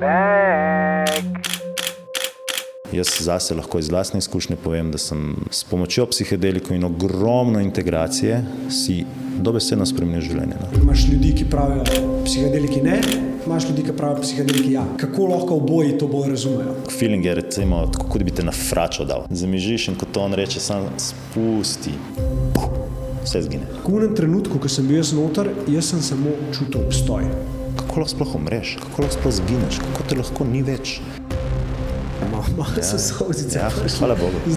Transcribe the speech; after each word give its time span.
back. 0.00 1.44
Jaz 2.94 3.08
zase 3.20 3.54
lahko 3.54 3.78
iz 3.78 3.88
vlastne 3.88 4.18
izkušnje 4.18 4.56
povem, 4.56 4.90
da 4.92 4.98
sem 4.98 5.36
s 5.50 5.64
pomočjo 5.64 6.06
psihedelikov 6.06 6.76
in 6.76 6.84
ogromno 6.84 7.60
integracije 7.60 8.44
si 8.70 9.04
dobesedno 9.42 9.86
spremenil 9.86 10.22
življenje. 10.22 10.58
No. 10.60 10.68
Imaš 10.82 11.06
ljudi, 11.08 11.32
ki 11.38 11.48
pravijo, 11.50 12.04
psihedeliki 12.24 12.82
ne, 12.84 13.00
imaš 13.46 13.68
ljudi, 13.68 13.86
ki 13.88 13.96
pravijo, 13.96 14.22
psihedeliki 14.22 14.72
ja. 14.76 14.84
Kako 15.00 15.26
lahko 15.32 15.58
oboji 15.58 15.96
to 15.98 16.06
bolj 16.06 16.30
razumejo? 16.36 16.76
Feeling 16.98 17.26
je, 17.26 17.34
recimo, 17.40 17.82
tako 17.92 18.06
kot 18.14 18.22
bi 18.22 18.36
te 18.36 18.46
na 18.46 18.54
fračo 18.54 19.08
dal. 19.08 19.26
Zamižiš 19.30 19.88
in 19.90 19.98
kot 19.98 20.16
on 20.22 20.38
reče, 20.38 20.62
sam 20.62 20.86
spusti. 21.02 21.96
Vse 23.24 23.42
zgine. 23.42 23.66
V 23.88 23.98
enem 23.98 24.14
trenutku, 24.14 24.60
ko 24.60 24.70
sem 24.70 24.86
bil 24.86 25.00
jaz 25.00 25.10
noter, 25.16 25.50
jaz 25.72 25.90
sem 25.90 26.04
samo 26.04 26.36
čutil 26.52 26.84
obstoj. 26.84 27.26
Kako 27.94 28.02
lahko 28.02 28.10
sploh 28.10 28.34
umreš, 28.34 28.70
kako 28.82 29.02
lahko 29.02 29.14
sploh 29.14 29.32
zgineš, 29.32 29.76
kako 29.78 30.04
te 30.10 30.16
lahko 30.18 30.44
ni 30.44 30.62
več. 30.66 30.96
Malo 32.32 32.64
so 32.90 32.98
solzice. 32.98 33.60
Ja, 33.60 33.68
hvala 33.70 34.16
Bogu. 34.18 34.56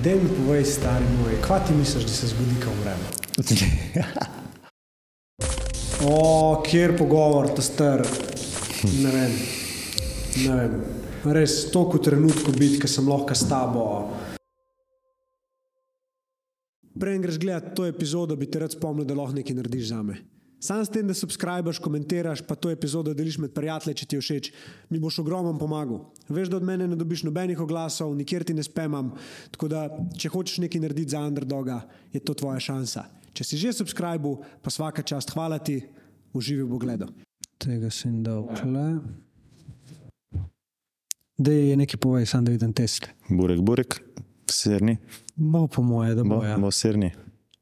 Dej 0.00 0.16
mi 0.22 0.28
povej, 0.32 0.64
stari 0.64 1.04
moj, 1.18 1.34
kva 1.44 1.58
ti 1.68 1.76
misliš, 1.76 2.06
da 2.08 2.14
se 2.16 2.30
zgodi, 2.30 2.56
ko 2.62 2.72
umremo? 2.72 3.04
O, 6.08 6.62
kjer 6.64 6.94
pogovor, 6.96 7.50
ta 7.52 7.60
star. 7.60 8.06
Ne 9.02 9.12
vem. 9.12 9.36
Ne 10.46 10.56
vem. 10.56 10.80
Res 11.36 11.58
toliko 11.74 12.00
trenutkov 12.00 12.56
biti, 12.56 12.80
ki 12.80 12.88
sem 12.88 13.04
lahko 13.10 13.36
s 13.36 13.50
tabo. 13.52 13.84
Prej 16.96 17.20
greš 17.20 17.42
gledati 17.44 17.76
to 17.76 17.84
epizodo, 17.84 18.38
bi 18.38 18.48
te 18.48 18.64
rad 18.64 18.72
spomnil, 18.72 19.04
da 19.04 19.18
lahko 19.18 19.36
nekaj 19.42 19.60
narediš 19.60 19.92
za 19.92 20.00
me. 20.00 20.22
Sam 20.60 20.82
s 20.84 20.90
tem, 20.90 21.06
da 21.06 21.14
subskrbiš, 21.14 21.78
komentiraš, 21.78 22.40
pa 22.42 22.54
to 22.58 22.70
epizodo 22.70 23.12
deliš 23.14 23.36
med 23.38 23.52
prijatelji, 23.54 23.94
če 24.00 24.06
ti 24.06 24.16
je 24.16 24.22
všeč, 24.24 24.48
mi 24.90 24.98
boš 24.98 25.20
ogromno 25.22 25.52
pomagal. 25.58 26.00
Veš, 26.28 26.50
da 26.50 26.58
od 26.58 26.66
mene 26.66 26.88
ne 26.90 26.98
dobiš 26.98 27.22
nobenih 27.28 27.60
oglasov, 27.62 28.10
nikjer 28.18 28.42
ti 28.44 28.56
ne 28.58 28.64
spemam. 28.66 29.12
Tako 29.54 29.68
da, 29.70 29.84
če 30.18 30.32
hočeš 30.34 30.58
nekaj 30.66 30.82
narediti 30.82 31.14
za 31.14 31.22
underdoga, 31.22 31.78
je 32.10 32.18
to 32.20 32.34
tvoja 32.34 32.58
šansa. 32.58 33.06
Če 33.38 33.46
si 33.46 33.60
že 33.60 33.70
subskrbil, 33.78 34.34
pa 34.58 34.74
vsaka 34.74 35.06
čast, 35.06 35.30
hvala 35.30 35.60
ti, 35.62 35.78
uživi 36.34 36.66
v 36.66 36.74
pogledu. 36.74 37.06
Tega 37.62 37.90
sem 37.94 38.18
dal 38.26 38.50
tle. 38.58 38.98
Da 41.38 41.54
je 41.54 41.78
nekaj 41.78 42.02
povej, 42.02 42.26
sam 42.26 42.42
da 42.42 42.50
vidim 42.50 42.74
test. 42.74 43.06
Burek, 43.30 43.62
burek, 43.62 44.00
srni. 44.50 44.98
Bo 45.38 45.68
po 45.70 45.86
moje, 45.86 46.18
da 46.18 46.26
Bo. 46.26 46.42
Ja. 46.42 46.58
bo 46.58 46.74
srni. 46.74 47.14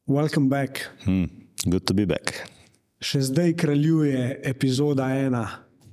Welcome 0.08 0.48
back. 0.48 0.80
Hmm. 1.04 1.28
Good 1.68 1.84
to 1.84 1.92
be 1.92 2.08
back. 2.08 2.55
Še 3.02 3.20
zdaj 3.28 3.52
kraljuje 3.60 4.40
epizoda 4.44 5.10
ena 5.12 5.44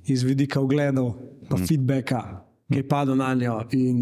iz 0.08 0.22
vidika 0.24 0.60
ogledov, 0.60 1.14
pa 1.48 1.56
mm. 1.56 1.66
feedbacka, 1.68 2.22
ki 2.72 2.80
je 2.80 2.88
padel 2.88 3.18
na 3.20 3.34
njo. 3.36 3.58
In... 3.76 4.00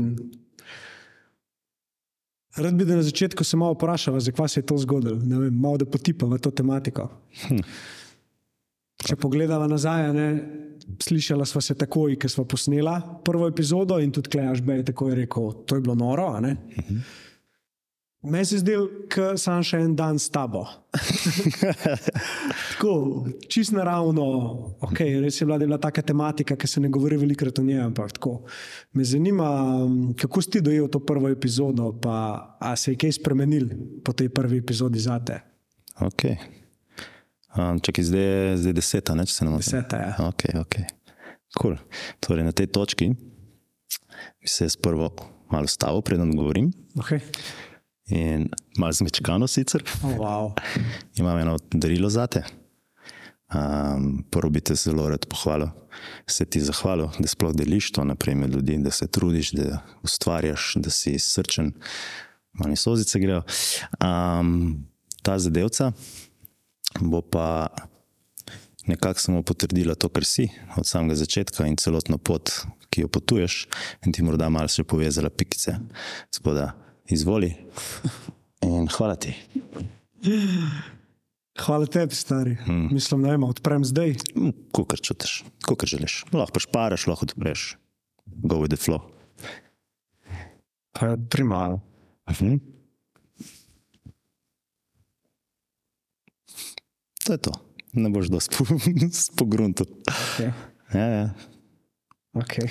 Rad 2.56 2.76
bi, 2.76 2.84
da 2.84 2.98
na 2.98 3.02
začetku 3.02 3.44
se 3.44 3.56
malo 3.56 3.74
vprašava, 3.74 4.20
zakaj 4.20 4.48
se 4.48 4.60
je 4.60 4.66
to 4.66 4.78
zgodilo. 4.78 5.16
Vem, 5.16 5.54
malo 5.54 5.80
da 5.82 5.88
potipava 5.88 6.38
to 6.38 6.50
tematiko. 6.50 7.08
Hm. 7.46 7.64
Če 9.02 9.16
pogledava 9.18 9.66
nazaj, 9.66 10.12
ne, 10.14 10.26
slišala 11.02 11.46
sva 11.48 11.62
se 11.64 11.74
takoj, 11.78 12.14
ko 12.20 12.30
sva 12.30 12.44
posnela 12.46 13.00
prvo 13.26 13.48
epizodo 13.50 13.98
in 13.98 14.12
tudi 14.14 14.30
Klejaš 14.30 14.62
B 14.62 14.78
je 14.78 14.90
takoj 14.92 15.16
rekel, 15.18 15.50
to 15.66 15.78
je 15.78 15.82
bilo 15.82 15.96
noro. 15.98 16.28
a 16.36 16.40
ne. 16.44 16.54
Meni 18.22 18.44
se 18.44 18.54
je 18.54 18.58
zdelo, 18.58 18.86
da 19.16 19.32
sem 19.34 19.64
še 19.66 19.80
en 19.82 19.94
dan 19.98 20.18
s 20.18 20.30
tabo. 20.30 20.62
tako, 22.70 22.92
čist 23.50 23.74
naravno, 23.74 24.26
okay, 24.86 25.16
res 25.18 25.40
je 25.40 25.46
bila, 25.48 25.56
je 25.58 25.66
bila 25.66 25.78
taka 25.82 26.04
tematika, 26.06 26.54
ki 26.54 26.70
se 26.70 26.80
ne 26.84 26.90
govori 26.92 27.18
velikokrat 27.18 27.58
o 27.58 27.64
njej. 27.66 27.80
Ampak 27.82 28.12
tako. 28.14 28.36
Me 28.94 29.02
zanima, 29.04 29.48
kako 30.20 30.42
si 30.42 30.62
dojel 30.62 30.86
to 30.86 31.00
prvo 31.02 31.32
epizodo, 31.34 31.90
pa 31.98 32.14
a 32.62 32.76
se 32.76 32.94
je 32.94 33.00
kaj 33.02 33.16
spremenil 33.18 33.66
po 34.06 34.14
tej 34.14 34.30
prvi 34.30 34.62
epizodi 34.62 35.02
za 35.02 35.18
te? 35.18 35.40
Ok. 36.06 36.22
Um, 37.58 37.82
čakaj, 37.82 38.06
zdaj 38.06 38.22
je 38.22 38.56
zdaj 38.62 38.76
deseta, 38.78 39.18
ne, 39.18 39.26
če 39.26 39.34
se 39.34 39.48
ne 39.48 39.56
motim. 39.56 39.66
Deseta 39.66 39.98
je. 39.98 40.14
Ok, 40.28 40.46
ok. 40.62 40.78
Cool. 41.58 41.74
Torej, 42.22 42.46
na 42.46 42.54
tej 42.54 42.70
točki 42.70 43.10
bi 43.10 44.48
se 44.48 44.70
jaz 44.70 44.78
prvo 44.78 45.10
malo 45.50 45.66
stavil, 45.66 46.06
preden 46.06 46.30
govorim. 46.38 46.70
Okay. 47.02 47.18
In 48.10 48.48
malo 48.78 48.92
zmečkano 48.92 49.46
sicer. 49.46 49.84
Oh, 50.02 50.16
wow. 50.18 50.52
Imam 51.20 51.38
eno 51.38 51.56
darilo 51.70 52.10
za 52.10 52.26
te. 52.26 52.42
Um, 53.52 54.24
prvo 54.30 54.50
bi 54.50 54.60
te 54.60 54.74
zelo 54.74 55.08
rad 55.08 55.26
pohvalil, 55.28 55.68
se 56.26 56.44
ti 56.44 56.60
zahvalil, 56.60 57.10
da 57.18 57.28
sploh 57.28 57.52
deliš 57.52 57.90
to 57.92 58.04
naprej 58.04 58.34
med 58.34 58.54
ljudi, 58.54 58.78
da 58.80 58.90
se 58.90 59.06
trudiš, 59.06 59.50
da 59.52 59.82
ustvarjaš, 60.02 60.72
da 60.80 60.90
si 60.90 61.18
srčen, 61.18 61.72
mi 62.64 62.76
sozice 62.76 63.20
grejo. 63.20 63.42
Um, 64.00 64.86
ta 65.22 65.38
zadevca 65.38 65.92
bo 67.00 67.20
pa 67.20 67.68
nekako 68.86 69.20
samo 69.20 69.42
potrdila 69.42 69.94
to, 69.94 70.08
kar 70.08 70.24
si 70.24 70.48
od 70.76 70.86
samega 70.86 71.14
začetka 71.14 71.66
in 71.66 71.76
celotno 71.76 72.18
pot, 72.18 72.50
ki 72.90 73.04
jo 73.04 73.08
potuješ, 73.08 73.66
in 74.06 74.12
ti 74.12 74.24
morda 74.24 74.48
malo 74.48 74.68
še 74.68 74.84
povezala 74.84 75.30
pikice. 75.30 75.76
Tako 76.32 76.56
da 76.56 76.72
izvoli 77.06 77.54
in 78.62 78.88
hvala 78.88 79.16
ti. 79.16 79.34
Hvala 81.58 81.86
tebi, 81.86 82.14
stari. 82.14 82.54
Hmm. 82.64 82.88
Mislim, 82.92 83.22
da 83.22 83.34
ima 83.34 83.46
odprem 83.46 83.84
zdaj. 83.84 84.14
Kukar 84.72 84.98
čutiš, 84.98 85.44
kukar 85.66 85.88
želiš. 85.88 86.24
Lahko 86.32 86.52
pa 86.52 86.60
šparaš, 86.60 87.06
lahko 87.06 87.26
odpreš. 87.28 87.76
Go 88.26 88.62
with 88.62 88.74
the 88.74 88.80
flow. 88.80 89.00
Pa 90.92 91.16
primalo. 91.30 91.80
Mhm. 92.30 92.56
To 97.24 97.32
je 97.32 97.38
to. 97.38 97.52
Ne 97.92 98.08
boš 98.10 98.26
dosti 98.26 98.56
po, 98.58 98.64
po 99.36 99.44
gruntu. 99.44 99.84
Okay. 100.08 100.52
Ja, 100.94 101.06
ja. 101.06 101.30
Okay. 102.32 102.64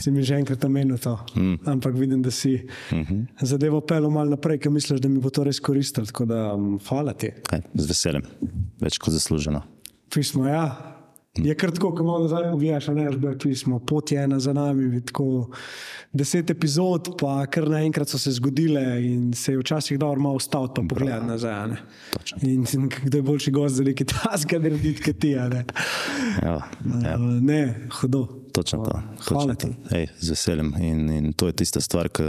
Si 0.00 0.08
mi 0.10 0.24
že 0.24 0.40
enkrat 0.40 0.64
omenil 0.64 0.96
to, 0.96 1.12
mm. 1.36 1.68
ampak 1.68 1.92
vidim, 1.92 2.22
da 2.22 2.30
si 2.30 2.64
mm 2.92 3.04
-hmm. 3.04 3.26
zadevo 3.40 3.80
pelil 3.80 4.10
malo 4.10 4.30
naprej, 4.30 4.58
ker 4.58 4.72
misliš, 4.72 5.00
da 5.00 5.08
mi 5.08 5.20
bo 5.20 5.30
to 5.30 5.44
res 5.44 5.60
koristilo. 5.60 6.06
Tako 6.06 6.24
da, 6.24 6.54
um, 6.54 6.78
hvala 6.88 7.12
ti. 7.12 7.30
Kaj, 7.50 7.60
z 7.74 7.86
veseljem, 7.88 8.22
več 8.80 8.98
kot 8.98 9.12
zasluženo. 9.12 9.62
Pismo, 10.14 10.48
ja. 10.48 10.97
Je 11.36 11.54
kar 11.54 11.70
tako, 11.70 11.94
ko 11.94 12.04
malo 12.04 12.22
nazaj 12.22 12.50
pogledaš, 12.50 12.86
ne 12.88 13.04
veš, 13.08 13.16
pismo, 13.42 13.78
pot 13.78 14.12
je 14.12 14.22
ena 14.22 14.40
za 14.40 14.52
nami. 14.52 15.04
Tako, 15.06 15.50
deset 16.12 16.50
epizod, 16.50 17.12
pa 17.20 17.46
kar 17.46 17.68
naenkrat 17.70 18.08
so 18.08 18.18
se 18.18 18.32
zgodile 18.32 18.82
in 19.06 19.32
se 19.34 19.52
je 19.52 19.58
včasih 19.58 19.98
dobro 19.98 20.20
malo 20.20 20.34
ustaviti, 20.34 20.72
pa 20.74 20.82
pogledati 20.94 21.26
nazaj. 21.26 21.68
ne. 21.68 21.76
Točno. 22.12 22.38
In 22.42 22.64
kdo 23.04 23.18
je 23.18 23.22
boljši 23.22 23.50
gost 23.50 23.74
za 23.74 23.84
neki 23.84 24.04
task, 24.04 24.50
da 24.52 24.58
narediti, 24.58 25.02
kot 25.02 25.18
ti. 25.18 25.36
a 25.38 25.48
Ne, 25.48 25.64
Ja, 26.42 26.70
ja. 27.04 27.16
Ne 27.18 27.88
hudo. 28.00 28.26
Točno 28.52 28.84
to. 28.84 29.00
Hvala 29.28 29.54
ti. 29.54 29.68
Ej, 29.90 30.06
z 30.18 30.30
veseljem. 30.30 30.74
In, 30.80 31.10
in 31.10 31.32
to 31.32 31.46
je 31.46 31.52
tista 31.52 31.80
stvar, 31.80 32.08
ki 32.08 32.22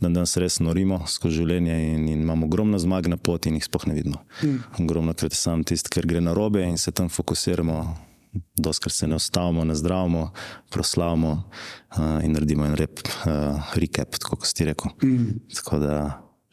dan 0.00 0.14
danes 0.14 0.36
res 0.36 0.60
norimo 0.60 1.00
skozi 1.08 1.40
življenje 1.42 1.94
in, 1.94 2.08
in 2.08 2.22
imamo 2.22 2.46
ogromno 2.46 2.78
zmag 2.78 3.08
na 3.10 3.16
poti 3.16 3.48
in 3.48 3.58
jih 3.58 3.64
sploh 3.64 3.86
ne 3.90 3.94
vidimo. 3.94 4.20
Mm. 4.42 4.84
Ogromno 4.84 5.14
krat 5.14 5.32
je 5.32 5.40
sam 5.40 5.64
tisti, 5.64 5.90
ker 5.90 6.06
gre 6.06 6.20
na 6.20 6.32
robe 6.36 6.62
in 6.62 6.78
se 6.78 6.92
tam 6.92 7.08
fokusiramo. 7.08 8.13
Doskrat 8.58 8.94
se 8.94 9.06
ne 9.06 9.18
ustavimo, 9.18 9.64
ne 9.64 9.74
zdravimo, 9.78 10.30
proslavimo 10.70 11.32
uh, 11.34 12.24
in 12.24 12.34
naredimo 12.34 12.66
en 12.66 12.74
rep, 12.78 13.02
uh, 13.04 13.74
recap, 13.78 14.18
tako 14.18 14.40
kot 14.42 14.50
si 14.50 14.66
rekel. 14.66 14.90
Mm. 15.04 15.38
Tako 15.60 15.78
da 15.82 16.00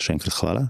še 0.02 0.18
enkrat 0.18 0.38
hvala. 0.42 0.68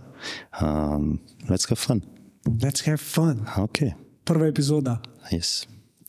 Um, 0.62 1.14
let's 1.50 1.68
have 1.72 1.80
fun. 1.80 2.04
Let's 2.48 2.88
have 2.88 3.02
fun. 3.02 3.46
Ok, 3.62 3.86
Prva 4.26 4.48
epizoda. 4.52 5.02
yes. 5.32 5.62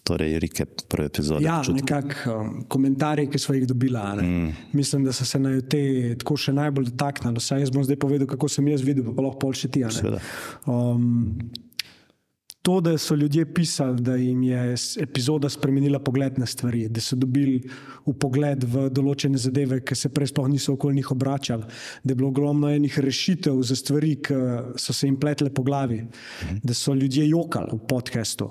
Torej, 0.03 0.41
recap 0.43 0.83
prve 0.91 1.07
epizode. 1.07 1.45
Ja, 1.47 1.61
nekako 1.63 2.33
um, 2.35 2.55
komentarji, 2.69 3.29
ki 3.31 3.39
smo 3.39 3.55
jih 3.55 3.69
dobili. 3.71 4.01
Mm. 4.23 4.49
Mislim, 4.75 5.05
da 5.07 5.13
so 5.15 5.25
se 5.25 5.39
na 5.39 5.53
te 5.61 5.83
tako 6.19 6.35
še 6.37 6.55
najbolj 6.57 6.89
dotaknili. 6.91 7.39
Jaz 7.63 7.71
bom 7.71 7.85
zdaj 7.87 8.01
povedal, 8.03 8.27
kako 8.27 8.49
sem 8.51 8.67
jaz 8.73 8.83
videl, 8.83 9.07
pa 9.15 9.23
lahko 9.23 9.39
pol 9.45 9.55
še 9.55 9.71
ti. 9.71 9.85
Um, 10.67 11.37
to, 12.63 12.81
da 12.81 12.99
so 12.99 13.15
ljudje 13.15 13.55
pisali, 13.55 14.03
da 14.03 14.17
jim 14.17 14.43
je 14.43 14.75
epizoda 15.01 15.49
spremenila 15.49 15.99
pogled 15.99 16.39
na 16.39 16.47
stvari, 16.47 16.89
da 16.89 17.01
so 17.01 17.17
dobili 17.17 17.63
v 18.07 18.15
pogled 18.19 18.65
v 18.65 18.87
določene 18.91 19.39
zadeve, 19.39 19.81
ki 19.83 19.97
se 19.99 20.11
prej 20.15 20.31
sploh 20.31 20.47
niso 20.51 20.77
okoli 20.77 21.01
njih 21.01 21.11
obračali, 21.11 21.67
da 22.05 22.13
je 22.13 22.19
bilo 22.19 22.31
ogromno 22.31 22.71
enih 22.71 22.99
rešitev 22.99 23.59
za 23.63 23.77
stvari, 23.77 24.15
ki 24.23 24.39
so 24.79 24.95
se 24.95 25.11
jim 25.11 25.19
pletle 25.19 25.51
po 25.51 25.63
glavi, 25.67 26.05
da 26.63 26.75
so 26.75 26.95
ljudje 26.95 27.27
jokali 27.29 27.75
v 27.75 27.81
podkastu. 27.91 28.51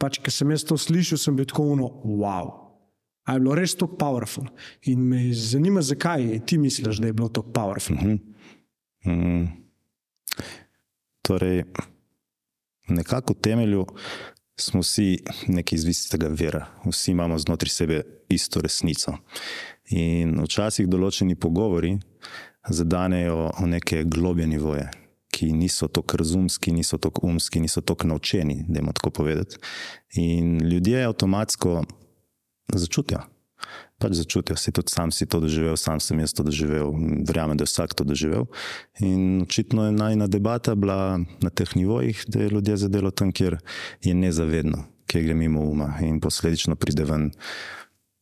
Pač, 0.00 0.18
ko 0.24 0.32
sem 0.34 0.50
jaz 0.50 0.64
to 0.66 0.78
slišal, 0.80 1.20
sem 1.20 1.36
bil 1.36 1.46
tako 1.46 1.68
uno, 1.76 1.92
wow. 2.04 2.50
A 3.28 3.36
je 3.36 3.44
bilo 3.44 3.54
res 3.54 3.76
tako 3.78 3.98
powerful. 4.00 4.48
In 4.90 5.04
me 5.06 5.28
zanima, 5.36 5.82
zakaj 5.84 6.40
ti 6.46 6.58
misliš, 6.58 6.98
da 6.98 7.10
je 7.10 7.14
bilo 7.14 7.28
tako 7.28 7.52
powerful. 7.54 8.18
Mm. 9.06 9.46
Torej, 11.22 11.62
nekako 12.90 13.34
temelju 13.34 13.86
smo 14.60 14.80
vsi 14.80 15.18
neki 15.46 15.74
iz 15.74 15.84
istega 15.88 16.28
vera, 16.28 16.66
vsi 16.84 17.10
imamo 17.10 17.38
znotraj 17.38 17.68
sebe 17.68 18.02
isto 18.28 18.60
resnico. 18.60 19.16
In 19.90 20.36
včasih 20.44 20.88
določeni 20.88 21.34
pogovori 21.34 21.96
zadanejo 22.68 23.50
v 23.58 23.68
neke 23.72 24.02
globje 24.04 24.46
nivoje, 24.46 24.86
ki 25.32 25.52
niso 25.56 25.88
tako 25.88 26.20
razumski, 26.20 26.72
niso 26.72 26.98
tako 26.98 27.26
umski, 27.26 27.60
niso 27.60 27.80
tako 27.80 28.10
naučeni, 28.12 28.64
da 28.68 28.78
jim 28.80 28.92
tako 28.92 29.10
povedati. 29.10 29.56
In 30.20 30.58
ljudje 30.68 31.04
avtomatsko 31.04 31.82
začutijo. 32.74 33.24
Pač 34.00 34.16
začutijo, 34.16 34.56
si 34.56 34.72
tudi 34.72 34.92
sam 34.92 35.10
si 35.12 35.26
to 35.28 35.42
doživel, 35.44 35.76
sam 35.76 36.00
sem 36.00 36.22
jaz 36.22 36.32
to 36.32 36.44
doživel, 36.46 36.94
verjamem, 37.28 37.58
da 37.60 37.66
je 37.66 37.72
vsak 37.72 37.92
to 37.92 38.06
doživel. 38.08 38.46
In 39.04 39.42
očitno 39.44 39.90
je 39.90 39.92
najna 39.92 40.28
debata 40.30 40.74
bila 40.74 41.20
na 41.20 41.50
teh 41.52 41.68
nivojih, 41.76 42.24
da 42.32 42.40
je 42.40 42.54
ljudje 42.54 42.76
zadelo 42.86 43.10
tam, 43.10 43.32
kjer 43.32 43.58
je 44.04 44.14
nezavedno, 44.16 44.86
kjer 45.04 45.28
gre 45.28 45.36
mimo 45.36 45.66
uma 45.68 45.92
in 46.00 46.16
posledično 46.20 46.80
pride 46.80 47.04
ven 47.04 47.28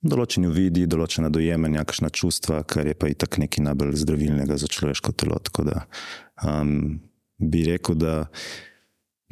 določeni 0.02 0.50
vidi, 0.50 0.86
določena 0.90 1.30
dojemanja, 1.30 1.86
kakšna 1.86 2.10
čustva, 2.10 2.64
kar 2.66 2.86
je 2.86 2.98
pa 2.98 3.10
i 3.10 3.14
tak 3.14 3.38
nekaj 3.38 3.70
najbolj 3.70 3.96
zdravilnega 4.02 4.58
za 4.58 4.66
človeško 4.66 5.14
telo. 5.14 5.38
Tako 5.38 5.66
da 5.70 5.86
um, 6.42 6.98
bi 7.38 7.64
rekel, 7.70 7.98
da 7.98 8.20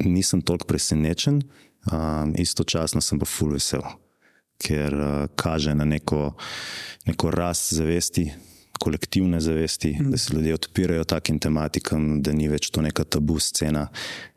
nisem 0.03 0.41
toliko 0.41 0.67
presenečen, 0.71 1.43
um, 1.91 2.35
istočasno 2.39 3.03
sem 3.03 3.19
pa 3.19 3.27
full 3.27 3.55
vesel 3.55 3.83
ker 4.57 4.93
uh, 4.93 5.27
kaže 5.35 5.75
na 5.75 5.85
neko, 5.85 6.33
neko 7.05 7.31
rast 7.31 7.73
zavesti, 7.73 8.31
kolektivne 8.79 9.39
zavesti, 9.41 9.97
mm. 9.99 10.11
da 10.11 10.17
se 10.17 10.33
ljudje 10.33 10.53
odpirajo 10.53 11.03
takim 11.03 11.39
tematikam, 11.39 12.21
da 12.21 12.31
ni 12.31 12.47
več 12.47 12.69
to 12.69 12.81
neka 12.81 13.03
tabu 13.03 13.39
scena. 13.39 13.87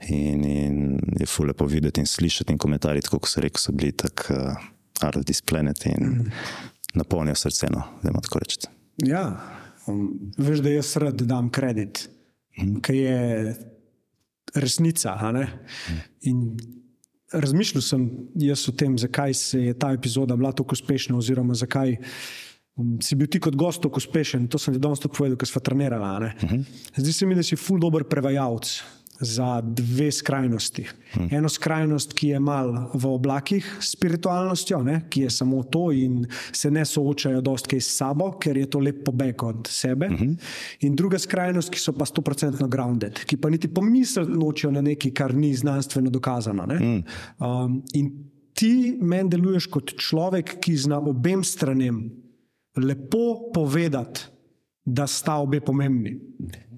In, 0.09 0.45
in 0.45 0.99
je 1.21 1.27
fulepo 1.27 1.67
videti 1.69 2.01
in 2.01 2.09
slišati 2.09 2.53
in 2.53 2.59
komentarji, 2.59 3.05
kot 3.09 3.29
so 3.29 3.41
rekli, 3.45 3.61
so 3.61 3.73
bili 3.77 3.93
tako 3.93 4.37
uh, 4.37 4.69
out 5.05 5.17
of 5.17 5.25
this 5.25 5.43
planet 5.43 5.87
in 5.87 6.07
mm. 6.07 6.31
napolnijo 6.95 7.35
srce, 7.35 7.69
no, 7.73 7.85
da 8.03 8.11
ima 8.11 8.21
tako 8.25 8.43
reči. 8.45 8.67
Ja, 9.05 9.25
um, 9.87 10.33
veš, 10.39 10.65
da 10.65 10.73
jaz 10.73 10.97
rad 11.01 11.23
dam 11.29 11.51
kredit, 11.53 12.09
mm. 12.59 12.81
ker 12.85 12.97
je 12.97 13.57
resnica. 14.55 15.17
Mm 16.25 16.81
razmišljal 17.33 17.83
sem 17.83 18.07
jaz 18.35 18.69
o 18.69 18.73
tem, 18.73 18.99
zakaj 18.99 19.35
se 19.35 19.61
je 19.65 19.75
ta 19.79 19.93
epizoda 19.93 20.37
bila 20.37 20.53
tako 20.53 20.77
uspešna, 20.79 21.17
oziroma 21.19 21.55
zakaj 21.55 21.97
um, 22.77 22.97
si 23.03 23.17
bil 23.17 23.29
ti 23.31 23.41
kot 23.41 23.57
gost 23.57 23.83
tako 23.83 24.03
uspešen. 24.03 24.49
To 24.49 24.59
sem 24.59 24.75
ti 24.75 24.81
danes 24.81 25.03
povedal, 25.07 25.39
ker 25.39 25.49
smo 25.49 25.61
trenirali. 25.61 26.27
Uh 26.27 26.45
mhm. 26.45 26.55
-huh. 26.55 27.03
Zdi 27.03 27.13
se 27.13 27.27
mi, 27.27 27.35
da 27.35 27.43
si 27.43 27.57
ful 27.57 27.81
dobr 27.81 28.05
prevajalec 28.05 28.83
za 29.21 29.61
dve 29.61 30.13
skrajnosti. 30.13 30.87
Hmm. 31.13 31.29
Eno 31.31 31.49
skrajnost, 31.49 32.13
ki 32.17 32.29
je 32.29 32.41
mal 32.41 32.73
v 32.95 33.07
oblakih 33.07 33.67
s 33.81 33.93
spiritualnostjo, 33.93 34.83
ne, 34.83 35.03
ki 35.11 35.27
je 35.27 35.31
samo 35.31 35.63
to 35.63 35.91
in 35.93 36.25
se 36.53 36.71
ne 36.71 36.85
soočajo 36.85 37.41
dosti 37.41 37.81
s 37.81 37.97
sabo, 37.97 38.33
ker 38.41 38.57
je 38.57 38.71
to 38.71 38.81
lep 38.81 39.05
pobeg 39.05 39.43
od 39.45 39.69
sebe. 39.69 40.09
Hmm. 40.09 40.37
In 40.81 40.97
druga 40.97 41.19
skrajnost, 41.19 41.71
ki 41.71 41.79
so 41.79 41.93
pa 41.93 42.09
100% 42.09 42.69
grounded, 42.69 43.21
ki 43.27 43.37
pa 43.37 43.51
niti 43.51 43.69
pomisel 43.69 44.29
nočijo 44.29 44.73
na 44.73 44.81
nekaj, 44.81 45.13
kar 45.15 45.35
ni 45.35 45.53
znanstveno 45.55 46.11
dokazano. 46.11 46.65
Hmm. 46.71 47.03
Um, 47.39 47.83
in 47.95 48.11
ti 48.55 48.97
meni 49.01 49.31
deluješ 49.31 49.69
kot 49.73 49.95
človek, 50.01 50.59
ki 50.65 50.77
zna 50.77 51.01
obem 51.01 51.45
stranem 51.45 52.03
lepo 52.81 53.51
povedati, 53.55 54.29
da 54.85 55.07
sta 55.07 55.37
obe 55.37 55.61
pomembni. 55.61 56.21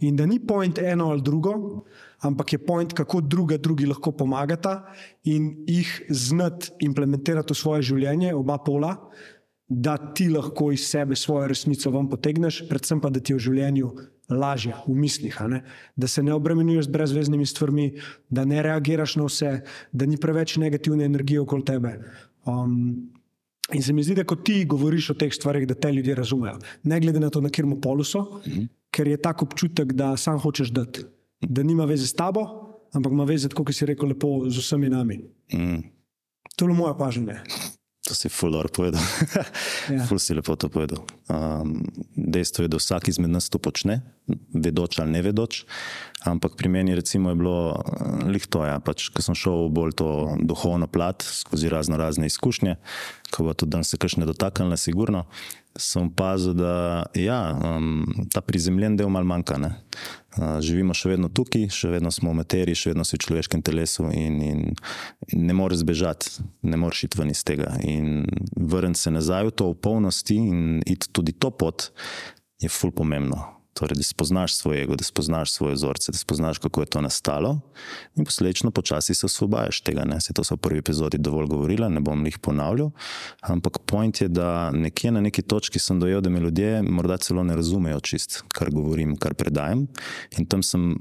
In 0.00 0.16
da 0.16 0.26
ni 0.26 0.40
point 0.46 0.78
eno 0.78 1.10
ali 1.10 1.22
drugo, 1.22 1.84
ampak 2.22 2.52
je 2.52 2.58
point, 2.58 2.92
kako 2.92 3.20
druga 3.20 3.58
drugi 3.58 3.86
lahko 3.86 4.12
pomagata 4.12 4.82
in 5.24 5.64
jih 5.66 5.90
znati 6.08 6.70
implementirati 6.80 7.52
v 7.52 7.56
svoje 7.56 7.82
življenje, 7.82 8.34
oba 8.34 8.58
pola, 8.62 8.96
da 9.68 9.96
ti 10.14 10.28
lahko 10.28 10.70
iz 10.72 10.84
sebe 10.86 11.16
svojo 11.16 11.48
resnico 11.48 11.90
vam 11.90 12.08
potegneš, 12.08 12.62
predvsem 12.68 13.00
pa, 13.00 13.10
da 13.10 13.20
ti 13.20 13.32
je 13.32 13.38
v 13.38 13.44
življenju 13.46 13.92
lažje, 14.32 14.74
v 14.86 14.96
mislih, 14.96 15.38
da 15.96 16.08
se 16.08 16.22
ne 16.22 16.34
obremenjuješ 16.34 16.86
z 16.86 16.92
brezveznimi 16.92 17.46
stvarmi, 17.46 17.86
da 18.30 18.44
ne 18.44 18.62
reagiraš 18.62 19.16
na 19.16 19.26
vse, 19.28 19.54
da 19.92 20.06
ni 20.06 20.20
preveč 20.20 20.58
negativne 20.62 21.08
energije 21.08 21.40
okoli 21.40 21.66
tebe. 21.72 21.98
Um, 22.44 23.10
In 23.72 23.80
se 23.80 23.92
mi 23.94 24.02
zdi, 24.04 24.12
da 24.18 24.24
ko 24.28 24.36
ti 24.36 24.66
govoriš 24.68 25.06
o 25.10 25.14
teh 25.16 25.30
stvarih, 25.32 25.64
da 25.64 25.72
te 25.78 25.88
ljudje 25.94 26.16
razumejo, 26.18 26.58
ne 26.90 26.98
glede 27.00 27.20
na 27.22 27.30
to, 27.32 27.40
na 27.40 27.48
kjer 27.48 27.64
poluso, 27.80 28.20
mm 28.20 28.50
-hmm. 28.50 28.66
ker 28.90 29.08
je 29.08 29.16
tako 29.16 29.46
občutek, 29.48 29.92
da 29.92 30.16
sam 30.16 30.38
hočeš 30.38 30.68
dati 30.68 31.04
da 31.42 31.62
nima 31.62 31.84
veze 31.84 32.06
s 32.06 32.14
tabo, 32.14 32.46
ampak 32.92 33.12
ima 33.12 33.24
veze, 33.24 33.48
kot 33.48 33.74
si 33.74 33.86
rekel, 33.86 34.14
lepo 34.14 34.48
z 34.48 34.58
vsemi 34.58 34.90
nami. 34.92 35.20
Mm. 35.54 35.82
To 36.56 36.68
je 36.68 36.74
moje 36.74 36.98
paženje. 36.98 37.40
To 38.02 38.18
si 38.18 38.26
fulor 38.26 38.66
povedal. 38.66 38.98
ja. 39.94 40.02
Ful 40.10 40.18
si 40.18 40.34
lepo 40.34 40.58
to 40.58 40.66
povedal. 40.66 41.06
Um, 41.30 41.86
dejstvo 42.18 42.66
je, 42.66 42.68
da 42.74 42.80
vsak 42.82 43.08
izmed 43.08 43.30
nas 43.30 43.46
to 43.46 43.62
počne, 43.62 44.02
vedoč 44.50 44.98
ali 44.98 45.14
ne 45.14 45.22
vedoč. 45.22 45.62
Ampak 46.26 46.58
pri 46.58 46.66
meni 46.66 46.98
recimo, 46.98 47.30
je 47.30 47.38
bilo 47.38 47.78
uh, 47.78 48.26
lihto, 48.26 48.66
ja, 48.66 48.82
pač, 48.82 49.06
ko 49.14 49.22
sem 49.22 49.38
šel 49.38 49.70
bolj 49.70 49.94
to 50.02 50.08
duhovno 50.42 50.90
plat, 50.90 51.22
skozi 51.22 51.70
razno 51.70 51.94
razne 51.94 52.26
izkušnje, 52.26 52.74
ko 53.30 53.46
bo 53.46 53.54
tudi 53.54 53.78
danes 53.78 53.94
se 53.94 54.02
kakšne 54.02 54.26
dotaknile, 54.26 54.74
sigurno 54.74 55.30
sem 55.76 56.06
opazil, 56.06 56.54
da 56.54 57.04
ja, 57.14 57.58
um, 57.76 58.04
ta 58.32 58.40
prizemljen 58.44 58.96
del 58.96 59.08
malo 59.12 59.28
manjka. 59.28 59.58
Ne? 59.60 59.70
Uh, 60.36 60.58
živimo 60.64 60.96
še 60.96 61.14
vedno 61.14 61.30
tukaj, 61.32 61.68
še 61.72 61.92
vedno 61.92 62.12
smo 62.12 62.32
v 62.32 62.40
materiji, 62.40 62.78
še 62.78 62.92
vedno 62.92 63.06
smo 63.08 63.20
v 63.20 63.24
človeškem 63.26 63.64
telesu 63.64 64.08
in, 64.12 64.40
in, 64.42 64.60
in 65.32 65.46
ne 65.48 65.56
moreš 65.56 65.84
zbežati, 65.84 66.44
ne 66.68 66.80
moreš 66.80 67.06
iti 67.08 67.20
ven 67.20 67.32
iz 67.32 67.44
tega. 67.46 67.74
In 67.84 68.26
vrniti 68.56 69.04
se 69.04 69.14
nazaj 69.14 69.50
v 69.50 69.56
to 69.56 69.72
v 69.72 69.80
polnosti 69.88 70.36
in 70.36 70.80
iti 70.84 71.12
tudi 71.12 71.36
to 71.36 71.52
pot 71.54 71.90
je 72.62 72.70
ful 72.72 72.92
pomembno. 72.94 73.61
Torej, 73.72 73.96
da 73.96 74.02
spoznaš 74.02 74.54
svoj 74.54 74.82
ego, 74.82 74.96
da 74.96 75.04
spoznaš 75.04 75.52
svoje 75.52 75.74
vzorce, 75.74 76.12
da 76.12 76.18
spoznaš, 76.18 76.58
kako 76.58 76.82
je 76.82 76.86
to 76.86 77.00
nastalo, 77.00 77.60
in 78.16 78.24
posledično 78.24 78.70
počasi 78.70 79.14
se 79.14 79.26
osvobajaš 79.26 79.80
tega. 79.80 80.04
Ne? 80.04 80.20
Se 80.20 80.32
to 80.32 80.44
so 80.44 80.54
v 80.54 80.58
prvi 80.58 80.78
epizodi 80.78 81.18
dovolj 81.18 81.46
govorila, 81.46 81.88
ne 81.88 82.00
bom 82.00 82.26
jih 82.26 82.38
ponavljal. 82.38 82.90
Ampak 83.40 83.78
point 83.86 84.20
je, 84.20 84.28
da 84.28 84.70
nekje 84.70 85.12
na 85.12 85.20
neki 85.20 85.42
točki 85.42 85.78
sem 85.78 86.00
dojel, 86.00 86.20
da 86.20 86.30
me 86.30 86.40
ljudje 86.40 86.82
morda 86.82 87.16
celo 87.16 87.44
ne 87.44 87.56
razumejo 87.56 88.00
čist, 88.00 88.42
kar 88.52 88.70
govorim, 88.70 89.16
kar 89.16 89.34
predajam. 89.34 89.86
In 90.38 90.46
tam 90.46 90.62
sem 90.62 90.98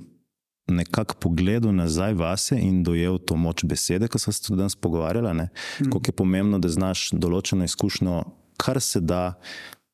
nekako 0.67 1.15
pogledal 1.15 1.75
nazaj 1.75 2.13
vase 2.13 2.59
in 2.59 2.83
dojel 2.83 3.17
to 3.17 3.35
moč 3.35 3.65
besede, 3.65 4.07
ko 4.07 4.19
sem 4.19 4.33
se 4.33 4.43
tudi 4.43 4.57
danes 4.57 4.75
pogovarjala. 4.75 5.33
Mm. 5.33 5.91
Kako 5.91 6.01
je 6.07 6.15
pomembno, 6.15 6.59
da 6.59 6.69
znaš 6.69 7.09
določeno 7.11 7.67
izkušnjo, 7.67 8.23
kar 8.57 8.81
se 8.81 9.01
da 9.01 9.33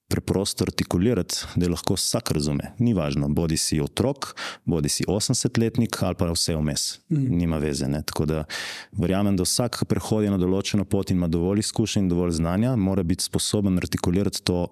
preprosto 0.08 0.64
artikulirati, 0.64 1.36
da 1.56 1.66
je 1.66 1.70
lahko 1.70 1.94
vsak 1.94 2.32
razume. 2.32 2.72
Ni 2.80 2.94
važno, 2.94 3.28
bodi 3.30 3.58
si 3.58 3.82
otrok, 3.84 4.32
bodi 4.66 4.90
si 4.90 5.04
80-letnik 5.04 6.00
ali 6.02 6.16
pa 6.16 6.32
vse 6.32 6.56
vmes. 6.56 6.88
Mm. 7.10 7.38
Nima 7.38 7.58
veze. 7.58 7.88
Ne? 7.92 8.02
Tako 8.08 8.26
da 8.26 8.44
verjamem, 8.92 9.36
da 9.36 9.44
vsak, 9.44 9.84
prehodi 9.90 10.32
na 10.32 10.40
določeno 10.40 10.86
pot 10.88 11.12
in 11.12 11.20
ima 11.20 11.28
dovolj 11.28 11.66
izkušenj 11.66 12.06
in 12.06 12.12
dovolj 12.12 12.38
znanja, 12.40 12.76
mora 12.80 13.04
biti 13.04 13.28
sposoben 13.28 13.78
artikulirati 13.78 14.44
to. 14.48 14.68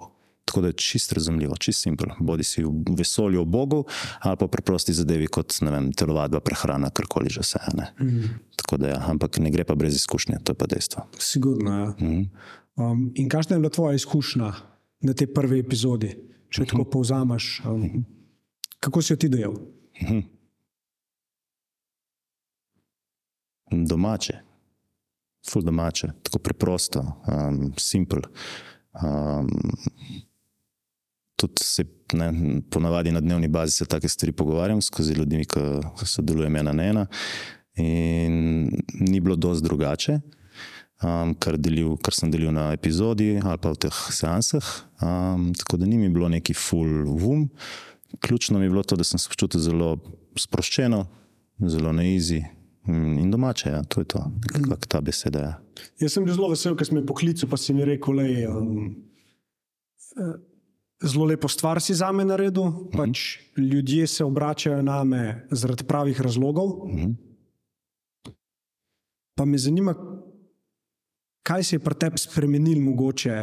Tako 0.45 0.61
da 0.61 0.69
je 0.69 0.77
čist 0.77 1.13
razumljivo, 1.17 1.55
čist 1.57 1.81
simpel. 1.83 2.11
Bodi 2.21 2.45
si 2.45 2.61
v 2.63 2.93
vesolju, 2.95 3.41
v 3.41 3.49
Bogu, 3.49 3.79
ali 4.21 4.37
pa 4.37 4.47
preprosti 4.47 4.93
zadevi, 4.93 5.25
kot 5.27 5.55
vem, 5.57 5.89
telovadba, 5.89 6.39
prehrana, 6.45 6.91
karkoli 6.93 7.33
že 7.33 7.41
vse. 7.41 7.63
Mm. 7.99 8.29
Tako 8.61 8.77
da, 8.77 8.93
ja, 8.93 8.99
ampak 9.09 9.41
ne 9.41 9.49
gre 9.51 9.65
pa 9.65 9.75
brez 9.75 9.97
izkušnje, 9.97 10.43
to 10.45 10.53
je 10.53 10.61
pa 10.61 10.69
dejstvo. 10.69 11.07
Sigurno. 11.17 11.73
Ja. 11.73 11.89
Mm. 11.97 12.29
Um, 12.77 13.03
in 13.15 13.27
kakšna 13.29 13.57
je 13.57 13.65
bila 13.65 13.73
tvoja 13.73 13.97
izkušnja 13.97 14.53
na 15.05 15.13
tej 15.13 15.29
prvi 15.33 15.59
epizodi, 15.59 16.09
če 16.49 16.61
uh 16.61 16.67
-huh. 16.67 16.69
tako 16.69 16.81
mhm. 16.81 16.91
povzameš. 16.91 17.61
Um, 17.65 18.05
kako 18.79 19.01
si 19.01 19.13
jo 19.13 19.17
ti 19.17 19.29
dojel? 19.29 19.51
Uh 19.51 19.61
mhm. 20.01 20.13
-huh. 20.13 20.23
Domače, 23.87 24.39
ful 25.49 25.61
domače, 25.61 26.07
tako 26.23 26.39
preprosto, 26.39 26.99
um, 26.99 27.73
simpel. 27.77 28.19
Um, 29.03 29.49
tudi 31.35 31.53
se 31.63 31.83
ne, 32.13 32.61
ponavadi 32.69 33.11
na 33.11 33.19
dnevni 33.19 33.47
bazi 33.47 33.71
se 33.71 33.85
take 33.85 34.07
stvari 34.07 34.31
pogovarjam 34.31 34.81
skozi 34.81 35.13
ljudi, 35.13 35.45
ki 35.45 35.59
sodelujem 36.05 36.55
ena 36.55 36.73
na 36.73 36.83
ena. 36.83 37.07
In 37.75 38.69
ni 38.93 39.19
bilo 39.19 39.35
dosti 39.35 39.63
drugače 39.63 40.19
um, 41.03 41.33
kar, 41.39 41.57
delil, 41.57 41.95
kar 41.97 42.13
sem 42.13 42.31
delil 42.31 42.53
na 42.55 42.71
epizodi 42.75 43.35
ali 43.41 43.61
pa 43.61 43.73
v 43.73 43.81
teh 43.87 43.97
seansah. 44.11 44.65
Um, 45.01 45.51
tako 45.57 45.77
da 45.77 45.85
ni 45.85 45.97
mi 45.97 46.09
bilo 46.09 46.29
neki 46.29 46.53
full 46.53 47.05
vum. 47.19 47.49
Ključno 48.19 48.59
mi 48.59 48.65
je 48.65 48.69
bilo 48.69 48.83
to, 48.83 48.95
da 48.95 49.03
sem 49.03 49.19
se 49.19 49.29
počutil 49.29 49.59
zelo 49.59 49.97
sproščeno, 50.39 51.05
zelo 51.67 51.91
na 51.91 52.03
easy. 52.03 52.43
In 52.87 53.31
domače, 53.31 53.69
ja, 53.69 53.83
to 53.83 54.01
je 54.01 54.05
to, 54.05 54.21
kako 54.69 54.87
ta 54.87 55.01
beseda 55.01 55.39
je. 55.39 55.45
Ja. 55.45 55.55
Jaz 56.05 56.13
sem 56.13 56.25
bil 56.25 56.35
zelo 56.35 56.51
vesel, 56.51 56.75
ker 56.77 56.87
si 56.87 56.93
me 56.93 57.01
poklical, 57.05 57.49
pa 57.49 57.57
si 57.57 57.73
mi 57.73 57.85
rekel, 57.87 58.21
da 58.21 58.25
je 58.29 58.49
um, 58.49 58.93
zelo 61.03 61.25
lepo 61.25 61.49
stvar 61.51 61.81
si 61.81 61.95
za 61.97 62.11
me 62.11 62.25
naredil. 62.25 62.63
Uh 62.63 62.73
-huh. 62.73 62.97
pač 62.97 63.39
ljudje 63.57 64.07
se 64.07 64.23
obračajo 64.23 64.81
na 64.81 65.03
me 65.03 65.47
zaradi 65.51 65.83
pravih 65.83 66.21
razlogov. 66.21 66.65
Uh 66.65 66.89
-huh. 66.89 67.15
Pa 69.35 69.45
me 69.45 69.57
zanima, 69.57 69.95
kaj 71.45 71.63
se 71.63 71.75
je 71.75 71.81
pri 71.81 71.95
tebi 71.95 72.17
spremenil 72.17 72.81
mogoče 72.81 73.35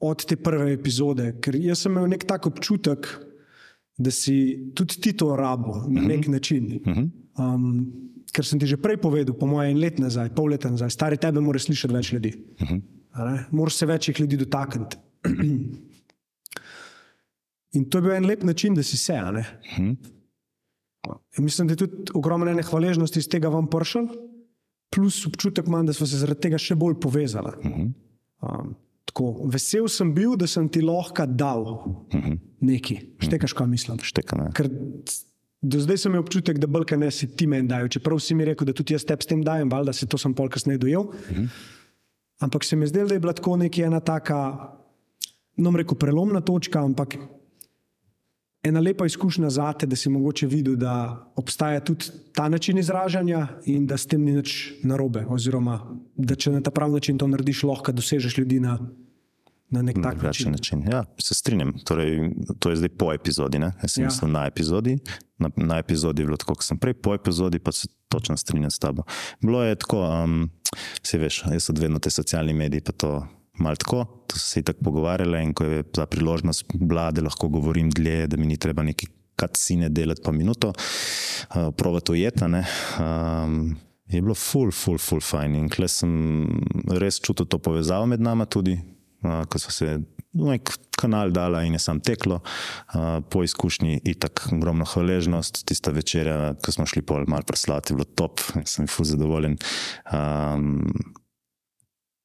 od 0.00 0.24
te 0.24 0.36
prve 0.38 0.72
epizode. 0.72 1.32
Ker 1.40 1.56
jaz 1.56 1.80
sem 1.80 1.92
imel 1.92 2.06
nek 2.08 2.22
tak 2.24 2.46
občutek, 2.46 3.08
da 3.96 4.10
si 4.12 4.36
tudi 4.72 4.94
ti 4.96 5.12
to 5.12 5.32
rabo 5.34 5.80
na 5.88 6.02
nek 6.02 6.20
Mhm. 6.20 6.30
način. 6.30 6.68
Um, 7.34 7.64
ker 8.28 8.44
sem 8.44 8.58
ti 8.58 8.66
že 8.66 8.76
prej 8.76 8.96
povedal, 8.98 9.34
po 9.34 9.46
mojem, 9.46 9.70
en 9.70 9.80
let 9.80 9.98
nazaj, 9.98 10.30
pol 10.30 10.48
leta 10.48 10.70
nazaj, 10.70 10.90
stari 10.90 11.16
tebe 11.16 11.40
mora 11.40 11.58
slišati 11.58 11.94
več 11.94 12.12
ljudi. 12.12 12.32
A 13.12 13.24
ne? 13.24 13.44
Moraš 13.50 13.74
se 13.74 13.86
večjih 13.86 14.20
ljudi 14.20 14.36
dotakniti. 14.36 14.96
In 17.70 17.84
to 17.84 17.98
je 17.98 18.02
bil 18.02 18.12
en 18.12 18.24
lep 18.24 18.42
način, 18.42 18.74
da 18.74 18.82
si 18.82 18.96
se. 18.96 19.12
a 19.14 19.30
ne? 19.30 19.44
Ja, 21.06 21.38
mislim, 21.38 21.66
da 21.68 21.72
je 21.72 21.76
tudi 21.78 21.92
ogromno 22.14 22.46
ene 22.46 22.62
hvaležnosti 22.62 23.18
iz 23.18 23.28
tega 23.28 23.48
vam 23.48 23.66
pršel, 23.66 24.06
plus 24.90 25.26
občutek 25.26 25.66
imam, 25.66 25.86
da 25.86 25.92
smo 25.92 26.06
se 26.06 26.20
zaradi 26.20 26.48
tega 26.48 26.58
še 26.60 26.76
bolj 26.78 26.98
povezali. 27.02 27.52
Um, 28.40 28.74
tako, 29.08 29.32
vesel 29.52 29.88
sem 29.92 30.12
bil, 30.14 30.36
da 30.38 30.48
sem 30.50 30.68
ti 30.72 30.82
lahko 30.84 31.26
dal 31.28 31.66
nekaj. 32.64 33.02
Štekaš, 33.24 33.56
kaj 33.56 33.70
mislim. 33.70 34.00
Šteka, 34.04 34.38
ne? 34.40 34.50
Ker 34.56 34.70
do 35.62 35.80
zdaj 35.82 35.98
sem 35.98 36.12
imel 36.12 36.22
občutek, 36.22 36.60
da 36.62 36.70
bolj 36.70 36.96
ne 37.00 37.10
si 37.14 37.28
ti 37.34 37.48
meni 37.50 37.68
dajo. 37.68 37.90
Čeprav 37.90 38.20
si 38.22 38.36
mi 38.38 38.46
rekel, 38.46 38.68
da 38.68 38.76
tudi 38.76 38.94
jaz 38.94 39.06
tebi 39.08 39.26
s 39.26 39.30
tem 39.30 39.42
dajem, 39.44 39.70
valjda 39.72 39.92
se 39.96 40.06
to 40.06 40.20
sem 40.20 40.34
pol 40.34 40.50
kasneje 40.52 40.82
dojel. 40.84 41.10
Ampak 42.38 42.64
se 42.64 42.76
mi 42.76 42.86
je 42.86 42.92
zdelo, 42.92 43.08
da 43.10 43.16
je 43.16 43.20
bila 43.24 43.34
tako 43.34 43.56
neka 43.58 43.82
ena 43.82 43.98
taka, 44.00 44.38
no, 45.58 45.72
rekel 45.74 45.98
prelomna 45.98 46.40
točka, 46.40 46.84
ampak 46.86 47.18
ena 48.68 48.80
lepa 48.80 49.06
izkušnja 49.06 49.50
za 49.50 49.72
te, 49.72 49.86
da 49.86 49.96
si 49.96 50.10
mogoče 50.10 50.46
videl, 50.46 50.76
da 50.76 50.92
obstaja 51.36 51.80
tudi 51.80 52.04
ta 52.34 52.48
način 52.48 52.78
izražanja 52.78 53.46
in 53.64 53.86
da 53.86 53.96
s 53.96 54.06
tem 54.06 54.22
ni 54.24 54.32
nič 54.32 54.54
narobe. 54.82 55.24
Oziroma, 55.28 55.80
da 56.16 56.34
če 56.34 56.52
na 56.52 56.60
ta 56.60 56.70
pravi 56.70 56.92
način 56.92 57.18
to 57.18 57.26
narediš, 57.26 57.62
lahko 57.62 57.92
dosežeš 57.92 58.38
ljudi 58.38 58.60
na, 58.60 58.78
na 59.70 59.82
nek 59.82 59.96
Na 59.96 60.10
tak 60.10 60.22
način. 60.22 60.52
način. 60.52 60.82
Ja, 60.90 61.04
se 61.20 61.34
strinjam. 61.34 61.72
Torej, 61.84 62.30
to 62.58 62.70
je 62.70 62.76
zdaj 62.76 62.88
po 62.88 63.12
epizodi. 63.12 63.58
Ne? 63.58 63.72
Jaz 63.82 63.92
sem 63.92 64.02
Ja. 64.02 64.04
ja. 64.04 64.08
mislil 64.08 64.30
na 64.30 64.46
epizodi. 64.46 64.98
Na, 65.38 65.50
na 65.56 65.78
epizodi 65.78 66.22
je 66.22 66.26
bilo 66.26 66.36
tako, 66.36 66.54
kot 66.54 66.64
sem 66.64 66.78
prej, 66.78 66.94
po 66.94 67.14
epizodi 67.14 67.58
pa 67.58 67.72
se 67.72 67.88
točno 68.08 68.36
strinjam 68.36 68.70
s 68.70 68.78
tabo. 68.78 69.02
Bilo 69.40 69.62
je 69.62 69.74
tako, 69.76 70.00
um, 70.24 70.50
se 71.02 71.18
veš, 71.18 71.44
jaz 71.52 71.62
sem 71.64 71.76
vedno 71.78 71.98
te 71.98 72.10
socialni 72.10 72.52
mediji, 72.52 72.80
pa 72.80 72.92
to 72.92 73.26
malo 73.58 73.76
tako. 73.76 74.04
To 74.28 74.38
so 74.38 74.44
se 74.44 74.62
tako 74.62 74.84
pogovarjali 74.84 75.42
in 75.42 75.54
ko 75.54 75.64
je 75.64 75.84
za 75.96 76.06
priložnost 76.06 76.64
bila, 76.74 77.10
da 77.10 77.22
lahko 77.24 77.48
govorim 77.48 77.90
dlje, 77.90 78.26
da 78.26 78.36
mi 78.36 78.46
ni 78.46 78.56
treba 78.56 78.82
neki 78.82 79.06
kacine 79.38 79.88
delati 79.88 80.22
pa 80.24 80.32
minuto, 80.32 80.72
uh, 80.74 81.70
provat 81.76 82.08
ujeta. 82.08 82.46
Um, 82.46 83.76
je 84.08 84.20
bilo 84.22 84.34
ful, 84.34 84.72
ful, 84.72 84.98
ful 84.98 85.20
fajn 85.20 85.56
in 85.58 85.68
kle 85.72 85.88
sem 85.88 86.12
res 87.00 87.20
čutil 87.20 87.46
to 87.46 87.60
povezavo 87.62 88.08
med 88.08 88.24
nami 88.24 88.46
tudi, 88.50 88.78
uh, 89.22 89.44
ko 89.48 89.60
so 89.60 89.74
se 89.74 89.98
v 90.38 90.52
nek 90.52 90.72
kanal 90.98 91.30
dala 91.34 91.62
in 91.66 91.76
je 91.76 91.82
sam 91.82 92.00
teklo, 92.04 92.40
uh, 92.40 93.20
po 93.30 93.44
izkušnji 93.44 94.00
itak 94.10 94.48
ogromno 94.52 94.86
hvaležnost, 94.88 95.62
tista 95.68 95.92
večerja, 95.94 96.54
ko 96.64 96.74
smo 96.74 96.86
šli 96.88 97.02
pol 97.06 97.28
mal 97.30 97.46
preslati, 97.46 97.94
bilo 97.94 98.08
top, 98.18 98.42
sem 98.64 98.88
ful 98.90 99.06
zadovoljen. 99.08 99.58
Um, 100.12 100.82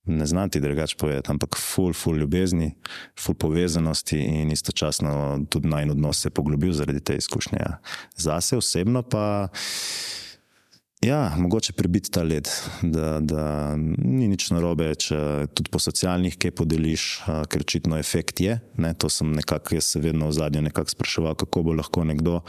Ne 0.05 0.25
znam 0.25 0.49
ti 0.49 0.59
drugače 0.59 0.95
povedati, 0.99 1.31
ampak 1.31 1.55
ful, 1.57 1.93
ful 1.93 2.17
ljubezni, 2.17 2.73
ful 3.19 3.35
povezanosti 3.35 4.17
in 4.19 4.51
istočasno 4.51 5.39
tudi 5.49 5.67
naj 5.67 5.89
odnos 5.89 6.21
se 6.21 6.27
je 6.27 6.31
poglobil 6.31 6.73
zaradi 6.73 6.99
te 6.99 7.15
izkušnje. 7.15 7.57
Ja. 7.59 7.77
Zase 8.15 8.57
osebno 8.57 9.03
pa. 9.03 9.47
Ja, 11.03 11.35
mogoče 11.37 11.73
prebiti 11.73 12.11
ta 12.11 12.23
led, 12.23 12.47
da, 12.81 13.19
da 13.19 13.75
ni 13.77 14.27
nič 14.31 14.47
narobe, 14.55 14.87
če 14.95 15.17
tudi 15.51 15.71
po 15.71 15.79
socialnih 15.83 16.37
kaj 16.39 16.53
podeliš, 16.55 17.07
ker 17.51 17.65
očitno 17.65 17.97
efekt 17.99 18.39
je. 18.43 18.55
Ne, 18.79 18.93
to 18.95 19.09
sem 19.11 19.33
nekako, 19.35 19.75
jaz 19.75 19.91
se 19.93 19.99
vedno 20.03 20.29
v 20.29 20.37
zadnjem 20.37 20.69
nekako 20.69 20.93
spraševal, 20.95 21.35
kako 21.39 21.63
bo 21.67 21.75
lahko 21.75 22.05
nekdo 22.07 22.39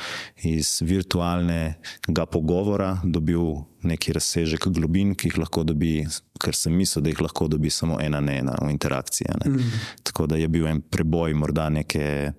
iz 0.46 0.76
virtualnega 0.86 2.26
pogovora 2.30 2.94
dobil 3.04 3.64
neki 3.82 4.14
razsežek 4.16 4.68
globin, 4.70 5.16
ki 5.18 5.32
jih 5.32 5.40
lahko 5.42 5.64
dobi, 5.66 6.04
ker 6.40 6.54
sem 6.56 6.76
mislil, 6.78 7.02
da 7.04 7.10
jih 7.10 7.24
lahko 7.26 7.48
dobi 7.50 7.72
samo 7.74 7.98
ena 8.00 8.22
na 8.22 8.38
ena 8.38 8.54
v 8.62 8.70
interakciji. 8.70 9.34
Ne. 9.44 9.50
Mm. 9.50 9.82
Tako 10.06 10.28
da 10.30 10.38
je 10.38 10.48
bil 10.48 10.70
en 10.70 10.80
preboj, 10.80 11.34
morda 11.34 11.68
neke 11.74 12.32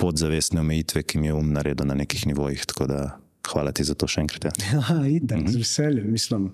podzavestne 0.00 0.62
omejitve, 0.62 1.02
ki 1.02 1.18
mi 1.18 1.28
je 1.28 1.34
um 1.36 1.50
naredil 1.52 1.90
na 1.90 1.98
nekih 1.98 2.26
nivojih. 2.30 2.64
Tako 2.70 2.86
da 2.86 3.00
Hvala 3.48 3.72
ti 3.72 3.84
za 3.84 3.96
to 3.96 4.08
še 4.10 4.24
enkrat. 4.24 4.44
Ja. 4.44 4.52
Ja, 4.90 5.06
itak, 5.06 5.38
uh 5.38 5.44
-huh. 5.44 5.50
z 5.50 5.56
veseljem, 5.56 6.12
mislim. 6.12 6.50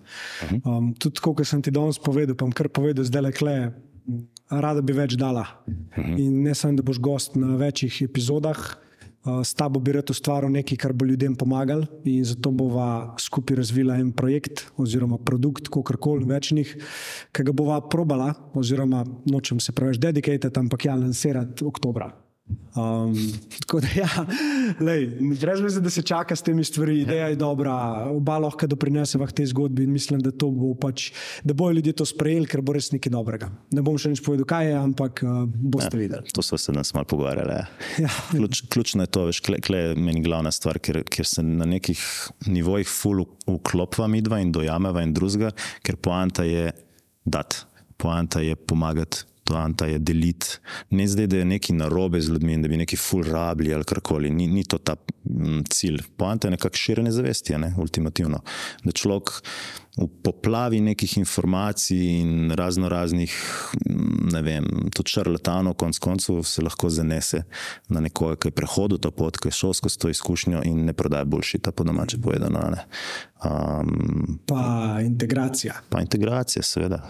Um, 0.64 0.94
tudi, 0.94 1.20
kot 1.20 1.46
sem 1.46 1.62
ti 1.62 1.70
danes 1.70 1.98
povedal, 1.98 2.34
pa 2.34 2.44
bom 2.44 2.52
kar 2.52 2.68
povedal, 2.68 3.04
zdaj 3.04 3.22
le 3.22 3.32
kle, 3.32 3.72
rada 4.50 4.80
bi 4.82 4.92
več 4.92 5.16
dala. 5.16 5.46
Uh 5.66 5.74
-huh. 5.96 6.18
In 6.18 6.42
ne 6.42 6.54
samo, 6.54 6.76
da 6.76 6.82
boš 6.82 6.98
gost 6.98 7.36
na 7.36 7.56
večjih 7.56 8.02
epizodah, 8.02 8.58
uh, 9.24 9.42
s 9.42 9.54
tabo 9.54 9.80
bi 9.80 9.92
rad 9.92 10.10
ustvaril 10.10 10.50
nekaj, 10.50 10.76
kar 10.76 10.92
bo 10.92 11.04
ljudem 11.04 11.34
pomagal, 11.34 11.86
in 12.04 12.24
zato 12.24 12.50
bova 12.50 13.14
skupaj 13.18 13.56
razvila 13.56 13.96
en 13.96 14.12
projekt 14.12 14.66
oziroma 14.76 15.18
produkt, 15.18 15.68
kakorkoli 15.68 16.24
večnih, 16.24 16.76
ki 17.32 17.42
ga 17.42 17.52
bova 17.52 17.80
probala, 17.88 18.34
oziroma 18.54 19.04
nočem 19.24 19.60
se 19.60 19.72
preveč 19.72 19.98
dedicated, 19.98 20.58
ampak 20.58 20.84
ja, 20.84 20.94
lansirati 20.94 21.64
oktobra. 21.64 22.25
Um, 22.76 23.14
tako 23.60 23.80
da, 23.80 23.88
ja, 23.96 24.08
lej, 24.80 25.06
brez 25.40 25.60
veze, 25.60 25.80
da 25.80 25.90
se 25.90 26.02
čaka 26.02 26.36
s 26.36 26.42
temi 26.42 26.64
stvarmi, 26.64 27.00
ideja 27.00 27.28
je 27.28 27.36
dobra, 27.36 27.74
oba 28.12 28.38
lahko 28.38 28.68
doprineseva 28.70 29.26
k 29.26 29.40
tej 29.40 29.50
zgodbi 29.50 29.86
in 29.86 29.92
mislim, 29.92 30.20
da, 30.22 30.30
bo 30.30 30.74
pač, 30.78 31.08
da 31.44 31.54
bojo 31.54 31.78
ljudje 31.78 31.96
to 31.98 32.06
sprejeli, 32.06 32.46
ker 32.46 32.62
bo 32.62 32.76
res 32.76 32.92
nekaj 32.92 33.12
dobrega. 33.12 33.50
Ne 33.74 33.82
bom 33.82 33.98
še 33.98 34.12
nič 34.12 34.22
povedal, 34.22 34.46
kaj 34.48 34.70
je, 34.70 34.76
ampak 34.78 35.24
uh, 35.24 35.42
boste 35.46 35.96
ja, 35.96 36.02
videli. 36.04 36.34
To 36.36 36.44
so 36.44 36.58
se 36.60 36.74
nas 36.76 36.92
malo 36.94 37.08
pogovarjali. 37.10 37.58
Ja. 37.58 37.66
Ja. 38.06 38.10
Ključ, 38.28 38.60
ključno 38.70 39.06
je 39.06 39.10
to, 39.10 39.22
veš, 39.30 39.40
kle, 39.46 39.58
kle 39.64 39.78
je 39.78 39.94
meni 39.98 40.20
glavna 40.22 40.50
stvar, 40.52 40.78
ker, 40.82 41.00
ker 41.08 41.26
se 41.26 41.42
na 41.42 41.64
nekih 41.66 42.00
nivojih 42.46 42.88
ful 42.90 43.24
vklopva 43.48 44.06
midva 44.10 44.38
in 44.42 44.52
dojameva 44.52 45.02
in 45.06 45.14
drugega, 45.16 45.50
ker 45.86 45.96
poanta 45.96 46.44
je 46.44 46.68
dati, 47.24 47.64
poanta 47.96 48.44
je 48.44 48.54
pomagati. 48.56 49.24
Poanta 49.46 49.86
je 49.86 49.98
deliti. 49.98 50.58
Ne 50.90 51.06
zdaj, 51.08 51.26
da 51.26 51.40
je 51.40 51.44
nekaj 51.44 51.76
narobe 51.76 52.20
z 52.20 52.34
ljudmi, 52.34 52.58
da 52.62 52.68
bi 52.68 52.76
neki 52.76 52.96
ful 52.96 53.22
rabili 53.22 53.74
ali 53.74 53.84
karkoli. 53.84 54.30
Ni, 54.30 54.46
ni 54.46 54.64
to 54.64 54.78
ta 54.78 54.96
m, 55.24 55.62
cilj. 55.70 56.02
Poanta 56.16 56.48
je 56.48 56.56
nekako 56.56 56.76
širjenje 56.76 57.10
zavesti, 57.10 57.58
ne? 57.58 57.74
ultimativno. 57.78 58.42
Da 58.84 58.92
človek 58.92 59.30
v 59.96 60.06
poplavi 60.22 60.80
nekih 60.80 61.18
informacij 61.18 62.20
in 62.20 62.50
razno 62.50 62.88
raznih, 62.88 63.32
ne 64.32 64.42
vem, 64.42 64.66
tudi 64.92 65.14
šarlatanov, 65.14 65.74
konc 65.80 65.98
koncev 65.98 66.42
se 66.44 66.62
lahko 66.62 66.90
zanese 66.92 67.42
na 67.88 68.02
nekoga, 68.04 68.36
ki 68.36 68.50
je 68.50 68.56
prehodil 68.58 69.00
ta 69.00 69.10
pot, 69.10 69.38
ki 69.40 69.48
je 69.48 69.56
šel 69.56 69.72
skozi 69.78 69.98
to 69.98 70.12
izkušnjo 70.12 70.60
in 70.68 70.84
ne 70.84 70.92
prodaja 70.92 71.24
boljši, 71.24 71.62
ta 71.64 71.72
po 71.72 71.84
domače 71.84 72.20
povedano. 72.20 72.60
Um, 73.44 74.38
pa 74.46 75.00
integracija. 75.04 75.80
Pa 75.88 76.04
integracija, 76.04 76.62
seveda. 76.62 77.00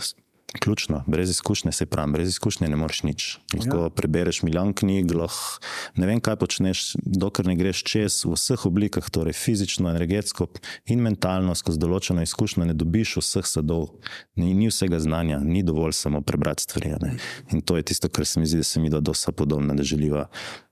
Ključno, 0.60 1.04
brez 1.06 1.30
izkušnje 1.30 1.72
se 1.72 1.86
pravi, 1.86 2.12
brez 2.12 2.28
izkušnje 2.28 2.68
ne 2.68 2.76
moreš 2.76 3.02
nič. 3.02 3.38
Lahko 3.54 3.82
ja. 3.82 3.90
prebereš 3.90 4.42
milijon 4.42 4.72
knjig, 4.74 5.12
lahko 5.14 5.60
ne 5.96 6.06
vem, 6.06 6.20
kaj 6.20 6.36
počneš, 6.40 6.82
dokler 7.02 7.46
ne 7.46 7.56
greš 7.56 7.82
čez 7.86 8.18
v 8.24 8.34
vseh 8.36 8.66
oblikah, 8.66 9.10
torej 9.10 9.36
fizično, 9.36 9.90
energetsko 9.90 10.48
in 10.92 11.02
mentalno, 11.04 11.54
skozi 11.54 11.80
določeno 11.82 12.24
izkušnjo, 12.24 12.66
ne 12.68 12.76
dobiš 12.76 13.16
vseh 13.20 13.48
sadov, 13.48 13.88
ni, 14.36 14.54
ni 14.54 14.70
vsega 14.70 15.00
znanja, 15.02 15.40
ni 15.44 15.62
dovolj 15.66 15.96
samo 15.98 16.20
prebrati 16.20 16.66
stvari. 16.68 16.94
Ne? 17.02 17.16
In 17.52 17.62
to 17.62 17.76
je 17.76 17.86
tisto, 17.92 18.08
kar 18.08 18.26
se 18.26 18.40
mi 18.40 18.46
zdi, 18.46 18.62
da 18.62 18.68
se 18.68 18.80
mi 18.80 18.92
da 18.92 19.00
dosta 19.00 19.32
podobno, 19.32 19.74
da 19.74 19.82
želiva 19.82 20.26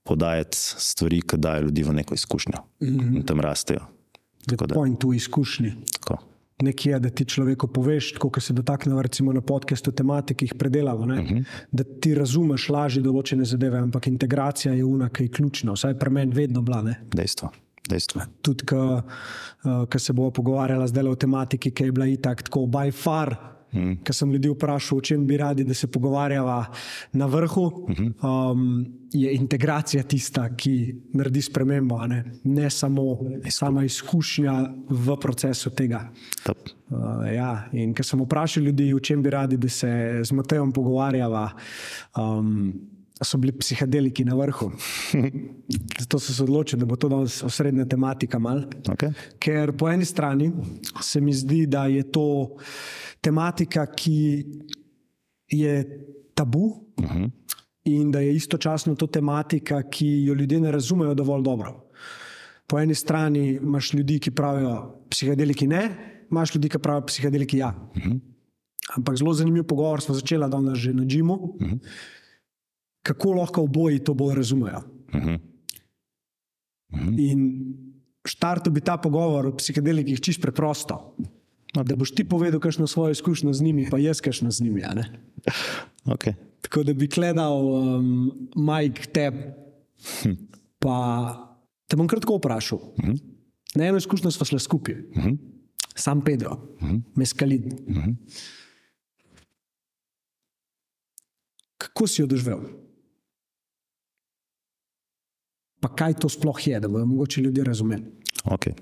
podajati 0.05 0.59
stvari, 0.59 1.23
ki 1.23 1.41
dajo 1.41 1.69
ljudi 1.69 1.83
v 1.83 1.99
neko 2.03 2.15
izkušnjo 2.15 2.61
mm 2.81 2.87
-hmm. 2.87 3.17
in 3.17 3.27
tam 3.27 3.41
rastejo. 3.41 3.87
Point 4.75 5.05
v 5.05 5.17
izkušnji. 5.17 5.75
Tako 6.01 6.34
nekje, 6.63 6.99
da 6.99 7.11
ti 7.11 7.25
človeku 7.25 7.67
poveš, 7.67 8.13
kot 8.19 8.43
se 8.43 8.53
dotaknemo 8.53 9.03
recimo 9.03 9.33
na 9.33 9.41
podkastu 9.41 9.93
tematik, 9.93 10.39
ki 10.39 10.45
jih 10.45 10.55
predelamo, 10.59 11.05
uh 11.05 11.11
-huh. 11.11 11.45
da 11.73 11.85
ti 11.85 12.15
razumeš 12.15 12.69
lažje 12.69 13.03
določene 13.03 13.45
zadeve, 13.45 13.79
ampak 13.79 14.07
integracija 14.07 14.75
je 14.75 14.85
una, 14.85 15.09
ki 15.09 15.25
je 15.25 15.29
ključna, 15.29 15.73
vsaj 15.73 15.99
pri 15.99 16.11
meni 16.11 16.35
vedno 16.35 16.63
bila. 16.63 16.83
Ne? 16.83 17.01
Dejstvo. 17.15 17.51
Dejstvo. 17.89 18.21
Tudi, 18.43 18.65
ko 18.65 19.03
uh, 19.65 19.97
se 19.97 20.13
bomo 20.13 20.31
pogovarjali 20.31 20.89
zdaj 20.89 21.09
o 21.09 21.15
tematiki, 21.15 21.71
ki 21.71 21.85
je 21.85 21.93
bila 21.93 22.07
itak 22.07 22.43
tako 22.43 22.61
by 22.67 22.93
far. 22.93 23.54
Hmm. 23.75 23.97
Ker 24.07 24.15
sem 24.15 24.31
ljudi 24.33 24.53
vprašal, 24.53 24.99
o 24.99 25.03
čem 25.03 25.27
bi 25.27 25.37
radi, 25.37 25.65
da 25.67 25.75
se 25.75 25.89
pogovarjava 25.91 26.61
na 27.13 27.27
vrhu, 27.27 27.65
um, 28.23 28.87
je 29.13 29.35
integracija 29.35 30.03
tista, 30.03 30.47
ki 30.57 30.75
naredi 31.19 31.43
spremembo, 31.43 31.99
ne, 32.07 32.23
ne 32.45 32.71
samo 32.71 33.19
sama 33.51 33.85
izkušnja 33.85 34.55
v 34.89 35.19
procesu 35.21 35.75
tega. 35.75 36.05
Uh, 36.47 37.27
ja. 37.35 37.69
In 37.73 37.95
ker 37.95 38.07
sem 38.07 38.23
vprašal 38.23 38.71
ljudi, 38.71 38.93
o 38.95 39.03
čem 39.03 39.23
bi 39.23 39.35
radi, 39.35 39.59
da 39.59 39.69
se 39.69 39.91
z 40.23 40.33
Matejem 40.33 40.73
pogovarjava, 40.73 41.49
um, 42.19 42.73
so 43.25 43.39
bili 43.39 43.53
psihedeliki 43.53 44.25
na 44.25 44.35
vrhu. 44.35 44.71
Zato 46.01 46.19
so 46.19 46.33
se 46.33 46.43
odločili, 46.43 46.81
da 46.81 46.87
bo 46.87 46.97
to 46.97 47.09
danes 47.09 47.43
osrednja 47.43 47.85
tematika. 47.85 48.39
Mal. 48.39 48.65
Okay. 48.89 49.13
Ker 49.39 49.73
po 49.77 49.89
eni 49.89 50.05
strani 50.05 50.53
se 51.03 51.21
mi 51.21 51.33
zdi, 51.33 51.67
da 51.67 51.87
je 51.87 52.03
to 52.13 52.57
tematika, 53.21 53.87
ki 53.87 54.45
je 55.49 55.75
tabu 56.35 56.65
uh 56.97 57.05
-huh. 57.05 57.31
in 57.85 58.11
da 58.11 58.21
je 58.21 58.35
istočasno 58.37 58.95
to 58.95 59.07
tematika, 59.07 59.83
ki 59.83 60.25
jo 60.25 60.35
ljudje 60.35 60.61
ne 60.61 60.73
razumejo 60.73 61.15
dovolj 61.15 61.43
dobro. 61.43 61.91
Po 62.67 62.79
eni 62.81 62.95
strani 62.95 63.49
imaš 63.49 63.93
ljudi, 63.93 64.19
ki 64.19 64.31
pravijo, 64.31 65.01
psihedeliki 65.11 65.67
ne, 65.67 65.91
imaš 66.31 66.55
ljudi, 66.55 66.69
ki 66.69 66.79
pravijo, 66.79 67.07
psihedeliki 67.07 67.59
ja. 67.59 67.75
Uh 67.97 68.03
-huh. 68.03 68.21
Ampak 68.97 69.17
zelo 69.17 69.35
zanimiv 69.35 69.65
pogovor 69.65 70.01
smo 70.01 70.15
začeli 70.15 70.51
danes 70.51 70.79
že 70.79 70.93
na 70.93 71.05
Džimu. 71.05 71.35
Uh 71.35 71.61
-huh 71.61 71.79
kako 73.05 73.33
lahko 73.33 73.63
oboji 73.69 74.01
to 74.05 74.15
bolj 74.15 74.35
razumejo. 74.41 74.81
Uh 75.13 75.21
-huh. 75.21 75.39
Uh 76.93 77.01
-huh. 77.01 77.31
In 77.31 77.41
štartu 78.25 78.71
bi 78.71 78.81
ta 78.81 78.97
pogovor 78.97 79.47
o 79.47 79.57
psihedelikih 79.57 80.21
čist 80.21 80.41
preprosto. 80.41 81.17
Da 81.75 81.97
boš 81.97 82.15
ti 82.15 82.25
povedal, 82.25 82.61
kakšno 82.61 82.87
svojo 82.87 83.11
izkušnjo 83.11 83.53
z 83.53 83.63
njimi, 83.63 83.89
pa 83.91 83.99
jaz, 83.99 84.21
kakšno 84.21 84.51
z 84.51 84.63
njimi. 84.63 84.83
Okay. 86.05 86.35
Tako 86.61 86.83
da 86.83 86.95
bi 86.95 87.07
gledal, 87.07 87.67
um, 87.67 88.49
Mike, 88.57 89.11
te. 89.13 89.31
Hm. 90.23 90.33
Pa 90.79 90.97
te 91.89 91.97
bom 91.97 92.09
kratko 92.09 92.37
vprašal. 92.37 92.79
Uh 92.79 93.05
-huh. 93.05 93.19
Na 93.75 93.85
eno 93.85 93.99
izkušnjo 93.99 94.31
smo 94.31 94.47
šli 94.47 94.61
skupaj, 94.61 94.95
uh 94.95 95.25
-huh. 95.25 95.37
sam 95.95 96.25
Pedro, 96.25 96.51
uh 96.81 96.89
-huh. 96.89 97.01
meskalin. 97.15 97.65
Uh 97.89 97.97
-huh. 97.97 98.15
Kako 101.79 102.07
si 102.07 102.23
jo 102.23 102.27
doživel? 102.27 102.84
Pa 105.85 105.91
kaj 105.93 106.15
to 106.25 106.29
sploh 106.33 106.57
je, 106.67 106.81
da 106.81 106.89
bodo 106.89 107.05
mogoče 107.07 107.41
ljudje 107.41 107.65
razumeli. 107.65 108.05
Okay. 108.45 108.73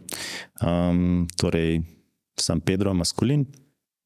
Um, 0.63 1.27
torej, 1.37 1.81
sem 2.41 2.61
Pedro 2.61 2.95
Maskulin. 2.95 3.47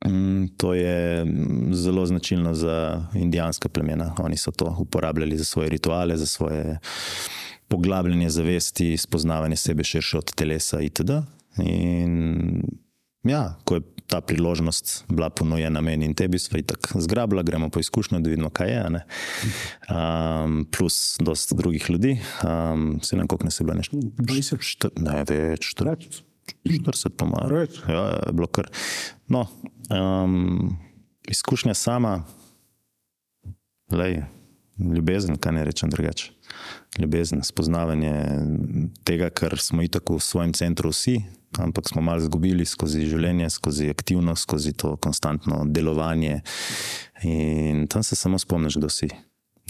Um, 0.07 0.49
to 0.57 0.75
je 0.75 1.26
zelo 1.73 2.07
značilno 2.07 2.55
za 2.55 3.05
indijanska 3.15 3.69
plemena. 3.69 4.15
Oni 4.19 4.37
so 4.37 4.50
to 4.50 4.76
uporabljali 4.81 5.37
za 5.38 5.45
svoje 5.45 5.69
rituale, 5.69 6.17
za 6.17 6.26
svoje 6.26 6.79
poglabljanje 7.69 8.31
zavesti, 8.31 8.97
spoznavanje 8.97 9.57
sebe 9.57 9.85
širše 9.85 10.19
od 10.19 10.35
telesa 10.35 10.81
itd. 10.81 11.11
In 11.59 12.62
ja, 13.25 13.59
ko 13.65 13.75
je 13.75 13.81
ta 14.07 14.21
priložnost 14.21 15.05
bila 15.09 15.31
ponujena 15.31 15.81
meni 15.81 16.07
in 16.07 16.15
tebi, 16.15 16.39
sva 16.39 16.61
jih 16.61 16.67
tako 16.71 17.01
zgrabila, 17.03 17.43
gremo 17.43 17.69
po 17.71 17.81
izkušnjo, 17.83 18.21
da 18.23 18.31
vidimo, 18.31 18.51
kaj 18.51 18.71
je. 18.71 19.03
Um, 19.91 20.67
plus, 20.77 21.17
dosta 21.21 21.55
drugih 21.59 21.91
ljudi, 21.91 22.17
um, 22.45 23.01
se 23.03 23.17
nam 23.17 23.27
koliko 23.27 23.45
ne 23.45 23.51
se 23.51 23.65
bilo 23.65 23.77
nešto. 23.77 23.97
20, 23.97 24.89
ne 25.03 25.25
več, 25.29 25.75
40, 25.75 26.23
40 26.65 27.09
po 27.19 27.27
mojem. 27.27 27.67
Ja, 27.89 28.07
je 28.27 28.33
bilo 28.33 28.47
kar. 28.47 28.71
No, 29.29 29.47
um, 29.91 30.77
izkušnja 31.29 31.75
sama, 31.75 32.21
lej, 33.91 34.23
ljubezen, 34.79 35.37
kaj 35.37 35.53
ne 35.53 35.65
rečem 35.65 35.91
drugače. 35.91 36.31
Ljubezen, 36.99 37.43
spoznavanje 37.45 38.15
tega, 39.05 39.31
kar 39.31 39.59
smo 39.59 39.83
itak 39.83 40.11
v 40.11 40.21
svojem 40.23 40.53
centru 40.57 40.93
vsi, 40.95 41.19
ampak 41.59 41.89
smo 41.89 42.03
malo 42.03 42.23
izgubili 42.23 42.67
skozi 42.67 43.07
življenje, 43.07 43.51
skozi 43.51 43.91
aktivnost, 43.91 44.43
skozi 44.43 44.73
to 44.73 44.97
konstantno 44.97 45.65
delovanje. 45.67 46.41
In 47.23 47.87
tam 47.87 48.03
se 48.03 48.17
samo 48.17 48.39
spomniš, 48.39 48.77
kdo 48.77 48.91
si. 48.93 49.11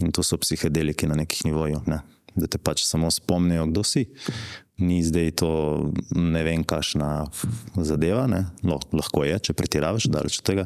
In 0.01 0.11
to 0.11 0.23
so 0.23 0.37
psihedeliki 0.37 1.07
na 1.07 1.15
nekih 1.17 1.45
nivojih, 1.49 1.87
ne? 1.87 2.03
da 2.37 2.47
te 2.47 2.59
pač 2.61 2.83
samo 2.85 3.09
spomnijo, 3.11 3.65
kdo 3.71 3.83
si. 3.83 4.05
Ni 4.77 5.01
zdaj 5.01 5.31
to 5.41 5.49
ne 6.13 6.43
vem, 6.45 6.61
kašna 6.67 7.25
zadeva, 7.81 8.27
lahko 8.93 9.23
je, 9.25 9.39
če 9.49 9.55
pretiravaš, 9.57 10.05
daleč 10.13 10.37
od 10.43 10.45
tega. 10.45 10.65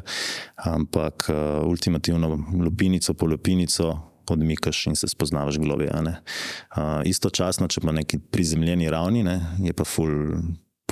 Ampak 0.68 1.30
uh, 1.32 1.62
ultimativno, 1.68 2.36
lupinico 2.60 3.16
po 3.16 3.30
lupinico. 3.30 3.94
Odmikaš 4.32 4.86
in 4.86 4.94
se 4.96 5.08
spoznavaš 5.10 5.58
globje. 5.60 5.90
Uh, 5.92 7.02
istočasno, 7.04 7.66
če 7.68 7.82
pa 7.82 7.90
na 7.90 7.98
neki 8.00 8.20
prizemljeni 8.32 8.86
ravni, 8.88 9.24
ne, 9.26 9.34
je 9.60 9.74
pa 9.76 9.84
ful 9.84 10.12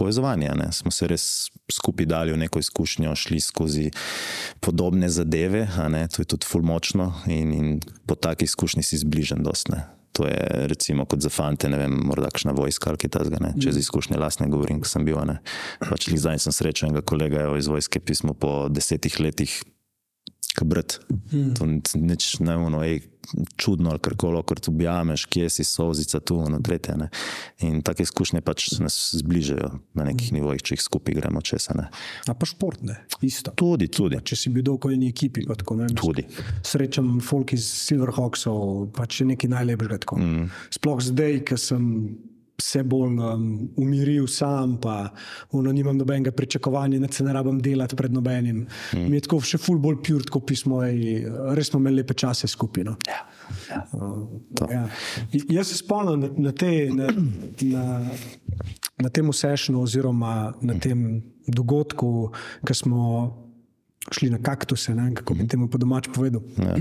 povezovanje. 0.00 0.48
Ne? 0.56 0.70
Smo 0.72 0.90
se 0.94 1.08
res 1.10 1.24
skupaj 1.68 2.08
dali 2.08 2.32
v 2.32 2.40
neko 2.40 2.62
izkušnjo, 2.64 3.12
šli 3.16 3.40
skozi 3.44 3.90
podobne 4.64 5.12
zadeve, 5.12 5.66
to 6.14 6.24
je 6.24 6.30
tudi 6.34 6.48
fulmočno 6.48 7.12
in, 7.28 7.52
in 7.52 7.80
po 8.08 8.16
taki 8.16 8.48
izkušnji 8.48 8.82
si 8.82 9.04
zbližen. 9.04 9.44
Dostne. 9.44 9.84
To 10.12 10.26
je 10.26 10.66
recimo 10.68 11.04
kot 11.08 11.22
za 11.22 11.30
fante, 11.30 11.68
ne 11.70 11.78
vem, 11.78 11.92
morda 12.10 12.28
kakšna 12.32 12.52
vojska 12.52 12.90
ali 12.90 12.98
kaj 13.00 13.12
takega. 13.14 13.52
Če 13.62 13.72
z 13.76 13.82
izkušnje 13.84 14.18
lastne 14.18 14.48
govorim, 14.50 14.80
ko 14.82 14.88
sem 14.90 15.06
bil. 15.06 15.20
Pač 15.84 16.08
zdaj 16.10 16.40
sem 16.42 16.54
srečen 16.54 16.90
enega 16.90 17.04
kolega 17.06 17.46
iz 17.56 17.70
vojske, 17.70 18.02
pismo 18.02 18.34
po 18.34 18.66
desetih 18.72 19.20
letih, 19.22 19.54
kabrt. 20.58 20.98
Hmm. 21.30 21.54
To 21.56 21.68
ni 21.70 21.80
nič 22.10 22.40
neuno, 22.42 22.82
ej, 22.84 23.04
čudno, 23.56 23.90
ali 23.90 24.02
kar 24.02 24.16
koli, 24.18 24.42
ker 24.46 24.60
tu 24.60 24.72
objameš, 24.72 25.26
kje 25.30 25.50
si 25.50 25.64
sozica, 25.64 26.20
tu 26.20 26.38
in 26.46 26.58
tretje. 26.62 26.96
Ne? 26.96 27.08
In 27.66 27.82
take 27.86 28.04
izkušnje 28.06 28.40
pač 28.44 28.70
nas 28.80 28.96
zbližajo 29.20 29.70
na 29.98 30.06
nekih 30.08 30.32
nivojih, 30.36 30.62
če 30.62 30.76
jih 30.76 30.84
skupaj 30.84 31.18
gremo 31.20 31.42
čez. 31.44 31.68
A 31.70 32.34
pa 32.34 32.48
športne, 32.48 33.00
isto. 33.26 33.52
Tudi, 33.56 33.90
tudi. 33.92 34.18
Pa, 34.18 34.26
če 34.26 34.38
si 34.38 34.52
bil 34.54 34.64
dolgo 34.66 34.90
v 34.90 34.98
eni 34.98 35.10
ekipi, 35.12 35.44
pa 35.48 35.58
tako 35.58 35.78
ne. 35.80 35.90
Tudi. 35.96 36.26
Srečam 36.66 37.18
folk 37.24 37.54
iz 37.56 37.68
Silverhawksov, 37.86 38.90
pač 38.96 39.22
je 39.22 39.30
nekaj 39.32 39.52
najlepšega. 39.52 40.18
Mm. 40.18 40.48
Sploh 40.74 41.00
zdaj, 41.04 41.40
ker 41.48 41.60
sem 41.60 41.84
vse 42.60 42.84
bolj 42.86 43.18
um, 43.18 43.46
umiril 43.80 44.28
sam, 44.30 44.76
pa 44.80 45.08
ono, 45.56 45.72
nimam 45.72 45.96
nobenega 45.98 46.32
pričakovanja, 46.36 47.00
da 47.00 47.10
se 47.12 47.24
ne 47.24 47.32
rabim 47.32 47.60
delati 47.60 47.96
pred 47.96 48.12
nobenim. 48.12 48.66
Mm. 48.94 49.08
Mi 49.10 49.18
je 49.18 49.26
tako 49.26 49.40
še 49.44 49.58
ful 49.58 49.80
bolj 49.82 50.00
pjur, 50.06 50.28
kot 50.30 50.46
pismo, 50.46 50.82
res 51.56 51.72
smo 51.72 51.80
imeli 51.80 52.02
lepe 52.02 52.14
čase 52.14 52.48
skupaj. 52.50 52.86
No. 52.86 52.96
Ja. 53.08 53.24
Ja. 53.70 53.82
Uh, 53.92 54.70
ja. 54.70 54.86
Jaz 55.48 55.72
se 55.72 55.80
spomnim 55.80 56.20
na, 56.20 56.30
na, 56.36 56.52
te, 56.52 56.70
na, 56.94 57.10
na, 57.62 57.84
na 58.98 59.10
tem 59.10 59.32
sešnu, 59.32 59.82
oziroma 59.82 60.52
na 60.62 60.78
tem 60.78 61.22
dogodku, 61.50 62.30
ki 62.66 62.76
smo 62.76 63.04
šli 64.10 64.30
na 64.30 64.38
kaktuse, 64.42 64.94
ne, 64.94 65.10
kako 65.14 65.34
bi 65.38 65.48
temu 65.48 65.68
po 65.70 65.78
domač 65.78 66.10
povedal. 66.14 66.42
Ja. 66.58 66.76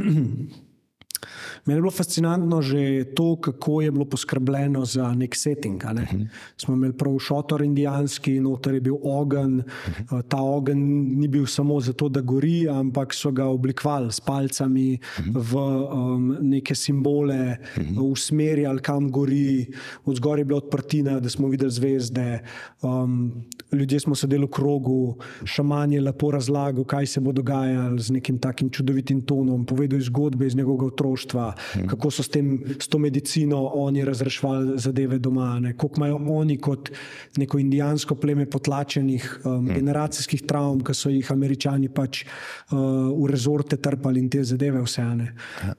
Meni 1.65 1.77
je 1.77 1.82
bilo 1.82 1.91
fascinantno 1.91 2.62
že 2.62 3.13
to, 3.15 3.36
kako 3.36 3.82
je 3.82 3.91
bilo 3.91 4.05
poskrbljeno 4.05 4.86
za 4.86 5.13
nek 5.13 5.36
setting. 5.36 5.84
Ne? 5.84 5.91
Uh 5.91 6.10
-huh. 6.10 6.27
Smo 6.58 6.73
imeli 6.73 6.93
prav 6.93 7.19
šotor 7.19 7.62
indijanski, 7.62 8.39
noter 8.39 8.73
je 8.73 8.82
bil 8.82 8.95
ogenj. 9.03 9.58
Uh 9.58 9.63
-huh. 10.10 10.21
Ta 10.27 10.41
ogenj 10.41 10.79
ni 11.19 11.27
bil 11.27 11.45
samo 11.45 11.79
zato, 11.79 12.10
da 12.10 12.21
gori, 12.21 12.69
ampak 12.69 13.13
so 13.13 13.32
ga 13.32 13.45
oblikovali 13.45 14.12
s 14.12 14.19
palcami 14.19 14.99
uh 15.19 15.25
-huh. 15.25 15.32
v 15.36 15.55
um, 15.55 16.38
neke 16.41 16.75
simbole, 16.75 17.58
uh 17.77 17.84
-huh. 17.84 18.12
usmerjali 18.12 18.79
kam 18.79 19.12
gori, 19.12 19.67
od 20.05 20.15
zgoraj 20.15 20.41
je 20.41 20.45
bila 20.45 20.58
odprtina, 20.58 21.19
da 21.19 21.29
smo 21.29 21.47
videli 21.47 21.71
zvezde. 21.71 22.39
Um, 22.82 23.43
ljudje 23.71 23.99
smo 23.99 24.15
sedeli 24.15 24.45
v 24.45 24.51
krogu, 24.51 25.17
šaman 25.43 25.93
je 25.93 26.01
lepo 26.01 26.32
razlagal, 26.32 26.84
kaj 26.84 27.05
se 27.05 27.21
bo 27.21 27.32
dogajalo 27.32 27.97
z 27.99 28.12
nekim 28.12 28.39
takim 28.39 28.69
čudovitim 28.69 29.21
tonom, 29.21 29.65
povedal 29.65 30.01
zgodbe 30.01 30.47
iz 30.47 30.55
njegovega 30.55 30.86
otroštva, 30.86 31.53
hmm. 31.73 31.88
kako 31.88 32.12
so 32.12 32.23
s, 32.23 32.29
tem, 32.29 32.60
s 32.79 32.88
to 32.88 32.97
medicino 32.97 33.62
oni 33.73 34.05
razrešvali 34.05 34.79
zadeve 34.79 35.19
doma, 35.19 35.60
ne? 35.60 35.77
koliko 35.77 35.97
imajo 35.97 36.19
oni 36.29 36.58
kot 36.58 36.91
neko 37.38 37.60
indijansko 37.60 38.15
pleme 38.15 38.49
potlačenih 38.49 39.41
um, 39.43 39.51
hmm. 39.51 39.75
generacijskih 39.75 40.43
travm, 40.47 40.84
ki 40.84 40.93
so 40.93 41.10
jih 41.13 41.32
američani 41.32 41.89
pač 41.89 42.25
uh, 42.25 42.79
v 43.13 43.29
rezorte 43.29 43.77
trpali 43.77 44.19
in 44.19 44.29
te 44.29 44.43
zadeve 44.43 44.82
vse. 44.82 44.99
Ja. 44.99 45.73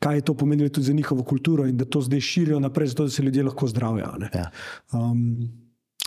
Kaj 0.00 0.16
je 0.16 0.22
to 0.24 0.34
pomenilo 0.34 0.68
tudi 0.68 0.86
za 0.86 0.92
njihovo 0.92 1.22
kulturo, 1.22 1.66
in 1.68 1.76
da 1.76 1.84
to 1.84 2.00
zdaj 2.00 2.20
širijo 2.20 2.60
naprej, 2.60 2.88
zato 2.94 3.04
da 3.04 3.10
se 3.10 3.22
ljudje 3.22 3.42
lahko 3.42 3.68
zdravijo. 3.68 4.08
Ja. 4.34 4.46
Um, 4.92 5.59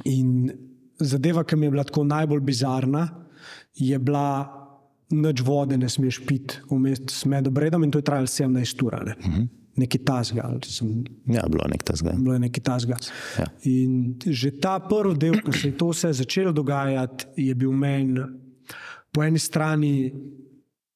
In 0.09 0.51
zadeva, 0.99 1.43
ki 1.43 1.55
mi 1.55 1.67
je 1.67 1.71
bila 1.71 1.83
tako 1.83 2.03
najbolj 2.03 2.41
bizarna, 2.41 3.07
je 3.75 3.99
bila, 3.99 4.27
noč 5.13 5.41
vode 5.45 5.77
ne 5.77 5.89
smeš 5.89 6.21
piti, 6.27 6.61
vmes 6.69 7.25
med 7.29 7.47
obredom 7.47 7.83
in 7.83 7.91
to 7.91 8.01
je 8.01 8.07
trajalo 8.07 8.29
17 8.29 8.85
ur. 8.85 8.97
Ne? 9.05 9.15
Uh 9.19 9.25
-huh. 9.25 9.47
Nekaj 9.75 10.03
tasga. 10.05 10.59
Sem... 10.65 11.03
Ja, 11.25 11.43
bilo 11.49 11.63
je 11.65 11.71
nekaj 11.71 11.85
tasga. 11.85 12.11
Bilo 12.17 12.33
je 12.33 12.39
nekaj 12.39 12.63
tasga. 12.63 12.97
Ja. 13.39 13.45
In 13.63 14.15
že 14.25 14.51
ta 14.59 14.79
prvi 14.79 15.17
del, 15.17 15.41
ko 15.41 15.51
se 15.51 15.67
je 15.67 15.77
to 15.77 15.89
vse 15.89 16.13
začelo 16.13 16.51
dogajati, 16.51 17.25
je 17.37 17.55
bil 17.55 17.71
meni 17.71 18.19
po 19.13 19.23
eni 19.23 19.39
strani 19.39 20.13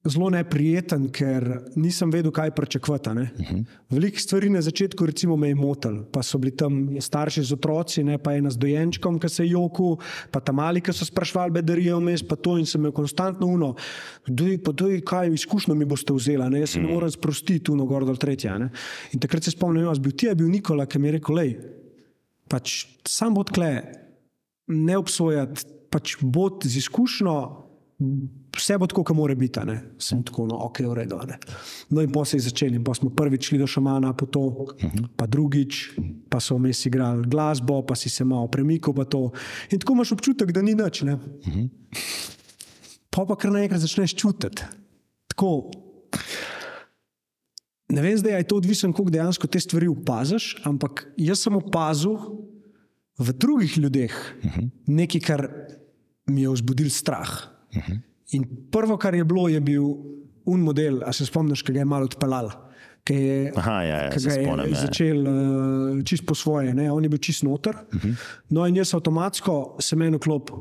zelo 0.10 0.30
neprijeten, 0.30 1.08
ker 1.14 1.46
nisem 1.76 2.12
vedel, 2.12 2.32
kaj 2.32 2.52
pričakovati. 2.56 3.10
Uh 3.10 3.16
-huh. 3.16 3.66
Veliko 3.90 4.20
stvari 4.20 4.50
na 4.50 4.62
začetku 4.62 5.06
recimo, 5.06 5.36
me 5.36 5.48
je 5.48 5.56
motil, 5.56 6.04
pa 6.12 6.24
so 6.24 6.38
bili 6.38 6.56
tam 6.56 7.02
starši 7.02 7.44
z 7.44 7.54
otroci, 7.54 8.04
ne 8.04 8.18
pa 8.18 8.34
ena 8.34 8.50
z 8.50 8.58
dojenčkom, 8.58 9.20
ki 9.20 9.30
se 9.30 9.44
je 9.44 9.50
joku, 9.50 9.98
pa 10.32 10.40
tam 10.40 10.56
mali, 10.56 10.82
ki 10.82 10.94
so 10.94 11.06
sprašvali, 11.06 11.52
bedarijo 11.52 12.00
vmes, 12.00 12.24
pa 12.24 12.36
to 12.36 12.58
in 12.58 12.66
sem 12.66 12.82
imel 12.82 12.92
konstantno 12.92 13.48
uno. 13.48 13.76
Pa 14.64 14.74
to 14.74 14.88
je, 14.88 15.02
kaj 15.02 15.34
izkušnjo 15.34 15.76
mi 15.76 15.86
boste 15.86 16.14
vzeli, 16.14 16.50
ne? 16.50 16.60
jaz 16.60 16.70
se 16.70 16.80
ne 16.80 16.94
morem 16.94 17.12
sprostiti, 17.12 17.72
uno 17.72 17.86
gor 17.86 18.06
dol 18.06 18.16
tretja. 18.16 18.58
Ne? 18.58 18.70
In 19.14 19.20
takrat 19.20 19.44
se 19.44 19.52
spomnim, 19.52 19.84
jaz 19.84 20.00
bil 20.00 20.12
ti, 20.12 20.26
je 20.26 20.36
bil 20.36 20.50
Nikola, 20.50 20.86
ki 20.86 21.00
mi 21.00 21.08
je 21.08 21.12
rekel, 21.12 21.36
lej, 21.36 21.58
pač 22.50 22.88
sam 23.08 23.34
bod 23.34 23.52
kle, 23.52 23.84
ne 24.68 24.98
obsojati, 24.98 25.64
pač 25.90 26.18
bod 26.22 26.64
z 26.64 26.78
izkušnjo 26.78 27.68
vse 28.58 28.78
bo 28.78 28.88
tako, 28.90 29.04
kot 29.08 29.18
mora 29.18 29.36
biti. 29.38 29.62
Ne? 29.66 29.78
Sem 30.02 30.24
tako, 30.26 30.48
no, 30.50 30.60
ok, 30.68 30.82
v 30.90 30.98
redu. 31.00 31.20
Ne? 31.30 31.38
No, 31.90 32.02
in 32.02 32.12
potem 32.12 32.32
se 32.32 32.38
je 32.38 32.48
začel, 32.50 32.76
in 32.76 32.84
potem 32.84 33.06
smo 33.06 33.14
prvič 33.16 33.52
šli 33.52 33.62
do 33.62 33.68
šamana, 33.70 34.14
po 34.18 34.26
to, 34.26 34.44
pa 35.18 35.30
drugič, 35.30 35.98
pa 36.32 36.42
so 36.44 36.58
vmes 36.58 36.86
igrali 36.90 37.28
glasbo, 37.30 37.82
pa 37.88 37.96
si 37.96 38.10
se 38.10 38.26
malo 38.26 38.50
premikal. 38.52 38.98
In 39.72 39.80
tako 39.80 39.98
imaš 39.98 40.16
občutek, 40.18 40.52
da 40.52 40.66
ni 40.66 40.76
nič. 40.78 41.06
Ne? 41.08 41.18
Pa 43.14 43.26
pa 43.26 43.38
kar 43.40 43.54
naenkrat 43.54 43.82
začneš 43.82 44.18
čutiti. 44.18 44.66
Tako, 45.32 45.70
ne 47.94 48.02
vem, 48.02 48.18
zdaj 48.18 48.42
je 48.42 48.48
to 48.50 48.58
odvisno, 48.58 48.92
kako 48.92 49.14
dejansko 49.14 49.48
te 49.48 49.62
stvari 49.62 49.90
opaziš, 49.90 50.56
ampak 50.66 51.08
jaz 51.18 51.46
sem 51.46 51.56
opazil 51.56 52.18
v 53.18 53.34
drugih 53.34 53.78
ljudeh 53.78 54.14
nekaj, 54.86 55.22
kar 55.22 55.48
mi 56.28 56.44
je 56.44 56.54
vzbudil 56.54 56.90
strah. 56.94 57.32
In 58.36 58.44
prvo, 58.72 58.98
kar 58.98 59.16
je 59.16 59.26
bilo, 59.26 59.48
je 59.48 59.60
bil 59.64 59.84
un 60.48 60.64
model, 60.64 61.02
a 61.06 61.14
se 61.16 61.26
spomniš, 61.28 61.64
ki 61.64 61.76
ga 61.76 61.84
je 61.84 61.88
malo 61.88 62.08
odpeljal. 62.10 62.50
Ki 63.08 63.16
je, 63.16 63.36
Aha, 63.56 63.76
ja, 63.88 64.00
ja, 64.04 64.10
ki 64.12 64.24
ga 64.24 64.34
je 64.34 64.44
spomnim, 64.44 64.74
ja. 64.74 64.80
začel 64.82 65.22
uh, 65.24 66.02
čist 66.08 66.26
po 66.28 66.36
svoje, 66.36 66.74
ne? 66.76 66.90
on 66.92 67.04
je 67.04 67.12
bil 67.12 67.22
čist 67.24 67.46
noter. 67.48 67.76
Uh 67.94 68.02
-huh. 68.04 68.26
No, 68.50 68.66
in 68.68 68.76
jaz 68.76 68.94
avtomatsko 68.94 69.78
sem 69.80 70.02
eno 70.02 70.20
klop, 70.20 70.52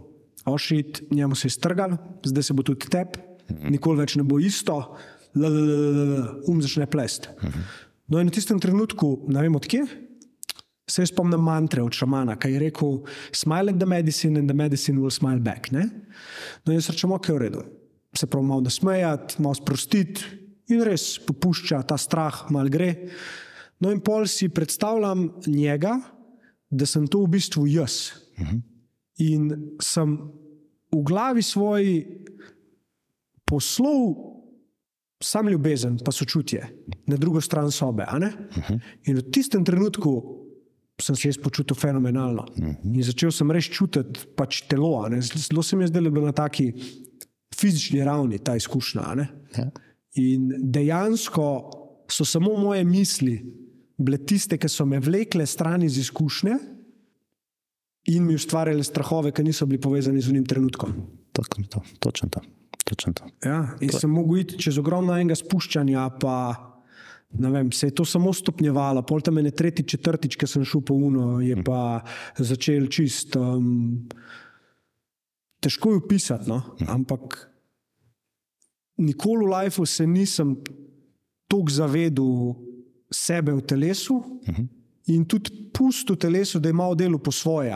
ošit, 0.44 1.02
njemu 1.11 1.35
se 1.35 1.46
je 1.46 1.50
strgal, 1.50 1.96
zdaj 2.24 2.42
se 2.42 2.55
bo 2.55 2.62
tudi 2.62 2.87
tep, 2.90 3.16
uh 3.16 3.57
-huh. 3.57 3.70
nikoli 3.70 3.98
več 3.98 4.16
ne 4.16 4.22
bo 4.22 4.38
isto, 4.38 4.96
lalalala, 5.35 6.35
um 6.46 6.62
začne 6.62 6.87
plest. 6.87 7.29
Uh 7.42 7.48
-huh. 7.48 7.62
No, 8.09 8.20
in 8.20 8.29
v 8.29 8.31
tistem 8.31 8.61
trenutku, 8.61 9.24
ne 9.29 9.42
vem 9.42 9.57
odkje, 9.57 9.87
se 10.90 11.07
spomnim 11.07 11.40
mantre 11.42 11.83
od 11.83 11.92
šamana, 11.92 12.37
ki 12.38 12.53
je 12.53 12.59
rekel: 12.59 13.01
Smile 13.35 13.75
at 13.75 13.81
the 13.81 13.87
medicine 13.87 14.38
and 14.38 14.49
the 14.49 14.57
medicine 14.57 15.01
will 15.01 15.11
smile 15.11 15.40
back. 15.40 15.70
Ne? 15.72 15.88
No, 16.64 16.72
jaz 16.72 16.90
rečem, 16.90 17.12
ok, 17.12 17.29
v 17.35 17.38
redu. 17.42 17.64
Se 18.16 18.27
pravi, 18.31 18.46
malo 18.46 18.64
nasmejati, 18.64 19.42
malo 19.42 19.59
sprostiti 19.59 20.25
in 20.72 20.83
res 20.87 21.16
popušča 21.27 21.83
ta 21.87 21.99
strah, 21.99 22.46
mal 22.55 22.70
gre. 22.72 23.11
No, 23.83 23.90
in 23.92 24.01
pol 24.01 24.25
si 24.31 24.49
predstavljam 24.49 25.29
njega, 25.46 25.99
da 26.70 26.87
sem 26.87 27.07
to 27.11 27.20
v 27.27 27.35
bistvu 27.37 27.66
jaz. 27.66 28.14
Uh 28.38 28.46
-huh. 28.46 28.62
In 29.18 29.75
sem 29.83 30.16
v 30.92 31.03
glavi 31.03 31.42
svoj 31.42 32.07
poslov 33.44 34.16
sam 35.22 35.49
ljubezen, 35.49 35.99
pa 36.05 36.12
sočutje 36.12 36.66
na 37.07 37.16
drugo 37.16 37.40
stran 37.40 37.70
sobe. 37.70 38.03
Uh 38.03 38.18
-huh. 38.18 38.81
In 39.05 39.16
v 39.16 39.31
tistem 39.31 39.64
trenutku 39.64 40.45
sem 41.02 41.16
se 41.16 41.28
jaz 41.28 41.38
počutil 41.38 41.76
fenomenalno. 41.76 42.46
In 42.85 43.02
začel 43.04 43.32
sem 43.32 43.50
res 43.52 43.68
čutiti 43.68 44.26
pač 44.37 44.62
telo. 44.70 45.09
ne. 45.09 45.20
Zelo 45.20 45.62
se 45.62 45.76
mi 45.76 45.85
je 45.85 45.88
zdelo, 45.92 46.11
da 46.11 46.20
je 46.20 46.26
na 46.26 46.32
taki 46.32 46.72
fizični 47.56 48.04
ravni 48.04 48.38
ta 48.38 48.56
izkušnja. 48.56 49.14
ne. 49.14 49.28
Ja. 49.56 49.70
In 50.16 50.48
dejansko 50.72 51.46
so 52.09 52.24
samo 52.24 52.56
moje 52.56 52.85
misli 52.85 53.37
bile 53.98 54.18
tiste, 54.18 54.59
ki 54.59 54.68
so 54.68 54.87
me 54.87 55.00
vlekle 55.00 55.46
stran 55.46 55.82
iz 55.82 55.98
izkušnje 55.98 56.56
in 58.06 58.24
mi 58.24 58.35
ustvarjale 58.35 58.85
strahove, 58.85 59.32
ki 59.32 59.42
niso 59.42 59.66
bili 59.66 59.80
povezani 59.80 60.20
z 60.20 60.30
unim 60.30 60.44
trenutkom. 60.44 60.92
Tako, 61.32 61.62
to, 61.68 61.82
točno 61.98 62.28
to. 62.28 62.40
Točno 62.87 63.12
to. 63.12 63.24
Ja, 63.44 63.74
in 63.80 63.90
sem 63.90 64.11
mogel 64.11 64.44
iti 64.44 64.61
čez 64.62 64.78
ogromno 64.78 65.12
enega 65.16 65.35
spuščanja, 65.35 66.04
pa 66.22 66.37
vem, 67.31 67.73
se 67.73 67.87
je 67.87 67.95
to 67.95 68.05
samo 68.05 68.33
stopnjevalo. 68.33 69.03
Pol 69.03 69.21
tam 69.21 69.39
je 69.39 69.51
tretji, 69.51 69.85
četrtič, 69.85 70.37
ki 70.37 70.47
sem 70.47 70.65
šel 70.65 70.81
po 70.81 70.95
uno, 70.95 71.41
je 71.41 71.57
pa 71.65 72.01
začel 72.39 72.87
čist. 72.87 73.37
Um, 73.37 74.07
težko 75.61 75.93
je 75.93 76.03
opisati, 76.05 76.49
no? 76.51 76.62
ampak 76.87 77.39
nikoli 78.97 79.45
v 79.45 79.51
lifeu 79.53 79.87
se 79.87 80.07
nisem 80.07 80.57
tako 81.49 81.71
zavedel 81.71 82.55
sebe 83.12 83.55
v 83.55 83.62
telesu 83.62 84.21
in 85.07 85.25
tudi 85.25 85.71
pusto 85.73 86.15
v 86.15 86.19
telesu, 86.19 86.59
da 86.59 86.69
je 86.69 86.75
malo 86.75 86.95
delo 86.95 87.19
po 87.19 87.33
svoje. 87.33 87.71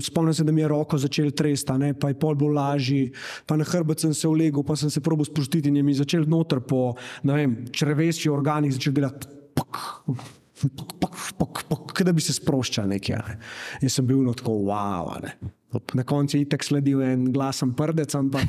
Spomnim 0.00 0.34
se, 0.34 0.44
da 0.44 0.52
mi 0.52 0.60
je 0.60 0.68
roko 0.68 0.98
začel 0.98 1.30
tresti, 1.30 1.72
pa 2.00 2.08
je 2.08 2.18
pol 2.18 2.34
bolj 2.34 2.54
lažji, 2.56 3.12
pa 3.46 3.56
na 3.56 3.64
hrbet 3.68 4.00
sem 4.00 4.14
se 4.14 4.28
ulegel, 4.28 4.64
pa 4.64 4.76
sem 4.76 4.90
se 4.90 5.00
probil 5.00 5.28
sprostiti 5.28 5.68
in 5.68 5.76
je 5.76 5.82
mi 5.82 5.94
začel 5.94 6.24
noter 6.26 6.60
po 6.60 6.94
črvesju 7.72 8.32
organih 8.32 8.72
začel 8.72 8.92
delati. 8.96 9.28
Pok, 9.52 9.78
pok, 10.76 10.94
pok, 11.00 11.16
pok, 11.38 11.64
pok, 11.68 12.02
da 12.02 12.12
bi 12.12 12.24
se 12.24 12.32
sproščal 12.32 12.88
nekaj. 12.88 13.18
Ne. 13.18 13.36
Jaz 13.82 13.98
sem 13.98 14.06
bil 14.08 14.22
no 14.24 14.32
tako 14.32 14.56
wow. 14.70 15.12
Na 15.94 16.04
koncu 16.04 16.36
je 16.36 16.42
itek 16.44 16.64
sledil 16.64 17.02
en 17.02 17.24
glasen 17.32 17.72
prdec, 17.76 18.14
ampak 18.14 18.44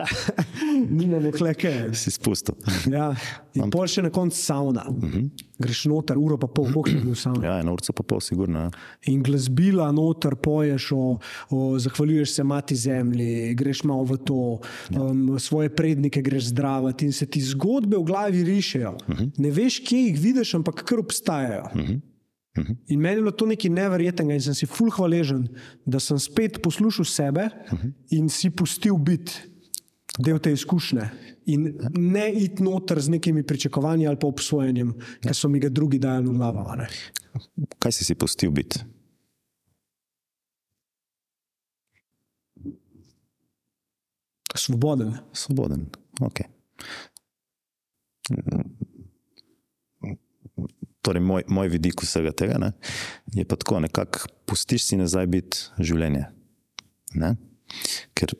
ni 0.96 1.06
na 1.10 1.20
nekleke. 1.20 1.90
Si 1.96 2.10
spustil. 2.10 2.56
Ja, 2.88 3.10
in 3.58 3.68
pol 3.72 3.88
še 3.90 4.04
na 4.06 4.10
koncu 4.14 4.36
sauna. 4.38 4.86
Uh 4.88 5.04
-huh. 5.04 5.28
Greš 5.60 5.84
noter, 5.92 6.16
uro 6.18 6.38
pa 6.40 6.46
pol, 6.46 6.72
je 6.86 7.00
bil 7.00 7.14
sauna. 7.14 7.46
Ja, 7.46 7.60
eno 7.60 7.72
urco 7.72 7.92
pa 7.92 8.02
pol, 8.02 8.20
sigurno. 8.20 8.58
ja. 8.58 8.70
In 9.12 9.22
glasbila 9.22 9.92
noter 9.92 10.36
poješ, 10.36 10.92
o, 10.92 11.18
o, 11.50 11.78
zahvaljuješ 11.78 12.30
se 12.30 12.44
mati 12.44 12.76
zemlji, 12.76 13.54
greš 13.54 13.84
malo 13.84 14.04
v 14.04 14.16
to, 14.16 14.60
um, 14.96 15.38
svoje 15.38 15.68
prednike 15.68 16.22
greš 16.22 16.44
zdraviti 16.44 17.04
in 17.04 17.12
se 17.12 17.26
ti 17.26 17.40
zgodbe 17.40 17.96
v 17.96 18.02
glavi 18.02 18.44
rišejo. 18.44 18.96
Uh 19.08 19.16
-huh. 19.16 19.30
Ne 19.36 19.50
veš, 19.50 19.78
kje 19.78 19.98
jih 19.98 20.20
vidiš, 20.20 20.54
ampak 20.54 20.84
kar 20.84 20.98
obstajajo. 20.98 21.64
Uh 21.74 21.80
-huh. 21.80 22.00
Uh 22.58 22.64
-huh. 22.64 22.76
In 22.86 23.00
meni 23.00 23.16
je 23.16 23.20
bilo 23.20 23.30
to 23.30 23.46
nekaj 23.46 23.70
neverjetnega, 23.70 24.34
in 24.34 24.42
sem 24.42 24.54
si 24.54 24.66
fulh 24.66 24.94
hvaležen, 24.96 25.48
da 25.86 26.00
sem 26.00 26.18
spet 26.18 26.62
poslušal 26.62 27.04
sebe 27.04 27.44
uh 27.44 27.72
-huh. 27.72 27.92
in 28.10 28.28
si 28.28 28.50
pustil 28.50 28.96
biti 28.96 29.32
del 30.18 30.38
te 30.38 30.52
izkušnje. 30.52 31.10
In 31.46 31.78
ne 31.98 32.32
iti 32.32 32.62
noter 32.62 33.00
z 33.00 33.08
nekimi 33.08 33.42
pričakovanji 33.42 34.06
ali 34.06 34.18
pa 34.20 34.26
obsojanjem, 34.26 34.94
ki 35.20 35.34
so 35.34 35.48
mi 35.48 35.60
ga 35.60 35.68
drugi 35.68 35.98
dajali 35.98 36.28
v 36.28 36.32
glavo. 36.32 36.76
Kaj 37.78 37.92
si 37.92 38.04
si 38.04 38.14
pustil 38.14 38.50
biti? 38.50 38.78
Svoboden. 44.56 45.14
Svoboden. 45.32 45.86
Okay. 46.20 46.46
Torej, 51.00 51.22
moj, 51.24 51.44
moj 51.48 51.70
vidik 51.72 52.02
vsega 52.04 52.32
tega 52.36 52.58
ne, 52.60 52.72
je 53.32 53.44
pa 53.48 53.56
tako, 53.56 53.80
nekako 53.80 54.28
pustiš 54.44 54.84
si 54.84 55.00
nazaj 55.00 55.28
biti 55.32 55.62
življenje. 55.80 56.26
Ne? 57.16 57.34
Ker 58.12 58.34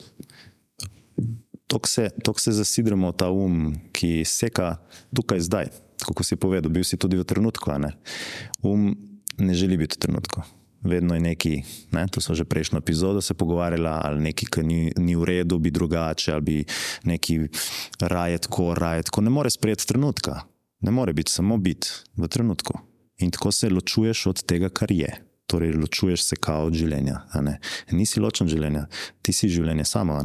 tako 1.70 1.88
se, 1.88 2.10
tok 2.26 2.40
se 2.42 2.52
zasidremo 2.52 3.12
v 3.12 3.16
ta 3.16 3.30
um, 3.32 3.70
ki 3.96 4.26
seka 4.28 4.74
tukaj 5.16 5.40
zdaj. 5.46 5.72
Kot 6.00 6.24
si 6.24 6.36
povedal, 6.40 6.72
bil 6.72 6.84
si 6.84 6.96
tudi 7.00 7.16
v 7.16 7.24
trenutku. 7.28 7.72
Ne? 7.80 7.94
Um 8.64 8.92
ne 9.40 9.54
želi 9.54 9.76
biti 9.76 9.94
v 9.94 9.98
trenutku. 9.98 10.42
Vedno 10.82 11.14
je 11.14 11.20
neki, 11.20 11.62
ne, 11.92 12.06
to 12.08 12.20
smo 12.20 12.34
že 12.34 12.44
prejšnjo 12.44 12.78
epizodo 12.78 13.20
se 13.20 13.34
pogovarjali, 13.34 13.88
ali 13.88 14.20
nekaj, 14.20 14.48
ki 14.48 14.62
ni, 14.62 14.92
ni 14.96 15.16
v 15.16 15.24
redu, 15.24 15.58
bi 15.58 15.70
drugače, 15.70 16.32
ali 16.32 16.42
bi 16.42 16.64
neki 17.04 17.40
raje 18.00 18.38
tako, 18.38 18.74
raje 18.74 19.02
tako. 19.02 19.20
Ne 19.20 19.30
more 19.30 19.50
sprejeti 19.50 19.86
trenutka, 19.86 20.40
ne 20.80 20.90
more 20.90 21.12
biti 21.12 21.32
samo 21.32 21.58
biti 21.58 21.88
v 22.16 22.28
trenutku. 22.28 22.78
In 23.20 23.30
tako 23.30 23.52
se 23.52 23.70
ločuješ 23.70 24.26
od 24.26 24.42
tega, 24.42 24.68
kar 24.68 24.92
je. 24.92 25.10
Torej, 25.46 25.72
ločuješ 25.72 26.22
se 26.24 26.36
kao 26.36 26.68
od 26.68 26.76
življenja. 26.78 27.24
Nisi 27.90 28.20
ločen 28.22 28.48
življenja, 28.48 28.84
ti 29.22 29.32
si 29.34 29.48
življenje 29.50 29.84
samo. 29.84 30.20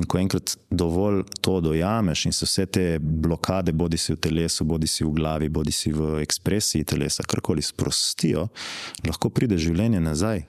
In 0.00 0.06
ko 0.08 0.18
enkrat 0.18 0.54
dovolj 0.70 1.26
to 1.44 1.58
dojameš 1.60 2.24
in 2.26 2.32
se 2.32 2.48
vse 2.48 2.66
te 2.66 2.86
blokade, 2.98 3.74
bodi 3.76 4.00
si 4.00 4.14
v 4.14 4.20
telesu, 4.24 4.64
bodi 4.64 4.88
si 4.88 5.04
v 5.04 5.12
glavi, 5.12 5.50
bodi 5.52 5.74
si 5.76 5.92
v 5.92 6.22
ekspresiji 6.24 6.88
telesa, 6.88 7.26
karkoli 7.28 7.62
sprostijo, 7.62 8.48
lahko 9.04 9.30
pride 9.30 9.60
življenje 9.60 10.00
nazaj. 10.00 10.46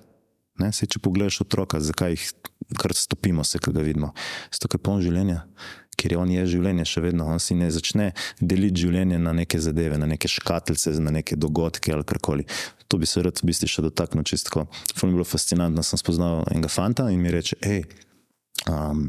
Ne, 0.62 0.72
sej, 0.72 0.88
če 0.96 1.04
pogledaš 1.04 1.42
otroka, 1.44 1.82
zakaj 1.84 2.16
jih 2.16 2.26
kar 2.80 2.94
stopimo, 2.96 3.44
se 3.44 3.60
ga 3.60 3.82
vidimo. 3.82 4.14
Zato, 4.54 4.70
je 4.72 4.84
poln 4.86 5.02
življenja, 5.04 5.44
ker 5.98 6.16
on 6.20 6.32
je 6.32 6.46
življenje 6.56 6.86
še 6.90 7.04
vedno. 7.06 7.28
On 7.32 7.42
si 7.42 7.58
ne 7.58 7.70
začne 7.74 8.12
deliti 8.42 8.86
življenje 8.86 9.20
na 9.22 9.34
neke 9.36 9.60
zadeve, 9.62 9.98
na 10.02 10.10
neke 10.10 10.32
škatlice, 10.32 10.96
na 11.04 11.14
neke 11.16 11.38
dogodke 11.40 11.94
ali 11.94 12.08
karkoli. 12.08 12.48
To 12.92 13.00
bi 13.02 13.10
se 13.10 13.24
rad 13.26 13.42
v 13.42 13.50
bistvu 13.50 13.70
še 13.70 13.86
dotaknil 13.88 14.26
čistko. 14.28 14.68
Ful 14.94 15.10
mi 15.10 15.16
je 15.16 15.20
bilo 15.22 15.28
fascinantno, 15.28 15.84
sem 15.86 16.02
spoznal 16.02 16.44
enega 16.54 16.72
fanta 16.72 17.10
in 17.14 17.22
mi 17.24 17.34
reče, 17.34 17.58
hej, 17.66 17.86
um, 18.70 19.08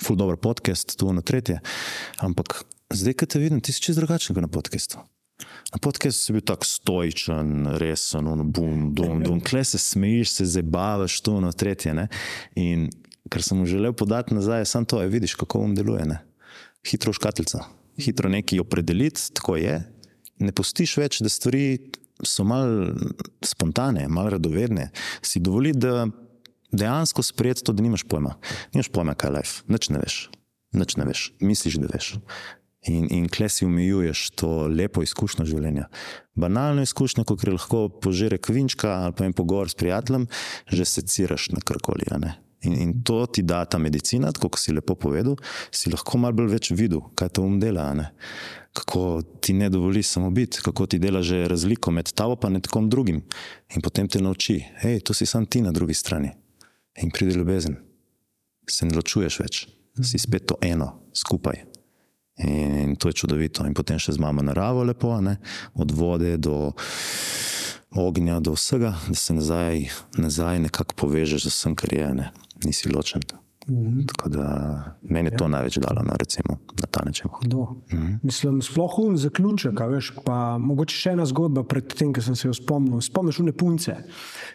full 0.00 0.16
dobro 0.16 0.40
podcast, 0.40 0.96
tu 0.96 1.12
na 1.12 1.22
tretje. 1.22 1.60
Ampak 2.24 2.62
zdaj, 2.92 3.18
ko 3.20 3.28
te 3.28 3.42
vidim, 3.42 3.60
ti 3.60 3.74
si 3.76 3.82
čez 3.84 4.00
drugačen 4.00 4.36
kot 4.36 4.46
na 4.46 4.52
podkastu. 4.52 5.02
Na 5.72 5.78
podkastu 5.80 6.20
si 6.20 6.32
bil 6.36 6.44
tako 6.44 6.66
stoičen, 6.68 7.76
resen, 7.80 8.26
no, 8.26 8.44
bum, 8.44 8.90
dum, 8.94 9.22
dum, 9.24 9.40
kle 9.40 9.62
se 9.64 9.78
smejiš, 9.78 10.32
se 10.40 10.48
zabavaš, 10.56 11.20
tu 11.24 11.38
na 11.40 11.52
tretje. 11.52 11.94
Ne? 11.94 12.08
In 12.56 12.88
kar 13.30 13.42
sem 13.46 13.62
želel 13.66 13.94
podati 13.94 14.34
nazaj, 14.34 14.60
je 14.60 14.70
samo 14.72 14.84
to, 14.90 14.98
da 14.98 15.06
vidiš, 15.10 15.34
kako 15.38 15.62
um 15.64 15.74
deluje. 15.74 16.04
Ne? 16.04 16.18
Hitro 16.86 17.12
škatlica, 17.12 17.64
hitro 18.00 18.28
nekaj 18.28 18.60
opredeliti, 18.60 19.30
tako 19.34 19.56
je. 19.56 19.80
Ne 20.40 20.52
postiš 20.56 20.96
več, 20.96 21.20
da 21.20 21.28
stvari 21.28 21.78
so 22.26 22.44
malo 22.44 22.94
spontane, 23.44 24.08
malo 24.08 24.34
radovedne. 24.36 24.90
Si 25.22 25.40
dovoli, 25.40 25.72
da 25.72 26.08
dejansko 26.72 27.22
sprejeti 27.22 27.64
to, 27.64 27.72
da 27.72 27.82
nimaš 27.82 28.04
pojma. 28.08 28.36
Nimaš 28.74 28.88
pojma, 28.92 29.14
kaj 29.14 29.30
je 29.30 29.36
life, 29.36 29.62
nič 29.68 29.90
ne 29.90 30.00
veš, 30.02 30.16
nič 30.72 30.96
ne 30.96 31.06
veš, 31.08 31.26
misliš, 31.40 31.80
da 31.82 31.90
veš. 31.92 32.14
In, 32.88 33.10
in 33.12 33.26
kle 33.28 33.48
si 33.52 33.66
umijuješ 33.66 34.30
to 34.40 34.50
lepo 34.72 35.02
izkušnjo 35.04 35.44
življenja. 35.44 35.90
Banalno 36.40 36.80
izkušnjo, 36.86 37.26
ko 37.28 37.36
gre 37.36 37.52
lahko 37.52 37.88
požere 38.00 38.38
kvinčka 38.40 38.94
ali 39.02 39.16
pa 39.16 39.26
jim 39.26 39.36
pogovor 39.36 39.68
s 39.68 39.76
prijateljem, 39.76 40.24
že 40.72 40.88
seciraš 40.88 41.50
na 41.52 41.60
karkoli. 41.60 42.08
In, 42.62 42.74
in 42.76 43.02
to 43.02 43.26
ti 43.26 43.42
da 43.42 43.64
ta 43.64 43.78
medicina, 43.78 44.32
tako 44.32 44.50
kot 44.52 44.60
si 44.60 44.72
lepo 44.72 44.94
povedal, 44.94 45.36
si 45.72 45.90
lahko 45.90 46.18
malo 46.18 46.36
bolj 46.36 46.58
videl, 46.76 47.00
kaj 47.16 47.32
to 47.36 47.42
um 47.42 47.56
dela. 47.60 47.88
Kako 48.76 49.22
ti 49.40 49.52
ne 49.52 49.70
dovoli 49.70 50.02
samo 50.02 50.30
biti, 50.30 50.60
kako 50.62 50.86
ti 50.86 50.98
dela 50.98 51.22
že 51.22 51.48
razliko 51.48 51.90
med 51.90 52.12
tabo 52.12 52.36
in 52.46 52.52
nekom 52.52 52.90
drugim. 52.90 53.22
In 53.74 53.82
potem 53.82 54.08
te 54.08 54.20
nauči, 54.20 54.60
hej, 54.82 55.00
to 55.00 55.14
si 55.14 55.26
sam 55.26 55.46
ti 55.46 55.62
na 55.62 55.72
drugi 55.72 55.94
strani. 55.94 56.30
In 57.02 57.10
pride 57.10 57.34
ljubezen, 57.34 57.76
se 58.68 58.86
ne 58.86 58.94
ločuješ 58.94 59.40
več, 59.40 59.66
si 60.02 60.18
spet 60.18 60.46
to 60.46 60.56
eno, 60.62 61.00
skupaj. 61.14 61.64
In 62.44 62.96
to 62.96 63.08
je 63.08 63.12
čudovito. 63.12 63.66
In 63.66 63.74
potem 63.74 63.98
še 64.00 64.14
z 64.16 64.20
mamo 64.20 64.42
naravo 64.42 64.84
lepo, 64.84 65.12
ne? 65.20 65.36
od 65.74 65.90
vode 65.92 66.36
do 66.36 66.72
ognja, 67.96 68.40
do 68.40 68.52
vsega, 68.52 68.94
da 69.08 69.14
se 69.14 69.34
nazaj, 69.34 69.88
nazaj 70.18 70.58
nekako 70.58 70.94
povežeš 70.94 71.42
z 71.42 71.54
vsem, 71.54 71.74
kar 71.74 71.94
je, 71.94 72.14
ne? 72.14 72.32
nisi 72.64 72.92
ločen. 72.92 73.22
-hmm. 73.70 74.30
da, 74.30 74.46
meni 75.02 75.28
je 75.28 75.32
ja. 75.32 75.38
to 75.38 75.48
največ 75.48 75.78
dalo, 75.78 76.02
no, 76.02 76.12
recimo, 76.18 76.58
na 76.80 76.86
ta 76.90 77.00
način. 77.04 77.26
-hmm. 77.30 78.18
Mislim, 78.22 78.62
sploh 78.62 78.98
um 78.98 79.16
zaključek, 79.16 79.80
veš, 79.80 80.12
pa 80.24 80.58
mogoče 80.58 80.96
še 80.96 81.10
ena 81.10 81.26
zgodba 81.26 81.62
pred 81.62 81.94
tem, 81.94 82.12
ki 82.12 82.22
sem 82.22 82.36
se 82.36 82.48
jo 82.48 82.54
spomnil. 82.54 83.00
Spomniš 83.00 83.40
une 83.40 83.52
punce, 83.52 83.96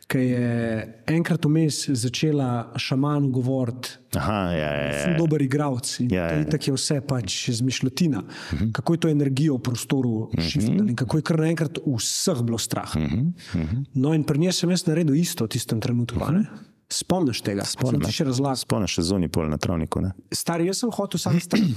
ki 0.07 0.17
je 0.17 1.03
enkrat 1.07 1.45
vmes 1.45 1.89
začela 1.89 2.73
šamanu 2.75 3.29
govoriti. 3.29 3.89
Aha, 4.15 4.51
ja, 4.51 4.71
ja, 4.73 5.09
ja. 5.11 5.17
Dober 5.17 5.41
igralec 5.41 5.99
in 5.99 6.13
ja, 6.13 6.29
ja, 6.31 6.37
ja. 6.37 6.45
tako 6.49 6.71
je 6.71 6.73
vse 6.73 7.01
pač 7.07 7.49
zmišljotina. 7.49 8.21
Mm 8.21 8.57
-hmm. 8.57 8.71
Kako 8.71 8.93
je 8.93 8.99
to 8.99 9.09
energijo 9.09 9.55
v 9.55 9.61
prostoru 9.61 10.09
mm 10.09 10.37
-hmm. 10.37 10.49
šifrati 10.49 10.89
in 10.89 10.95
kako 10.95 11.17
je 11.17 11.21
kar 11.21 11.39
naenkrat 11.39 11.77
vseh 11.97 12.41
bilo 12.41 12.57
strah. 12.57 12.95
Mm 12.95 13.33
-hmm. 13.53 13.85
No, 13.93 14.13
in 14.13 14.23
pri 14.23 14.39
njej 14.39 14.51
sem 14.51 14.69
jaz 14.69 14.85
naredil 14.85 15.15
isto 15.15 15.45
v 15.45 15.47
tistem 15.47 15.81
trenutku. 15.81 16.19
Mm 16.19 16.35
-hmm. 16.35 16.45
Spomniš 16.89 17.41
tega? 17.41 17.63
Spomniš 17.65 18.19
še 18.19 18.27
razlag? 18.27 18.57
Spomniš 18.61 18.99
še 18.99 19.03
zunaj 19.07 19.31
pol 19.33 19.47
na 19.49 19.57
travniku. 19.61 20.03
Ne? 20.05 20.11
Stari, 20.33 20.67
jaz 20.69 20.83
sem 20.83 20.91
hotel 20.93 21.21
samo 21.21 21.41
stran. 21.41 21.71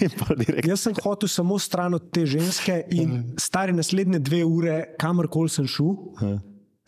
jaz 0.70 0.82
sem 0.84 0.96
hotel 1.00 1.30
samo 1.32 1.56
stran 1.62 1.96
od 1.96 2.10
te 2.12 2.26
ženske 2.28 2.82
in 2.92 3.32
stari 3.40 3.72
naslednje 3.72 4.20
dve 4.20 4.42
ure, 4.44 4.76
kamorkoli 5.00 5.52
sem 5.52 5.68
šel, 5.68 5.94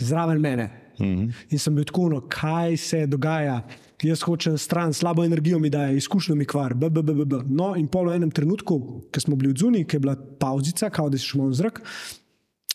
zraven 0.03 0.43
mene. 0.45 0.69
Mhm. 1.01 1.31
In 1.51 1.59
sem 1.59 1.75
bil 1.75 1.87
tako, 1.89 2.11
no, 2.13 2.21
kaj 2.31 2.77
se 2.79 3.01
dogaja. 3.11 3.63
Jaz 4.05 4.21
hočem 4.27 4.59
stran, 4.61 4.93
slabo 4.93 5.25
energijo 5.25 5.57
mi 5.59 5.71
daje, 5.73 5.97
izkušnjo 5.97 6.35
mi 6.37 6.45
kvar. 6.45 6.75
B, 6.77 6.91
b, 6.93 7.01
b, 7.03 7.15
b. 7.25 7.39
No, 7.49 7.71
in 7.81 7.87
pol 7.89 8.11
v 8.11 8.19
enem 8.19 8.31
trenutku, 8.35 8.77
ko 9.09 9.23
smo 9.23 9.39
bili 9.41 9.55
v 9.55 9.63
zunaj, 9.63 9.87
ki 9.89 9.97
je 9.97 10.03
bila 10.05 10.19
pauzica, 10.41 10.91
kao 10.93 11.09
da 11.09 11.17
si 11.17 11.31
šel 11.31 11.47
v 11.49 11.57
zrak, 11.57 11.81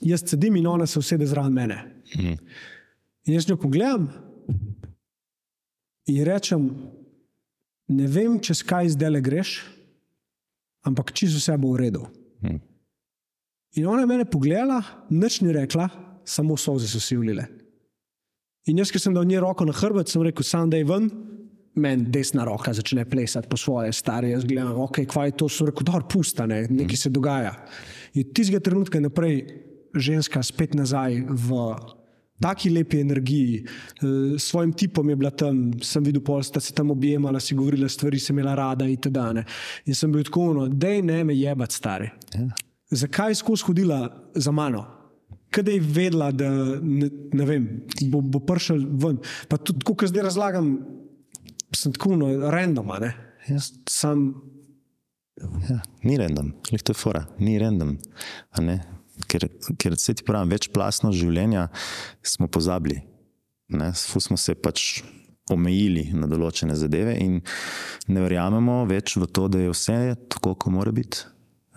jaz 0.01 0.25
sedim 0.25 0.57
in 0.57 0.67
ona 0.67 0.87
se 0.89 0.97
usede 0.99 1.29
zraven 1.29 1.53
mene. 1.53 1.77
Mhm. 2.15 2.33
In 3.29 3.37
jaz 3.37 3.45
njo 3.45 3.59
pogledam 3.61 4.09
in 6.09 6.23
rečem, 6.25 6.65
ne 7.89 8.07
vem, 8.07 8.39
čez 8.41 8.63
kaj 8.65 8.95
zdaj 8.95 9.11
le 9.13 9.21
greš, 9.21 9.59
ampak 10.85 11.13
čisto 11.13 11.41
vse 11.41 11.57
bo 11.57 11.73
v 11.73 11.85
redu. 11.85 12.03
Hmm. 12.41 12.61
In 13.77 13.87
ona 13.87 14.01
je 14.01 14.09
mene 14.09 14.25
pogledala, 14.25 14.81
nič 15.09 15.41
ni 15.45 15.53
rekla, 15.53 15.89
samo 16.25 16.57
soze 16.57 16.87
so 16.89 17.01
si 17.01 17.17
ulile. 17.17 17.45
In 18.69 18.81
jaz, 18.81 18.91
ki 18.93 19.01
sem 19.01 19.13
dal 19.13 19.25
njej 19.25 19.41
roko 19.43 19.65
na 19.65 19.73
hrbet, 19.73 20.09
sem 20.09 20.23
rekel: 20.25 20.45
Sam 20.45 20.69
da 20.69 20.77
je 20.77 20.85
ven, 20.89 21.09
meni 21.79 22.09
desna 22.11 22.45
roka 22.45 22.73
začne 22.73 23.05
plesati 23.09 23.49
po 23.49 23.57
svoje, 23.57 23.93
stare. 23.93 24.33
Jaz 24.33 24.45
gledam, 24.45 24.73
ok, 24.81 25.03
kva 25.09 25.25
je 25.29 25.37
to, 25.37 25.49
so 25.49 25.69
rekel, 25.69 25.85
da 25.87 26.01
pusta, 26.01 26.45
ne, 26.49 26.65
nekaj 26.69 26.97
se 26.97 27.13
dogaja. 27.13 27.53
In 28.17 28.33
tistega 28.33 28.61
trenutka 28.63 29.01
naprej 29.01 29.41
ženska 29.95 30.41
spet 30.45 30.75
nazaj 30.77 31.21
v 31.29 31.63
taki 32.41 32.69
lepi 32.69 32.99
energiji, 32.99 33.63
eh, 33.63 34.37
s 34.37 34.43
svojim 34.43 34.73
tipom 34.73 35.09
je 35.09 35.15
bila 35.15 35.29
tam, 35.31 35.71
sem 35.83 36.03
videl, 36.03 36.21
da 36.21 36.43
sta 36.43 36.59
se 36.59 36.73
tam 36.73 36.91
objemala, 36.91 37.39
si 37.39 37.55
govorila 37.55 37.89
stvari, 37.89 38.19
sem 38.19 38.39
imela 38.39 38.55
rada 38.55 38.85
in 38.85 38.97
tako 38.97 39.13
dalje. 39.13 39.43
In 39.85 39.95
sem 39.95 40.11
bil 40.11 40.23
tako, 40.23 40.53
no, 40.53 40.67
da 40.67 41.01
ne 41.01 41.23
me 41.23 41.35
jebati, 41.35 41.75
stari. 41.75 42.09
Ja. 42.33 42.49
Zakaj 42.91 43.31
je 43.31 43.35
skozi 43.35 43.63
hodila 43.67 44.29
za 44.35 44.51
mano? 44.51 44.85
Kaj 45.49 45.73
je 45.73 45.79
vedela, 45.81 46.31
da 46.31 46.49
ne, 46.81 47.09
ne 47.33 47.45
vem, 47.45 47.67
bo, 48.11 48.21
bo 48.21 48.39
prišel 48.39 48.85
ven. 49.01 49.17
Pa 49.49 49.57
tudi, 49.57 49.85
ko 49.85 50.07
zdaj 50.07 50.23
razlagam, 50.23 50.77
sem 51.75 51.93
tako 51.93 52.15
no, 52.15 52.29
random. 52.49 52.91
Jaz 53.47 53.71
sem. 53.89 54.33
Ja, 55.69 55.79
ni 56.03 56.17
random, 56.17 56.53
lehto 56.71 56.91
je 56.91 56.99
fora, 56.99 57.25
ni 57.39 57.59
random 57.59 57.97
ker, 59.29 59.47
ker 59.79 59.97
se 59.99 60.17
ti 60.17 60.25
pravi, 60.27 60.55
večplastno 60.55 61.13
življenje 61.15 61.67
smo 62.25 62.49
pozabili. 62.51 63.01
Fu 63.95 64.21
smo 64.23 64.37
se 64.37 64.55
pač 64.57 65.03
omejili 65.53 66.09
na 66.17 66.29
določene 66.29 66.75
zadeve 66.77 67.15
in 67.21 67.39
ne 68.09 68.23
verjamemo 68.25 68.83
več 68.89 69.15
v 69.17 69.29
to, 69.29 69.47
da 69.51 69.61
je 69.63 69.73
vse 69.73 69.99
tako, 70.29 70.55
kot 70.55 70.73
mora 70.73 70.93
biti. 70.95 71.25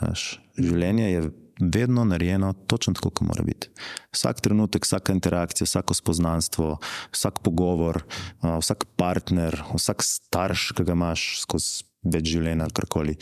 Veš, 0.02 0.26
življenje 0.58 1.08
je 1.08 1.22
vedno 1.62 2.04
narejeno 2.08 2.52
točno 2.66 2.94
tako, 2.98 3.12
kot 3.12 3.28
mora 3.28 3.44
biti. 3.46 3.70
Vsak 4.14 4.42
trenutek, 4.44 4.86
vsaka 4.88 5.14
interakcija, 5.14 5.68
vsako 5.68 5.96
spoznanstvo, 5.96 6.68
vsak 7.14 7.40
pogovor, 7.44 8.02
vsak 8.42 8.88
partner, 8.98 9.60
vsak 9.72 10.04
starš, 10.06 10.72
ki 10.76 10.88
ga 10.88 10.96
imaš 10.98 11.26
skozi 11.44 11.84
več 12.02 12.32
življenja, 12.32 12.66
karkoli. 12.74 13.14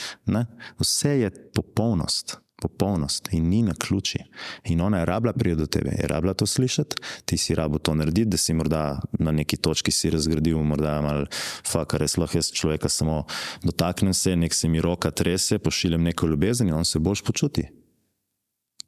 Vse 0.81 1.17
je 1.21 1.35
popolnost 1.57 2.39
popolnost 2.61 3.29
in 3.33 3.49
ni 3.49 3.63
na 3.63 3.75
ključi. 3.75 4.19
In 4.65 4.81
ona 4.81 4.99
je 4.99 5.07
rabila 5.07 5.33
priti 5.33 5.57
do 5.57 5.67
tebe, 5.67 5.91
je 5.91 6.09
rabila 6.09 6.35
to 6.35 6.47
slišati, 6.47 6.97
ti 7.25 7.37
si 7.37 7.55
rabo 7.55 7.79
to 7.79 7.95
narediti, 7.95 8.31
da 8.31 8.37
si 8.37 8.55
morda 8.55 9.01
na 9.19 9.33
neki 9.33 9.57
točki 9.57 9.91
si 9.91 10.11
razgradil, 10.11 10.59
morda 10.63 11.01
malo 11.01 11.27
fakar, 11.67 12.01
res 12.01 12.17
lahko 12.17 12.39
jaz 12.39 12.53
človeka 12.53 12.89
samo 12.89 13.25
dotaknem 13.63 14.15
se, 14.15 14.37
nek 14.37 14.55
se 14.55 14.69
mi 14.69 14.81
roka 14.81 15.11
trese, 15.11 15.59
pošiljem 15.59 16.03
neko 16.03 16.27
ljubezen 16.27 16.69
in 16.69 16.75
on 16.75 16.85
se 16.85 16.99
boš 16.99 17.23
počuti. 17.23 17.69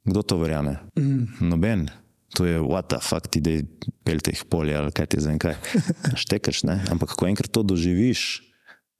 Kdo 0.03 0.21
to 0.21 0.37
verjame? 0.37 0.77
Mm. 0.99 1.49
Noben. 1.49 1.89
To 2.33 2.45
je 2.45 2.59
what 2.59 2.89
the 2.89 2.97
fuck, 3.01 3.27
ti 3.29 3.41
dej 3.41 3.61
pelte 4.03 4.33
jih 4.33 4.45
polje 4.49 4.75
ali 4.77 4.91
kaj 4.91 5.05
ti 5.13 5.21
zdaj 5.21 5.37
kaj. 5.39 5.55
Štekaš, 6.23 6.63
ne? 6.65 6.79
Ampak 6.91 7.13
ko 7.15 7.29
enkrat 7.29 7.53
to 7.53 7.61
doživiš, 7.63 8.41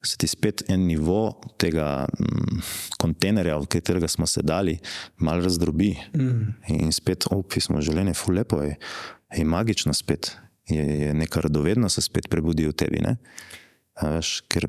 se 0.06 0.18
ti 0.18 0.28
spet 0.28 0.64
en 0.70 0.86
nivo 0.88 1.42
tega 1.58 2.06
mm, 2.20 2.62
kontejnerja, 2.98 3.58
v 3.58 3.70
katerega 3.72 4.08
smo 4.08 4.28
se 4.28 4.42
dali, 4.44 4.78
malo 5.18 5.44
razdrobi. 5.44 5.96
Mm. 6.16 6.54
In 6.68 6.92
spet, 6.92 7.28
opi 7.32 7.62
smo 7.62 7.82
želeni, 7.82 8.14
fu 8.14 8.32
lepo 8.32 8.62
je, 8.62 8.76
je 9.38 9.46
magično 9.46 9.94
spet, 9.94 10.36
je, 10.70 10.84
je 11.00 11.14
neka 11.14 11.42
radovednost 11.42 11.96
se 11.96 12.02
spet 12.02 12.30
prebudi 12.30 12.68
v 12.68 12.74
tebi. 12.74 13.04
Veš, 14.02 14.42
ker 14.48 14.68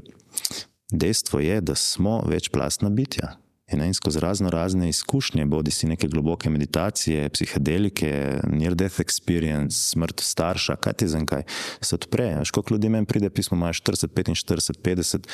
dejstvo 0.92 1.40
je, 1.40 1.60
da 1.60 1.74
smo 1.74 2.22
večplastna 2.26 2.90
bitja. 2.90 3.36
In 3.82 3.94
skozi 3.94 4.20
razno 4.20 4.50
razne 4.50 4.88
izkušnje, 4.88 5.46
bodi 5.46 5.70
si 5.70 5.86
neke 5.86 6.08
globoke 6.08 6.50
meditacije, 6.50 7.28
psihedelike, 7.28 8.40
near-death 8.46 9.00
experience, 9.00 9.70
smrt 9.70 10.20
starša, 10.20 10.76
kaj 10.76 10.92
ti 10.92 11.08
zdaj, 11.08 11.42
se 11.80 11.94
odpre. 11.94 12.34
Veš, 12.38 12.50
koliko 12.50 12.74
ljudi 12.74 12.88
meni 12.88 13.06
pride, 13.06 13.30
pismo 13.30 13.56
imaš 13.56 13.82
40, 13.82 14.06
45, 14.06 14.80
50, 14.82 15.28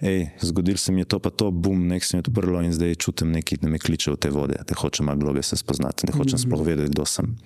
hej, 0.00 0.28
zgodil 0.40 0.76
se 0.76 0.92
mi 0.92 1.00
je 1.00 1.04
to, 1.04 1.18
pa 1.18 1.30
to, 1.30 1.50
bum, 1.50 1.86
nek 1.88 2.04
se 2.04 2.16
mi 2.16 2.18
je 2.18 2.24
odprlo 2.28 2.62
in 2.62 2.72
zdaj 2.72 2.94
čutim 2.94 3.32
nekaj, 3.32 3.58
da 3.62 3.68
me 3.68 3.78
kliče 3.78 4.10
v 4.10 4.16
te 4.16 4.30
vode, 4.30 4.58
da 4.68 4.74
hočem 4.78 5.06
malo 5.06 5.18
globe 5.18 5.42
se 5.42 5.56
spoznati, 5.56 6.06
da 6.06 6.16
hočem 6.18 6.38
sploh 6.38 6.60
mhm. 6.60 6.68
vedeti, 6.68 6.92
kdo 6.92 7.04
sem. 7.04 7.36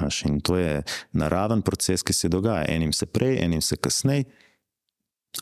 Veš, 0.00 0.22
in 0.28 0.40
to 0.40 0.56
je 0.56 0.82
naraven 1.12 1.62
proces, 1.62 2.02
ki 2.02 2.12
se 2.12 2.28
dogaja. 2.28 2.66
Enim 2.68 2.92
se 2.92 3.06
prej, 3.06 3.38
enim 3.44 3.60
se 3.60 3.76
kasneje. 3.76 4.24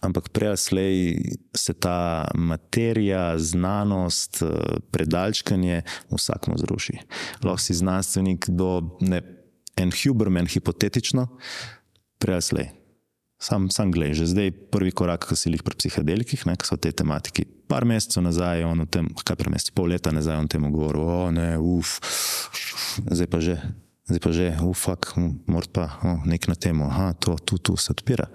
Ampak 0.02 0.28
prej 0.28 0.56
slej 0.56 0.96
se 1.56 1.72
ta 1.72 2.28
materija, 2.34 3.38
znanost, 3.38 4.42
eh, 4.42 4.48
predalčkanje 4.90 5.82
vsakmo 6.10 6.58
zruši. 6.58 6.98
Lahko 7.44 7.62
si 7.62 7.74
znanstvenik 7.74 8.48
do 8.48 8.98
ne, 9.00 9.22
en 9.76 9.92
Huberman, 9.92 10.46
hipotetično, 10.46 11.28
prej 12.18 12.42
slej. 12.42 12.68
Sam, 13.38 13.68
sam 13.70 13.92
gled, 13.92 14.16
že 14.16 14.26
zdaj 14.26 14.50
prvi 14.72 14.90
korak, 14.96 15.28
ki 15.28 15.36
si 15.36 15.52
jih 15.52 15.60
pri 15.60 15.76
psihedelikih, 15.76 16.46
ne, 16.48 16.56
ki 16.56 16.64
so 16.64 16.76
te 16.80 16.88
tematiki. 16.88 17.44
Par 17.68 17.84
mesecev 17.84 18.24
nazaj, 18.24 18.64
on 18.64 18.80
v 18.80 18.88
tem, 18.88 19.10
kaj 19.12 19.36
pri 19.36 19.52
mesecu, 19.52 19.74
pol 19.76 19.92
leta 19.92 20.08
nazaj, 20.08 20.40
on 20.40 20.48
temu 20.48 20.72
govoril, 20.72 21.04
o 21.04 21.28
ne, 21.30 21.50
uf, 21.60 22.00
zdaj 23.04 23.28
pa 23.28 23.42
že, 23.44 23.60
zdaj 24.08 24.22
pa 24.24 24.32
že, 24.32 24.48
ufak, 24.64 25.12
mora 25.44 25.68
pa 25.68 25.84
o, 26.00 26.16
nek 26.24 26.48
na 26.48 26.56
temo, 26.56 26.88
aha, 26.88 27.12
to, 27.20 27.36
tu, 27.44 27.60
tu 27.60 27.76
se 27.76 27.92
odpira. 27.92 28.32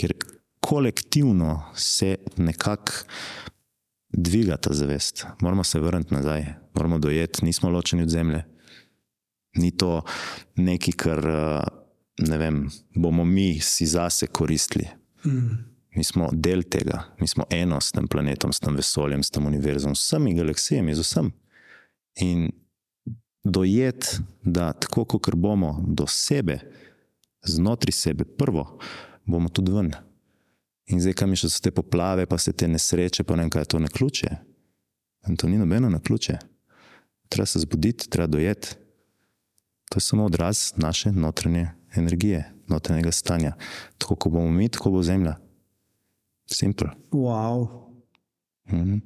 Ker 0.00 0.16
kolektivno 0.60 1.62
se 1.74 2.16
nekako 2.36 2.92
dviga 4.12 4.56
ta 4.56 4.72
zavest, 4.72 5.26
moramo 5.40 5.64
se 5.64 5.80
vrniti 5.80 6.14
nazaj, 6.14 6.44
moramo 6.74 6.98
dojeti, 6.98 7.44
nismo 7.44 7.70
ločeni 7.70 8.02
od 8.02 8.08
zemlje. 8.08 8.44
Ni 9.54 9.76
to 9.76 10.02
nekaj, 10.56 10.92
kar 10.92 11.26
ne 12.18 12.38
vem, 12.38 12.68
bomo 12.94 13.24
mi 13.24 13.60
si 13.60 13.86
zase 13.86 14.26
koristili. 14.26 14.86
Mm. 15.24 15.70
Mi 15.96 16.04
smo 16.04 16.28
del 16.32 16.62
tega, 16.62 17.02
mi 17.20 17.28
smo 17.28 17.44
eno 17.50 17.80
s 17.80 17.92
tem 17.92 18.06
planetom, 18.08 18.52
s 18.52 18.60
tem 18.60 18.76
vesoljem, 18.76 19.22
s 19.22 19.30
tem 19.30 19.46
univerzom, 19.46 19.94
s 19.94 20.06
vsemi 20.06 20.34
galaksijami, 20.34 20.94
z 20.94 21.00
vsem. 21.00 21.32
In 22.20 22.50
dojet, 23.44 24.20
da 24.42 24.72
tako 24.72 25.04
kot 25.04 25.34
bomo 25.34 25.84
do 25.88 26.06
sebe, 26.06 26.60
znotraj 27.42 27.92
sebe, 27.92 28.24
prvo, 28.24 28.78
bomo 29.24 29.48
tudi 29.48 29.72
ven. 29.72 29.92
In 30.90 30.98
zdaj, 30.98 31.14
kam 31.18 31.34
še 31.38 31.50
so 31.50 31.62
te 31.62 31.70
poplave, 31.74 32.26
pa 32.26 32.38
se 32.38 32.52
te 32.52 32.66
nesreče, 32.68 33.24
pa 33.24 33.36
ne 33.38 33.46
vem, 33.46 33.52
kaj 33.52 33.62
je 33.62 33.70
to 33.74 33.80
na 33.82 33.90
ključe. 33.90 34.30
In 35.28 35.36
to 35.38 35.48
ni 35.48 35.58
nobeno 35.60 35.90
na 35.90 36.00
ključe. 36.02 36.38
Treba 37.30 37.46
se 37.46 37.62
zbuditi, 37.62 38.08
treba 38.10 38.26
dojeti. 38.26 38.74
To 39.90 39.98
je 39.98 40.06
samo 40.06 40.24
odraz 40.26 40.72
naše 40.76 41.12
notranje 41.12 41.68
energije, 41.94 42.44
notranjega 42.70 43.12
stanja. 43.12 43.52
Tako 43.98 44.16
kot 44.16 44.32
bomo 44.32 44.50
mi, 44.50 44.68
tako 44.68 44.90
bo 44.90 45.02
zemlja. 45.02 45.36
Simpel. 46.50 46.88
Wow. 47.10 47.68
Mhm. 48.72 48.98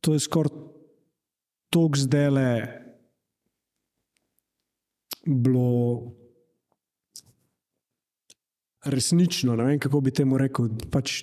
To 0.00 0.12
je 0.12 0.20
skoraj 0.20 0.50
tako 1.70 1.96
zdaj 1.96 2.30
le 2.30 2.46
bilo 5.26 6.12
resnično. 8.84 9.56
Ne 9.56 9.64
vem, 9.64 9.78
kako 9.78 10.00
bi 10.00 10.14
temu 10.14 10.38
rekel. 10.38 10.70
Pač 10.90 11.22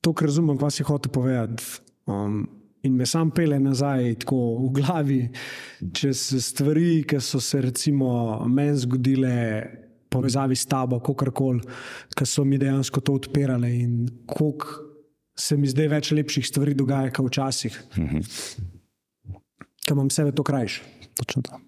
to, 0.00 0.12
kar 0.12 0.28
razumem, 0.28 0.58
kaj 0.60 0.78
si 0.78 0.86
hotel 0.86 1.12
povedati. 1.12 1.64
Um, 2.06 2.44
in 2.84 2.96
me 2.96 3.06
sam 3.08 3.30
pele 3.32 3.58
nazaj, 3.60 4.14
tako 4.24 4.40
v 4.60 4.72
glavi, 4.76 5.20
čez 5.96 6.26
stvari, 6.44 7.04
ki 7.08 7.20
so 7.20 7.40
se 7.40 7.62
recimo 7.64 8.44
meni 8.48 8.76
zgodile. 8.84 9.36
Povezavi 10.14 10.54
s 10.54 10.68
tabo, 10.70 11.00
kako 11.02 11.32
koli, 11.34 11.64
ki 12.14 12.26
so 12.28 12.44
mi 12.46 12.54
dejansko 12.54 13.00
to 13.02 13.16
odpirale, 13.18 13.66
in 13.66 14.04
koliko 14.30 14.84
se 15.34 15.56
mi 15.58 15.66
zdaj 15.66 15.88
več 15.90 16.12
lepših 16.14 16.46
stvari 16.46 16.76
dogaja, 16.78 17.10
kot 17.10 17.32
včasih, 17.32 17.80
mm 17.96 18.06
-hmm. 18.06 18.22
ki 19.82 19.92
imam 19.92 20.10
sebe 20.10 20.30
to 20.30 20.46
krajše. 20.46 20.82
Točno 21.18 21.42
to. 21.42 21.63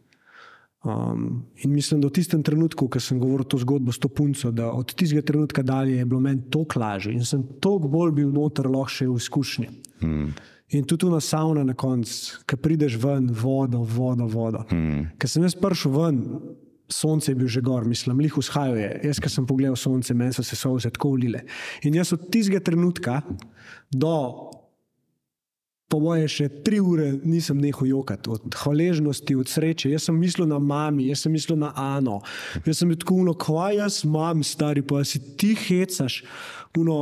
Um, 0.85 1.47
in 1.65 1.73
mislim, 1.73 2.01
da 2.01 2.09
v 2.09 2.15
tistem 2.15 2.43
trenutku, 2.47 2.87
ko 2.89 3.01
sem 3.01 3.19
govoril 3.19 3.47
to 3.49 3.59
zgodbo 3.59 3.93
s 3.93 3.99
to 3.99 4.09
punco, 4.09 4.53
da 4.55 4.69
od 4.71 4.93
tistega 4.95 5.23
trenutka 5.27 5.63
dalje 5.63 5.97
je 5.97 6.05
bilo 6.05 6.21
meni 6.21 6.45
toliko 6.51 6.81
lažje 6.81 7.15
in 7.15 7.25
sem 7.25 7.43
toliko 7.61 7.89
bolj 7.89 8.13
bil 8.21 8.31
noter, 8.31 8.69
lahko 8.71 8.95
še 8.95 9.09
v 9.09 9.17
izkušnji. 9.17 9.67
Mm. 10.05 10.29
In 10.77 10.87
tudi 10.87 11.09
na 11.11 11.21
sauna 11.23 11.65
na 11.65 11.75
koncu, 11.75 12.43
ki 12.47 12.59
prideš 12.63 12.99
ven, 13.03 13.31
vodo, 13.31 13.83
vodo, 13.83 14.29
vodo. 14.31 14.63
Mm. 14.71 15.17
Ker 15.19 15.31
sem 15.31 15.47
jaz 15.47 15.57
prišel 15.59 15.95
ven, 15.95 16.23
sonce 16.93 17.33
je 17.33 17.39
bil 17.39 17.51
že 17.51 17.65
gor, 17.67 17.87
mislim, 17.87 18.21
lih 18.23 18.37
vzhajal 18.37 18.79
je. 18.79 18.91
Jaz, 19.11 19.23
ki 19.23 19.31
sem 19.33 19.47
pogledal 19.47 19.79
sonce, 19.79 20.15
meni 20.15 20.35
so 20.35 20.45
se 20.47 20.59
solze 20.59 20.91
tako 20.91 21.17
ulile. 21.17 21.43
In 21.83 21.99
jaz 21.99 22.13
od 22.15 22.29
tistega 22.31 22.61
trenutka 22.63 23.23
do 23.91 24.15
po 25.89 26.01
moje, 26.03 26.27
še 26.29 26.49
tri 26.67 26.81
ure 26.83 27.13
nisem 27.23 27.59
nehal 27.63 27.87
jokati, 27.87 28.31
od 28.35 28.59
hvaležnosti, 28.63 29.37
od 29.39 29.51
sreče. 29.51 29.91
Jaz 29.93 30.09
sem 30.09 30.19
mislil 30.19 30.49
na 30.51 30.59
mami, 30.59 31.07
jaz 31.11 31.25
sem 31.27 31.33
mislil 31.33 31.59
na 31.61 31.73
Ano. 31.79 32.21
Jaz 32.67 32.83
sem 32.83 32.91
tako 32.99 33.23
uno, 33.23 33.37
kaj 33.39 33.79
jaz 33.79 34.03
imam, 34.07 34.43
stari, 34.47 34.83
pa 34.83 35.05
si 35.07 35.23
ti 35.39 35.55
hecaš. 35.55 36.23
Uno, 36.77 36.99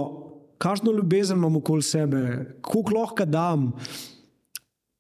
Kakšno 0.65 0.93
ljubezen 0.95 1.37
imam 1.37 1.57
okoli 1.59 1.83
sebe, 1.83 2.21
koliko 2.63 2.95
lahko 2.95 3.25
dam, 3.27 3.73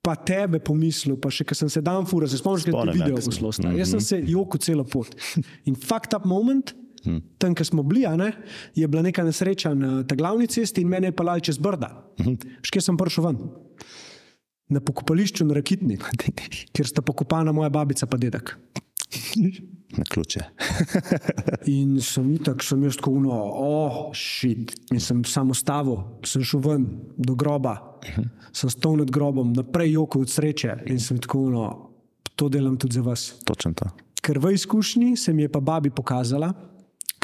pa 0.05 0.17
tebe 0.19 0.59
pomislil, 0.61 1.15
pa 1.17 1.31
še, 1.33 1.47
ker 1.49 1.57
sem 1.57 1.71
se 1.73 1.81
dan 1.81 2.05
fura, 2.09 2.29
se 2.29 2.41
spomniš, 2.41 2.67
da 2.67 2.83
je 2.83 2.97
video. 2.99 3.17
Mm 3.17 3.33
-hmm. 3.33 3.79
Jaz 3.79 3.91
sem 3.91 4.01
se 4.01 4.19
jokal 4.27 4.61
celo 4.61 4.85
pot. 4.85 5.15
In 5.65 5.75
fakt 5.75 6.13
up 6.13 6.25
moment, 6.25 6.75
Hmm. 7.05 7.21
Tam, 7.39 7.55
kjer 7.55 7.67
smo 7.67 7.83
bili, 7.83 8.07
ne, 8.17 8.33
je 8.75 8.89
bila 8.89 9.03
neka 9.03 9.25
nesreča 9.25 9.75
na 9.75 10.03
tej 10.09 10.17
glavni 10.17 10.47
cesti 10.47 10.81
in 10.81 10.89
mene 10.89 11.11
je 11.13 11.17
pelal 11.17 11.41
čez 11.41 11.59
brda. 11.59 11.91
Hmm. 12.23 12.39
Škje 12.63 12.83
sem 12.83 12.97
prišel 12.97 13.27
ven? 13.29 13.41
Na 14.73 14.81
pokopališču 14.81 15.45
na 15.45 15.59
Rakitni, 15.59 15.99
kjer 16.75 16.89
sta 16.89 17.03
pokopana 17.03 17.53
moja 17.53 17.69
babica 17.71 18.09
in 18.11 18.21
dedek. 18.21 18.57
Na 19.95 20.05
ključe. 20.11 20.41
in 21.77 22.01
sem 22.03 22.33
tako, 22.45 22.65
sem 22.65 22.83
jaz 22.83 22.97
tako 22.97 23.11
uno, 23.21 23.37
oh, 23.55 23.99
šit. 24.17 24.73
In 24.93 25.01
sem 25.01 25.21
samo 25.25 25.55
stavil, 25.55 26.01
sem 26.27 26.43
šel 26.43 26.61
ven 26.65 26.87
do 27.17 27.35
groba, 27.35 27.77
uh 28.03 28.17
-huh. 28.17 28.29
sem 28.53 28.71
stal 28.71 28.97
nad 28.97 29.11
grobom, 29.11 29.53
naprej 29.53 29.93
joko 29.93 30.21
od 30.21 30.31
sreče 30.31 30.77
in 30.87 31.01
sem 31.01 31.19
tako 31.19 31.39
uno, 31.39 31.91
to 32.37 32.49
delam 32.49 32.77
tudi 32.77 32.95
za 32.95 33.03
vas. 33.03 33.35
Točno 33.45 33.73
to. 33.73 33.87
Ker 34.23 34.39
v 34.39 34.55
izkušnji 34.55 35.17
se 35.17 35.33
mi 35.33 35.43
je 35.43 35.49
pa 35.49 35.61
babi 35.61 35.91
pokazala, 35.91 36.53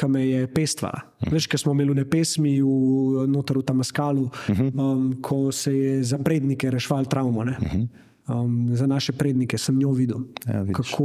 ki 0.01 0.09
me 0.09 0.23
je 0.25 0.47
pestvala. 0.49 1.03
Uh. 1.21 1.33
Veš, 1.35 1.47
kaj 1.51 1.65
smo 1.65 1.75
imeli 1.77 2.01
v 2.01 2.09
pesmi 2.09 2.57
v 2.65 3.27
Notaru 3.29 3.63
Tamaskalu, 3.63 4.25
uh 4.25 4.33
-huh. 4.49 4.73
um, 4.73 5.21
ko 5.21 5.53
se 5.53 5.77
je 5.77 6.05
za 6.05 6.19
prednike 6.19 6.71
rešval 6.71 7.05
travmo. 7.05 7.41
Uh 7.41 7.47
-huh. 7.47 7.89
um, 8.29 8.77
za 8.77 8.87
naše 8.87 9.13
prednike 9.13 9.59
sem 9.59 9.79
njo 9.79 9.93
videl, 9.93 10.19
ja, 10.47 10.67
kako 10.73 11.05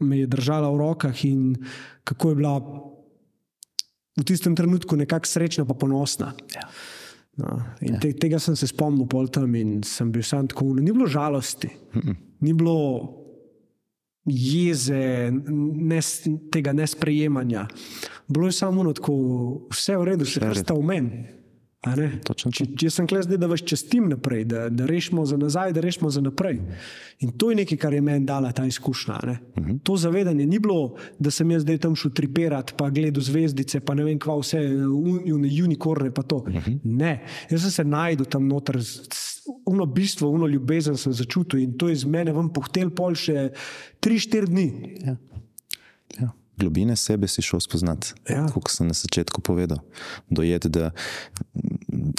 me 0.00 0.18
je 0.18 0.26
držala 0.26 0.70
v 0.70 0.78
rokah 0.78 1.24
in 1.24 1.56
kako 2.04 2.28
je 2.28 2.34
bila 2.34 2.58
v 4.16 4.24
tistem 4.24 4.56
trenutku 4.56 4.96
nekako 4.96 5.26
srečna 5.26 5.64
in 5.68 5.78
ponosna. 5.78 6.32
Ja. 6.54 6.68
No, 7.36 7.62
in 7.80 7.94
ja. 7.94 8.00
te, 8.00 8.12
tega 8.12 8.38
sem 8.38 8.56
se 8.56 8.66
spomnil 8.66 9.06
pol 9.06 9.26
tam 9.26 9.54
in 9.54 9.82
sem 9.82 10.12
bil 10.12 10.22
sam 10.22 10.46
tako. 10.46 10.64
Ni 10.74 10.92
bilo 10.92 11.06
žalosti, 11.06 11.68
uh 11.94 12.02
-uh. 12.02 12.14
ni 12.40 12.54
bilo 12.54 13.23
jeze, 14.26 15.30
nes, 15.32 16.10
tega 16.52 16.72
nesprejemanja. 16.72 17.66
Bilo 18.28 18.48
je 18.48 18.52
samo 18.52 18.92
tako, 18.92 19.14
vse 19.70 19.92
je 19.92 19.98
v 19.98 20.04
redu, 20.04 20.28
še 20.28 20.40
kar 20.40 20.56
sta 20.56 20.76
v 20.76 20.84
meni. 20.84 21.24
Če, 21.84 22.66
če 22.80 22.90
sem 22.90 23.06
kles, 23.08 23.26
da 23.28 23.48
vas 23.50 23.62
čestim 23.64 24.08
naprej, 24.08 24.46
da, 24.48 24.68
da 24.72 24.86
rešimo 24.88 25.24
za 25.28 25.36
nazaj, 25.36 25.74
da 25.76 25.82
rešimo 25.84 26.10
za 26.10 26.22
naprej. 26.24 26.60
In 27.24 27.34
to 27.38 27.50
je 27.50 27.58
nekaj, 27.60 27.78
kar 27.80 27.94
je 27.94 28.00
meni 28.04 28.24
dala 28.26 28.52
ta 28.52 28.64
izkušnja. 28.66 29.18
Uh 29.24 29.28
mhm. 29.28 29.70
-huh. 29.70 29.78
To 29.82 29.96
zavedanje 29.96 30.46
ni 30.46 30.58
bilo, 30.58 30.96
da 31.18 31.30
sem 31.30 31.50
jaz 31.50 31.62
zdaj 31.62 31.78
tam 31.78 31.96
šel 31.96 32.10
triperat, 32.10 32.74
pa 32.76 32.90
gledal 32.90 33.22
zvezdice, 33.22 33.80
pa 33.80 33.94
ne 33.94 34.04
vem, 34.04 34.18
kva 34.18 34.38
vse, 34.40 34.60
unikorne, 35.64 36.10
pa 36.10 36.22
to. 36.22 36.36
Uh 36.36 36.48
mhm. 36.48 36.58
-huh. 36.58 36.78
Ne, 36.84 37.24
jaz 37.50 37.60
sem 37.62 37.70
se 37.70 37.84
najdel 37.84 38.26
tam 38.26 38.48
noter. 38.48 38.80
Uno 39.66 39.86
bistvo, 39.86 40.28
uno 40.28 40.46
ljubezen 40.46 40.96
sem 40.96 41.12
začutil 41.12 41.60
in 41.60 41.78
to 41.78 41.88
je 41.88 41.96
z 41.96 42.04
mene 42.04 42.32
vam 42.32 42.52
pohtel 42.52 42.90
pol 42.90 43.14
še 43.14 43.50
3-4 44.00 44.46
dni. 44.46 44.96
Ja. 45.06 45.16
Globine 46.58 46.96
sebe 46.96 47.28
si 47.28 47.42
šel 47.42 47.60
spoznati, 47.60 48.14
ja. 48.30 48.46
kot 48.54 48.70
sem 48.70 48.86
na 48.86 48.94
začetku 48.94 49.42
povedal. 49.42 49.80
Dojeti, 50.30 50.68
da 50.68 50.90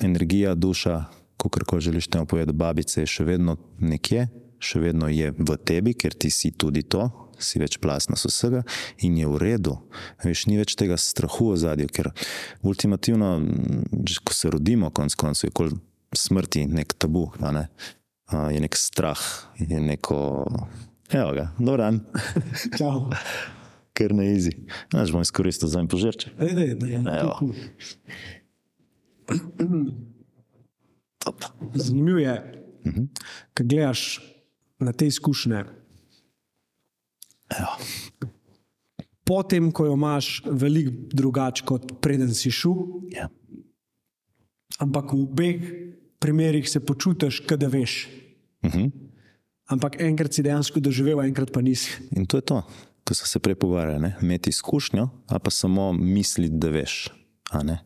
energija, 0.04 0.56
duša, 0.56 1.06
kako 1.38 1.80
želiš 1.80 2.08
temu 2.08 2.26
povedati, 2.26 2.58
babice 2.58 3.02
je 3.02 3.08
še 3.08 3.24
vedno 3.24 3.58
nekje, 3.80 4.28
še 4.60 4.80
vedno 4.80 5.08
je 5.12 5.32
v 5.38 5.58
tebi, 5.58 5.94
ker 5.94 6.14
ti 6.14 6.30
si 6.30 6.52
tudi 6.52 6.84
to, 6.84 7.10
si 7.40 7.60
več 7.60 7.78
plasna 7.84 8.16
vsega 8.16 8.64
in 9.04 9.18
je 9.20 9.28
v 9.28 9.40
redu. 9.42 9.76
Veš, 10.24 10.46
ni 10.48 10.60
več 10.60 10.76
tega 10.80 10.98
strahu 11.00 11.52
v 11.54 11.60
zadju, 11.60 11.92
ker 11.92 12.12
ultimativno, 12.64 13.36
ko 14.24 14.36
se 14.36 14.52
rodimo, 14.52 14.92
konc 14.96 15.16
koncev, 15.20 15.52
je 15.52 15.56
kol 15.56 15.76
smrti 16.16 16.66
nek 16.72 16.96
tabu, 16.98 17.28
ne? 17.44 17.68
je 18.32 18.60
nek 18.64 18.80
strah, 18.80 19.22
je 19.60 19.80
neko. 19.80 20.18
Evo 21.14 21.36
ga, 21.38 21.52
dobro 21.60 21.84
dan. 21.84 22.02
Čau 22.80 23.12
ker 23.96 24.14
ne 24.14 24.28
izi. 24.36 24.52
Znaš, 24.92 25.12
bom 25.16 25.24
izkoristil 25.24 25.72
za 25.72 25.80
en 25.80 25.88
požirče. 25.88 26.32
Zanimivo 31.74 32.20
je, 32.20 32.64
uh 32.86 32.94
-huh. 32.94 33.08
kaj 33.54 33.66
gledaš 33.66 34.22
na 34.80 34.94
te 34.94 35.08
izkušnje. 35.08 35.64
Potem, 39.24 39.72
ko 39.72 39.86
jo 39.86 39.94
imaš 39.94 40.44
veliko 40.46 40.92
drugače, 41.14 41.64
kot 41.66 42.02
preden 42.02 42.34
si 42.34 42.52
šel, 42.52 42.76
ja. 43.12 43.30
ampak 44.78 45.14
v 45.14 45.22
obeh 45.22 45.62
primerih 46.20 46.70
se 46.70 46.80
počutiš, 46.80 47.42
da 47.58 47.68
veš. 47.68 48.08
Uh 48.62 48.72
-huh. 48.72 48.92
Ampak 49.66 50.02
enkrat 50.02 50.34
si 50.34 50.44
dejansko 50.44 50.80
doživel, 50.80 51.22
enkrat 51.22 51.52
pa 51.52 51.62
nisi. 51.62 51.92
In 52.12 52.26
to 52.26 52.38
je 52.38 52.42
to, 52.42 52.64
ko 53.06 53.14
so 53.14 53.28
se 53.30 53.40
prej 53.40 53.56
pogovarjali, 53.56 54.12
imeti 54.22 54.50
izkušnjo, 54.50 55.10
a 55.28 55.40
pa 55.40 55.52
samo 55.52 55.94
misliti, 55.94 56.58
da 56.58 56.70
veš. 56.74 57.08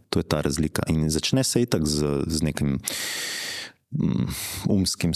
To 0.10 0.20
je 0.20 0.24
ta 0.24 0.42
razlika. 0.42 0.84
In 0.88 1.10
začne 1.10 1.44
se 1.44 1.62
itak 1.62 1.86
z, 1.86 2.24
z 2.28 2.44
nekim 2.44 2.80
um, 3.92 4.28
umskim 4.70 5.12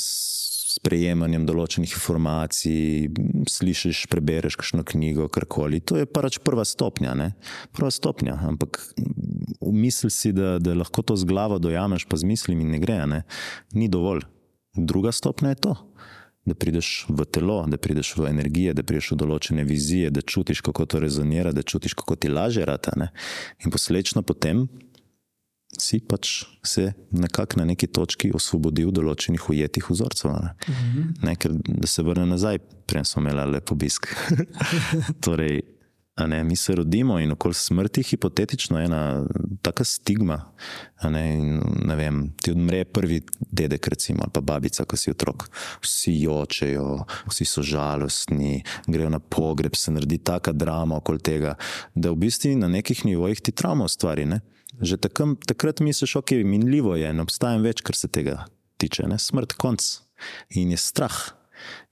sprejemanjem 0.74 1.46
določenih 1.48 1.94
informacij, 1.96 3.08
slišiš, 3.50 4.06
prebereš 4.12 4.58
kakšno 4.60 4.84
knjigo, 4.90 5.30
karkoli. 5.32 5.80
To 5.88 6.00
je 6.02 6.10
pač 6.10 6.40
prva 6.44 6.66
stopnja. 6.68 7.14
Ne? 7.18 7.32
Prva 7.76 7.92
stopnja. 7.94 8.36
Ampak 8.50 8.82
misli 9.62 10.12
si, 10.14 10.34
da, 10.36 10.58
da 10.60 10.76
lahko 10.78 11.06
to 11.06 11.18
z 11.20 11.30
glavo 11.30 11.60
dojameš, 11.62 12.08
pa 12.10 12.20
z 12.20 12.28
mislimi 12.28 12.68
ne 12.68 12.82
gre. 12.84 13.04
Ne? 13.10 13.24
Ni 13.78 13.90
dovolj. 13.92 14.26
Druga 14.74 15.14
stopnja 15.14 15.54
je 15.54 15.62
to. 15.70 15.74
Da 16.46 16.56
prideš 16.60 17.06
v 17.08 17.24
telo, 17.32 17.62
da 17.72 17.78
prideš 17.80 18.18
v 18.18 18.28
energije, 18.28 18.74
da 18.76 18.84
prideš 18.84 19.14
v 19.14 19.20
določene 19.22 19.64
vizije, 19.64 20.10
da 20.12 20.22
čutiš, 20.22 20.60
kako 20.62 20.86
to 20.86 21.00
rezonira, 21.00 21.54
da 21.56 21.64
čutiš, 21.64 21.96
kako 21.96 22.18
ti 22.20 22.28
laže 22.28 22.66
rata. 22.68 22.92
Ne? 23.00 23.14
In 23.64 23.72
posledično 23.72 24.26
potem 24.28 24.66
si 25.80 26.00
pač 26.00 26.44
se 26.64 26.92
nekako 27.12 27.60
na 27.60 27.66
neki 27.66 27.88
točki 27.88 28.32
osvobodil 28.36 28.92
določenih 28.94 29.50
ujetih 29.50 29.88
vzorcev. 29.90 30.36
Ne? 30.36 30.52
Uh 30.68 30.76
-huh. 30.76 31.24
ne, 31.24 31.36
ker 31.36 31.52
da 31.54 31.88
se 31.88 32.04
vrne 32.04 32.26
nazaj, 32.26 32.60
prej 32.88 33.06
smo 33.06 33.22
imeli 33.22 33.52
lep 33.52 33.72
obisk. 33.72 34.08
torej, 35.26 35.62
ne, 36.18 36.44
mi 36.44 36.56
se 36.56 36.76
rodimo 36.76 37.20
in 37.20 37.32
okoli 37.32 37.54
smrti, 37.54 38.04
hipotetično, 38.04 38.80
je 38.80 38.86
ena 38.86 39.26
taka 39.62 39.84
stigma. 39.84 40.54
Ne, 41.04 41.24
in, 41.34 41.62
ne 41.86 41.96
vem, 41.96 42.22
ti 42.42 42.52
odmre 42.52 42.84
prvi 42.86 43.22
dedek, 43.52 43.88
recimo, 43.88 44.22
ali 44.24 44.32
pa 44.34 44.42
babica, 44.42 44.86
ko 44.86 44.98
si 44.98 45.12
otrok. 45.12 45.48
Vsi 45.82 46.14
jočejo, 46.22 47.04
vsi 47.32 47.46
so 47.50 47.66
žalostni, 47.66 48.62
grejo 48.88 49.10
na 49.10 49.20
pogreb, 49.20 49.76
se 49.76 49.92
naredi 49.92 50.18
taka 50.18 50.54
drama 50.54 51.02
okoli 51.02 51.20
tega, 51.20 51.56
da 51.96 52.14
v 52.14 52.22
bistvu 52.28 52.56
na 52.62 52.70
nekih 52.70 53.06
nivojih 53.06 53.42
ti 53.42 53.52
travma 53.52 53.90
ustvari. 53.90 54.26
Ne? 54.30 54.42
Že 54.82 54.98
takrat, 54.98 55.48
takrat 55.48 55.82
misliš, 55.82 56.16
ok, 56.22 56.38
minljivo 56.46 56.96
je, 56.96 57.14
ne 57.14 57.26
obstajam 57.26 57.66
več, 57.66 57.82
kar 57.82 57.98
se 57.98 58.08
tega 58.08 58.44
tiče, 58.78 59.08
ne? 59.10 59.18
smrt, 59.20 59.58
konc. 59.58 59.82
In 60.56 60.72
je 60.72 60.78
strah. 60.78 61.18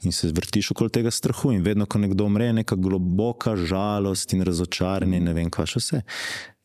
In 0.04 0.12
se 0.16 0.32
vrtiš 0.34 0.72
okoli 0.72 0.90
tega 0.90 1.12
strahu, 1.12 1.52
in 1.52 1.64
vedno, 1.64 1.86
ko 1.86 2.00
nekdo 2.02 2.26
umre, 2.26 2.50
je 2.50 2.60
neka 2.62 2.76
globoka 2.76 3.56
žalost 3.56 4.34
in 4.34 4.44
razočaranje, 4.48 5.20
ne 5.20 5.34
vem, 5.38 5.50
kaj 5.54 5.74
še 5.76 5.84
vse. 5.84 6.02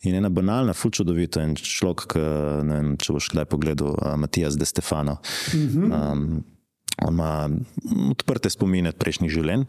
In 0.06 0.14
ena 0.14 0.30
banalna, 0.30 0.74
fulčudovita 0.76 1.42
in 1.46 1.56
človek, 1.58 2.06
ki, 2.12 2.24
ne 2.68 2.80
vem, 2.80 2.92
če 3.00 3.16
boš 3.16 3.30
kdaj 3.32 3.48
pogledal, 3.50 3.96
Matijas 4.20 4.58
De 4.58 4.66
Stefano. 4.68 5.18
Mm 5.54 5.68
-hmm. 5.68 6.12
um, 6.12 6.44
on 7.02 7.14
ima 7.14 7.48
odprte 8.10 8.50
spomine 8.50 8.92
prejšnjih 8.92 9.32
življenj, 9.32 9.64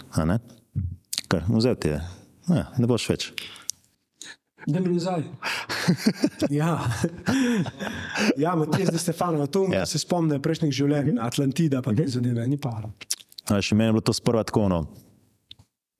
kar 1.28 1.44
vzel 1.48 1.76
ti 1.76 1.88
je, 1.88 2.02
ne, 2.48 2.66
ne 2.78 2.88
boš 2.88 3.10
več. 3.10 3.34
Da 4.68 4.80
mi 4.80 4.90
nazaj. 4.90 5.24
ja, 6.60 6.80
ja 8.38 8.56
Matijas, 8.56 8.90
da 8.90 8.98
Stefano, 8.98 9.48
to 9.48 9.68
ja. 9.72 9.86
se 9.86 10.00
spomne 10.00 10.42
prejšnjih 10.44 10.74
življenj, 10.76 11.20
Atlantida, 11.24 11.82
pa 11.82 11.94
ne 11.96 12.08
zanima, 12.08 12.46
ni 12.48 12.58
para. 12.60 12.90
Še 13.48 13.76
meni 13.76 13.90
je 13.90 13.98
bilo 13.98 14.04
to 14.04 14.16
sprva 14.16 14.44
tako, 14.44 14.68
no, 14.72 14.82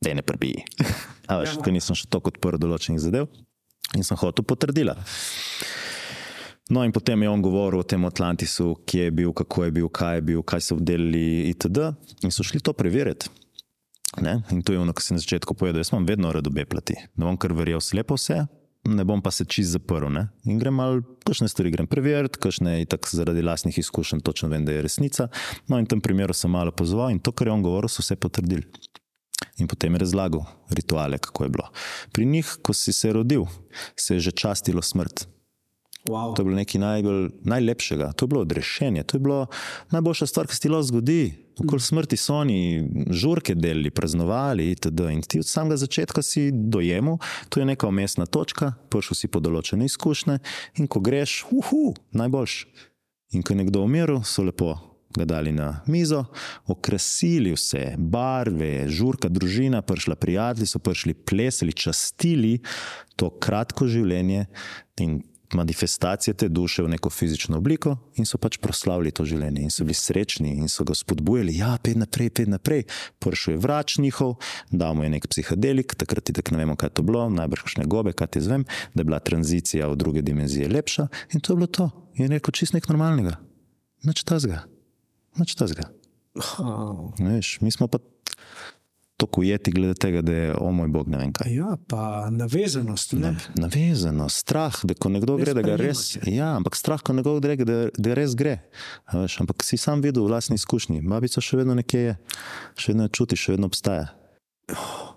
da 0.04 0.14
ne 0.14 0.24
prbiji. 0.26 0.66
Ampak, 1.28 1.68
ja. 1.68 1.74
nisem 1.74 1.98
še 1.98 2.10
tako 2.12 2.34
odprl 2.34 2.60
določenih 2.60 3.00
zadev 3.02 3.30
in 3.96 4.04
sem 4.04 4.20
hotel 4.20 4.46
potrdila. 4.48 4.98
No, 6.68 6.84
in 6.84 6.92
potem 6.92 7.22
je 7.24 7.30
on 7.32 7.42
govoril 7.42 7.80
o 7.80 7.88
tem 7.88 8.04
Atlantisu, 8.04 8.74
kje 8.84 9.08
je 9.08 9.12
bil, 9.16 9.32
kako 9.32 9.68
je 9.68 9.74
bil, 9.78 9.88
kaj 9.88 10.18
je 10.20 10.24
bil, 10.28 10.42
kaj 10.44 10.66
so 10.66 10.76
vdelili, 10.76 11.48
itd. 11.54 11.94
In 12.28 12.34
so 12.36 12.44
šli 12.44 12.60
to 12.60 12.74
preveriti. 12.76 13.32
Ne? 14.20 14.42
In 14.52 14.60
to 14.68 14.76
je 14.76 14.82
ono, 14.82 14.92
kar 14.96 15.06
sem 15.06 15.16
na 15.16 15.24
začetku 15.24 15.56
povedal. 15.56 15.80
Jaz 15.80 15.94
imam 15.94 16.08
vedno 16.08 16.32
rado 16.36 16.52
beplati. 16.52 16.98
Ne 17.16 17.24
bom 17.24 17.40
kar 17.40 17.56
verjel 17.56 17.80
slepo 17.84 18.18
vse, 18.20 18.42
ne 18.88 19.04
bom 19.04 19.22
pa 19.22 19.32
se 19.32 19.46
čist 19.46 19.76
zaprl. 19.76 20.10
Ne? 20.14 20.28
In 20.48 20.60
grem 20.62 20.78
malo, 20.80 21.04
kakšne 21.28 21.50
stvari 21.52 21.72
grem 21.74 21.90
preveriti, 21.90 22.40
kakšne 22.42 22.80
je 22.80 22.90
tako 22.94 23.12
zaradi 23.20 23.44
lastnih 23.46 23.78
izkušenj, 23.84 24.24
točno 24.26 24.50
vem, 24.50 24.66
da 24.66 24.76
je 24.76 24.86
resnica. 24.86 25.28
No, 25.68 25.80
in 25.80 25.86
v 25.86 25.94
tem 25.96 26.04
primeru 26.04 26.36
sem 26.38 26.52
malo 26.52 26.72
pozval 26.72 27.12
in 27.12 27.20
to, 27.20 27.34
kar 27.36 27.50
je 27.50 27.56
on 27.58 27.66
govoril, 27.66 27.92
so 27.92 28.06
vse 28.06 28.16
potrdili. 28.16 28.66
In 29.62 29.68
potem 29.70 29.94
je 29.94 30.04
razlagal 30.06 30.46
rituale, 30.70 31.18
kako 31.22 31.44
je 31.44 31.50
bilo. 31.50 31.70
Pri 32.14 32.26
njih, 32.26 32.58
ko 32.62 32.74
si 32.74 32.94
se 32.94 33.14
rodil, 33.14 33.46
se 33.96 34.18
je 34.18 34.30
že 34.30 34.32
častilo 34.32 34.82
smrt. 34.82 35.28
Wow. 36.08 36.36
To 36.36 36.42
je 36.42 36.46
bilo 36.46 36.56
nekaj 36.56 36.82
najbolj, 36.82 37.30
najlepšega, 37.44 38.12
to 38.16 38.26
je 38.26 38.28
bilo 38.28 38.42
odrešenje, 38.42 39.04
to 39.04 39.18
je 39.18 39.22
bilo 39.22 39.46
najboljša 39.92 40.28
stvar, 40.28 40.48
ki 40.48 40.56
se 40.56 40.62
ti 40.62 40.70
lahko 40.70 40.88
zgodi. 40.92 41.22
Okoli 41.58 41.82
smrti 41.82 42.18
so 42.18 42.36
oni 42.38 42.90
žurke 43.10 43.56
delili, 43.56 43.90
praznovali 43.90 44.70
itd. 44.72 45.08
In 45.12 45.22
ti 45.22 45.40
od 45.40 45.48
samega 45.48 45.78
začetka 45.78 46.22
si 46.22 46.52
dojemu, 46.54 47.18
to 47.50 47.60
je 47.60 47.66
neka 47.66 47.88
umestna 47.88 48.26
točka, 48.26 48.74
prišel 48.90 49.18
si 49.18 49.28
po 49.28 49.42
določene 49.42 49.88
izkušnje 49.90 50.38
in 50.78 50.88
ko 50.88 51.02
greš, 51.02 51.46
uhu, 51.50 51.96
najboljš. 52.14 52.60
In 53.34 53.44
ko 53.44 53.54
je 53.54 53.64
nekdo 53.64 53.82
umiril, 53.84 54.22
so 54.24 54.46
lepo 54.46 54.76
ga 55.18 55.26
dali 55.26 55.52
na 55.52 55.82
mizo, 55.88 56.26
okrasili 56.68 57.52
vse, 57.56 57.96
barve, 57.98 58.86
žurka, 58.90 59.30
družina, 59.30 59.82
prišla 59.82 60.16
prijatelji, 60.16 60.70
so 60.70 60.80
prišli 60.80 61.14
plesali, 61.14 61.74
častili 61.74 62.60
to 63.16 63.32
kratko 63.42 63.88
življenje 63.90 64.46
in 65.02 65.18
manifestacije 65.54 66.34
te 66.34 66.50
duše 66.50 66.84
v 66.84 66.90
neko 66.90 67.10
fizično 67.10 67.58
obliko 67.58 67.98
in 68.16 68.26
so 68.26 68.38
pač 68.38 68.58
proslavili 68.58 69.12
to 69.12 69.26
življenje 69.26 69.62
in 69.62 69.72
so 69.72 69.86
bili 69.88 69.96
srečni 69.96 70.56
in 70.58 70.68
so 70.70 70.84
ga 70.84 70.96
spodbujali, 70.96 71.58
ja, 71.58 71.78
pet 71.84 71.98
naprej, 71.98 72.30
pet 72.30 72.52
naprej. 72.52 72.84
Pršel 73.20 73.54
je 73.54 73.62
vrač 73.64 73.98
njihov, 74.04 74.36
dal 74.72 74.96
mu 74.96 75.06
je 75.06 75.14
nek 75.16 75.28
psihadelik, 75.28 75.96
takrat 75.96 76.28
ti 76.28 76.36
tako 76.36 76.56
ne 76.56 76.64
vemo, 76.64 76.76
kaj 76.76 76.96
to 76.98 77.06
bilo, 77.08 77.28
najbrž 77.30 77.64
kakšne 77.68 77.88
gobe, 77.88 78.14
kaj 78.14 78.36
ti 78.36 78.44
zvem, 78.44 78.66
da 78.94 79.02
je 79.02 79.10
bila 79.12 79.20
tranzicija 79.20 79.88
v 79.88 79.96
druge 79.96 80.22
dimenzije 80.22 80.68
lepša 80.68 81.08
in 81.34 81.40
to 81.40 81.54
je 81.54 81.58
bilo 81.62 81.68
to. 81.68 81.90
In 82.18 82.26
je 82.26 82.38
rekel 82.38 82.52
čist 82.52 82.74
nek 82.74 82.90
normalnega. 82.90 83.38
Noč 84.04 84.24
tazga. 84.28 84.66
Noč 85.38 85.56
tazga. 85.56 85.92
Oh. 86.60 87.14
Veš, 87.20 87.58
mi 87.62 87.72
smo 87.72 87.88
pa 87.88 87.98
tako 89.18 89.42
ujeti, 89.42 89.72
glede 89.72 89.94
tega, 89.94 90.22
da 90.22 90.34
je 90.34 90.56
o 90.60 90.72
moj 90.72 90.88
bog, 90.88 91.08
ne 91.10 91.18
vem 91.18 91.32
kaj. 91.34 91.56
Ja, 91.56 91.78
pa 91.88 92.30
navezanost. 92.30 93.14
Ne? 93.18 93.34
Navezanost, 93.56 94.38
strah, 94.38 94.78
da 94.84 94.94
ko 94.94 95.10
nekdo 95.10 95.40
gre, 95.42 95.56
da 95.58 95.64
ga 95.66 95.76
res. 95.76 96.12
Ja, 96.30 96.52
ampak 96.56 96.78
strah, 96.78 97.02
ko 97.02 97.16
nekdo 97.18 97.40
gre, 97.42 97.56
da, 97.66 97.80
da 97.98 98.18
res 98.18 98.36
gre. 98.38 98.60
Veš, 99.14 99.40
ampak 99.42 99.66
si 99.66 99.80
sam 99.82 100.04
videl 100.06 100.28
v 100.28 100.30
vlastni 100.30 100.58
izkušnji, 100.62 101.02
babica 101.10 101.42
še 101.42 101.58
vedno 101.58 101.74
nekje 101.80 102.04
je, 102.04 102.14
še 102.78 102.94
vedno 102.94 103.10
čuti, 103.10 103.40
še 103.40 103.56
vedno 103.56 103.72
obstaja. 103.72 104.12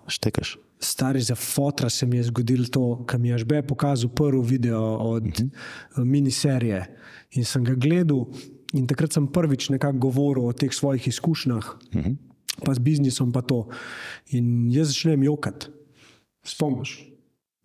Štekaš. 0.09 0.55
Stari 0.81 1.21
za 1.21 1.35
fotra 1.37 1.89
se 1.93 2.07
mi 2.09 2.17
je 2.17 2.23
zgodilo 2.31 2.65
to, 2.73 2.85
kar 3.05 3.19
mi 3.21 3.29
je 3.29 3.43
že 3.43 3.61
pokazal 3.67 4.09
prvi 4.09 4.41
video 4.55 4.97
od 4.97 5.23
uh 5.23 5.29
mhm. 5.29 5.49
-huh. 5.49 6.05
miniserije. 6.05 6.97
In 7.31 7.45
sem 7.45 7.63
ga 7.63 7.73
gledal, 7.73 8.25
in 8.73 8.87
takrat 8.87 9.13
sem 9.13 9.27
prvič 9.27 9.69
nekako 9.69 9.97
govoril 9.97 10.45
o 10.45 10.53
teh 10.53 10.73
svojih 10.73 11.07
izkušnjah. 11.07 11.77
Uh 11.93 11.95
mhm. 11.95 12.09
-huh 12.09 12.30
pa 12.65 12.73
z 12.73 12.79
biznisom, 12.79 13.31
pa 13.31 13.41
to. 13.41 13.67
In 14.37 14.69
jaz 14.71 14.93
začnem 14.93 15.23
jokati, 15.23 15.71
spomniš. 16.43 16.99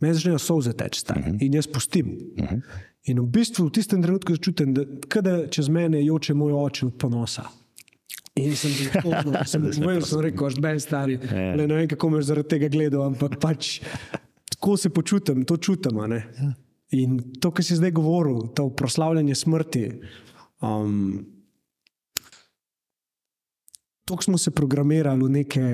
Me 0.01 0.13
začnejo 0.13 0.39
solze 0.39 0.73
teči, 0.73 1.05
uh 1.09 1.17
mhm. 1.17 1.31
-huh. 1.31 1.47
in 1.47 1.55
jaz 1.55 1.67
pustim. 1.67 2.07
Uh 2.07 2.45
mhm. 2.45 2.55
-huh. 2.55 2.63
In 3.07 3.21
v 3.21 3.27
bistvu 3.27 3.67
v 3.67 3.71
tistem 3.71 4.03
trenutku 4.03 4.35
začutim, 4.35 4.75
da, 4.75 4.83
da 5.23 5.47
čez 5.47 5.69
mene 5.69 6.05
joče 6.05 6.35
moj 6.35 6.53
oče 6.53 6.87
od 6.87 6.99
ponosa. 6.99 7.45
In 8.37 8.57
sem 8.57 8.71
jih 8.71 8.91
videl, 9.05 9.33
da 9.33 9.45
sem 9.45 10.21
rekel, 10.21 10.51
da 10.61 10.71
je 10.75 10.81
stari. 10.81 11.19
Yeah. 11.19 11.57
Ja. 11.57 11.57
Ne 11.57 11.75
vem, 11.75 11.89
kako 11.89 12.11
me 12.11 12.23
zaradi 12.23 12.49
tega 12.49 12.69
gledal, 12.69 13.07
ampak 13.07 13.39
pač 13.41 13.81
tako 14.53 14.77
se 14.77 14.91
počutim, 14.91 15.45
to 15.45 15.57
čutim. 15.57 15.97
Ja. 15.97 16.53
In 16.91 17.17
to, 17.41 17.51
kar 17.51 17.65
si 17.65 17.79
zdaj 17.79 17.95
govoril, 17.97 18.49
to 18.55 18.69
proslavljanje 18.77 19.35
smrti. 19.35 19.87
Um, 20.61 21.25
tako 24.07 24.23
smo 24.23 24.39
se 24.39 24.51
programirali 24.51 25.25
v 25.25 25.31
neke, 25.31 25.65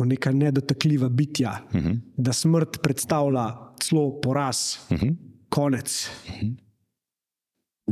v 0.00 0.06
neka 0.06 0.32
nedotakljiva 0.32 1.08
bitja, 1.08 1.60
uh 1.68 1.74
mhm. 1.74 1.88
-huh. 1.88 2.00
da 2.16 2.32
smrt 2.32 2.82
predstavlja 2.82 3.56
celo 3.82 4.20
poraz, 4.20 4.76
uh 4.90 4.96
mhm. 4.96 5.06
-huh. 5.06 5.16
konec. 5.48 6.10
Uh 6.28 6.36
mhm. 6.36 6.46
-huh. 6.46 6.56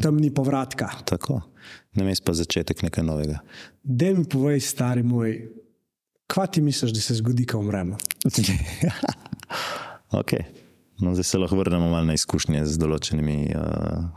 Tam 0.03 0.17
ni 0.17 0.35
povratka. 0.35 0.89
Tako, 1.05 1.41
ne 1.95 2.05
misliš 2.05 2.25
pa 2.25 2.33
začetek 2.33 2.83
nekaj 2.83 3.05
novega. 3.05 3.39
Da 3.83 4.05
mi 4.05 4.25
povej, 4.25 4.61
stari 4.61 5.03
moj, 5.03 5.49
kva 6.27 6.47
ti 6.47 6.61
misliš, 6.61 6.93
da 6.93 7.01
se 7.01 7.15
zgodi, 7.15 7.47
ko 7.47 7.59
umremo? 7.59 7.97
ok, 10.21 10.33
no, 10.99 11.15
zdaj 11.15 11.25
se 11.25 11.39
lahko 11.39 11.57
vrnemo 11.57 12.01
na 12.01 12.15
izkušnje 12.15 12.67
z 12.67 12.79
določenimi 12.79 13.53
uh, 13.57 14.09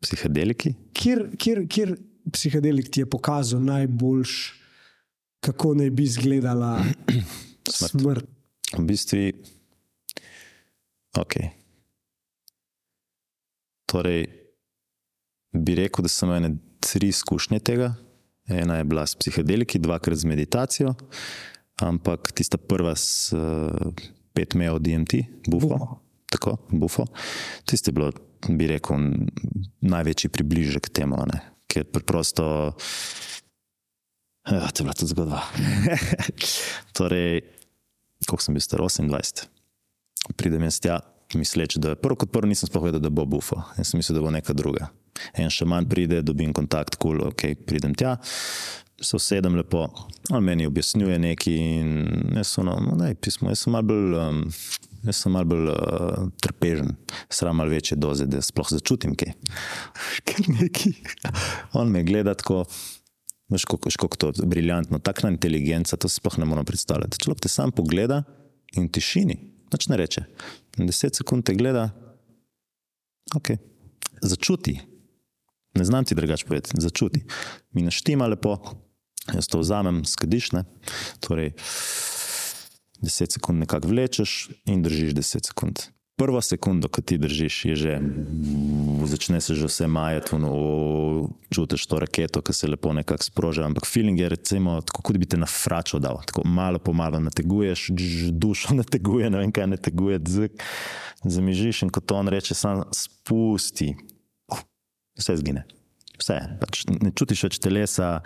psihedeliki. 0.00 0.74
Kjer, 0.92 1.30
kjer, 1.38 1.66
kjer 1.68 1.96
psihedelik 2.32 2.90
ti 2.90 3.00
je 3.00 3.10
pokazal 3.10 3.62
najboljši? 3.62 4.65
Kako 5.40 5.74
naj 5.74 5.90
bi 5.90 6.02
izgledala 6.02 6.78
smrt. 7.78 7.90
smrt. 7.90 8.26
V 8.78 8.82
bistvu, 8.84 9.18
ok. 11.18 11.34
Torej, 13.86 14.26
bi 15.52 15.76
rekel, 15.78 16.02
da 16.02 16.10
sem 16.10 16.32
imel 16.34 16.58
tri 16.82 17.08
izkušnje 17.08 17.60
tega 17.60 17.94
ena 18.48 18.76
je 18.76 18.84
bila 18.84 19.06
s 19.06 19.14
psihedeliki, 19.14 19.78
dvakrat 19.78 20.18
z 20.18 20.24
meditacijo, 20.24 20.94
ampak 21.82 22.32
tista 22.32 22.56
prva 22.58 22.96
s 22.96 23.32
uh, 23.32 23.92
pet 24.32 24.54
mejo 24.54 24.78
DMT, 24.78 25.14
bufo. 25.46 25.68
Bufo. 25.68 26.00
Tako, 26.30 26.56
bufo. 26.70 27.04
Tisti 27.64 27.90
je 27.90 27.92
bilo, 27.92 28.10
bi 28.48 28.66
rekel, 28.66 28.96
največji 29.80 30.30
približek 30.30 30.88
temu, 30.88 31.16
ne? 31.26 31.40
ker 31.70 31.84
preprosto. 31.84 32.74
Ja, 34.46 34.68
to 34.70 34.82
je 34.82 34.84
bila 34.84 34.94
tudi 34.94 35.10
zgodba. 35.10 35.42
torej, 36.96 37.40
koliko 38.26 38.42
sem 38.42 38.54
bil 38.54 38.62
star, 38.62 38.80
28. 38.80 39.46
Pridem 40.36 40.62
jaz 40.66 40.78
tja, 40.80 41.00
misleč, 41.34 41.76
da 41.82 41.96
prvo 41.98 42.20
kot 42.22 42.30
prvo 42.32 42.50
nisem 42.50 42.70
sploh 42.70 42.86
vedel, 42.86 43.02
da 43.02 43.10
bo 43.10 43.26
bufo. 43.26 43.58
Jaz 43.78 43.90
sem 43.90 43.98
mislil, 43.98 44.20
da 44.20 44.24
bo 44.26 44.32
neka 44.34 44.54
druga. 44.54 44.90
En 45.34 45.50
še 45.50 45.66
manj 45.66 45.88
pride, 45.90 46.22
dobim 46.22 46.54
kontakt, 46.54 46.98
kul, 47.00 47.18
cool, 47.18 47.32
ok, 47.32 47.66
pridem 47.66 47.94
tja, 47.98 48.16
se 49.02 49.16
usedem 49.16 49.56
lepo, 49.58 49.86
on 50.30 50.44
meni 50.44 50.66
objasnjuje 50.68 51.18
nekaj 51.20 51.56
in 51.56 51.88
jaz 52.38 52.54
sem, 52.54 52.68
no, 52.68 52.76
ne, 53.00 53.14
pismo, 53.14 53.50
jaz 53.52 53.64
sem 53.66 53.74
mal 53.74 53.86
bolj. 53.86 54.18
Um, 54.22 54.44
Jaz 55.06 55.20
sem 55.22 55.30
malo 55.30 55.46
bolj 55.46 55.68
uh, 55.70 56.30
trpežen, 56.42 56.96
sram 57.30 57.60
malo 57.60 57.70
večje 57.70 57.94
doze, 58.00 58.24
da 58.26 58.40
sploh 58.42 58.66
začutim 58.74 59.12
kaj. 59.14 59.36
Ker 60.26 60.48
neki. 60.50 60.90
On 61.78 61.92
me 61.92 62.02
gleda 62.02 62.34
tako, 62.34 62.64
veš, 63.52 63.64
kako 63.64 63.90
kako 63.90 64.16
to 64.16 64.32
je 64.34 64.46
briljantno, 64.46 64.98
takšna 64.98 65.30
inteligenca, 65.34 65.96
to 65.96 66.08
si 66.08 66.20
sploh 66.20 66.38
ne 66.38 66.48
morem 66.48 66.64
predstavljati. 66.64 67.18
Človek 67.24 67.44
te 67.44 67.48
sam 67.48 67.72
pogleda 67.72 68.22
in 68.74 68.88
v 68.88 68.92
tišini, 68.92 69.36
nič 69.72 69.88
ne 69.88 69.96
reče. 69.96 70.24
In 70.78 70.90
deset 70.90 71.16
sekund 71.16 71.46
te 71.46 71.54
gleda, 71.54 71.90
ok, 73.36 73.54
začuti. 74.22 74.80
Ne 75.76 75.84
znam 75.84 76.04
ti 76.04 76.14
drugače 76.14 76.46
povedati, 76.46 76.80
začuti. 76.80 77.20
Mi 77.72 77.82
naštima 77.82 78.26
lepo, 78.26 78.56
jaz 79.34 79.48
to 79.48 79.60
vzamem, 79.60 80.04
skadiš, 80.04 80.52
ne. 80.56 80.64
Torej, 81.20 81.52
10 83.02 83.32
sekund 83.32 83.58
nekako 83.58 83.88
vlečeš 83.88 84.48
in 84.64 84.82
držiš 84.82 85.12
10 85.12 85.46
sekund. 85.46 85.78
Prvo 86.16 86.40
sekundo, 86.40 86.88
ko 86.88 87.02
ti 87.04 87.18
držiš, 87.20 87.64
je 87.64 87.74
že, 87.76 87.94
začne 89.04 89.36
se 89.40 89.52
že 89.54 89.68
vse 89.68 89.86
majati, 89.86 90.32
čutiš 91.52 91.84
to 91.86 91.98
raketo, 92.00 92.40
ki 92.40 92.52
se 92.56 92.68
lepo 92.72 92.92
nekako 92.96 93.24
sproža. 93.24 93.66
Ampak 93.68 93.84
feeling 93.84 94.16
je, 94.20 94.28
recimo, 94.28 94.80
tako 94.80 95.02
kot 95.02 95.20
bi 95.20 95.28
te 95.28 95.36
na 95.36 95.46
fračo 95.46 96.00
dal, 96.00 96.24
tako 96.24 96.48
malo 96.48 96.80
po 96.80 96.96
malo 96.96 97.20
nateguješ, 97.20 97.92
dž, 97.92 98.32
dušo 98.32 98.74
nateguje, 98.80 99.28
ne 99.30 99.44
vem 99.44 99.52
kaj 99.52 99.68
nateguje, 99.76 100.18
dzek, 100.18 100.64
zamižiš 101.24 101.84
in 101.84 101.92
kot 101.92 102.12
on 102.16 102.32
reče, 102.32 102.56
sam 102.56 102.86
spusti, 102.96 103.92
vse 105.20 105.36
zgine. 105.36 105.68
Vse, 106.16 106.36
pač 106.60 106.84
ne 106.88 107.10
čutiš 107.12 107.42
več 107.46 107.58
telesa, 107.60 108.20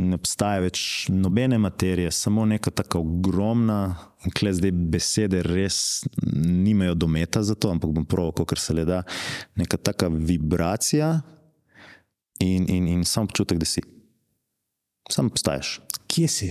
ne 0.00 0.18
obstaja 0.18 0.64
več 0.64 1.06
nobene 1.12 1.58
materije, 1.62 2.10
samo 2.14 2.46
neka 2.48 2.72
tako 2.74 3.04
ogromna, 3.04 3.80
kle 4.34 4.50
zdaj 4.56 4.72
besede 4.92 5.42
res 5.46 5.78
nimajo 6.26 6.96
dometa 6.98 7.44
za 7.46 7.54
to, 7.54 7.70
ampak 7.70 7.92
bom 7.94 8.06
prav, 8.08 8.32
kot 8.38 8.58
se 8.58 8.74
le 8.74 8.86
da, 8.88 9.04
neka 9.54 9.78
taka 9.78 10.10
vibracija 10.10 11.20
in, 12.42 12.66
in, 12.66 12.88
in 12.96 13.04
sam 13.06 13.30
občutek, 13.30 13.62
da 13.62 13.68
si. 13.68 13.84
Sam 15.12 15.30
obstaješ, 15.30 15.78
Kje 16.10 16.28
si? 16.28 16.50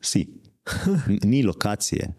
si. 0.00 0.26
Ni 1.24 1.42
lokacije, 1.42 2.12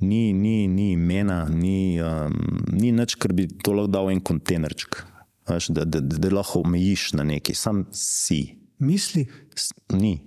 ni, 0.00 0.32
ni, 0.32 0.68
ni 0.68 0.92
imena, 0.92 1.48
ni, 1.48 2.00
um, 2.02 2.36
ni 2.72 2.92
nič, 2.92 3.16
kar 3.18 3.32
bi 3.32 3.48
to 3.48 3.72
lahko 3.72 3.90
dal 3.90 4.10
en 4.12 4.20
kontejnerček. 4.20 5.00
Veš, 5.46 5.68
da, 5.68 5.84
da, 5.84 6.00
da, 6.00 6.18
da 6.18 6.34
lahko 6.34 6.60
omejiš 6.60 7.12
na 7.12 7.22
neki, 7.24 7.54
sam 7.54 7.84
si. 7.92 8.58
Misli? 8.78 9.26
S- 9.56 9.72
Ni, 9.92 10.18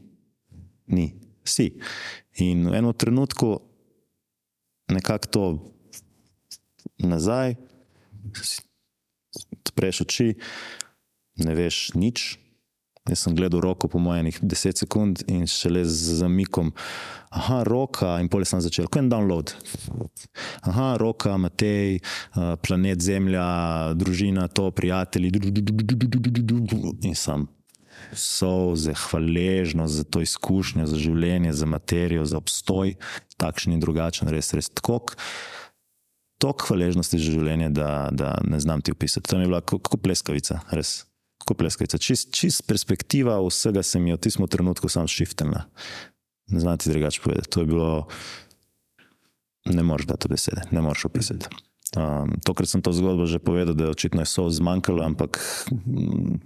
ni, 0.87 1.13
si. 1.43 1.73
In 2.39 2.69
v 2.69 2.73
enem 2.73 2.93
trenutku 2.93 3.59
nekako 4.89 5.27
to 5.27 5.43
nazaj, 6.97 7.55
si- 8.41 8.63
odpreš 9.59 10.01
oči, 10.01 10.29
ne 11.43 11.53
veš 11.55 11.93
nič. 11.95 12.39
Jaz 13.07 13.19
sem 13.23 13.35
gledal 13.35 13.61
roko, 13.63 13.87
po 13.87 13.99
mojem, 13.99 14.27
10 14.41 14.77
sekund 14.77 15.23
in 15.27 15.47
šele 15.47 15.85
z 15.85 16.19
zamikom. 16.19 16.73
Aha, 17.29 17.63
roka, 17.63 18.17
in 18.21 18.27
pol 18.29 18.43
sem 18.45 18.61
začel, 18.61 18.85
kot 18.89 18.99
en 19.01 19.09
download. 19.09 19.53
Aha, 20.67 20.97
roka, 20.97 21.37
Matej, 21.37 21.95
eh, 21.95 22.55
planet 22.61 23.01
Zemlja, 23.01 23.93
družina, 23.95 24.47
to, 24.47 24.69
prijatelji. 24.71 25.31
In 27.01 27.15
sem 27.15 27.47
solze, 28.13 28.93
hvaležnost 28.93 29.93
za 29.93 30.03
to 30.03 30.21
izkušnjo, 30.21 30.85
za 30.87 30.97
življenje, 30.97 31.53
za 31.53 31.65
materijo, 31.65 32.25
za 32.25 32.37
obstoj, 32.37 32.95
takšen 33.37 33.73
in 33.73 33.79
drugačen, 33.79 34.29
res, 34.29 34.53
res 34.53 34.69
tako. 34.69 35.01
Tok 36.39 36.63
hvaležnosti 36.69 37.19
za 37.19 37.31
življenje, 37.31 37.69
da, 37.75 38.09
da 38.11 38.37
ne 38.47 38.59
znam 38.59 38.81
ti 38.81 38.91
opisati. 38.91 39.27
To 39.29 39.37
mi 39.37 39.43
je 39.43 39.47
bila 39.51 39.61
ko- 39.61 39.79
kot 39.83 40.01
pleskavica, 40.01 40.61
res. 40.71 41.08
Kot 41.49 41.57
pleskavica. 41.57 41.97
Čist, 41.97 42.29
čist 42.35 42.67
perspektiva 42.69 43.39
vsega 43.41 43.81
se 43.83 43.97
mi 43.99 44.13
je 44.13 44.19
v 44.19 44.21
tistem 44.21 44.45
trenutku 44.45 44.89
sam 44.89 45.07
šiftila. 45.09 45.65
Ne 46.53 46.59
znam 46.59 46.77
ti 46.77 46.91
drugače 46.93 47.21
povedati. 47.23 47.49
To 47.49 47.59
je 47.59 47.65
bilo, 47.65 48.07
ne 49.65 49.83
moreš 49.83 50.05
dati 50.05 50.29
besede, 50.29 50.61
ne 50.71 50.81
moreš 50.81 51.05
opisati. 51.09 51.49
Um, 51.97 52.35
tokrat 52.45 52.69
sem 52.69 52.81
to 52.85 52.93
zgodbo 52.93 53.25
že 53.25 53.41
povedal, 53.41 53.73
da 53.73 53.89
je 53.89 53.95
očitno 53.97 54.25
so 54.25 54.45
zmanjkalo, 54.49 55.01
ampak 55.01 55.41
mm, 55.73 56.37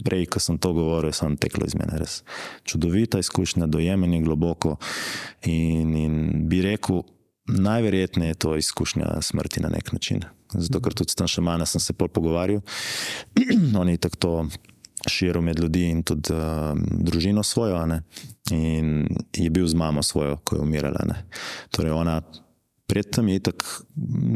prej, 0.00 0.24
ko 0.32 0.40
sem 0.40 0.56
to 0.56 0.72
govoril, 0.72 1.12
sem 1.12 1.36
teklo 1.36 1.68
iz 1.68 1.76
mene. 1.76 2.00
Res. 2.00 2.22
Čudovita 2.64 3.20
izkušnja, 3.20 3.68
dojemanje 3.68 4.22
globoko 4.24 4.78
in, 5.44 5.92
in 5.92 6.14
bi 6.48 6.64
rekel, 6.64 7.04
najverjetneje 7.48 8.32
je 8.32 8.40
to 8.40 8.56
izkušnja 8.56 9.20
smrti 9.20 9.60
na 9.60 9.68
nek 9.68 9.92
način. 9.92 10.24
Zato, 10.54 10.80
ker 10.80 10.96
tudi 10.96 11.12
s 11.12 11.18
tem 11.18 11.28
šamana 11.28 11.66
sem 11.68 11.80
se 11.80 11.92
pol 11.92 12.08
pogovarjal, 12.08 12.62
oni 13.82 13.98
tako 14.00 14.16
to 14.16 14.32
širijo 15.08 15.42
med 15.42 15.58
ljudi 15.60 15.84
in 15.90 16.02
tudi 16.02 16.32
uh, 16.32 16.78
družino 17.04 17.42
svojo. 17.42 17.86
ne. 17.86 18.02
In 18.50 19.06
je 19.36 19.50
bil 19.50 19.66
z 19.66 19.74
mamo 19.74 20.02
svojo, 20.02 20.36
ko 20.44 20.56
je 20.56 20.62
umirala. 20.62 21.04
ne. 21.06 21.24
Torej, 21.70 21.92
ona 21.92 22.22
predtem 22.86 23.28
je 23.28 23.34
itak 23.36 23.64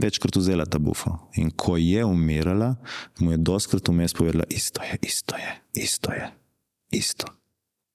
večkrat 0.02 0.36
vzela 0.36 0.66
ta 0.66 0.78
bufo. 0.78 1.16
In 1.36 1.50
ko 1.50 1.76
je 1.76 2.04
umirala, 2.04 2.76
mu 3.20 3.32
je 3.32 3.36
doskrat 3.36 3.88
vmes 3.88 4.14
povedala: 4.14 4.44
isto 4.48 4.82
je, 4.82 4.98
isto 5.02 5.36
je, 5.36 5.52
isto 5.82 6.12
je, 6.12 6.30
isto, 6.90 7.26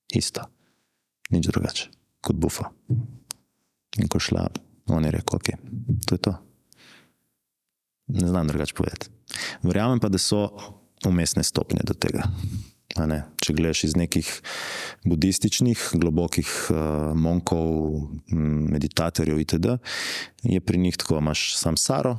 isto. 0.09 0.41
Nič 1.29 1.47
drugače 1.47 1.89
kot 2.21 2.35
bufo. 2.35 2.65
In 3.97 4.07
ko 4.07 4.19
šla, 4.19 4.47
on 4.87 5.05
je 5.05 5.11
rekel: 5.11 5.35
ok, 5.35 5.49
to 6.07 6.15
je 6.15 6.19
to. 6.19 6.46
Ne 8.07 8.27
znam 8.27 8.47
drugače 8.47 8.73
povedati. 8.73 9.09
Verjamem 9.63 9.99
pa, 9.99 10.09
da 10.09 10.17
so 10.17 10.49
umestne 11.05 11.43
stopnje 11.43 11.81
do 11.83 11.93
tega. 11.93 12.23
Če 13.43 13.53
gledaš 13.53 13.83
iz 13.83 13.95
nekih 13.95 14.29
budističnih, 15.05 15.81
globokih 15.93 16.49
uh, 16.71 16.77
monkov, 17.13 17.67
m, 18.31 18.71
meditatorjev 18.73 19.41
itd., 19.43 19.77
je 20.43 20.61
pri 20.61 20.77
njih 20.81 20.97
tako, 20.97 21.19
imaš 21.21 21.51
samsaro 21.59 22.17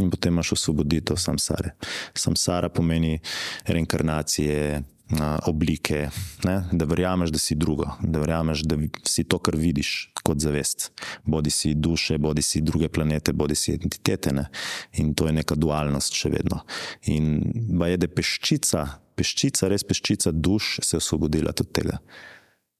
in 0.00 0.10
potem 0.10 0.32
imaš 0.32 0.52
osvoboditev 0.52 1.16
samsare. 1.16 1.74
Samsara 2.14 2.68
pomeni 2.68 3.18
reinkarnacije, 3.66 4.82
oblike, 5.46 6.08
ne? 6.44 6.64
da 6.72 6.84
verjameš, 6.84 7.30
da 7.30 7.38
si 7.38 7.54
drugo, 7.54 7.86
da 8.00 8.20
verjameš, 8.20 8.62
da 8.62 8.76
si 9.08 9.24
to, 9.24 9.38
kar 9.38 9.56
vidiš 9.56 10.12
kot 10.22 10.40
zavest. 10.40 10.90
Bodi 11.24 11.50
si 11.50 11.74
duše, 11.74 12.18
bodi 12.18 12.42
si 12.42 12.60
druge 12.60 12.88
planete, 12.88 13.32
bodi 13.32 13.54
si 13.54 13.72
entitete. 13.72 14.32
Ne? 14.32 14.46
In 14.92 15.14
to 15.14 15.26
je 15.26 15.32
neka 15.32 15.54
dualnost 15.54 16.16
še 16.16 16.32
vedno. 16.32 16.62
In 17.12 17.40
ba 17.78 17.90
je, 17.92 18.00
da 18.00 18.08
peščica, 18.08 18.86
peščica, 19.18 19.68
res 19.68 19.84
peščica 19.84 20.32
duš 20.32 20.78
se 20.82 20.96
je 20.96 21.02
osvobodila 21.02 21.52
od 21.52 21.72
tega. 21.72 21.98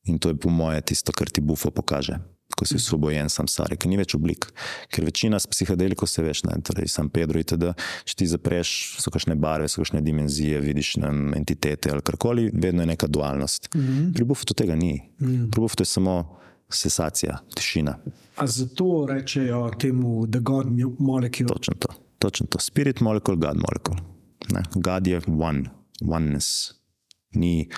In 0.09 0.19
to 0.19 0.33
je 0.33 0.39
po 0.39 0.51
moje 0.51 0.81
tisto, 0.93 1.13
kar 1.13 1.31
ti 1.31 1.41
bufo 1.41 1.71
pokaže. 1.71 2.19
Ko 2.63 2.67
si 2.69 2.77
osvobojen 2.79 3.27
samsare, 3.33 3.75
ker 3.75 3.91
ni 3.91 3.97
več 3.99 4.15
oblik. 4.15 4.47
Ker 4.95 5.07
večina 5.09 5.41
s 5.43 5.51
psihedeliko 5.51 6.07
se 6.07 6.23
veš, 6.23 6.45
ne, 6.47 6.61
torej 6.63 6.87
sam 6.93 7.09
Pedro 7.11 7.41
itd. 7.43 7.73
Če 8.07 8.19
ti 8.21 8.29
zapreš, 8.31 8.75
so 9.03 9.11
kakšne 9.11 9.35
barve, 9.35 9.67
so 9.67 9.83
kakšne 9.83 9.99
dimenzije, 10.07 10.61
vidiš 10.63 10.93
ne, 11.03 11.11
entitete 11.41 11.91
ali 11.91 12.05
karkoli, 12.07 12.51
vedno 12.55 12.87
je 12.87 12.93
neka 12.93 13.11
dualnost. 13.11 13.67
Mm 13.75 13.81
-hmm. 13.81 14.15
Pri 14.15 14.25
bufu 14.25 14.55
tega 14.55 14.77
ni. 14.79 14.93
Mm 15.19 15.27
-hmm. 15.27 15.51
Pri 15.51 15.61
bufu 15.61 15.83
je 15.83 15.91
samo 15.91 16.39
sesacija, 16.71 17.39
tišina. 17.55 17.99
A 18.37 18.47
zato 18.47 19.07
rečejo 19.09 19.71
temu 19.79 20.27
The 20.27 20.41
God 20.41 20.67
Molecule. 20.99 21.49
Točno 21.49 21.75
to. 21.79 21.89
Točno 22.19 22.47
to. 22.47 22.59
Spirit 22.59 23.01
molecule, 23.01 23.37
God 23.37 23.57
molecule. 23.57 23.99
Ne? 24.53 24.63
God 24.75 25.07
je 25.07 25.21
one, 25.41 25.65
oneness. 26.01 26.75
Ni 27.35 27.69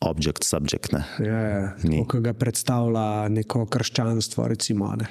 object, 0.00 0.44
subject. 0.44 0.92
Ne? 0.92 1.04
Ja, 1.20 1.76
Ni. 1.82 2.04
kot 2.06 2.20
ga 2.20 2.32
predstavlja 2.32 3.04
neko 3.28 3.66
krščanstvo. 3.66 4.48
Recimo, 4.48 4.94
ne. 4.96 5.06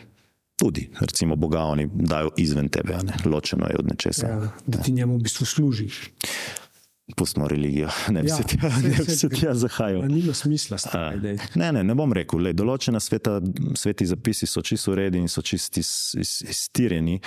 Tudi, 0.56 0.90
recimo, 1.00 1.36
Boga 1.36 1.60
oni 1.62 1.88
dajo 1.88 2.30
izven 2.38 2.68
tebe, 2.68 2.98
ne? 3.04 3.14
ločeno 3.26 3.66
je 3.66 3.76
od 3.80 3.88
nečesa. 3.88 4.28
ja, 4.28 4.52
da 4.68 4.78
ti 4.80 4.92
njemu 4.92 5.16
v 5.16 5.22
bistvu 5.22 5.46
služiš. 5.46 6.10
Pustimo 7.16 7.48
religijo, 7.48 7.90
ne 8.10 8.22
bi 8.22 8.28
Ja, 8.28 8.36
se 8.36 8.44
tja, 8.44 8.60
saj- 8.62 8.84
ne 8.84 8.96
bi 8.98 9.12
se 9.12 9.30
tja 9.30 9.54
zahajal. 9.56 10.02
Nima 10.04 10.34
smisla. 10.34 10.78
Stari, 10.78 11.20
daj. 11.20 11.38
Ne, 11.56 11.72
ne, 11.72 11.84
ne 11.84 11.96
bom 11.96 12.14
rekel. 12.14 12.40
Lej, 12.40 12.54
določena 12.54 13.00
sveta, 13.00 13.40
sveti 13.74 14.06
zapisi 14.06 14.46
so 14.46 14.62
čisto 14.62 14.92
uredi 14.92 15.18
in 15.18 15.28
so 15.28 15.42
čisto 15.42 15.80
iz- 15.80 15.94
iz- 16.16 16.42
iztirjeni. 16.46 17.20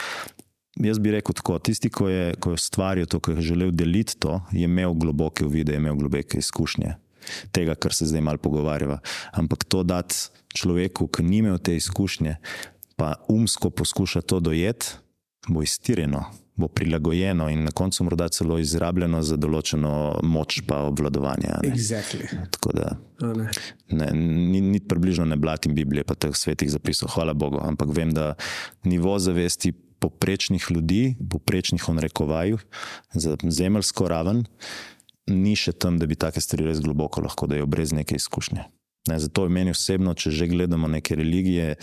Jaz 0.78 0.98
bi 0.98 1.10
rekel 1.10 1.34
tako: 1.34 1.58
tisti, 1.60 1.90
ko 1.90 2.06
je, 2.08 2.34
ko 2.34 2.50
je 2.50 2.60
ustvaril 2.60 3.06
to, 3.06 3.18
ko 3.20 3.32
je 3.32 3.40
želel 3.42 3.70
deliti 3.72 4.18
to, 4.18 4.40
je 4.52 4.62
imel 4.62 4.94
globoke 4.94 5.44
uvide, 5.44 5.72
je 5.72 5.78
imel 5.78 5.96
globoke 5.96 6.38
izkušnje 6.38 6.94
tega, 7.52 7.74
kar 7.74 7.94
se 7.94 8.06
zdaj 8.06 8.20
malo 8.20 8.38
pogovarjava. 8.38 8.98
Ampak 9.32 9.64
to 9.64 9.82
dati 9.82 10.28
človeku, 10.54 11.08
ki 11.08 11.22
ni 11.22 11.42
imel 11.42 11.58
te 11.58 11.76
izkušnje, 11.76 12.36
pa 12.96 13.14
umsko 13.28 13.70
poskuša 13.70 14.20
to 14.20 14.40
dojeti, 14.40 14.86
bo 15.48 15.62
iztirjeno, 15.62 16.24
bo 16.56 16.68
prilagojeno 16.68 17.48
in 17.50 17.64
na 17.64 17.70
koncu 17.70 18.04
morda 18.04 18.28
celo 18.28 18.58
izrabljeno 18.58 19.22
za 19.22 19.36
določeno 19.40 20.20
moč 20.22 20.60
pa 20.68 20.82
obvladovanje. 20.86 21.56
Exactly. 21.66 22.28
Tako 22.54 22.74
da 22.76 22.90
ne. 23.20 23.48
ne, 23.90 24.10
ni, 24.14 24.60
ni 24.60 24.80
približno 24.80 25.24
ne 25.26 25.36
blatim 25.36 25.74
Biblije, 25.74 26.04
pa 26.04 26.14
teh 26.14 26.36
svetih 26.36 26.70
zapisov, 26.70 27.10
hvala 27.16 27.34
Bogu, 27.34 27.58
ampak 27.64 27.90
vem, 27.96 28.12
da 28.14 28.34
nivo 28.84 29.16
zavesti 29.18 29.72
poprečnih 30.02 30.66
ljudi, 30.70 31.16
poprečnih 31.30 31.88
onrekovaju 31.88 32.58
za 33.14 33.36
zemeljsko 33.42 34.08
raven, 34.10 34.44
ni 35.30 35.56
še 35.56 35.72
tam, 35.72 35.98
da 35.98 36.06
bi 36.06 36.18
take 36.18 36.40
stvari 36.40 36.66
res 36.66 36.80
globoko 36.82 37.22
lahko 37.22 37.46
dajo 37.46 37.66
brez 37.66 37.92
neke 37.92 38.16
izkušnje. 38.18 38.64
Ne, 39.08 39.18
zato 39.18 39.44
je 39.44 39.50
meni 39.50 39.70
osebno, 39.74 40.14
če 40.14 40.30
že 40.30 40.46
gledamo 40.46 40.88
neke 40.88 41.16
religije, 41.18 41.74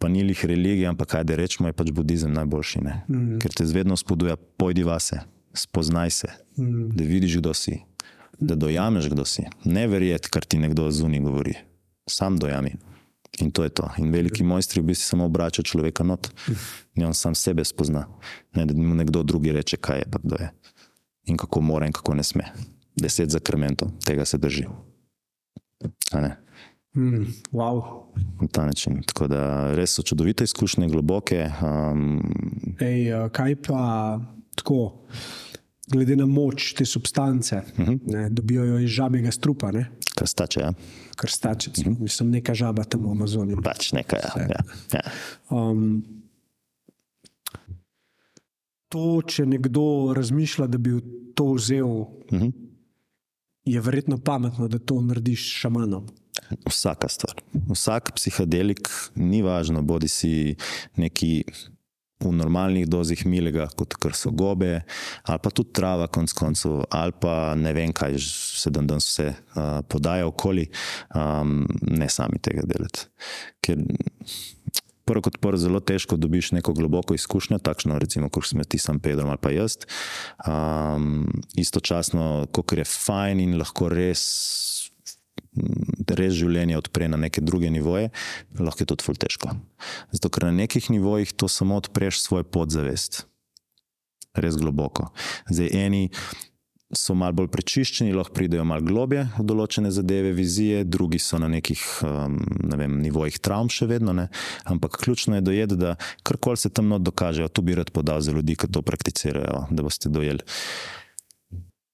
pa 0.00 0.08
ni 0.08 0.22
jih 0.24 0.44
religija, 0.48 0.88
ampak 0.88 1.10
kaj 1.12 1.24
da 1.28 1.36
rečemo, 1.36 1.68
je 1.68 1.76
pač 1.76 1.90
budizem 1.92 2.32
najboljši. 2.32 2.80
Mm. 2.80 3.40
Ker 3.44 3.52
te 3.52 3.66
vedno 3.68 3.96
spodbuja, 3.96 4.38
pojdi 4.56 4.84
vase, 4.88 5.20
spoznaj 5.52 6.10
se, 6.10 6.30
mm. 6.56 6.88
da 6.96 7.04
vidiš, 7.04 7.36
kdo 7.42 7.52
si, 7.54 7.76
da 8.40 8.56
dojameš, 8.56 9.10
kdo 9.12 9.26
si. 9.28 9.44
Ne 9.68 9.84
verjeti, 9.86 10.32
kar 10.32 10.48
ti 10.48 10.62
nekdo 10.62 10.88
zunaj 10.90 11.20
govori, 11.20 11.54
sam 12.08 12.40
dojami. 12.40 12.72
In 13.40 13.52
to 13.52 13.64
je 13.64 13.72
to. 13.72 13.88
In 14.00 14.12
veliki 14.12 14.44
mojstri 14.44 14.80
v 14.80 14.92
bistvu 14.92 15.12
samo 15.12 15.28
obračajo 15.28 15.64
človeka 15.64 16.04
not, 16.04 16.28
in 16.96 17.04
on 17.04 17.14
sam 17.14 17.36
sebe 17.36 17.64
spozna. 17.64 18.06
Ne, 18.56 18.64
da 18.64 18.74
mu 18.76 18.96
nekdo 18.96 19.22
drugi 19.22 19.52
reče, 19.52 19.76
kaj 19.76 20.04
je, 20.04 20.08
pa 20.12 20.20
kdo 20.24 20.40
je. 20.40 20.50
In 21.32 21.36
kako 21.36 21.60
mora 21.60 21.86
in 21.86 21.92
kako 21.92 22.14
ne 22.14 22.24
sme. 22.24 22.48
Deset 22.96 23.30
zakrmentov, 23.30 23.88
tega 24.04 24.24
se 24.24 24.38
drži. 24.38 24.64
Mm, 26.94 27.24
wow. 27.52 27.82
Na 28.40 28.48
ta 28.48 28.66
način. 28.66 29.02
Tako 29.02 29.26
da 29.26 29.42
res 29.74 29.90
so 29.90 30.02
čudovite 30.02 30.44
izkušnje, 30.44 30.88
globoke. 30.88 31.50
Um, 31.62 32.20
Ej, 32.80 33.12
a 33.14 33.28
kaj 33.28 33.56
pa 33.56 34.20
tako, 34.54 35.06
glede 35.88 36.16
na 36.16 36.26
moč 36.26 36.72
te 36.72 36.84
substance, 36.84 37.56
uh 37.56 37.78
Mhm. 37.78 37.90
-huh. 37.90 38.00
ne, 38.06 38.30
dobijo 38.30 38.64
jo 38.64 38.78
iz 38.78 38.90
žabjega 38.90 39.30
strupa, 39.30 39.70
ne? 39.70 39.90
krstače, 40.14 40.60
ja? 40.60 40.72
krstačec. 41.16 41.78
Uh 41.78 41.86
Mhm. 41.86 41.94
-huh. 41.94 42.00
Mislim, 42.02 42.30
neka 42.30 42.54
žaba 42.54 42.84
tam 42.84 43.00
v 43.00 43.10
Amazoniji. 43.10 43.56
pač 43.64 43.92
nekaj. 43.92 44.20
Ja. 44.36 44.42
Ja. 44.42 44.60
Ja. 44.92 45.00
Um, 45.50 46.04
to, 48.88 49.22
če 49.26 49.46
nekdo 49.46 50.12
razmišlja, 50.16 50.66
da 50.66 50.78
bi 50.78 50.90
to 51.34 51.52
vzel, 51.52 51.86
uh 51.86 52.06
Mhm. 52.32 52.42
-huh. 52.42 52.52
Je 53.64 53.80
verjetno 53.80 54.18
pametno, 54.18 54.68
da 54.68 54.78
to 54.78 55.00
narediš 55.00 55.46
šamanom. 55.60 56.08
Vsaka 56.66 57.08
stvar. 57.08 57.42
Vsak 57.70 58.12
psihadelik, 58.16 58.88
ni 59.14 59.42
važno, 59.42 59.82
bodi 59.82 60.08
si 60.08 60.56
neki 60.96 61.44
v 62.22 62.32
normalnih 62.32 62.86
dozih 62.86 63.24
milega, 63.26 63.66
kot 63.76 63.96
so 64.14 64.30
gobe, 64.30 64.82
ali 65.26 65.42
pa 65.42 65.50
tudi 65.50 65.74
trava, 65.74 66.06
konc 66.06 66.32
koncev, 66.38 66.84
ali 66.90 67.14
pa 67.20 67.54
ne 67.58 67.72
vem, 67.74 67.92
kaj 67.92 68.18
se 68.22 68.70
dan 68.70 68.86
danes 68.86 69.08
vse 69.10 69.28
uh, 69.32 69.80
podaja 69.88 70.26
okoli, 70.30 70.68
um, 71.18 71.62
ne 71.90 72.08
sami 72.08 72.38
tega 72.42 72.66
delati. 72.66 73.08
Ker 73.62 73.82
prvo 75.04 75.22
kot 75.28 75.38
prvo 75.42 75.58
zelo 75.60 75.80
težko 75.80 76.16
dobiš 76.16 76.52
neko 76.52 76.72
globoko 76.72 77.14
izkušnjo, 77.14 77.58
takšno 77.58 77.98
recimo, 77.98 78.28
kot 78.28 78.46
smo 78.46 78.64
ti 78.64 78.78
sam 78.78 79.00
Pedro 79.00 79.28
ali 79.28 79.40
pa 79.40 79.50
jaz. 79.50 79.76
Um, 80.46 81.26
istočasno, 81.56 82.46
kot 82.52 82.72
je 82.76 82.84
fajn 82.84 83.40
in 83.40 83.58
lahko 83.58 83.90
res 83.92 84.22
res 86.08 86.32
življenje 86.32 86.78
odpre 86.78 87.08
na 87.12 87.18
neke 87.20 87.42
druge 87.44 87.68
nivoje, 87.70 88.08
lahko 88.56 88.84
je 88.84 88.88
tudi 88.88 89.04
ful 89.04 89.18
težko. 89.20 89.52
Zato, 90.14 90.30
ker 90.32 90.48
na 90.48 90.54
nekih 90.62 90.88
nivojih 90.92 91.34
to 91.36 91.48
samo 91.48 91.76
odpreš 91.80 92.22
svoj 92.22 92.46
podzavest, 92.48 93.26
res 94.32 94.56
globoko. 94.56 95.10
Zdaj, 95.50 95.68
eni 95.76 96.02
so 96.92 97.14
malo 97.16 97.36
bolj 97.40 97.48
prečiščeni, 97.52 98.12
lahko 98.14 98.36
pridejo 98.36 98.64
malo 98.68 98.84
globje 98.84 99.24
v 99.38 99.46
določene 99.48 99.90
zadeve, 99.94 100.32
vizije, 100.36 100.84
drugi 100.84 101.20
so 101.22 101.40
na 101.40 101.48
nekih 101.52 101.82
um, 102.06 102.38
ne 102.68 102.78
vem, 102.78 102.98
nivojih 103.02 103.38
travm 103.40 103.72
še 103.72 103.88
vedno. 103.90 104.14
Ne? 104.16 104.28
Ampak 104.68 105.00
ključno 105.02 105.38
je 105.38 105.46
dojeti, 105.46 105.78
da 105.80 105.96
karkoli 106.26 106.60
se 106.60 106.70
tam 106.70 106.92
not 106.92 107.04
dokaže, 107.06 107.48
to 107.48 107.64
bi 107.64 107.78
rad 107.78 107.92
podal 107.94 108.20
za 108.20 108.34
ljudi, 108.36 108.58
ki 108.60 108.68
to 108.72 108.84
prakticirajo, 108.84 109.66
da 109.70 109.86
boste 109.86 110.12
dojeli. 110.12 110.44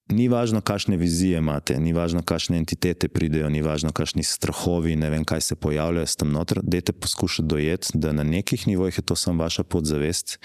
Ni 0.09 0.25
važno, 0.33 0.63
kakšne 0.65 0.97
vizije 0.97 1.43
imate, 1.43 1.75
ni 1.77 1.93
važno, 1.93 2.23
kakšne 2.25 2.57
entitete 2.57 3.11
pridejo, 3.13 3.51
ni 3.53 3.61
važno, 3.61 3.93
kakšni 3.93 4.25
strahovi, 4.25 4.95
ne 4.97 5.11
vem, 5.13 5.27
kaj 5.29 5.45
se 5.45 5.57
pojavljajo 5.61 6.09
s 6.09 6.17
tem 6.17 6.33
noter. 6.33 6.63
Dajte 6.65 6.95
poskušati 6.97 7.45
dojeti, 7.45 8.01
da 8.01 8.15
na 8.17 8.25
nekih 8.25 8.65
nivojih 8.71 9.03
je 9.03 9.05
to 9.05 9.17
samo 9.21 9.45
vaša 9.45 9.67
podzavest, 9.69 10.39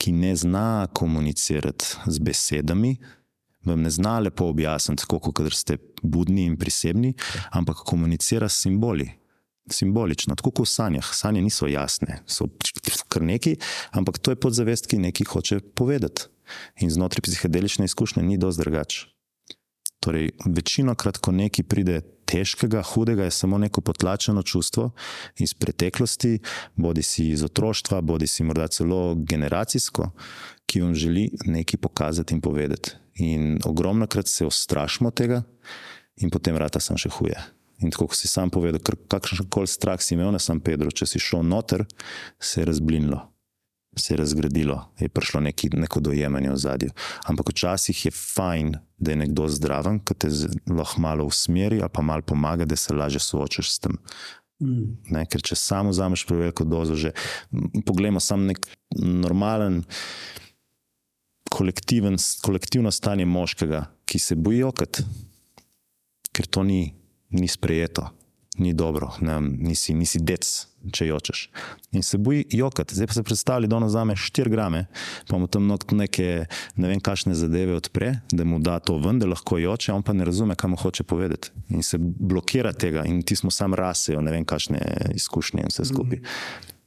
ki 0.00 0.16
ne 0.16 0.32
zna 0.40 0.88
komunicirati 0.96 2.00
z 2.08 2.24
besedami, 2.24 2.96
vam 3.64 3.82
ne 3.82 3.90
zna 3.90 4.18
lepo 4.18 4.48
objasniti, 4.50 5.02
tako 5.02 5.32
kot 5.32 5.52
ste 5.52 5.78
budni 6.02 6.44
in 6.48 6.56
prisebni, 6.56 7.14
ampak 7.50 7.84
komunicira 7.86 8.48
s 8.48 8.62
simboli. 8.62 9.10
Simbolično, 9.70 10.34
tako 10.34 10.50
kot 10.50 10.66
v 10.66 10.70
sanjah. 10.70 11.12
Sanje 11.14 11.42
niso 11.42 11.68
jasne, 11.70 12.22
so 12.26 12.48
kar 13.08 13.22
neki, 13.22 13.56
ampak 13.94 14.18
to 14.18 14.32
je 14.34 14.40
podzavest, 14.40 14.88
ki 14.90 14.98
nekaj 14.98 15.28
hoče 15.30 15.60
povedati. 15.74 16.26
In 16.82 16.90
znotraj 16.90 17.22
psihedelične 17.22 17.84
izkušnje 17.86 18.22
ni 18.22 18.38
dosti 18.38 18.64
drugače. 18.64 19.06
Torej, 20.00 20.30
večino 20.46 20.94
krat, 20.94 21.18
ko 21.20 21.30
nekaj 21.32 21.64
pride 21.68 22.00
težkega, 22.30 22.82
hudega, 22.82 23.26
je 23.26 23.34
samo 23.34 23.58
neko 23.58 23.82
potlačeno 23.84 24.42
čustvo 24.42 24.90
iz 25.38 25.54
preteklosti, 25.54 26.38
bodi 26.76 27.02
si 27.02 27.28
iz 27.34 27.44
otroštva, 27.44 28.00
bodi 28.00 28.26
si 28.26 28.44
morda 28.44 28.68
celo 28.68 29.14
generacijsko, 29.14 30.10
ki 30.70 30.84
vam 30.84 30.94
želi 30.94 31.26
nekaj 31.50 31.80
pokazati 31.82 32.36
in 32.36 32.42
povedati. 32.44 32.94
In 33.20 33.58
ogromno 33.66 34.06
krat 34.06 34.30
se 34.30 34.46
ustrašimo 34.46 35.10
tega, 35.10 35.42
in 36.22 36.30
potem 36.30 36.56
rata 36.56 36.80
sem 36.80 36.96
še 37.00 37.10
huje. 37.18 37.36
In 37.80 37.90
tako, 37.90 38.10
kot 38.12 38.20
si 38.20 38.28
sam 38.28 38.52
povedal, 38.52 38.80
kakšen 39.10 39.48
koli 39.50 39.68
strah 39.70 40.00
si 40.02 40.14
imel 40.14 40.30
na 40.32 40.38
San 40.38 40.60
Pedro, 40.60 40.92
če 40.92 41.08
si 41.08 41.20
šel 41.22 41.42
noter, 41.48 41.86
se 42.38 42.60
je 42.60 42.68
razblinilo 42.70 43.24
se 43.96 44.14
je 44.14 44.18
razgradilo, 44.18 44.92
je 44.98 45.08
prišlo 45.08 45.40
neki, 45.40 45.68
neko 45.72 46.00
dojemanje 46.00 46.50
v 46.50 46.56
zadju. 46.56 46.90
Ampak 47.26 47.50
včasih 47.50 48.04
je 48.04 48.10
fajn, 48.10 48.74
da 48.98 49.10
je 49.10 49.16
nekdo 49.16 49.48
zdraven, 49.48 50.00
ki 50.04 50.14
te 50.14 50.28
lahko 50.70 51.00
malo 51.00 51.26
usmeri 51.26 51.80
ali 51.80 51.90
pa 51.92 52.02
malo 52.02 52.22
pomaga, 52.22 52.64
da 52.64 52.76
se 52.76 52.94
lažje 52.94 53.20
soočaš 53.20 53.72
s 53.72 53.78
tem. 53.78 53.98
Mm. 54.62 54.96
Ne, 55.10 55.24
ker 55.26 55.42
če 55.42 55.56
samo 55.56 55.90
vzameš 55.90 56.26
preveliko 56.28 56.64
dozo, 56.64 56.94
že 56.94 57.12
poglejmo 57.86 58.20
samo 58.20 58.52
nek 58.52 58.66
normalen, 59.00 59.82
kolektivno 61.50 62.90
stanje 62.90 63.26
moškega, 63.26 63.84
ki 64.04 64.18
se 64.18 64.34
boji 64.34 64.58
jokati, 64.58 65.04
ker 66.32 66.46
to 66.46 66.62
ni, 66.62 66.94
ni 67.30 67.48
sprejeto, 67.48 68.08
ni 68.58 68.74
dobro, 68.74 69.12
ne, 69.20 69.40
nisi, 69.40 69.94
nisi 69.94 70.20
dec, 70.22 70.46
če 70.92 71.06
jočeš. 71.06 71.40
In 71.96 72.04
se 72.06 72.18
boji 72.18 72.44
jokati. 72.56 72.94
Zdaj 72.96 73.08
pa 73.10 73.16
se 73.16 73.22
predstavlja, 73.22 73.68
da 73.68 73.76
ono 73.76 73.88
vzame 73.90 74.14
4 74.16 74.48
grame, 74.52 74.84
pa 75.28 75.38
mu 75.38 75.46
tam 75.46 75.68
neke 75.92 76.46
ne 76.76 76.88
vem, 76.88 77.00
kakšne 77.00 77.34
zadeve 77.36 77.76
odpre, 77.76 78.14
da 78.32 78.44
mu 78.44 78.58
da 78.58 78.78
to 78.78 78.96
ven, 79.02 79.18
da 79.20 79.28
lahko 79.28 79.58
joče, 79.58 79.92
on 79.92 80.04
pa 80.06 80.14
ne 80.16 80.24
razume, 80.24 80.56
kaj 80.56 80.70
mu 80.70 80.78
hoče 80.80 81.04
povedati. 81.04 81.52
In 81.68 81.82
se 81.82 81.98
blokira 82.00 82.72
tega, 82.72 83.04
in 83.04 83.22
ti 83.22 83.36
smo 83.36 83.50
sam 83.50 83.74
rasejo, 83.74 84.22
ne 84.24 84.32
vem, 84.34 84.46
kakšne 84.48 84.80
izkušnje 85.14 85.66
in 85.66 85.72
vse 85.72 85.88
skupaj. 85.92 86.22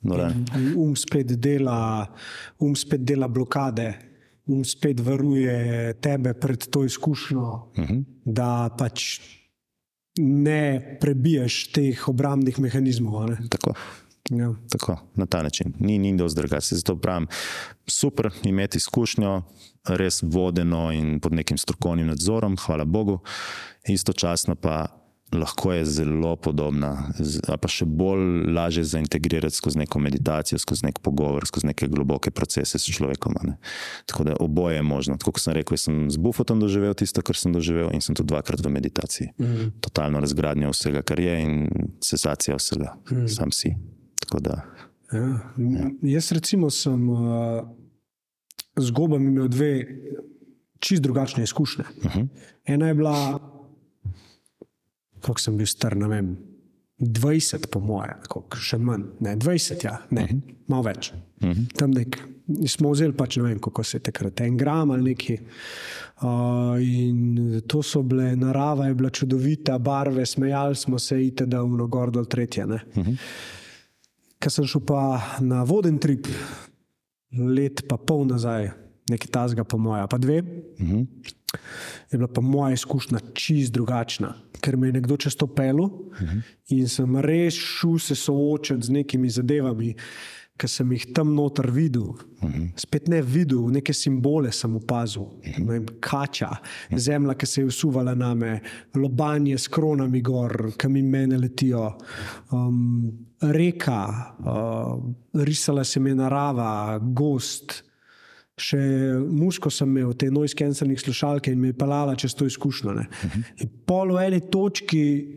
No, 0.03 0.17
um 0.75 0.97
spet 0.99 1.31
dela, 1.39 2.07
um 2.59 2.75
spet 2.75 3.05
dela 3.07 3.29
blokade. 3.31 3.93
Um 4.45 4.63
spet 4.65 4.99
varuje 4.99 5.93
tebe 6.01 6.33
pred 6.33 6.67
to 6.67 6.83
izkušnjo, 6.85 7.41
uh 7.41 7.77
-huh. 7.77 8.03
da 8.25 8.69
pač 8.77 9.19
ne 10.19 10.97
prebiješ 11.01 11.71
teh 11.71 12.07
obrambnih 12.09 12.59
mehanizmov. 12.59 13.29
Ne? 13.29 13.37
Tako. 13.49 13.73
Ja. 14.29 14.53
Tako, 14.69 14.97
na 15.15 15.25
ta 15.25 15.43
način. 15.43 15.73
Ni, 15.79 15.97
ni 15.97 16.17
dosti 16.17 16.39
drugače. 16.41 16.75
Zato 16.75 16.95
pravim, 16.95 17.27
super 17.87 18.29
imeti 18.43 18.77
izkušnjo, 18.77 19.41
res 19.83 20.23
vodeno 20.23 20.91
in 20.91 21.19
pod 21.19 21.33
nekim 21.33 21.57
strokovnim 21.57 22.07
nadzorom, 22.07 22.57
hvala 22.57 22.85
Bogu, 22.85 23.19
istočasno 23.87 24.55
pa 24.55 25.02
lahko 25.33 25.73
je 25.73 25.85
zelo 25.85 26.35
podobna, 26.35 27.09
pa 27.61 27.67
še 27.67 27.85
bolj 27.85 28.47
lažje 28.53 28.83
zaintegrirati 28.83 29.55
skozi 29.55 29.77
neko 29.83 29.99
meditacijo, 29.99 30.59
skozi 30.59 30.85
nek 30.85 30.99
pogovor, 30.99 31.45
skozi 31.47 31.67
neke 31.67 31.87
globoke 31.87 32.31
procese 32.31 32.79
s 32.79 32.85
človekom. 32.85 33.33
Ne? 33.43 33.57
Tako 34.05 34.23
da 34.23 34.35
oboje 34.39 34.75
je 34.75 34.81
možno. 34.83 35.17
Tako 35.17 35.31
kot 35.31 35.41
sem 35.41 35.53
rekel, 35.53 35.77
sem 35.77 36.09
z 36.11 36.17
bufotom 36.17 36.59
doživel 36.59 36.93
tisto, 36.93 37.21
kar 37.21 37.35
sem 37.35 37.53
doživel, 37.53 37.89
in 37.93 38.01
sem 38.01 38.15
tudi 38.15 38.31
dvakrat 38.33 38.61
v 38.61 38.69
meditaciji. 38.69 39.27
Mhm. 39.39 39.69
Totalno 39.81 40.19
razgradnja 40.19 40.69
vsega, 40.69 41.01
kar 41.01 41.19
je, 41.19 41.35
in 41.41 41.67
cesacija 42.01 42.55
vsega, 42.55 42.93
Mhm. 43.11 43.27
sam 43.27 43.51
si. 43.51 43.75
Tako 44.19 44.39
da, 44.39 44.63
Ja. 45.13 45.39
Jaz, 46.01 46.31
recimo, 46.31 46.69
sem 46.73 47.09
uh, 47.09 47.61
z 48.77 48.89
gobami 48.91 49.29
imel 49.29 49.47
dve 49.47 49.85
čist 50.79 51.03
drugačne 51.03 51.43
izkušnje. 51.43 51.83
uh 52.05 52.15
-huh. 52.15 52.27
Ena 52.65 52.87
je 52.87 52.93
bila, 52.93 53.39
kako 55.23 55.39
sem 55.39 55.57
bil 55.57 55.69
star, 55.69 55.95
ne 55.97 56.07
vem, 56.11 56.33
20, 56.99 57.67
po 57.67 57.79
moje, 57.79 58.13
koliko, 58.29 58.59
še 58.59 58.77
manj, 58.77 59.07
ne 59.25 59.33
20, 59.39 59.85
ja, 59.85 59.97
ne, 60.11 60.23
uh 60.23 60.29
-huh. 60.29 60.55
malo 60.67 60.83
več. 60.83 61.11
Uh 61.41 61.49
-huh. 61.49 61.65
Tam 61.77 61.91
nek, 61.91 62.19
smo 62.67 62.91
vzeli 62.91 63.13
pač 63.13 63.37
ne 63.37 63.43
vem, 63.43 63.59
kako 63.59 63.83
se 63.83 63.97
je 63.97 64.01
takrat, 64.01 64.41
en 64.41 64.57
gram 64.57 64.91
ali 64.91 65.03
neki. 65.03 65.37
Uh, 66.21 66.77
in 66.79 67.61
to 67.67 67.83
so 67.83 68.01
bile, 68.03 68.35
narava 68.35 68.85
je 68.85 68.93
bila 68.93 69.09
čudovita, 69.09 69.77
barve, 69.77 70.25
smejali 70.25 70.75
smo 70.75 70.99
se, 70.99 71.25
ite 71.25 71.45
da 71.45 71.61
v 71.61 71.87
gor 71.87 72.11
dol 72.11 72.25
tretje. 72.25 72.65
Uh 72.65 72.71
-huh. 72.95 73.17
Ker 74.39 74.51
sem 74.51 74.65
šel 74.65 74.81
pa 74.81 75.21
na 75.39 75.63
voden 75.63 75.97
trip, 75.97 76.27
let 77.31 77.87
pa 77.87 77.97
pol 77.97 78.25
nazaj, 78.25 78.71
nekaj 79.09 79.27
tazga, 79.31 79.63
po 79.63 79.77
moja, 79.77 80.07
pa 80.07 80.17
dve, 80.17 80.43
Uh 80.79 80.87
-huh. 80.89 81.05
je 82.11 82.17
bila 82.17 82.27
pa 82.27 82.41
moja 82.41 82.73
izkušnja 82.73 83.19
čist 83.33 83.73
drugačna, 83.73 84.35
ker 84.63 84.77
me 84.79 84.87
je 84.87 84.99
nekdo 84.99 85.17
čez 85.19 85.35
to 85.35 85.47
pelil 85.47 85.89
uh 85.89 86.21
-huh. 86.21 86.41
in 86.69 86.87
sem 86.87 87.17
res 87.19 87.53
šel 87.53 87.99
se 87.99 88.15
soočati 88.15 88.87
z 88.87 88.89
nekimi 88.89 89.29
zadevami, 89.29 89.95
ki 90.57 90.67
sem 90.67 90.91
jih 90.91 91.05
tam 91.13 91.33
noter 91.35 91.71
videl. 91.71 92.13
Uh 92.13 92.49
-huh. 92.49 92.71
Spet 92.75 93.07
ne 93.07 93.21
videl, 93.21 93.71
neke 93.71 93.93
simbole 93.93 94.51
sem 94.51 94.75
opazil, 94.75 95.21
uh 95.21 95.43
-huh. 95.43 95.67
vem, 95.67 95.85
kača, 95.99 96.49
zemlja, 96.95 97.33
ki 97.33 97.45
se 97.45 97.61
je 97.61 97.65
usuvala 97.65 98.15
na 98.15 98.33
me, 98.33 98.61
lobanje 98.95 99.57
s 99.57 99.67
kronami 99.67 100.21
gor, 100.21 100.71
ki 100.77 100.87
mi 100.87 101.01
mene 101.01 101.37
letijo. 101.37 101.97
Um, 102.51 103.11
Reka, 103.41 104.35
uh, 104.39 105.03
risala 105.33 105.83
se 105.83 105.99
mi 105.99 106.15
narava, 106.15 106.99
gost, 106.99 107.83
Še 108.59 108.77
musko 109.33 109.71
sem 109.73 109.89
imel, 109.89 110.11
te 110.13 110.27
noise 110.29 110.53
cancelling 110.53 110.99
slušalke 110.99 111.51
in 111.51 111.59
me 111.59 111.71
je 111.71 111.77
pelala 111.77 112.13
čez 112.15 112.35
to 112.37 112.45
izkušnjo. 112.45 112.91
Uh 112.91 112.97
-huh. 112.97 113.69
Pol 113.85 114.13
v 114.13 114.25
eni 114.27 114.39
točki 114.49 115.27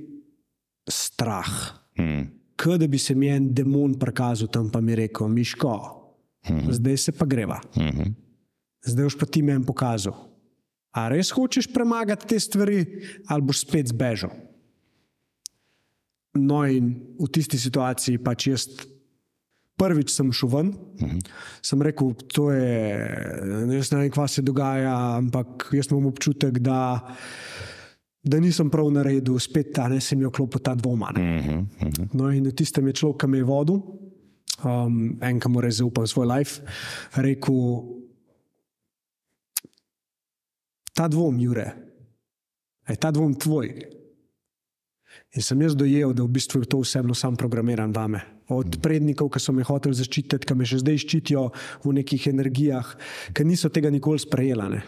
strah, 0.89 1.49
Mm. 1.99 2.29
kot 2.57 2.81
da 2.81 2.87
bi 2.87 2.99
se 2.99 3.15
mi 3.15 3.29
en 3.29 3.55
demon 3.55 3.95
prikazal 3.99 4.49
tam, 4.49 4.71
pa 4.71 4.81
mi 4.81 4.95
rekel: 4.95 5.29
Miško, 5.29 5.69
uh 6.49 6.57
-huh. 6.57 6.73
zdaj 6.73 6.97
se 6.97 7.13
pa 7.13 7.25
greva, 7.25 7.61
Uh 7.77 7.83
-huh. 7.83 8.13
zdaj 8.85 9.05
boš 9.05 9.19
pa 9.19 9.27
ti 9.27 9.43
meni 9.43 9.65
pokazal. 9.67 10.15
A 10.93 11.09
res 11.09 11.31
hočeš 11.31 11.67
premagati 11.73 12.27
te 12.27 12.41
stvari, 12.41 12.87
ali 13.27 13.43
boš 13.43 13.61
spet 13.61 13.89
zbežal? 13.89 14.31
No, 16.35 16.67
in 16.67 16.95
v 17.21 17.29
tisti 17.33 17.59
situaciji 17.59 18.19
pač 18.19 18.47
jaz. 18.47 18.67
Prvič 19.77 20.11
sem 20.11 20.33
šel 20.33 20.49
ven, 20.49 20.69
uh 20.69 21.01
-huh. 21.01 21.21
sem 21.63 21.83
rekel, 21.83 22.15
to 22.33 22.51
je, 22.51 22.99
ne 23.67 23.81
vem, 23.91 24.11
kaj 24.11 24.29
se 24.29 24.43
dogaja, 24.43 25.17
ampak 25.17 25.69
jaz 25.73 25.91
imam 25.91 26.07
občutek, 26.07 26.59
da, 26.59 27.15
da 28.23 28.41
nisem 28.41 28.71
prav 28.71 28.91
naredil, 28.91 29.39
spet 29.39 29.73
ta 29.75 29.89
ne 29.89 30.01
se 30.01 30.17
mi 30.17 30.23
je 30.23 30.27
oklopil 30.27 30.61
ta 30.61 30.75
dvoma. 30.75 31.13
Uh 31.13 31.17
-huh. 31.17 31.59
Uh 31.59 31.89
-huh. 31.89 32.09
No, 32.13 32.31
in 32.31 32.51
tistem 32.57 32.87
je 32.87 32.93
človek, 32.93 33.21
ki 33.21 33.27
me 33.27 33.39
je 33.39 33.45
vodil, 33.45 33.83
um, 34.65 35.19
en, 35.21 35.41
ki 35.41 35.49
mu 35.49 35.61
res 35.61 35.75
zaupam 35.75 36.07
svoj 36.07 36.27
life, 36.27 36.63
rekel: 37.15 37.83
Ta 40.95 41.09
dvom, 41.09 41.41
Jure, 41.41 41.77
je 42.89 42.97
ta 42.97 43.11
dvom 43.11 43.35
tvoj. 43.35 43.75
In 45.37 45.43
sem 45.43 45.63
jaz 45.63 45.77
dojel, 45.77 46.13
da 46.13 46.23
v 46.23 46.29
bistvu 46.29 46.61
je 46.61 46.67
to 46.67 46.81
vse 46.81 47.03
bilo 47.03 47.15
sam 47.15 47.37
programiran 47.37 47.93
vame. 47.93 48.36
Od 48.49 48.79
prednikov, 48.79 49.33
ki 49.35 49.43
so 49.43 49.53
me 49.53 49.65
hoteli 49.67 49.97
zaščititi, 49.99 50.47
ki 50.47 50.55
me 50.55 50.67
še 50.69 50.79
zdaj 50.85 51.01
ščitijo 51.03 51.49
v 51.83 51.95
nekih 51.99 52.29
energijah, 52.31 52.93
ki 53.35 53.45
niso 53.45 53.73
tega 53.75 53.91
nikoli 53.91 54.23
sprejela. 54.23 54.69
ne. 54.71 54.83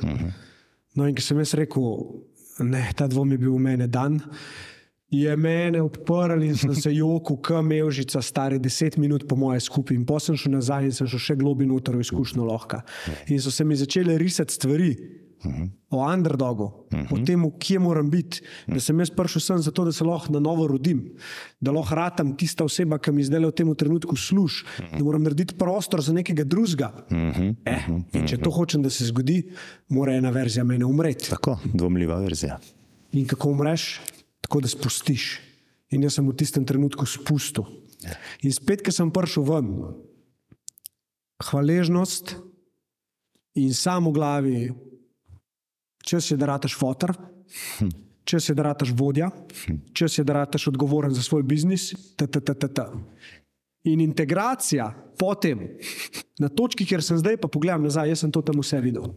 No, 0.94 1.06
in 1.06 1.14
ko 1.14 1.22
sem 1.22 1.38
jaz 1.42 1.54
rekel, 1.58 1.84
da 2.58 2.82
ta 2.94 3.06
dvom 3.10 3.34
je 3.34 3.38
bil 3.38 3.54
v 3.54 3.62
mene 3.62 3.86
dan, 3.90 4.20
je 5.10 5.36
mene 5.36 5.80
odprl 5.82 6.42
in 6.44 6.56
sem 6.56 6.74
se 6.76 6.92
jokal, 6.92 7.38
kam 7.40 7.70
melžica, 7.72 8.20
stari 8.22 8.58
deset 8.60 8.98
minut 9.00 9.24
po 9.28 9.36
moje 9.36 9.60
skupaj. 9.64 9.96
In 9.96 10.04
potem 10.04 10.36
sem 10.36 10.42
šel 10.44 10.58
nazaj 10.58 10.84
in 10.84 10.92
sem 10.92 11.08
šel 11.08 11.22
še 11.24 11.36
globi 11.40 11.66
noter 11.66 11.96
v 11.96 12.04
izkušnjo 12.04 12.44
lahka. 12.44 12.82
In 13.32 13.40
so 13.40 13.50
se 13.50 13.64
mi 13.64 13.76
začele 13.76 14.18
risati 14.20 14.52
stvari. 14.52 14.92
O 15.90 16.04
underdogu, 16.12 16.64
uh 16.64 16.98
-huh. 16.98 17.22
o 17.22 17.24
tem, 17.24 17.50
kje 17.58 17.78
moram 17.78 18.10
biti, 18.10 18.42
da 18.66 18.80
sem 18.80 18.98
jaz 18.98 19.10
prišel 19.10 19.40
sem 19.40 19.58
zato, 19.58 19.84
da 19.84 19.92
se 19.92 20.04
lahko 20.04 20.32
na 20.32 20.40
novo 20.40 20.66
rodim, 20.66 21.14
da 21.60 21.72
lahko 21.72 21.94
ratam 21.94 22.36
tista 22.36 22.64
oseba, 22.64 22.98
ki 22.98 23.12
mi 23.12 23.24
zdaj 23.24 23.46
v 23.46 23.52
tem 23.52 23.74
trenutku 23.74 24.16
služi, 24.16 24.64
uh 24.64 24.84
-huh. 24.84 24.98
da 24.98 25.04
moram 25.04 25.22
narediti 25.22 25.54
prostor 25.54 26.02
za 26.02 26.12
nekega 26.12 26.44
drugega. 26.44 26.92
Uh 27.10 27.16
-huh. 27.16 27.54
eh, 27.64 27.86
in 28.12 28.26
če 28.26 28.36
to 28.36 28.50
hočem, 28.50 28.82
da 28.82 28.90
se 28.90 29.04
zgodi, 29.04 29.50
mora 29.88 30.14
ena 30.14 30.30
verzija 30.30 30.64
mene 30.64 30.84
umreti. 30.84 31.30
Tako, 31.30 31.58
dvomljiva 31.74 32.20
verzija. 32.20 32.58
In 33.12 33.26
kako 33.26 33.50
umreš? 33.50 34.00
Tako 34.40 34.60
da 34.60 34.68
spustiš. 34.68 35.40
In 35.90 36.02
jaz 36.02 36.14
sem 36.14 36.28
v 36.28 36.36
tistem 36.36 36.64
trenutku 36.64 37.06
spustil. 37.06 37.64
In 38.42 38.52
spet, 38.52 38.82
ko 38.84 38.92
sem 38.92 39.10
prišel 39.10 39.42
ven, 39.42 39.72
hvaležnost 41.42 42.36
in 43.54 43.74
samo 43.74 44.12
glavi, 44.12 44.68
čas 46.08 46.30
je, 46.30 46.36
da 46.40 46.46
rataš 46.46 46.76
fotor, 46.78 47.12
čas 48.24 48.48
je, 48.48 48.54
da 48.56 48.62
rataš 48.70 48.92
vodja, 48.96 49.30
čas 49.92 50.18
je, 50.18 50.24
da 50.24 50.40
rataš 50.40 50.66
odgovoren 50.72 51.12
za 51.12 51.22
svoj 51.22 51.42
biznis. 51.42 51.92
ta, 52.16 52.26
ta, 52.26 52.40
ta, 52.40 52.54
ta, 52.54 52.68
ta. 52.68 52.86
In 53.84 54.00
integracija 54.00 54.88
potem, 55.18 55.60
na 56.40 56.48
točki, 56.48 56.86
kjer 56.86 57.02
sem 57.04 57.18
zdaj, 57.20 57.36
pa 57.42 57.48
pogledam 57.48 57.84
nazaj, 57.84 58.08
jaz 58.08 58.24
sem 58.24 58.32
to 58.32 58.42
tam 58.42 58.60
vse 58.62 58.80
videl. 58.84 59.12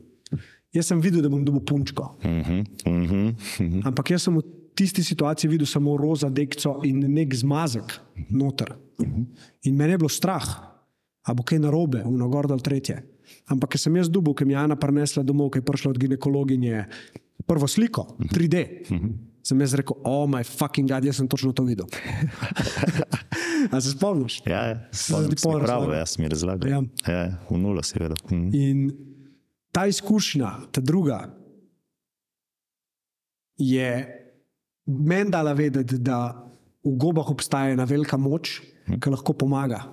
Jaz 0.72 0.88
sem 0.88 1.02
videl, 1.04 1.24
da 1.24 1.30
bom 1.30 1.44
dobil 1.46 1.64
punčko. 1.68 2.16
Uh 2.24 2.32
-huh. 2.32 2.60
Uh 2.86 2.94
-huh. 2.94 3.30
Uh 3.30 3.68
-huh. 3.68 3.88
Ampak 3.88 4.12
jaz 4.12 4.24
sem 4.24 4.38
v 4.38 4.42
tisti 4.76 5.04
situaciji 5.04 5.50
videl 5.50 5.68
samo 5.68 5.98
roza 5.98 6.30
dekco 6.30 6.80
in 6.84 7.00
nek 7.14 7.36
zmazek 7.36 8.00
noter. 8.30 8.76
In 9.64 9.76
meni 9.76 9.94
je 9.94 9.98
bilo 9.98 10.10
strah, 10.10 10.46
a 11.24 11.34
bo 11.34 11.44
kaj 11.44 11.60
narobe, 11.60 12.04
v 12.06 12.18
nogor 12.18 12.48
dol 12.48 12.60
tretje. 12.60 13.04
Ampak 13.50 13.74
ker 13.74 13.82
sem 13.82 13.96
jaz 13.96 14.10
dubov, 14.10 14.36
ki 14.38 14.46
mi 14.46 14.54
je 14.54 14.60
Ana 14.62 14.76
prinesla 14.80 15.24
domov, 15.24 15.52
ki 15.52 15.60
je 15.60 15.66
prišla 15.66 15.92
od 15.92 15.98
ginekologinje, 15.98 16.86
prvo 17.48 17.68
sliko, 17.68 18.06
3D. 18.32 18.64
Sem 19.42 19.58
jaz 19.66 19.74
rekel, 19.74 19.98
oh, 20.06 20.28
moj 20.30 20.46
fucking 20.46 20.86
god, 20.86 21.06
jaz 21.06 21.18
sem 21.18 21.28
točno 21.28 21.50
to 21.54 21.66
videl. 21.66 21.90
A 23.74 23.82
se 23.82 23.92
spomniš? 23.92 24.42
Ja, 24.46 24.62
ja. 24.70 24.78
Se 24.92 25.14
spomnim 25.14 25.38
se 25.38 25.50
razlagal. 25.50 25.94
jaz 25.98 26.18
mi 26.20 26.30
razlagam. 26.30 26.70
Ja. 26.70 26.82
Ja. 27.08 27.14
Ja, 27.14 27.38
v 27.50 27.58
nulo 27.58 27.84
si 27.84 28.00
vedel. 28.00 28.18
Mhm. 28.30 28.50
In 28.54 28.92
ta 29.72 29.86
izkušnja, 29.88 30.52
ta 30.72 30.82
druga, 30.82 31.30
je 33.58 33.90
meni 34.86 35.32
dala 35.32 35.54
vedeti, 35.54 35.98
da 35.98 36.34
v 36.84 36.96
gobah 36.98 37.30
obstaja 37.30 37.74
ena 37.74 37.86
velika 37.86 38.18
moč, 38.18 38.60
ki 39.02 39.14
lahko 39.14 39.34
pomaga. 39.38 39.84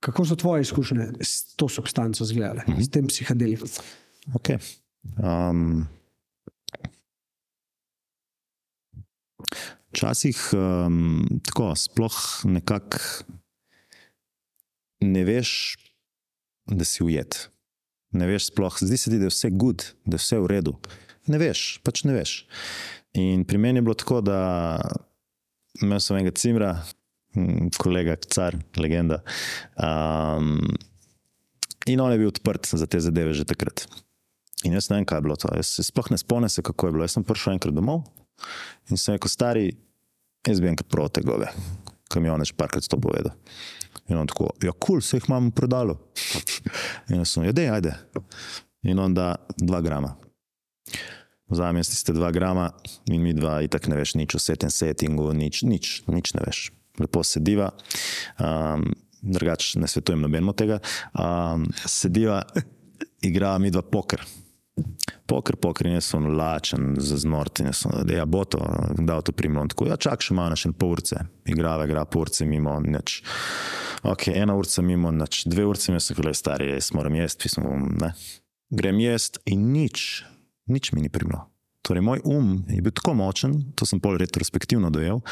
Kako 0.00 0.24
so 0.24 0.36
tvoje 0.36 0.62
izkušnje 0.62 1.06
s 1.20 1.56
to 1.56 1.68
substanco 1.68 2.24
izgledale, 2.24 2.64
s 2.78 2.90
tem 2.90 3.06
psihadelikom? 3.06 3.68
Okay. 4.34 4.58
Um, 5.16 5.86
Včasih 9.94 10.36
um, 10.52 11.40
tako, 11.44 11.70
sploh 11.76 12.16
nekako 12.44 12.98
ne 15.00 15.24
veš, 15.24 15.76
da 16.66 16.84
si 16.84 17.04
ujet. 17.04 17.48
Ne 18.16 18.26
veš, 18.26 18.50
sploh, 18.50 18.76
zdi 18.80 18.96
se 18.96 19.10
ti, 19.10 19.18
da 19.18 19.28
je 19.28 19.32
vse 19.32 19.50
gud, 19.50 19.84
da 20.04 20.16
je 20.16 20.22
vse 20.22 20.38
v 20.40 20.50
redu. 20.50 20.74
Ne 21.26 21.40
veš, 21.40 21.80
pač 21.84 22.04
ne 22.06 22.14
veš. 22.16 22.36
In 23.16 23.44
pri 23.48 23.58
meni 23.58 23.80
je 23.80 23.86
bilo 23.86 23.96
tako, 23.98 24.20
da 24.24 24.38
imel 25.82 26.00
sem 26.00 26.16
enega 26.16 26.34
cimra, 26.36 26.72
mm, 26.76 26.95
kolega, 27.82 28.16
car, 28.30 28.56
legenda. 28.76 29.20
Um, 29.76 30.62
in 31.86 32.00
on 32.00 32.12
je 32.12 32.20
bil 32.20 32.32
odprt 32.32 32.68
za 32.72 32.86
te 32.86 33.00
zadeve 33.00 33.34
že 33.34 33.46
takrat. 33.48 33.86
In 34.64 34.74
jaz 34.74 34.88
ne 34.90 34.98
vem, 34.98 35.06
kaj 35.06 35.20
je 35.20 35.26
bilo 35.26 35.36
to. 35.36 35.50
Jaz 35.54 35.76
sploh 35.86 36.10
ne 36.10 36.18
spomnim, 36.18 36.50
se, 36.50 36.64
kako 36.64 36.88
je 36.88 36.96
bilo. 36.96 37.04
Jaz 37.04 37.16
sem 37.18 37.26
prišel 37.26 37.56
enkrat 37.56 37.76
domov 37.76 38.06
in 38.90 39.00
sem 39.00 39.16
rekel, 39.16 39.30
stari, 39.32 39.70
jaz 40.46 40.60
bi 40.60 40.68
enkrat 40.70 40.88
prav 40.92 41.08
te 41.14 41.22
gobe, 41.24 41.48
ki 42.12 42.20
mi 42.20 42.28
je 42.28 42.34
on 42.34 42.44
že 42.44 42.56
parkrat 42.56 42.84
to 42.88 42.98
povedal. 43.00 43.32
In 44.08 44.20
on 44.20 44.28
tako, 44.28 44.52
ja, 44.62 44.70
kul, 44.70 44.98
cool, 44.98 45.00
se 45.02 45.16
jih 45.16 45.24
imam 45.28 45.50
prodalo. 45.50 45.96
In 47.10 47.18
jaz 47.18 47.32
sem, 47.34 47.46
ja, 47.48 47.52
dej, 47.56 47.72
ajde. 47.74 47.94
In 48.86 49.00
on 49.02 49.14
da 49.14 49.34
dva 49.58 49.80
grama. 49.82 50.14
vzamem 51.50 51.80
jaz 51.80 51.90
tiste 51.90 52.12
dva 52.12 52.30
grama 52.30 52.70
in 53.10 53.22
mi 53.22 53.32
dva, 53.34 53.60
itak 53.62 53.86
ne 53.86 53.96
veš 53.96 54.14
nič 54.14 54.34
o 54.34 54.38
setem 54.38 54.70
settingu, 54.70 55.32
nič, 55.32 55.62
nič, 55.62 56.02
nič 56.06 56.34
ne 56.34 56.42
veš. 56.46 56.70
Lepo 57.02 57.24
sediva. 57.26 57.70
Um, 58.38 58.88
drugač 59.26 59.74
ne 59.80 59.88
svetujem 59.90 60.22
nobenemu 60.22 60.54
tega. 60.56 60.80
Um, 61.12 61.66
sediva, 61.84 62.42
igra 63.28 63.56
mi 63.58 63.70
dva 63.70 63.82
poker. 63.82 64.24
Poker, 65.26 65.56
poker, 65.56 65.88
jaz 65.88 66.10
sem 66.12 66.26
lačen, 66.36 66.90
jaz 67.00 67.80
sem, 67.80 67.94
da 68.06 68.18
ja, 68.20 68.26
bo 68.28 68.44
to, 68.44 68.60
da 68.98 69.18
to 69.24 69.32
primem. 69.32 69.70
Tako, 69.72 69.88
ja, 69.90 69.96
čak 69.96 70.22
še 70.22 70.36
malo, 70.36 70.58
še 70.58 70.70
en 70.70 70.76
pol 70.76 70.94
urce, 70.98 71.22
igrava, 71.48 71.86
igra 71.88 72.04
pol 72.04 72.26
urce 72.26 72.46
mimo, 72.46 72.76
nič. 72.84 73.22
Ok, 74.06 74.28
ena 74.36 74.54
urca 74.54 74.84
mimo, 74.84 75.10
nič, 75.16 75.46
dve 75.48 75.64
urce 75.66 75.94
mi 75.94 76.02
so 76.02 76.14
bile 76.18 76.34
stari, 76.36 76.68
jaz 76.74 76.92
moram 76.94 77.16
jesti, 77.18 77.48
pismo, 77.48 77.72
ne. 77.96 78.12
Grem 78.76 79.00
jesti 79.00 79.42
in 79.54 79.70
nič, 79.72 80.04
nič 80.70 80.92
mi 80.92 81.02
ni 81.02 81.10
primlo. 81.10 81.46
Torej, 81.86 82.04
moj 82.04 82.22
um 82.28 82.52
je 82.68 82.82
bil 82.82 82.94
tako 82.94 83.16
močen, 83.16 83.58
to 83.78 83.86
sem 83.88 84.02
pol 84.02 84.18
retrospektivno 84.20 84.90
dojel, 84.92 85.22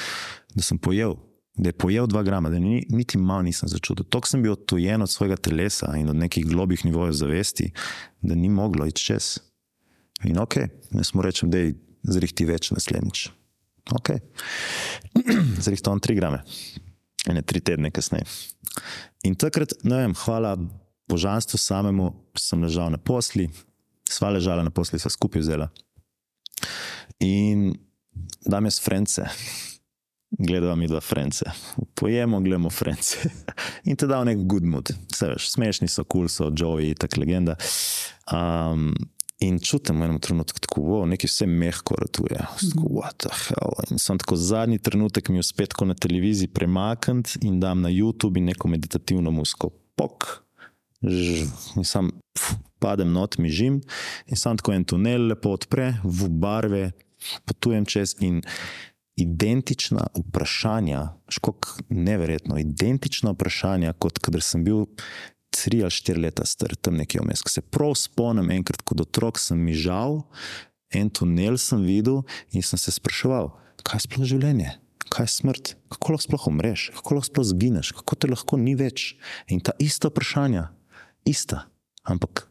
da 0.54 0.64
sem 0.64 0.78
pojel 0.78 1.18
da 1.56 1.68
je 1.68 1.72
pojel 1.72 2.06
dva 2.06 2.22
grama, 2.22 2.50
da 2.50 2.58
ni, 2.58 2.86
niti 2.88 3.18
malo 3.18 3.42
nisem 3.42 3.68
začutil. 3.68 4.04
Tok 4.04 4.26
sem 4.26 4.42
bil 4.42 4.52
odtujen 4.52 5.02
od 5.02 5.10
svojega 5.10 5.36
telesa 5.36 5.92
in 5.96 6.08
od 6.10 6.16
nekih 6.16 6.46
globih 6.46 6.84
nivojev 6.84 7.12
zavesti, 7.12 7.70
da 8.22 8.34
ni 8.34 8.48
moglo 8.48 8.86
iti 8.86 9.02
čez. 9.02 9.38
In 10.24 10.38
ok, 10.38 10.56
ne 10.90 11.04
smo 11.04 11.22
rečem, 11.22 11.50
da 11.50 11.58
je 11.58 11.74
zrihti 12.02 12.46
več 12.48 12.70
naslednjič. 12.74 13.28
Ok, 13.94 14.10
zrihti 15.64 15.90
on 15.90 16.00
tri 16.00 16.16
grame, 16.16 16.42
ene 17.28 17.42
tri 17.42 17.60
tedne 17.60 17.90
kasneje. 17.94 18.26
In 19.24 19.36
takrat, 19.38 19.76
ne 19.84 20.02
vem, 20.02 20.14
hvala 20.24 20.56
božanstvu 21.08 21.60
samemu, 21.60 22.10
sem 22.38 22.62
ležal 22.64 22.90
na 22.90 22.98
posli, 22.98 23.46
sva 24.10 24.32
ležala 24.34 24.64
na 24.64 24.72
posli, 24.74 24.98
sva 24.98 25.12
skupaj 25.12 25.44
vzela. 25.44 25.68
In 27.22 27.74
dam 28.48 28.66
jaz 28.66 28.80
frence 28.82 29.28
gledamo 30.38 30.76
mi 30.76 30.86
dva 30.86 31.00
frence. 31.00 31.44
Pojemo, 31.94 32.40
gledamo 32.40 32.70
frence. 32.70 33.16
In 33.88 33.96
te 33.96 34.06
da 34.06 34.20
v 34.20 34.30
nek 34.30 34.44
good 34.48 34.64
mood. 34.64 34.92
Veš, 35.20 35.50
smešni 35.50 35.88
so, 35.88 36.04
kul 36.04 36.26
cool 36.26 36.28
so, 36.32 36.50
Joey, 36.50 36.94
tak 36.98 37.16
legenda. 37.16 37.56
Um, 38.32 38.92
in 39.44 39.58
čutim 39.60 40.00
v 40.00 40.08
enem 40.08 40.20
trenutku, 40.22 40.60
tako, 40.62 40.82
wow, 40.86 41.02
nekaj 41.08 41.28
vse 41.28 41.46
mehko 41.50 41.96
ratuje. 42.00 42.38
What 42.80 43.24
the 43.26 43.32
hell. 43.32 43.76
In 43.90 44.00
sem 44.00 44.18
tako 44.20 44.38
zadnji 44.40 44.78
trenutek 44.78 45.28
mi 45.28 45.42
uspet 45.42 45.74
tako 45.74 45.90
na 45.90 45.94
televiziji 45.94 46.48
premakniti 46.48 47.42
in 47.42 47.60
dam 47.60 47.82
na 47.84 47.92
YouTube 47.92 48.40
in 48.40 48.48
neko 48.52 48.68
meditativno 48.68 49.34
musko. 49.34 49.70
Pok. 49.94 50.30
In 51.04 51.84
sam 51.84 52.10
pf, 52.32 52.54
padem 52.80 53.12
not, 53.12 53.36
mi 53.38 53.50
žim 53.52 53.82
in 54.26 54.40
sam 54.40 54.56
tako 54.56 54.72
en 54.72 54.84
tunel 54.84 55.28
lepo 55.28 55.52
odpre, 55.52 55.92
v 56.04 56.28
barve, 56.28 56.84
potujem 57.44 57.84
čez 57.84 58.16
in 58.24 58.40
identična 59.16 60.06
vprašanja, 60.14 61.08
škok 61.28 61.82
neverjetno, 61.88 62.58
identična 62.58 63.34
vprašanja, 63.34 63.92
kot 63.92 64.18
kadar 64.18 64.42
sem 64.42 64.64
bil 64.64 64.86
tri 65.54 65.82
ali 65.82 65.94
štiri 65.94 66.20
leta 66.26 66.46
star, 66.46 66.74
tam 66.76 66.98
nekje 66.98 67.22
vmes. 67.22 67.44
Se 67.46 67.62
prav 67.62 67.94
spomnim, 67.98 68.50
enkrat 68.50 68.82
kot 68.82 69.04
otrok 69.04 69.38
sem 69.38 69.60
mi 69.60 69.74
žal, 69.74 70.22
en 70.94 71.10
tunel 71.10 71.58
sem 71.58 71.84
videl 71.86 72.22
in 72.50 72.62
sem 72.62 72.78
se 72.78 72.94
spraševal, 72.94 73.52
kaj 73.86 74.00
je 74.00 74.06
sploh 74.08 74.26
življenje, 74.26 74.72
kaj 75.10 75.28
je 75.28 75.34
smrt, 75.36 75.74
kako 75.94 76.16
lahko 76.16 76.26
sploh 76.26 76.48
umreš, 76.50 76.88
kako 76.98 77.18
lahko 77.18 77.30
sploh 77.30 77.46
zgineš, 77.52 77.92
kako 78.00 78.18
te 78.18 78.30
lahko 78.30 78.58
ni 78.58 78.74
več. 78.78 79.12
In 79.46 79.62
ta 79.62 79.76
ista 79.78 80.10
vprašanja, 80.10 80.68
ista, 81.30 81.66
ampak 82.02 82.48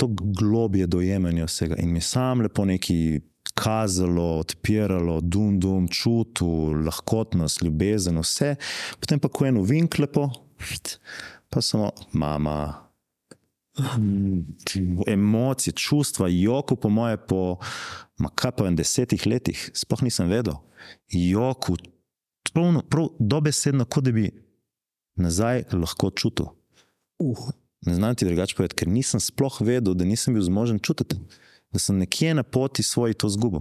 to 0.00 0.08
globje 0.10 0.88
dojemanja 0.90 1.46
vsega 1.46 1.76
in 1.78 1.92
mi 1.92 2.00
sam 2.00 2.40
lepo 2.42 2.64
neki 2.66 3.20
kazalo, 3.62 4.38
odpiralo, 4.42 5.20
dum, 5.20 5.58
dum, 5.60 5.88
čutil, 5.88 6.82
lahkotnost, 6.86 7.62
ljubezen, 7.62 8.18
vse. 8.18 8.54
Potem 9.00 9.20
pa, 9.22 9.30
ko 9.30 9.46
eno 9.46 9.62
vink 9.66 9.98
lepo, 10.02 10.28
pa 11.50 11.62
samo 11.62 11.92
mama. 12.12 12.88
Emocije, 15.06 15.72
čustva, 15.78 16.28
joko, 16.28 16.76
po 16.76 16.90
moje, 16.92 17.16
po 17.16 17.56
pa 18.42 18.64
vem, 18.64 18.76
desetih 18.76 19.24
letih, 19.26 19.70
sploh 19.74 20.02
nisem 20.04 20.28
vedel. 20.28 20.58
Joko, 21.08 21.78
prav 22.52 23.08
dobesedno, 23.18 23.86
kot 23.86 24.04
da 24.04 24.12
bi 24.12 24.28
nazaj 25.16 25.68
lahko 25.72 26.10
čutil. 26.10 26.52
Uh. 27.22 27.50
Ne 27.82 27.94
znam 27.94 28.14
ti 28.14 28.24
drugače 28.24 28.54
povedati, 28.54 28.76
ker 28.78 28.88
nisem 28.88 29.20
sploh 29.20 29.56
vedel, 29.60 29.96
da 29.98 30.06
nisem 30.06 30.36
bil 30.36 30.44
zmožen 30.46 30.78
čutiti 30.78 31.16
da 31.72 31.78
sem 31.78 31.98
nekje 31.98 32.34
na 32.34 32.42
poti 32.42 32.82
svoji 32.82 33.14
to 33.14 33.28
zgubil. 33.28 33.60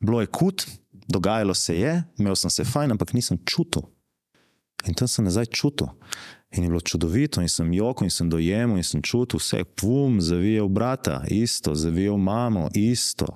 Bilo 0.00 0.20
je 0.20 0.26
kut, 0.26 0.66
dogajalo 1.08 1.54
se 1.54 1.76
je, 1.78 2.02
imel 2.18 2.36
sem 2.36 2.50
se 2.50 2.64
fajn, 2.64 2.90
ampak 2.90 3.12
nisem 3.12 3.38
čutil. 3.44 3.82
In 4.86 4.94
tam 4.94 5.08
sem 5.08 5.24
nazaj 5.24 5.46
čutil. 5.46 5.86
In 6.50 6.64
je 6.64 6.68
bilo 6.68 6.80
čudovito, 6.80 7.40
in 7.40 7.48
sem 7.48 7.72
joko, 7.72 8.04
in 8.04 8.10
sem 8.10 8.30
dojemal, 8.30 8.76
in 8.76 8.84
sem 8.84 9.02
čutil 9.02 9.38
vse, 9.38 9.64
pum, 9.64 10.20
zavijal 10.20 10.68
brata, 10.68 11.22
isto, 11.28 11.74
zavijal 11.74 12.16
mamo, 12.16 12.68
isto, 12.74 13.26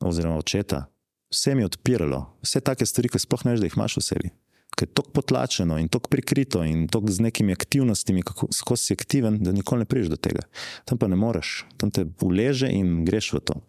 oziroma 0.00 0.36
očeta. 0.36 0.84
Vse 1.32 1.54
mi 1.54 1.62
je 1.62 1.66
odpiralo, 1.66 2.26
vse 2.42 2.60
take 2.60 2.86
stvari, 2.86 3.08
ki 3.08 3.22
sploh 3.22 3.44
ne 3.44 3.54
veš, 3.54 3.62
da 3.62 3.70
jih 3.70 3.76
imaš 3.78 3.96
v 3.96 4.02
sebi 4.02 4.32
ker 4.76 4.88
je 4.88 4.94
tako 4.94 5.10
potlačeno 5.10 5.78
in 5.78 5.88
tako 5.88 6.08
prikrito 6.08 6.64
in 6.64 6.86
tako 6.88 7.12
z 7.12 7.20
nekimi 7.28 7.52
aktivnostmi, 7.52 8.22
kako 8.22 8.76
si 8.76 8.92
aktiven, 8.92 9.38
da 9.42 9.52
nikoli 9.52 9.84
ne 9.84 9.84
priješ 9.84 10.08
do 10.12 10.16
tega. 10.16 10.46
Tam 10.84 10.98
pa 10.98 11.08
ne 11.08 11.16
moreš, 11.16 11.64
tam 11.76 11.90
te 11.90 12.06
uleže 12.20 12.70
in 12.72 13.04
greš 13.04 13.32
v 13.32 13.40
to. 13.40 13.60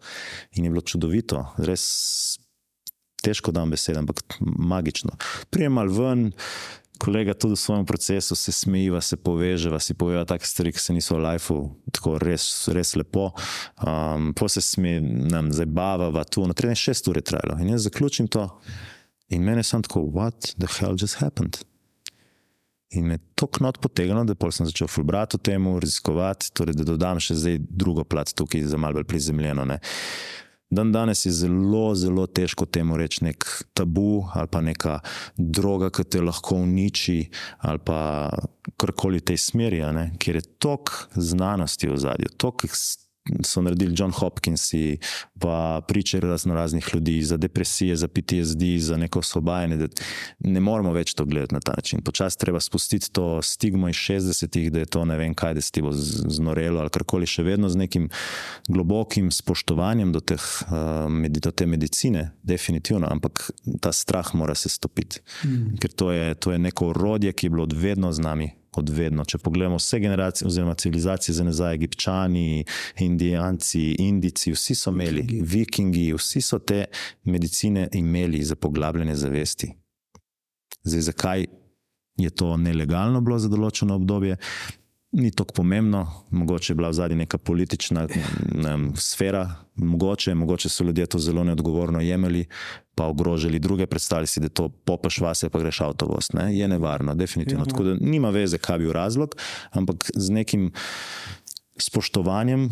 In 0.56 0.64
je 0.64 0.70
bilo 0.70 0.82
čudovito, 0.82 1.44
res 1.58 1.84
težko 3.24 3.52
dam 3.52 3.70
besede, 3.72 3.98
ampak 3.98 4.38
magično. 4.40 5.16
Prijem 5.50 5.80
mal 5.80 5.92
ven. 5.92 6.30
Kolega 6.98 7.34
tudi 7.34 7.56
v 7.56 7.58
svojem 7.58 7.86
procesu 7.86 8.36
se 8.38 8.52
smejiva, 8.52 9.00
se 9.02 9.16
poveževa, 9.16 9.80
si 9.82 9.96
poveva 9.98 10.22
take 10.24 10.46
stvari, 10.46 10.70
ki 10.72 10.78
se 10.78 10.94
niso 10.94 11.16
v 11.16 11.24
lifeu, 11.24 11.64
tako 11.90 12.14
res, 12.22 12.46
res 12.70 12.94
lepo. 12.94 13.32
Um, 13.82 14.30
po 14.32 14.48
se 14.48 14.62
smeji, 14.62 15.02
nam 15.02 15.50
zabavava, 15.52 16.22
tu 16.24 16.46
na 16.46 16.54
13-6 16.54 17.10
ur 17.10 17.18
je 17.18 17.26
trajalo. 17.32 17.58
In 17.60 17.74
jaz 17.74 17.88
zaključim 17.88 18.30
to. 18.30 18.46
In 19.28 19.42
meni 19.42 19.58
je 19.58 19.70
samo 19.70 19.82
tako, 19.82 20.00
what 20.00 20.54
the 20.58 20.68
hell 20.78 20.96
just 21.00 21.20
happened? 21.20 21.62
In 22.90 23.06
me 23.06 23.18
to 23.34 23.46
knot 23.46 23.80
potegnilo, 23.80 24.24
da 24.24 24.50
sem 24.50 24.66
začel 24.66 24.88
fulbrati 24.88 25.36
o 25.36 25.38
tem, 25.38 25.66
raziskovati, 25.78 26.52
torej, 26.54 26.76
da 26.78 26.84
dodam 26.84 27.20
še 27.20 27.34
zdaj 27.34 27.58
drugo 27.70 28.04
plat 28.04 28.30
tukaj 28.36 28.62
za 28.68 28.78
malo 28.78 29.00
bolj 29.00 29.08
prizemljeno. 29.10 29.64
Ne. 29.64 29.80
Dan 30.70 30.92
danes 30.92 31.26
je 31.26 31.32
zelo, 31.32 31.94
zelo 31.94 32.26
težko 32.26 32.66
temu 32.66 32.96
reči 32.96 33.24
nek 33.24 33.44
tabu 33.76 34.24
ali 34.34 34.48
pa 34.50 34.60
neka 34.64 34.98
droga, 35.36 35.90
ki 35.90 36.04
te 36.04 36.22
lahko 36.22 36.56
uniči 36.64 37.18
ali 37.68 37.82
pa 37.84 38.30
karkoli 38.80 39.20
v 39.20 39.28
tej 39.30 39.38
smeri, 39.38 39.82
ker 40.18 40.40
je 40.40 40.46
tok 40.58 40.94
znanosti 41.14 41.90
v 41.90 41.98
zadju, 42.00 42.32
tok 42.38 42.66
so 43.42 43.62
naredili 43.62 43.94
John 43.98 44.10
Hopkins, 44.10 44.70
pa 45.38 45.80
priče 45.88 46.20
razno 46.20 46.54
raznih 46.54 46.88
ljudi 46.94 47.22
za 47.22 47.36
depresije, 47.36 47.96
za 47.96 48.08
PTSD, 48.08 48.62
za 48.78 48.96
neko 48.96 49.18
osvobajanje. 49.18 49.88
Ne 50.38 50.60
moramo 50.60 50.92
več 50.92 51.14
to 51.14 51.24
gledati 51.24 51.54
na 51.54 51.60
ta 51.60 51.72
način. 51.76 52.02
Počasi 52.02 52.38
treba 52.38 52.60
spustiti 52.60 53.12
to 53.12 53.42
stigmo 53.42 53.88
iz 53.88 53.96
60-ih, 53.96 54.72
da 54.72 54.78
je 54.78 54.86
to 54.86 55.04
ne 55.04 55.16
vem 55.16 55.34
kaj, 55.34 55.54
da 55.54 55.60
se 55.60 55.72
ti 55.72 55.82
bo 55.82 55.92
znorelo 55.92 56.80
ali 56.80 56.90
karkoli, 56.90 57.26
še 57.26 57.42
vedno 57.42 57.68
z 57.68 57.76
nekim 57.76 58.08
globokim 58.68 59.30
spoštovanjem 59.30 60.12
do, 60.12 60.20
teh, 60.20 60.42
uh, 60.68 61.28
do 61.28 61.50
te 61.50 61.66
medicine, 61.66 62.30
definitivno, 62.42 63.08
ampak 63.10 63.50
ta 63.80 63.92
strah 63.92 64.34
mora 64.34 64.54
se 64.54 64.68
stopiti. 64.68 65.20
Mm. 65.44 65.78
Ker 65.80 65.92
to 65.92 66.12
je, 66.12 66.34
to 66.34 66.52
je 66.52 66.58
neko 66.58 66.92
orodje, 66.92 67.32
ki 67.32 67.46
je 67.46 67.50
bilo 67.50 67.68
vedno 67.72 68.12
z 68.12 68.20
nami 68.20 68.50
od 68.78 68.90
vedno. 68.90 69.24
Če 69.24 69.38
pogledamo 69.38 69.76
vse 69.76 70.00
generacije, 70.00 70.48
oziroma 70.48 70.74
civilizacije 70.74 71.34
za 71.34 71.44
nazaj, 71.44 71.74
Egipčani, 71.74 72.64
Indijanci, 72.98 73.96
Indici, 73.98 74.52
vsi 74.52 74.74
so 74.74 74.90
imeli, 74.90 75.22
vikingi. 75.22 75.42
vikingi, 75.56 76.06
vsi 76.12 76.40
so 76.40 76.58
te 76.58 76.84
medicine 77.24 77.88
imeli 77.92 78.42
za 78.42 78.56
poglabljanje 78.56 79.14
zavesti. 79.14 79.72
Zdaj, 80.82 81.00
zakaj 81.00 81.46
je 82.16 82.30
to 82.30 82.56
nelegalno 82.56 83.20
bilo 83.20 83.38
za 83.38 83.48
določeno 83.48 83.96
obdobje? 83.96 84.36
Ni 85.14 85.30
tako 85.30 85.54
pomembno, 85.54 86.06
mogoče 86.30 86.72
je 86.72 86.74
bila 86.74 86.88
v 86.88 86.92
zadnji 86.92 87.16
neka 87.16 87.38
politična 87.38 88.06
ne 88.54 88.70
vem, 88.70 88.92
sfera, 88.96 89.44
mogoče, 89.74 90.34
mogoče 90.34 90.68
so 90.68 90.84
ljudje 90.84 91.06
to 91.06 91.18
zelo 91.18 91.44
neodgovorno 91.44 92.00
jemali, 92.00 92.46
pa 92.94 93.06
ogrožali 93.06 93.58
druge, 93.58 93.86
predstavljali 93.86 94.26
si, 94.26 94.40
da 94.40 94.48
to 94.48 94.68
popaš 94.68 95.20
vase, 95.20 95.48
pa 95.50 95.58
greš 95.58 95.80
avtovoz. 95.80 96.32
Ne? 96.34 96.58
Je 96.58 96.68
nevarno, 96.68 97.14
definitivno. 97.14 97.62
Ja. 97.62 97.70
Tako 97.70 97.84
da 97.84 97.96
nima 98.00 98.30
veze, 98.30 98.58
kaj 98.58 98.78
bi 98.78 98.84
bil 98.84 98.92
razlog, 98.92 99.36
ampak 99.70 100.10
z 100.14 100.30
nekim 100.30 100.72
spoštovanjem, 101.78 102.70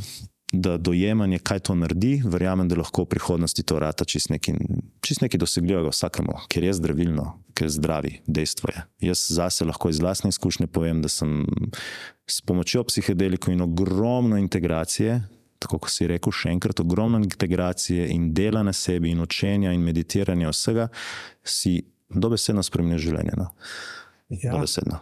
da 0.52 0.76
dojemanje, 0.76 1.38
kaj 1.38 1.58
to 1.58 1.74
naredi, 1.74 2.20
verjamem, 2.24 2.68
da 2.68 2.76
lahko 2.76 3.06
v 3.06 3.14
prihodnosti 3.14 3.62
to 3.62 3.78
vrata 3.78 4.04
čist 4.04 4.28
nekaj, 4.30 4.58
čist 5.00 5.24
nekaj 5.24 5.40
dosegljivega 5.40 5.88
vsakemu, 5.88 6.34
ker 6.52 6.66
je 6.66 6.74
zdravilno, 6.76 7.24
ker 7.56 7.66
je 7.70 7.76
zdravi, 7.78 8.12
dejstvo 8.26 8.68
je. 8.74 8.82
Jaz 9.08 9.24
zase 9.32 9.64
lahko 9.64 9.88
iz 9.88 10.00
vlastne 10.00 10.28
izkušnje 10.28 10.68
povem, 10.68 11.00
da 11.02 11.08
sem 11.08 11.46
s 12.32 12.40
pomočjo 12.40 12.86
psihedelikov 12.88 13.52
in 13.52 13.60
ogromno 13.66 14.40
integracije 14.40 15.20
tako 15.62 15.78
kot 15.78 15.94
si 15.94 16.08
rekel, 16.10 16.34
še 16.34 16.50
enkrat 16.56 16.82
ogromno 16.82 17.20
integracije 17.22 18.08
in 18.10 18.32
dela 18.34 18.64
na 18.66 18.74
sebi, 18.74 19.12
in 19.12 19.22
učenja, 19.22 19.72
in 19.74 19.84
meditiranja, 19.86 20.50
vsega, 20.50 20.88
si 21.44 21.78
dobesedno 22.10 22.64
spremeniš 22.66 23.06
življenje. 23.06 23.38
No? 23.38 23.48
Ja. 24.32 24.56
Dobesedno. 24.56 24.98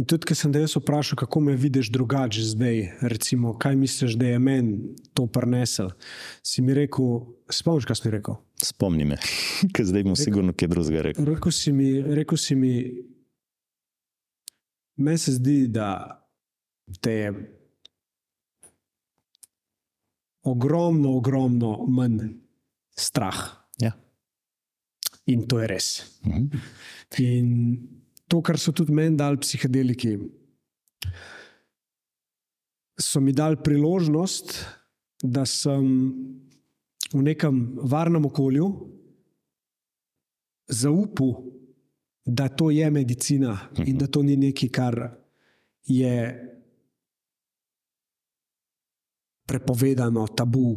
In 0.00 0.06
tudi, 0.08 0.24
ker 0.30 0.36
sem 0.38 0.52
te 0.54 0.60
jaz 0.62 0.72
vprašal, 0.78 1.18
kako 1.20 1.42
me 1.44 1.54
vidiš 1.60 1.90
drugače 1.92 2.44
zdaj, 2.54 2.78
recimo, 3.12 3.52
kaj 3.60 3.76
misliš, 3.76 4.14
da 4.20 4.30
je 4.30 4.38
meni 4.40 4.94
to 5.12 5.26
prinesel, 5.28 5.90
si 6.40 6.64
mi 6.64 6.76
rekel, 6.76 7.26
spomniš, 7.52 7.88
kaj 7.88 8.00
si 8.00 8.08
mi 8.08 8.14
rekel? 8.14 8.38
Spomni 8.62 9.08
me, 9.10 9.18
ker 9.74 9.88
zdaj 9.88 10.06
bom 10.08 10.16
sigurno 10.16 10.56
kaj 10.56 10.72
drugega 10.72 11.04
rekel. 11.10 11.28
Rekel 11.28 11.52
si 11.52 11.74
mi, 11.76 11.90
rekel 12.00 12.40
si 12.40 12.56
mi 12.56 12.72
meni 14.96 15.20
se 15.20 15.36
zdi, 15.36 15.66
da 15.68 16.21
te 17.00 17.10
je 17.10 17.32
ogromno, 20.42 21.16
ogromno 21.16 21.86
manj 21.86 22.34
strah. 22.96 23.40
Ja. 23.78 23.92
In 25.26 25.46
to 25.46 25.60
je 25.62 25.66
res. 25.70 25.88
Mhm. 26.26 26.46
In 27.18 27.48
to, 28.28 28.40
kar 28.40 28.58
so 28.58 28.72
tudi 28.72 28.92
meni 28.92 29.16
dali 29.16 29.38
psihedeliki, 29.38 30.16
so 32.98 33.20
mi 33.20 33.32
dali 33.32 33.56
priložnost, 33.62 34.54
da 35.22 35.44
sem 35.46 35.86
v 37.12 37.22
nekem 37.22 37.60
varnem 37.76 38.24
okolju 38.26 38.66
zaupal, 40.72 41.36
da 42.24 42.48
to 42.48 42.70
je 42.70 42.90
medicina 42.90 43.58
in 43.84 43.98
da 43.98 44.06
to 44.06 44.22
ni 44.22 44.36
nekaj, 44.36 44.70
kar 44.72 44.96
je 45.84 46.14
prepovedano, 49.46 50.26
tabu, 50.28 50.76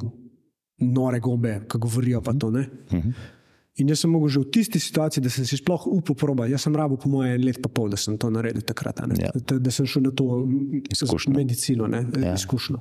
nore 0.79 1.19
gombe, 1.19 1.61
ki 1.65 1.77
govorijo 1.77 2.21
pa 2.21 2.33
to. 2.33 2.51
Ne? 2.51 2.65
In 3.75 3.89
jaz 3.91 3.99
sem 3.99 4.11
mogel 4.11 4.29
že 4.29 4.39
v 4.39 4.49
tisti 4.49 4.79
situaciji, 4.79 5.19
da 5.19 5.29
sem 5.29 5.43
si 5.43 5.57
sploh 5.57 5.83
upal 5.87 6.15
probati. 6.15 6.51
Jaz 6.51 6.63
sem 6.63 6.75
rabo, 6.75 6.95
po 6.95 7.09
mojem, 7.09 7.41
let 7.43 7.59
pa 7.59 7.67
pol, 7.67 7.89
da 7.89 7.97
sem 7.97 8.15
to 8.15 8.29
naredil 8.29 8.63
takrat. 8.63 9.01
Ja. 9.19 9.31
Da, 9.35 9.57
da 9.59 9.71
sem 9.71 9.85
šel 9.85 10.01
na 10.01 10.11
to 10.11 10.45
Izkušnjo. 10.89 11.33
medicino, 11.33 11.87
ne, 11.87 12.05
Ja. 12.17 12.33
izkušnjo. 12.33 12.79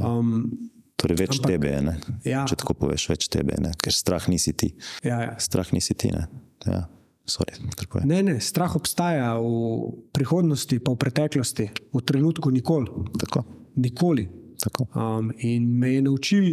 Um, 0.00 0.48
Torej, 0.96 1.16
več 1.18 1.36
Ampak- 1.36 1.50
tebe 1.50 1.68
je? 1.68 1.80
Ja. 2.24 2.44
če 2.46 2.56
tako 2.56 2.72
poveš, 2.74 3.08
več 3.10 3.28
tebe 3.28 3.52
je, 3.52 3.72
ker 3.76 3.92
strah 3.92 4.28
nisi 4.28 4.52
ti. 4.52 4.72
ja, 5.02 5.20
ja. 5.20 5.34
Strah 5.38 5.68
nisi 5.72 5.92
ti. 5.94 6.08
Ne? 6.08 6.28
Ja. 6.64 6.88
Sorry. 7.26 7.56
Ne, 8.04 8.22
ne, 8.22 8.40
strah 8.40 8.76
obstaja 8.76 9.36
v 9.40 9.92
prihodnosti, 10.12 10.76
pa 10.78 10.92
v 10.92 10.96
preteklosti, 10.96 11.66
v 11.92 12.00
trenutku 12.00 12.50
nikoli. 12.52 12.84
Tako, 13.18 13.44
nikoli. 13.76 14.28
Tako. 14.60 14.86
Um, 14.94 15.32
in 15.38 15.78
me 15.78 15.94
je 15.94 16.02
naučil 16.02 16.44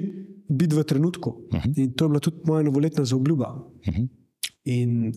biti 0.49 0.75
v 0.75 0.83
trenutku. 0.83 1.29
Uh 1.29 1.59
-huh. 1.59 1.77
In 1.77 1.93
to 1.93 2.05
je 2.05 2.09
bila 2.09 2.19
tudi 2.19 2.37
moja 2.45 2.63
novoletna 2.63 3.05
zaobljuba. 3.05 3.53
Uh 3.87 3.93
-huh. 3.93 4.07
In 4.63 5.13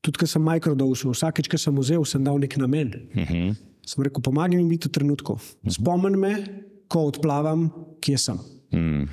tudi, 0.00 0.18
ko 0.18 0.26
sem 0.26 0.42
mikrodosal, 0.42 1.12
vsakeč, 1.12 1.48
ko 1.48 1.58
sem 1.58 1.78
vzel, 1.78 2.04
sem 2.04 2.24
dal 2.24 2.38
nek 2.38 2.56
namen. 2.56 2.88
Uh 3.14 3.22
-huh. 3.22 3.54
Sem 3.86 4.04
rekel, 4.04 4.22
pomagaj 4.22 4.56
mi 4.56 4.68
biti 4.68 4.88
v 4.88 4.92
trenutku. 4.92 5.38
Spomni 5.68 6.16
me, 6.16 6.32
ko 6.88 7.06
odplavam, 7.10 7.70
kje 8.00 8.18
sem. 8.18 8.38
Mm. 8.72 9.08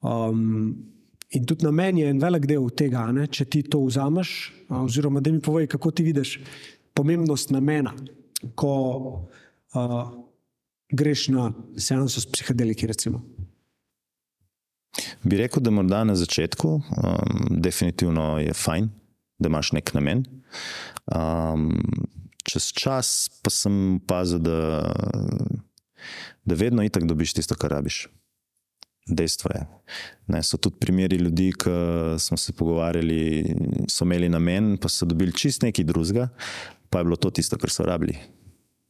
Um, 0.00 0.76
in 1.30 1.46
tudi 1.46 1.64
na 1.64 1.70
meni 1.70 2.00
je 2.00 2.08
en 2.10 2.18
velik 2.18 2.46
del 2.46 2.68
tega, 2.76 3.06
ne, 3.12 3.26
če 3.26 3.44
ti 3.44 3.62
to 3.62 3.84
vzameš, 3.84 4.52
oziroma 4.68 5.20
da 5.20 5.32
mi 5.32 5.40
povej, 5.40 5.66
kako 5.66 5.90
ti 5.90 6.02
vidiš 6.02 6.38
pomembnost 6.94 7.50
namena, 7.50 7.94
ko 8.54 8.72
uh, 9.74 10.10
greš 10.92 11.28
na 11.28 11.52
seanso 11.78 12.20
s 12.20 12.26
psihedeliki. 12.26 12.86
Recimo. 12.86 13.22
Bi 15.22 15.36
rekel, 15.36 15.62
da 15.62 15.70
morda 15.70 16.04
na 16.04 16.14
začetku 16.16 16.68
um, 16.68 16.82
definitivno 17.50 18.38
je 18.38 18.54
fajn, 18.54 18.88
da 19.38 19.48
imaš 19.48 19.72
nek 19.72 19.92
namen. 19.94 20.24
Um, 21.06 21.76
čez 22.44 22.72
čas 22.74 23.28
pa 23.42 23.52
sem 23.52 24.00
opazil, 24.00 24.40
da, 24.42 24.82
da 26.44 26.58
vedno 26.58 26.82
itak 26.84 27.06
dobiš 27.06 27.36
tisto, 27.38 27.54
kar 27.54 27.70
rabiš. 27.78 28.08
Dejstvo 29.10 29.50
je. 29.54 29.62
Ne, 30.30 30.42
so 30.42 30.58
tudi 30.60 30.78
primeri 30.80 31.16
ljudi, 31.16 31.50
ki 31.58 31.70
smo 32.18 32.36
se 32.36 32.52
pogovarjali, 32.52 33.44
so 33.90 34.04
imeli 34.04 34.28
namen, 34.28 34.76
pa 34.78 34.88
so 34.88 35.06
dobili 35.06 35.34
čist 35.34 35.64
nekaj 35.66 35.84
drugega, 35.84 36.28
pa 36.90 37.00
je 37.00 37.08
bilo 37.08 37.16
to 37.16 37.30
tisto, 37.30 37.58
kar 37.58 37.70
so 37.70 37.86
rabili. 37.86 38.18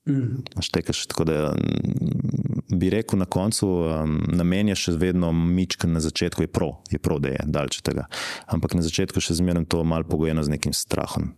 Mm. 0.09 0.43
Štekaš, 0.61 1.07
tako 1.07 1.25
da 1.25 1.53
mm, 1.53 2.79
bi 2.79 2.91
rekel 2.91 3.19
na 3.19 3.25
koncu, 3.25 3.69
um, 3.69 4.15
namen 4.33 4.71
je 4.73 4.77
še 4.81 4.95
vedno 4.97 5.33
mičken 5.33 5.93
na 5.93 6.01
začetku, 6.01 6.47
je 6.47 6.49
prav, 6.49 6.73
je 6.91 6.99
prav, 6.99 7.21
da 7.21 7.35
je 7.35 7.67
od 7.67 7.81
tega. 7.85 8.07
Ampak 8.49 8.75
na 8.75 8.83
začetku 8.83 9.21
še 9.21 9.37
zmeraj 9.37 9.69
to 9.69 9.83
malo 9.85 10.09
pogojeno 10.09 10.43
z 10.43 10.57
nekim 10.57 10.73
strahom. 10.73 11.35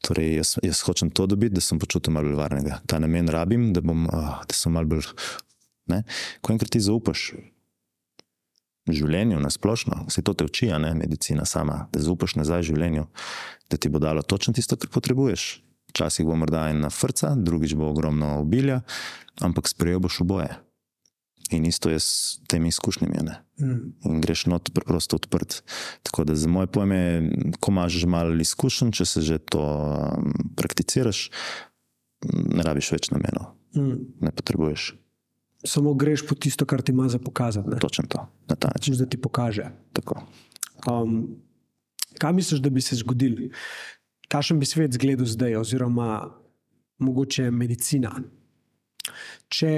Torej, 0.00 0.32
jaz, 0.40 0.54
jaz 0.64 0.80
hočem 0.88 1.12
to 1.12 1.26
dobiti, 1.28 1.58
da 1.58 1.64
sem 1.64 1.78
počutil 1.78 2.16
malo 2.16 2.32
bolj 2.32 2.40
varnega. 2.40 2.80
Ta 2.88 2.98
namen 3.02 3.28
rabim, 3.28 3.74
da, 3.76 3.84
bom, 3.84 4.08
uh, 4.08 4.40
da 4.48 4.56
sem 4.56 4.72
malo 4.72 4.96
bolj. 4.96 5.12
Ne? 5.92 6.02
Ko 6.40 6.56
enkrat 6.56 6.72
ti 6.72 6.80
zaupaš 6.82 7.34
življenju 8.86 9.38
na 9.42 9.50
splošno, 9.50 10.06
se 10.10 10.22
to 10.22 10.32
te 10.32 10.46
uči, 10.46 10.70
medicina 10.94 11.44
sama, 11.44 11.86
da 11.92 12.00
zaupaš 12.00 12.36
nazaj 12.38 12.68
življenju, 12.70 13.06
da 13.70 13.76
ti 13.76 13.90
bo 13.90 13.98
dalo 13.98 14.22
točno 14.22 14.54
tisto, 14.54 14.78
kar 14.78 14.90
potrebuješ. 14.94 15.65
Včasih 15.96 16.26
bo 16.28 16.36
morda 16.36 16.66
ena 16.68 16.90
frca, 16.92 17.32
drugič 17.32 17.72
bo 17.72 17.88
ogromno 17.88 18.34
obilja, 18.42 18.82
ampak 19.40 19.64
sprejel 19.64 19.96
boš 20.04 20.20
oboje. 20.20 20.52
In 21.54 21.64
isto 21.64 21.88
je 21.88 21.96
s 21.96 22.36
temi 22.50 22.68
izkušnjami. 22.68 23.16
Mm. 23.62 23.78
In 24.04 24.20
greš 24.20 24.44
not 24.46 24.68
preprosto 24.74 25.16
odprt. 25.16 25.62
Tako 26.02 26.24
da 26.26 26.34
za 26.36 26.48
moje 26.48 26.66
pojme, 26.66 27.00
ko 27.60 27.70
imaš 27.70 27.92
že 27.96 28.06
malo 28.06 28.34
izkušenj, 28.34 28.90
če 28.92 29.04
se 29.06 29.22
že 29.22 29.38
to 29.38 29.62
um, 29.62 30.34
prakticiraš, 30.58 31.30
ne 32.28 32.62
rabiš 32.62 32.92
več 32.92 33.10
namenov, 33.10 33.54
Mm. 33.76 34.20
ne 34.20 34.30
potrebuješ. 34.32 34.96
Samo 35.64 35.94
greš 35.94 36.26
po 36.26 36.34
tisto, 36.34 36.64
kar 36.64 36.82
ti 36.82 36.92
ima 36.92 37.08
za 37.08 37.18
pokazati. 37.18 37.68
ne. 37.68 37.78
Točno 37.78 38.04
to, 38.08 38.26
na 38.48 38.56
ta 38.56 38.68
način. 38.68 38.96
Da 38.96 39.06
ti 39.06 39.16
pokaže. 39.16 39.70
Tako. 39.92 40.22
Um, 40.84 41.36
kaj 42.18 42.32
misliš, 42.32 42.60
da 42.60 42.70
bi 42.70 42.80
se 42.80 42.96
zgodil? 42.96 43.48
Kakšen 44.28 44.58
bi 44.60 44.66
svet 44.66 44.94
izgledal 44.94 45.26
zdaj, 45.26 45.56
oziroma 45.56 46.08
mogoče 46.98 47.50
medicina? 47.50 48.10
Če 49.48 49.70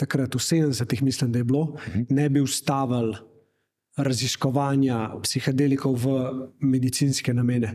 takrat, 0.00 0.34
v 0.34 0.40
70-ih, 0.40 1.02
mislim, 1.04 1.32
da 1.32 1.38
je 1.42 1.44
bilo, 1.44 1.76
ne 2.08 2.28
bi 2.32 2.40
ustavili 2.40 3.16
raziskovanja 3.96 5.10
psihedelikov 5.22 5.98
v 6.00 6.06
medicinske 6.60 7.34
namene. 7.34 7.74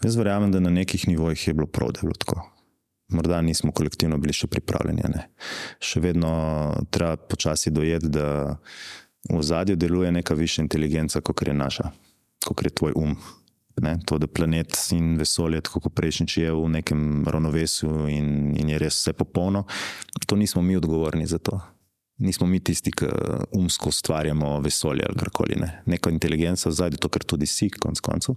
Jaz 0.00 0.16
verjamem, 0.16 0.52
da 0.52 0.60
na 0.60 0.70
nekih 0.70 1.08
nivojih 1.08 1.48
je 1.48 1.54
bilo 1.54 1.66
prav, 1.66 1.92
da 1.92 2.00
je 2.00 2.08
bilo 2.08 2.18
tako. 2.18 2.42
Morda 3.10 3.40
nismo 3.42 3.72
kolektivno 3.72 4.18
bili 4.18 4.32
še 4.32 4.46
pripravljeni. 4.46 5.02
Ne. 5.10 5.26
Še 5.82 6.00
vedno 6.00 6.30
treba 6.94 7.16
počasi 7.16 7.72
dojeti, 7.74 8.08
da 8.08 8.56
v 9.28 9.42
zadju 9.42 9.76
deluje 9.76 10.12
neka 10.12 10.34
višja 10.34 10.62
inteligenca, 10.62 11.20
kot 11.20 11.42
je 11.46 11.54
naša, 11.54 11.90
kot 12.46 12.64
je 12.64 12.70
tvoj 12.70 12.92
um. 12.96 13.16
Ne, 13.80 13.94
to, 14.04 14.18
da 14.18 14.26
planet 14.26 14.76
in 14.92 15.14
vesolje, 15.16 15.60
tako 15.64 15.80
kot 15.80 15.94
prejšnjič, 15.96 16.36
je 16.36 16.52
v 16.52 16.68
nekem 16.68 17.24
ravnovesju 17.24 18.08
in, 18.12 18.50
in 18.58 18.72
je 18.74 18.80
res 18.82 18.98
vse 18.98 19.14
popolno, 19.16 19.62
to 20.26 20.36
nismo 20.36 20.60
mi 20.62 20.76
odgovorni 20.76 21.26
za 21.26 21.38
to. 21.38 21.60
Nismo 22.20 22.46
mi 22.46 22.60
tisti, 22.60 22.92
ki 22.92 23.06
umsko 23.56 23.88
ustvarjamo 23.88 24.58
vesolje 24.60 25.06
ali 25.08 25.16
karkoli. 25.16 25.56
Ne. 25.56 25.70
Neka 25.86 26.10
inteligenca 26.12 26.68
v 26.68 26.76
zadju, 26.76 27.00
to, 27.00 27.08
kar 27.08 27.24
tudi 27.24 27.48
si, 27.48 27.70
konc 27.70 28.02
koncev, 28.04 28.36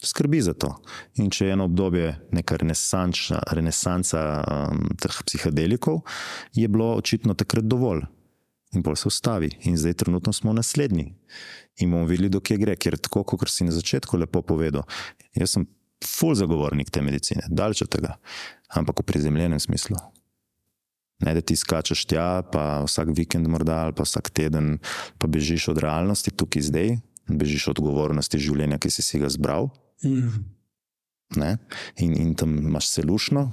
skrbi 0.00 0.40
za 0.40 0.54
to. 0.54 0.72
In 1.20 1.28
če 1.28 1.50
je 1.50 1.58
eno 1.58 1.66
obdobje, 1.68 2.14
neka 2.32 2.56
renesančna, 2.62 3.42
renesansa 3.52 4.22
um, 4.40 4.86
teh 4.96 5.20
psihedelikov, 5.26 6.00
je 6.56 6.68
bilo 6.72 6.94
očitno 6.96 7.36
takrat 7.36 7.68
dovolj. 7.68 8.06
In 8.70 8.84
bolj 8.86 9.00
se 9.02 9.08
ustavi. 9.08 9.50
In 9.66 9.76
zdaj 9.76 9.96
trenutno 10.04 10.32
smo 10.32 10.52
naslednji. 10.52 11.14
In 11.82 11.90
bomo 11.90 12.06
videli, 12.06 12.28
dokje 12.30 12.58
gre, 12.60 12.76
ker 12.76 12.98
tako, 12.98 13.24
kot 13.24 13.50
si 13.50 13.66
na 13.66 13.74
začetku 13.74 14.18
lepo 14.20 14.42
povedal, 14.46 14.86
jaz 15.34 15.56
sem 15.56 15.66
full 16.06 16.34
zagovornik 16.38 16.90
te 16.90 17.02
medicine, 17.02 17.42
od 17.50 17.88
tega, 17.88 18.16
ampak 18.68 19.02
v 19.02 19.06
prizemljenem 19.10 19.60
smislu. 19.60 19.96
Ne, 21.20 21.34
da 21.36 21.40
ti 21.44 21.56
skačeš 21.56 22.06
tja, 22.08 22.42
pa 22.48 22.80
vsak 22.86 23.12
vikend, 23.16 23.48
morda, 23.48 23.82
ali 23.84 23.92
pa 23.92 24.06
vsak 24.06 24.30
teden, 24.32 24.78
pa 25.20 25.28
bežiš 25.28 25.68
od 25.74 25.82
realnosti, 25.84 26.32
tukaj 26.32 26.62
zdaj, 26.70 26.94
bežiš 27.28 27.68
od 27.68 27.82
odgovornosti 27.82 28.40
življenja, 28.40 28.80
ki 28.80 28.88
si, 28.88 29.04
si 29.04 29.20
ga 29.20 29.28
zbral. 29.28 29.68
Mm. 30.04 30.46
Ne? 31.36 31.50
In, 32.00 32.16
in 32.16 32.32
tam 32.34 32.56
imaš 32.58 32.88
celušno, 32.96 33.50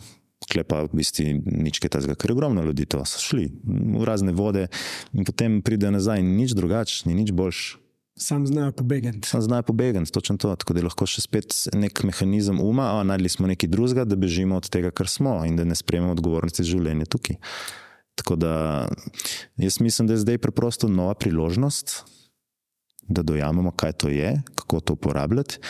klepa 0.52 0.86
v 0.88 1.02
bistvu 1.02 1.26
nič 1.46 1.82
kaj 1.84 1.98
tazga, 1.98 2.16
ker 2.16 2.32
je 2.32 2.38
ogromno 2.38 2.64
ljudi 2.64 2.88
to 2.90 3.04
so 3.06 3.20
šli 3.22 3.50
v 3.66 4.06
razne 4.08 4.32
vode 4.36 4.68
in 5.14 5.28
potem 5.28 5.62
pride 5.62 5.92
nazaj 5.92 6.24
in 6.24 6.36
nič 6.40 6.56
drugače, 6.58 7.06
ni 7.10 7.18
nič 7.20 7.36
boljš. 7.36 7.78
Sam 8.18 8.48
znajo 8.48 8.72
pobegati. 8.72 9.28
Sam 9.30 9.42
znajo 9.42 9.64
pobegati, 9.64 10.12
točno 10.12 10.38
to. 10.38 10.56
Tako 10.56 10.74
da 10.74 10.80
je 10.80 10.88
lahko 10.88 11.06
še 11.06 11.22
spet 11.22 11.54
nek 11.78 12.02
mehanizem 12.02 12.58
uma, 12.58 12.88
a 12.98 13.04
najdli 13.06 13.30
smo 13.30 13.46
nekaj 13.48 13.70
drugega, 13.70 14.08
da 14.10 14.18
bežimo 14.18 14.58
od 14.58 14.70
tega, 14.74 14.90
kar 14.90 15.06
smo 15.06 15.44
in 15.46 15.54
da 15.60 15.68
ne 15.68 15.78
sprejmemo 15.78 16.16
odgovornosti 16.18 16.66
za 16.66 16.72
življenje 16.72 17.06
tukaj. 17.14 17.38
Tako 18.18 18.40
da 18.42 18.54
jaz 19.62 19.78
mislim, 19.86 20.10
da 20.10 20.18
je 20.18 20.24
zdaj 20.26 20.42
preprosto 20.42 20.90
nova 20.90 21.14
priložnost, 21.14 22.00
da 23.08 23.22
dojamemo, 23.22 23.72
kaj 23.72 23.94
to 24.02 24.10
je, 24.10 24.34
kako 24.56 24.80
to 24.80 24.98
uporabljati, 24.98 25.62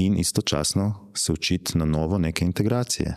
in 0.00 0.16
istočasno 0.18 1.12
se 1.14 1.32
učiti 1.32 1.78
na 1.78 1.84
novo 1.84 2.18
neke 2.18 2.44
integracije. 2.44 3.14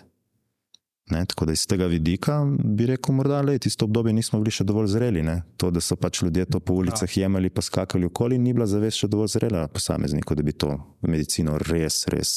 Ne, 1.11 1.25
tako 1.25 1.45
da 1.45 1.51
iz 1.51 1.67
tega 1.67 1.85
vidika 1.85 2.37
bi 2.63 2.85
rekel, 2.85 3.15
morda 3.15 3.41
le 3.41 3.57
tisto 3.59 3.85
obdobje 3.85 4.13
nismo 4.13 4.39
bili 4.39 4.53
še 4.55 4.63
dovolj 4.63 4.87
zreli. 4.93 5.23
Ne. 5.23 5.41
To, 5.59 5.67
da 5.71 5.81
so 5.83 5.97
pač 5.99 6.21
ljudje 6.23 6.45
to 6.45 6.61
po 6.63 6.77
ulicah 6.79 7.17
ja. 7.17 7.25
jemali, 7.25 7.51
pa 7.51 7.61
skakali 7.61 8.07
okoli, 8.07 8.37
ni 8.39 8.53
bila 8.55 8.67
zavest 8.69 9.03
še 9.03 9.09
dovolj 9.11 9.33
zrela 9.35 9.65
posamezniku, 9.67 10.35
da 10.39 10.45
bi 10.47 10.55
to 10.55 10.77
medicino 11.03 11.57
res, 11.59 12.05
res 12.11 12.31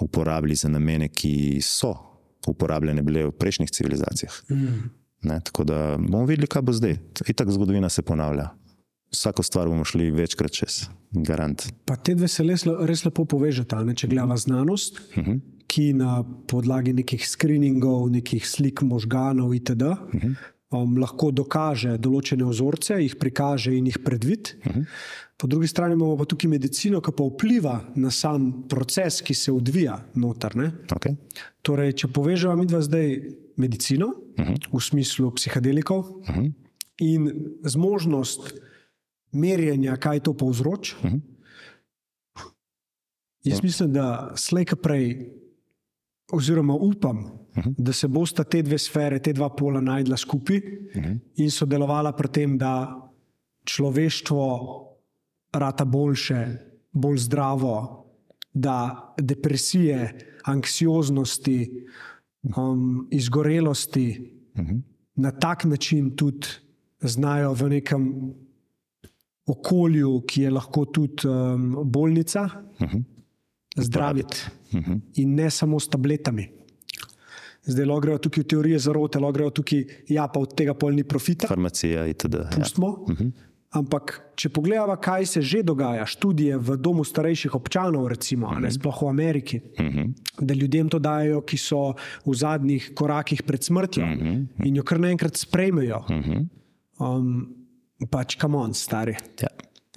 uporabili 0.00 0.54
za 0.54 0.70
namene, 0.70 1.10
ki 1.10 1.58
so 1.64 1.96
uporabljene 2.46 3.02
bile 3.02 3.26
v 3.28 3.34
prejšnjih 3.34 3.74
civilizacijah. 3.74 4.38
Mm. 4.52 4.88
Ne, 5.28 5.40
tako 5.44 5.66
da 5.66 5.82
bomo 5.98 6.22
videli, 6.30 6.46
kaj 6.46 6.62
bo 6.62 6.72
zdaj. 6.72 6.96
Itak 7.26 7.50
zgodovina 7.50 7.90
se 7.90 8.06
ponavlja. 8.06 8.52
Vsako 9.10 9.42
stvar 9.42 9.68
bomo 9.68 9.84
šli 9.88 10.12
večkrat 10.14 10.54
čez, 10.54 10.82
garant. 11.26 11.66
Pa 11.88 11.96
te 11.96 12.14
dve 12.14 12.28
se 12.30 12.46
res, 12.46 12.62
res 12.86 13.02
lepo 13.08 13.26
povežeta, 13.26 13.82
ne? 13.82 13.98
če 13.98 14.06
gledamo 14.12 14.38
znanost. 14.38 15.02
Uh 15.16 15.22
mhm. 15.22 15.46
Ki 15.68 15.92
na 15.92 16.22
podlagi 16.48 16.94
nekih 16.96 17.22
screeningov, 17.28 18.08
nekih 18.10 18.46
slik 18.48 18.82
možganov 18.82 19.54
itd. 19.54 19.82
Uh 19.82 19.98
-huh. 20.08 20.34
um, 20.70 20.96
lahko 20.96 21.30
dokaže 21.30 21.98
določene 21.98 22.44
vzorce, 22.44 23.02
jih 23.02 23.16
prikaže 23.16 23.76
in 23.76 23.86
jih 23.86 23.98
predvidi. 24.04 24.56
Uh 24.64 24.72
-huh. 24.72 24.86
Po 25.38 25.46
drugi 25.46 25.66
strani 25.66 25.94
imamo 25.94 26.16
pa 26.16 26.24
tukaj 26.24 26.50
medicino, 26.50 27.00
ki 27.00 27.12
pa 27.16 27.24
vpliva 27.24 27.80
na 27.94 28.10
sam 28.10 28.64
proces, 28.68 29.22
ki 29.22 29.34
se 29.34 29.52
odvija 29.52 30.04
noter. 30.14 30.52
Okay. 30.90 31.16
Torej, 31.62 31.92
če 31.92 32.08
povežemo 32.08 32.56
mi 32.56 32.66
dva 32.66 32.82
zdaj 32.82 33.22
medicino 33.56 34.06
uh 34.06 34.44
-huh. 34.44 34.56
v 34.72 34.80
smislu 34.80 35.30
psihadelikov 35.30 35.98
uh 35.98 36.28
-huh. 36.28 36.52
in 36.98 37.30
zmožnost 37.62 38.54
merjenja, 39.32 39.96
kaj 39.96 40.20
to 40.20 40.34
povzroča. 40.34 40.96
Uh 41.02 41.10
-huh. 41.10 41.20
Jaz 43.44 43.62
mislim, 43.62 43.92
da 43.92 44.32
slejka 44.36 44.76
prej 44.76 45.30
oziroma 46.32 46.74
upam, 46.74 47.18
uh 47.18 47.64
-huh. 47.64 47.74
da 47.78 47.92
se 47.92 48.08
bosta 48.08 48.44
te 48.44 48.62
dve 48.62 48.78
sfere, 48.78 49.18
te 49.18 49.32
dva 49.32 49.48
pola 49.48 49.80
najdla 49.80 50.16
skupaj 50.16 50.56
uh 50.56 50.62
-huh. 51.02 51.18
in 51.36 51.50
sodelovala 51.50 52.12
pri 52.12 52.28
tem, 52.28 52.58
da 52.58 53.02
človeštvo 53.64 54.40
rata 55.52 55.84
boljše, 55.84 56.46
bolj 56.92 57.18
zdravo, 57.18 58.04
da 58.54 59.14
depresije, 59.20 60.18
anksioznosti, 60.44 61.86
um, 62.56 63.08
izgorelosti 63.10 64.34
uh 64.54 64.60
-huh. 64.60 64.80
na 65.14 65.30
tak 65.30 65.64
način 65.64 66.16
tudi 66.16 66.46
znajo 67.00 67.52
v 67.52 67.68
nekem 67.68 68.34
okolju, 69.46 70.22
ki 70.26 70.42
je 70.42 70.50
lahko 70.50 70.84
tudi 70.84 71.28
um, 71.28 71.76
bolnica. 71.84 72.42
Uh 72.80 72.88
-huh 72.88 73.02
zdraviti. 73.82 74.46
Uh 74.72 74.80
mhm. 74.80 74.92
-huh. 74.92 75.00
In 75.14 75.34
ne 75.34 75.50
samo 75.50 75.80
s 75.80 75.88
tabletami. 75.88 76.48
Zdaj 77.62 77.84
lahko 77.86 78.00
grejo 78.00 78.18
tukaj 78.18 78.42
v 78.42 78.46
teorije 78.46 78.78
zarote, 78.78 79.18
lahko 79.18 79.32
grejo 79.32 79.50
tukaj, 79.50 79.84
ja, 80.08 80.28
pa 80.28 80.40
od 80.40 80.54
tega 80.56 80.74
pol 80.74 80.92
ni 80.92 81.04
profita. 81.04 81.48
Farmacija 81.48 82.06
itd. 82.06 82.34
Ja. 82.34 82.50
Pustimo. 82.56 82.86
Ja. 82.86 83.12
Uh 83.12 83.18
-huh. 83.20 83.32
Ampak, 83.68 84.14
če 84.40 84.48
pogledamo, 84.48 84.94
kaj 84.96 85.26
se 85.26 85.42
že 85.44 85.60
dogaja, 85.62 86.06
študije 86.08 86.56
v 86.56 86.76
domu 86.80 87.04
starejših 87.04 87.54
občanov, 87.54 88.06
recimo, 88.08 88.46
uh 88.46 88.52
-huh. 88.52 88.60
ne 88.60 88.68
mhm. 88.68 88.74
sploh 88.74 89.02
v 89.02 89.08
Ameriki, 89.08 89.60
uh 89.78 89.84
mhm. 89.84 89.98
-huh. 89.98 90.14
da 90.40 90.54
ljudem 90.54 90.88
to 90.88 90.98
dajo, 90.98 91.40
ki 91.40 91.56
so 91.56 91.94
v 92.26 92.34
zadnjih 92.34 92.92
korakih 92.94 93.42
pred 93.42 93.64
smrtjo 93.64 94.04
uh 94.04 94.10
-huh. 94.10 94.46
in 94.64 94.76
jo 94.76 94.82
kar 94.82 95.00
naenkrat 95.00 95.36
sprejmejo. 95.36 96.04
Uh 96.08 96.16
-huh. 96.16 96.46
um, 96.98 97.54
pač, 98.10 98.36
kam 98.36 98.54
on, 98.54 98.74
stari. 98.74 99.16
Ja. 99.42 99.48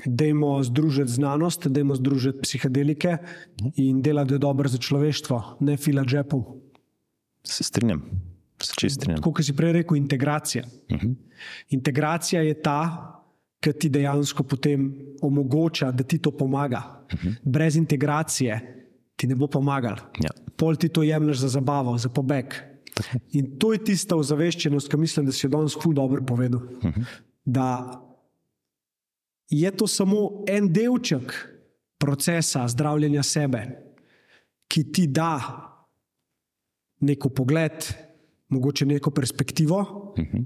Dajmo 0.05 0.63
združiti 0.63 1.11
znanost, 1.11 1.67
dajmo 1.67 1.95
združiti 1.95 2.39
psihedelike 2.41 3.17
in 3.75 4.01
delati, 4.01 4.31
da 4.31 4.37
dobro 4.37 4.69
za 4.69 4.77
človeštvo, 4.77 5.57
ne 5.59 5.77
fila 5.77 6.03
žepov. 6.07 6.43
Se 7.43 7.63
strinjam, 7.63 8.01
se 8.61 8.73
čist 8.77 8.95
strinjam. 8.95 9.21
Kot 9.21 9.45
si 9.45 9.55
prej 9.55 9.73
rekel, 9.81 9.97
integracija. 9.97 10.63
Uh 10.65 10.97
mhm. 10.97 11.07
-huh. 11.07 11.15
Integracija 11.69 12.41
je 12.41 12.61
ta, 12.61 12.81
ki 13.59 13.73
ti 13.73 13.89
dejansko 13.89 14.43
potem 14.43 14.93
omogoča, 15.21 15.91
da 15.91 16.03
ti 16.03 16.17
to 16.17 16.31
pomaga. 16.31 17.05
Uh 17.13 17.19
mhm. 17.19 17.27
-huh. 17.27 17.35
Brez 17.43 17.75
integracije 17.75 18.77
ti 19.15 19.27
ne 19.27 19.35
bo 19.35 19.47
pomagal. 19.47 19.95
Ja. 20.23 20.29
Pol 20.57 20.75
ti 20.75 20.89
to 20.89 21.03
jemliš 21.03 21.37
za 21.37 21.47
zabavo, 21.47 21.97
za 21.97 22.09
pobeg. 22.09 22.45
In 23.31 23.57
to 23.59 23.73
je 23.73 23.83
tista 23.83 24.15
ozaveščenost, 24.15 24.91
ki 24.91 24.97
mislim, 24.97 25.25
da 25.25 25.31
si 25.31 25.45
jo 25.45 25.49
danes 25.49 25.77
ful 25.83 25.93
dobro 25.93 26.25
povedal. 26.25 26.61
Uh 26.61 26.85
mhm. 26.85 27.01
-huh 27.45 28.11
je 29.51 29.71
to 29.77 29.87
samo 29.87 30.43
en 30.47 30.71
delček 30.73 31.33
procesa 31.99 32.67
zdravljenja 32.67 33.23
sebe, 33.23 33.65
ki 34.67 34.83
ti 34.91 35.07
da 35.07 35.37
neko 36.99 37.29
pogled, 37.29 37.85
mogoče 38.49 38.85
neko 38.85 39.11
perspektivo, 39.11 39.79
uh 40.17 40.25
-huh. 40.25 40.45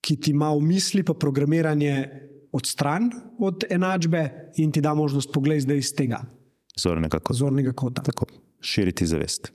ki 0.00 0.16
ti 0.20 0.30
ima 0.30 0.50
v 0.54 0.60
misli 0.60 1.02
pa 1.02 1.14
programiranje 1.14 2.08
od 2.52 2.66
stran 2.66 3.10
od 3.38 3.64
enačbe 3.70 4.50
in 4.56 4.72
ti 4.72 4.80
da 4.80 4.94
možnost 4.94 5.32
pogled 5.32 5.60
zdaj 5.60 5.78
iz 5.78 5.94
tega 5.94 6.24
zornega 6.76 7.18
kota. 7.18 7.34
Zornega 7.34 7.72
kota. 7.72 8.02
Tako, 8.02 8.26
širiti 8.60 9.06
zavest. 9.06 9.52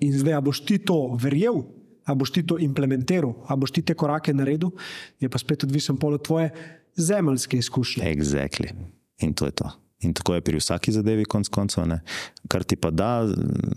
In 0.00 0.18
zdaj, 0.18 0.34
a 0.34 0.40
boš 0.42 0.64
ti 0.66 0.78
to 0.82 1.14
verjel, 1.22 1.62
a 2.04 2.14
boš 2.14 2.32
ti 2.34 2.42
to 2.46 2.58
implementiral, 2.58 3.34
a 3.46 3.56
boš 3.56 3.76
ti 3.78 3.82
te 3.82 3.94
korake 3.94 4.34
naredil, 4.34 4.72
je 5.20 5.30
pa 5.30 5.38
spet 5.38 5.64
odvisen 5.64 5.96
polo 5.96 6.18
tvoje 6.18 6.50
zemeljske 6.96 7.58
izkušnje. 7.58 8.04
Exactly. 8.16 8.72
In 9.20 9.34
to 9.34 9.46
je 9.46 9.50
to. 9.50 9.70
In 10.04 10.12
tako 10.14 10.34
je 10.34 10.44
pri 10.44 10.60
vsaki 10.60 10.92
zadevi, 10.92 11.24
konc 11.24 11.48
koncev. 11.48 11.88
Kar 12.48 12.64
ti 12.64 12.76
pa 12.76 12.90
da 12.90 13.24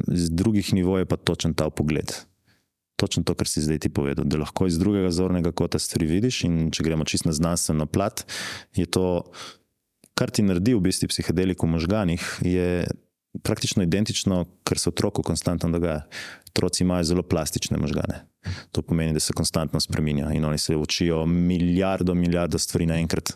z 0.07 0.29
drugih 0.29 0.73
nivojev, 0.73 1.07
pa 1.07 1.15
točen 1.15 1.53
ta 1.53 1.69
pogled. 1.69 2.11
Točno 2.99 3.23
to, 3.23 3.33
kar 3.33 3.47
si 3.47 3.63
zdaj 3.63 3.79
ti 3.79 3.89
povedal, 3.89 4.27
da 4.27 4.41
lahko 4.41 4.67
iz 4.67 4.75
drugega 4.79 5.11
zornega 5.11 5.51
kota 5.55 5.79
stvari 5.79 6.09
vidiš. 6.09 6.43
In 6.43 6.71
če 6.75 6.83
gremo 6.83 7.07
čisto 7.07 7.29
na 7.29 7.35
znanstveno 7.35 7.87
plat, 7.87 8.25
je 8.75 8.85
to, 8.85 9.31
kar 10.19 10.31
ti 10.31 10.43
naredi 10.43 10.75
v 10.75 10.83
bistvu 10.89 11.07
psihedelik 11.07 11.63
v 11.63 11.71
možganih, 11.71 12.25
je 12.43 12.83
praktično 13.43 13.83
identično, 13.87 14.43
kar 14.67 14.77
se 14.77 14.91
otroku 14.91 15.23
konstantno 15.23 15.71
dogaja. 15.71 16.03
Otroci 16.51 16.83
imajo 16.83 17.07
zelo 17.07 17.23
plastične 17.23 17.79
možgane. 17.79 18.25
To 18.71 18.81
pomeni, 18.81 19.13
da 19.13 19.19
se 19.19 19.33
konstantno 19.33 19.79
spremenjajo 19.79 20.31
in 20.31 20.45
oni 20.45 20.57
se 20.57 20.75
učijo 20.75 21.25
milijardo, 21.25 22.13
milijardo 22.13 22.57
stvari 22.57 22.85
naenkrat. 22.85 23.33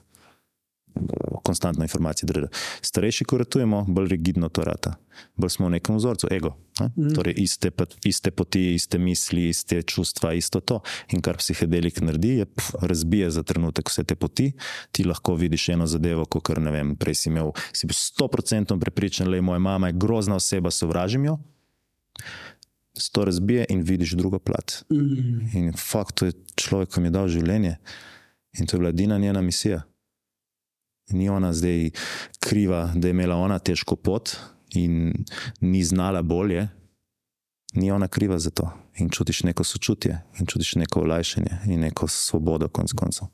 Konstantno 1.44 1.84
informacije. 1.84 2.48
Starejši, 2.82 3.26
ko 3.26 3.38
ratujemo, 3.38 3.86
bolj 3.88 4.08
rigidno 4.08 4.50
to 4.50 4.64
rata. 4.64 4.94
Bolj 5.36 5.50
smo 5.50 5.66
v 5.66 5.72
nekem 5.72 5.96
vzorcu, 5.96 6.28
ego. 6.32 6.54
Mm. 6.80 7.16
Torej, 7.16 7.34
iste, 7.38 7.72
iste 8.06 8.32
poti, 8.32 8.62
iste 8.76 8.98
misli, 8.98 9.48
iste 9.50 9.82
čustva, 9.82 10.34
isto 10.34 10.60
to. 10.60 10.80
In 11.12 11.22
kar 11.22 11.38
psihedelik 11.42 11.98
naredi, 12.02 12.38
je 12.38 12.46
pf, 12.46 12.70
razbije 12.82 13.32
za 13.32 13.44
trenutek 13.44 13.90
vse 13.90 14.04
te 14.04 14.16
poti. 14.16 14.52
Ti 14.92 15.04
lahko 15.04 15.36
vidiš 15.36 15.70
eno 15.70 15.88
zadevo, 15.90 16.26
kot 16.26 16.46
kar 16.46 16.62
ne 16.62 16.72
vem. 16.72 16.96
Prej 16.96 17.16
si 17.24 17.30
imel, 17.34 17.52
si 17.74 17.90
bil 17.90 17.98
100% 17.98 18.80
prepričan, 18.80 19.32
da 19.34 19.36
je 19.36 19.42
moja 19.42 19.60
mama 19.60 19.90
je 19.90 19.98
grozna 19.98 20.36
oseba, 20.36 20.72
sovražim 20.72 21.26
jo 21.26 21.40
se 22.98 23.12
to 23.12 23.26
razbije 23.26 23.66
in 23.70 23.82
vidiš 23.82 24.12
drugo 24.12 24.40
plat. 24.40 24.84
Mm. 24.92 25.58
In 25.58 25.74
fakt, 25.74 26.16
to 26.16 26.26
je 26.26 26.34
človek, 26.56 26.94
ki 26.94 27.02
mi 27.02 27.08
je 27.08 27.12
dal 27.12 27.28
življenje 27.28 27.78
in 28.60 28.68
to 28.68 28.76
je 28.76 28.80
bila 28.80 28.90
edina 28.90 29.18
njena 29.18 29.42
misija. 29.42 29.82
Ni 31.10 31.30
ona 31.30 31.54
zdaj 31.54 31.90
kriva, 32.40 32.92
da 32.96 33.08
je 33.08 33.12
imela 33.12 33.36
ona 33.36 33.60
težko 33.60 33.96
pot 33.96 34.38
in 34.70 35.26
ni 35.60 35.84
znala 35.84 36.22
bolje. 36.22 36.68
Ni 37.74 37.92
ona 37.92 38.08
kriva 38.08 38.40
za 38.40 38.50
to. 38.50 38.70
In 38.98 39.10
čutiš 39.10 39.44
neko 39.44 39.64
sočutje, 39.64 40.20
in 40.40 40.46
čutiš 40.46 40.76
neko 40.76 41.02
olajšanje, 41.02 41.58
in 41.66 41.80
neko 41.80 42.08
svobodo, 42.08 42.68
konc 42.68 42.94
koncev. 42.94 43.28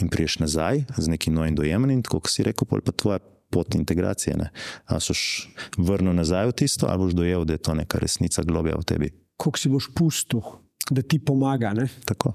In 0.00 0.08
priješ 0.08 0.38
nazaj 0.38 0.84
z 0.96 1.08
nekim 1.08 1.34
novim 1.34 1.54
dojemom, 1.54 1.90
in 1.90 2.02
tako, 2.02 2.22
si 2.28 2.42
rekel, 2.42 2.64
pa 2.64 2.92
tvoja 2.92 3.18
pot 3.50 3.74
integracije. 3.74 4.36
Ne? 4.36 4.50
Ali 4.86 5.00
boš 5.08 5.48
vrnil 5.78 6.14
nazaj 6.14 6.46
v 6.46 6.52
tisto, 6.52 6.86
ali 6.86 6.98
boš 6.98 7.12
dojel, 7.12 7.44
da 7.44 7.56
je 7.56 7.64
to 7.64 7.74
neka 7.74 7.98
resnica 7.98 8.42
globja 8.42 8.76
v 8.76 8.84
tebi. 8.84 9.10
Kako 9.36 9.58
si 9.58 9.68
boš 9.68 9.90
pustil, 9.94 10.42
da 10.90 11.02
ti 11.02 11.18
pomaga? 11.18 11.72
Ne? 11.72 11.88
Tako, 12.04 12.34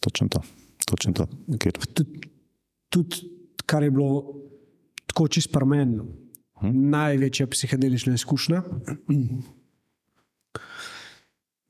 točno 0.00 0.28
to. 0.28 0.42
Točen 0.86 1.14
to. 1.14 1.26
Tudi, 1.94 2.20
tud, 2.88 3.14
kar 3.66 3.82
je 3.82 3.90
bilo 3.90 4.34
tako 5.06 5.28
čist 5.28 5.52
parmen, 5.52 6.00
hmm. 6.60 6.88
največja 6.90 7.46
psihedelična 7.46 8.14
izkušnja. 8.14 8.62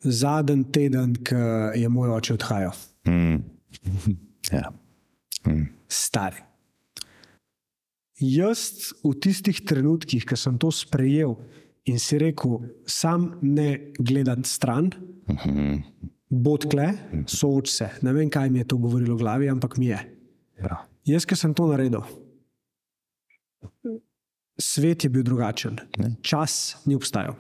Zadnji 0.03 0.65
teden, 0.75 1.15
ki 1.23 1.43
je 1.79 1.89
moj 1.89 2.17
oče 2.17 2.35
odhajal. 2.35 2.73
Hmm. 3.07 3.45
Ja. 4.51 4.73
Hmm. 5.45 5.69
Stari. 5.89 6.43
Jaz 8.23 8.93
v 9.03 9.13
tistih 9.19 9.59
trenutkih, 9.67 10.25
ko 10.27 10.39
sem 10.39 10.59
to 10.59 10.71
sprejel 10.71 11.37
in 11.85 11.99
si 11.99 12.19
rekel, 12.19 12.63
sam 12.87 13.39
ne 13.43 13.93
gledam 13.99 14.45
stran, 14.45 14.93
uh 15.27 15.47
-huh. 15.47 15.83
bod 16.31 16.71
kle, 16.71 16.95
sooč 17.27 17.69
se. 17.69 17.91
Ne 18.03 18.13
vem, 18.13 18.31
kaj 18.31 18.51
mi 18.51 18.59
je 18.59 18.65
to 18.65 18.77
govorilo 18.77 19.15
v 19.15 19.19
glavi, 19.19 19.49
ampak 19.49 19.79
mi 19.79 19.87
je. 19.87 19.99
Ja. 20.63 20.87
Jaz, 21.05 21.27
ki 21.27 21.37
sem 21.37 21.55
to 21.55 21.67
naredil, 21.67 22.03
svet 24.59 25.05
je 25.05 25.11
bil 25.11 25.23
drugačen, 25.23 25.79
Ne. 25.99 26.17
čas 26.23 26.77
ni 26.87 26.95
obstajal. 26.95 27.35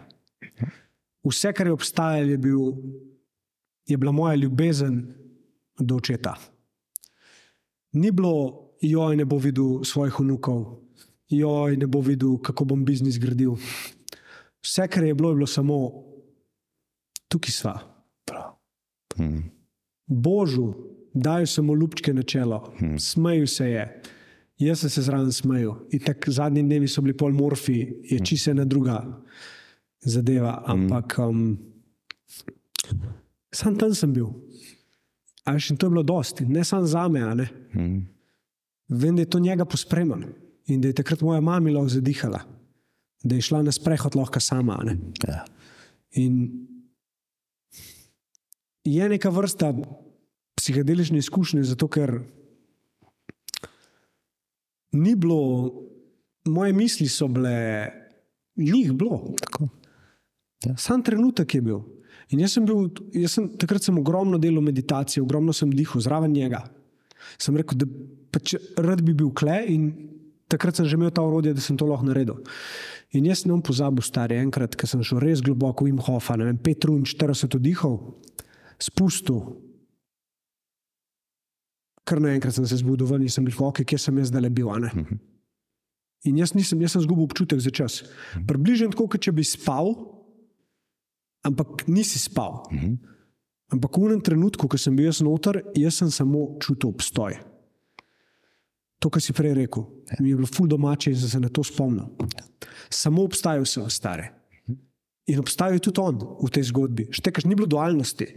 Vse, 1.24 1.52
kar 1.52 1.66
je 1.66 1.72
obstajalo, 1.72 2.30
je, 2.30 2.38
bil, 2.38 2.60
je 3.86 3.96
bila 3.96 4.12
moja 4.12 4.34
ljubezen 4.34 5.14
do 5.78 5.96
očeta. 5.96 6.34
Ni 7.92 8.10
bilo, 8.10 8.61
joj, 8.82 9.16
ne 9.16 9.24
bo 9.24 9.38
videl 9.38 9.84
svojih 9.84 10.20
vnukov, 10.20 10.64
joj, 11.30 11.76
ne 11.76 11.86
bo 11.86 12.00
videl, 12.00 12.36
kako 12.42 12.64
bom 12.74 12.84
biznis 12.84 13.18
gradil. 13.22 13.56
Vse, 14.62 14.86
kar 14.88 15.04
je 15.04 15.14
bilo, 15.14 15.30
je 15.30 15.40
bilo 15.40 15.46
samo, 15.46 15.78
tukaj 17.28 17.52
sva. 17.52 17.74
Prav. 18.26 18.58
Mm. 19.18 19.50
Božu, 20.06 20.72
dajo 21.14 21.46
samo 21.46 21.74
lupčke 21.74 22.14
na 22.14 22.22
čelo, 22.22 22.72
hmm. 22.78 22.98
smeju 22.98 23.46
se 23.46 23.70
je. 23.70 24.02
Jaz 24.58 24.80
sem 24.80 24.90
se 24.90 25.02
zraven 25.02 25.32
smejal. 25.32 25.74
In 25.90 26.00
tako 26.00 26.30
zadnji 26.30 26.62
dnevi 26.62 26.88
so 26.88 27.02
bili 27.02 27.16
pol 27.16 27.32
morfi, 27.32 27.80
je 28.10 28.18
čisto 28.24 28.50
ena 28.50 28.64
druga 28.64 29.02
zadeva. 30.00 30.62
Ampak 30.66 31.18
um, 31.18 31.58
sam 33.54 33.78
tam 33.78 33.94
sem 33.94 34.12
bil. 34.12 34.28
A 35.44 35.56
veš, 35.56 35.70
in 35.70 35.76
to 35.76 35.86
je 35.86 35.90
bilo 35.90 36.02
dosti, 36.02 36.46
ne 36.46 36.64
samo 36.64 36.86
za 36.86 37.08
me. 37.08 37.20
a 37.20 37.34
ne. 37.34 37.48
Mm. 37.74 38.11
Vem, 38.92 39.16
da 39.16 39.22
je 39.22 39.30
to 39.30 39.40
njega 39.40 39.64
pospremljalo 39.64 40.28
in 40.66 40.80
da 40.80 40.88
je 40.88 40.94
takrat 40.94 41.20
moja 41.20 41.40
mama 41.40 41.70
lahko 41.70 41.88
zadihala, 41.88 42.42
da 43.24 43.34
je 43.34 43.42
šla 43.42 43.62
na 43.62 43.72
sprehod 43.72 44.16
lahko 44.16 44.40
sama. 44.40 44.76
ne. 44.84 44.98
Ja. 45.28 45.44
In 46.12 46.66
je 48.84 49.08
neka 49.08 49.30
vrsta 49.30 49.72
psihedelične 50.56 51.18
izkušnje, 51.18 51.62
zato 51.64 51.88
ker 51.88 52.20
ni 54.92 55.14
bilo, 55.16 55.72
moje 56.44 56.72
misli 56.72 57.08
so 57.08 57.28
bile, 57.28 57.88
njih 58.56 58.92
bilo. 58.92 59.34
Tako. 59.40 59.68
Ja. 60.64 60.76
Sam 60.76 61.02
trenutek 61.02 61.54
je 61.54 61.62
bil. 61.62 61.80
In 62.30 62.40
jaz 62.40 62.52
sem 62.52 62.66
bil, 62.66 62.90
jaz 63.14 63.38
sem, 63.38 63.48
takrat 63.58 63.82
sem 63.82 63.98
ogromno 63.98 64.38
delal 64.38 64.62
meditacije, 64.62 65.22
ogromno 65.22 65.52
sem 65.52 65.70
dihal 65.70 66.00
zraven 66.00 66.32
njega. 66.32 66.62
Sem 67.38 67.56
rekel, 67.56 67.78
da 67.78 67.86
pač 68.32 68.56
rad 68.80 69.04
bi 69.04 69.14
bil 69.14 69.30
kle 69.36 69.60
in 69.68 69.90
takrat 70.52 70.76
sem 70.76 70.88
že 70.88 70.96
imel 70.96 71.12
ta 71.12 71.24
urodje, 71.24 71.54
da 71.54 71.60
sem 71.60 71.76
to 71.76 71.88
lahko 71.88 72.08
naredil. 72.08 72.40
In 73.12 73.28
jaz 73.28 73.44
ne 73.44 73.52
bom 73.52 73.60
pozabil, 73.64 74.04
stari, 74.04 74.38
enkrat, 74.40 74.76
ko 74.76 74.88
sem 74.88 75.02
šel 75.04 75.20
res 75.20 75.44
globoko 75.44 75.84
v 75.84 75.92
Imhofa, 75.92 76.36
ne 76.40 76.48
vem, 76.48 76.56
45 76.56 77.60
vdihov, 77.60 77.98
spustil. 78.80 79.60
Kar 82.08 82.20
naenkrat 82.24 82.56
sem 82.56 82.66
se 82.66 82.80
zbudil 82.80 83.06
ven 83.06 83.24
in 83.24 83.32
sem 83.32 83.44
bil, 83.44 83.54
ok, 83.54 83.84
kje 83.84 84.00
sem 84.00 84.16
jaz 84.18 84.32
zdaj 84.32 84.48
bil. 84.50 84.72
a 84.72 84.80
ne. 84.80 84.90
In 86.24 86.40
jaz 86.40 86.54
nisem, 86.56 86.80
jaz 86.80 86.96
sem 86.96 87.04
izgubil 87.04 87.28
občutek 87.28 87.60
za 87.60 87.70
čas. 87.70 88.00
Približno 88.48 88.92
tako, 88.94 89.08
kot 89.12 89.22
če 89.22 89.32
bi 89.34 89.44
spal, 89.44 89.92
ampak 91.44 91.84
nisi 91.90 92.18
spal. 92.22 92.64
Ampak 93.72 93.96
v 93.96 94.08
enem 94.08 94.24
trenutku, 94.24 94.68
ko 94.68 94.80
sem 94.80 94.96
bil 94.96 95.10
jaz 95.10 95.20
noter, 95.24 95.62
jaz 95.76 96.00
sem 96.00 96.10
samo 96.12 96.56
čutil 96.64 96.92
obstoj. 96.92 97.51
To, 99.02 99.10
kar 99.10 99.22
si 99.22 99.34
prej 99.34 99.56
rekel, 99.58 99.82
mi 100.20 100.30
je 100.30 100.38
bilo 100.38 100.46
ful 100.46 100.68
domače 100.70 101.10
sem 101.18 101.28
se 101.28 101.40
na 101.42 101.50
to 101.50 101.64
spomnil. 101.66 102.06
Samo 102.86 103.24
obstajal 103.26 103.66
sem, 103.66 103.88
stare. 103.90 104.30
In 105.26 105.40
obstajal 105.42 105.78
je 105.78 105.86
tudi 105.88 106.02
on 106.02 106.20
v 106.38 106.50
tej 106.50 106.70
zgodbi. 106.70 107.08
Štekaš, 107.10 107.48
ni 107.50 107.58
bilo 107.58 107.66
dualnosti. 107.66 108.30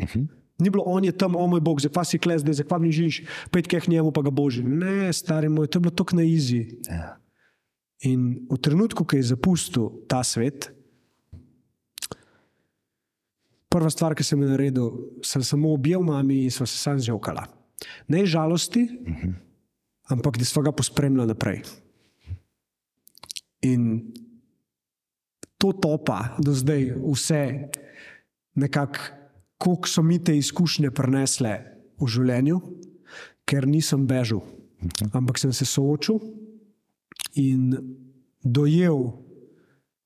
Ni 0.58 0.72
bilo, 0.72 0.86
on 0.88 1.04
je 1.04 1.12
tam, 1.12 1.36
o 1.36 1.46
moj 1.52 1.62
bog, 1.62 1.84
zakaj 1.84 2.08
si 2.08 2.18
kles, 2.18 2.42
zdaj 2.42 2.62
zakaj 2.64 2.80
mi 2.80 2.94
živiš, 2.96 3.26
pet 3.52 3.68
keh 3.68 3.90
njemu 3.92 4.14
pa 4.16 4.24
ga 4.24 4.32
boži. 4.32 4.64
Ne, 4.64 5.12
stari 5.14 5.52
moj, 5.52 5.68
to 5.68 5.78
je 5.78 5.86
bilo 5.86 5.94
tako 5.94 6.16
na 6.16 6.24
izi. 6.24 6.80
Ja. 6.88 7.20
In 8.08 8.48
v 8.48 8.58
trenutku, 8.58 9.04
ko 9.04 9.20
je 9.20 9.28
zapustil 9.36 9.90
ta 10.08 10.24
svet, 10.24 10.72
prva 13.68 13.92
stvar, 13.92 14.16
ki 14.16 14.24
sem 14.24 14.40
jo 14.40 14.48
naredil, 14.48 14.88
sem 15.28 15.44
samo 15.44 15.74
objel 15.76 16.06
mami 16.08 16.46
in 16.48 16.54
sva 16.54 16.64
se 16.66 16.80
sam 16.80 17.02
zjokala. 17.04 17.44
Ne 18.08 18.24
žalosti, 18.26 18.88
uh 18.88 19.12
-huh. 19.12 19.34
Ampak 20.12 20.38
da 20.38 20.46
sva 20.46 20.66
ga 20.68 20.72
pospremljala 20.76 21.34
naprej. 21.34 21.64
In 23.66 24.14
to 25.58 25.74
topa 25.74 26.36
do 26.38 26.54
zdaj, 26.54 26.94
vse 27.02 27.42
nekako, 28.56 29.00
koliko 29.58 29.90
so 29.90 30.04
mi 30.04 30.20
te 30.24 30.36
izkušnje 30.38 30.92
prenesle 30.92 31.54
v 31.98 32.10
življenju, 32.12 32.60
ker 33.48 33.68
nisem 33.68 34.06
bežal, 34.08 34.44
ampak 35.14 35.40
sem 35.40 35.54
se 35.54 35.66
soočil 35.66 36.20
in 37.40 37.74
dojel, 38.44 39.16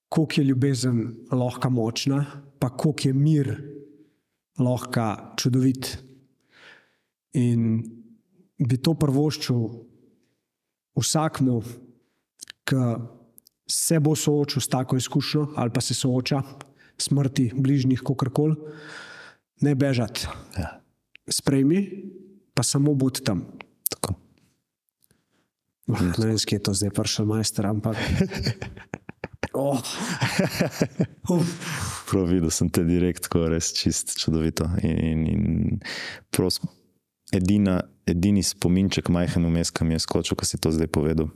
koliko 0.09 0.41
je 0.41 0.47
ljubezen 0.47 1.01
lahko 1.31 1.69
močna, 1.69 2.23
pa 2.59 2.69
koliko 2.69 3.07
je 3.07 3.13
mir 3.13 3.51
lahko 4.59 5.35
čudovit. 5.37 5.97
In 7.37 7.83
bi 8.57 8.77
to 8.81 8.95
prvoščil 8.97 9.88
vsakmu, 11.01 11.61
ki 12.67 12.83
se 13.69 13.99
bo 13.99 14.15
soočil 14.15 14.61
s 14.61 14.67
tako 14.67 14.97
izkušnjo 14.97 15.47
ali 15.55 15.73
pa 15.73 15.81
se 15.81 15.93
sooča 15.93 16.41
s 16.97 17.07
smrti 17.07 17.51
bližnjih, 17.55 18.01
kakorkoli, 18.05 18.55
ne 19.61 19.75
bežati. 19.75 20.27
Ja. 20.57 20.81
Sprejmi, 21.29 21.83
pa 22.53 22.63
samo 22.63 22.93
bodi 22.93 23.23
tam. 23.23 23.45
Tako. 23.89 24.15
Oh, 25.87 26.01
ne 26.01 26.25
vem, 26.25 26.37
kje 26.37 26.59
je 26.59 26.63
to 26.63 26.73
zdaj 26.73 26.91
prišel 26.95 27.29
majster, 27.29 27.69
ampak. 27.69 27.97
Oh. 29.53 29.81
Prav 32.07 32.27
videl 32.29 32.51
sem 32.53 32.69
te 32.69 32.83
direkt, 32.85 33.25
tako 33.25 33.47
res 33.49 33.71
čist 33.75 34.13
čudovito. 34.21 34.67
In, 34.85 34.99
in, 35.01 35.23
in 35.25 35.79
pros, 36.29 36.59
edina, 37.33 37.79
edini 38.11 38.43
spominček, 38.45 39.09
majhen 39.13 39.45
vmes, 39.47 39.71
ki 39.71 39.87
mi 39.87 39.97
je 39.97 40.03
skočil, 40.05 40.37
ko 40.39 40.47
si 40.47 40.59
to 40.61 40.71
zdaj 40.73 40.89
povedal, 40.93 41.29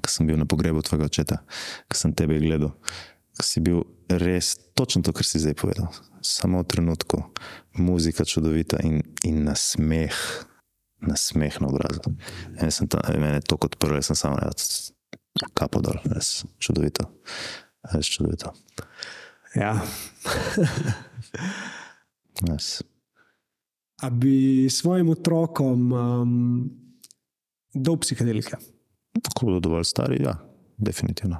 ko 0.00 0.08
sem 0.10 0.28
bil 0.28 0.38
na 0.40 0.46
pogrebu 0.48 0.82
tvojega 0.82 1.08
očeta, 1.10 1.36
ko 1.90 1.98
sem 1.98 2.14
tebe 2.16 2.38
gledal, 2.42 2.74
ko 3.36 3.46
si 3.46 3.62
bil 3.64 3.84
res 4.08 4.56
točno 4.78 5.02
to, 5.02 5.14
kar 5.16 5.26
si 5.26 5.42
zdaj 5.42 5.56
povedal. 5.60 5.88
Samo 6.22 6.62
v 6.62 6.68
trenutku, 6.70 7.18
muzika 7.78 8.24
čudovita 8.28 8.78
in, 8.86 9.02
in 9.26 9.42
na 9.44 9.56
smeh, 9.58 10.14
na 11.02 11.16
obrazu. 11.66 11.98
Tam, 12.04 12.16
mene 13.18 13.40
je 13.40 13.46
to 13.48 13.58
kot 13.58 13.76
prvo, 13.80 13.98
sem 14.02 14.16
samo 14.18 14.38
rekel, 14.38 14.54
kapo 15.56 15.82
dol, 15.82 15.98
res 16.12 16.44
čudovito. 16.62 17.08
Res 17.90 18.06
čudovito. 18.06 18.52
Ja. 19.58 19.82
Res. 22.46 22.80
A 24.02 24.10
bi 24.10 24.66
svojim 24.70 25.08
otrokom 25.14 25.92
um, 25.92 26.70
dal 27.74 27.96
psihedelike? 28.02 28.56
Ko 29.34 29.46
bodo 29.46 29.60
dovolj 29.60 29.84
stari, 29.84 30.22
ja, 30.24 30.34
definitivno. 30.78 31.38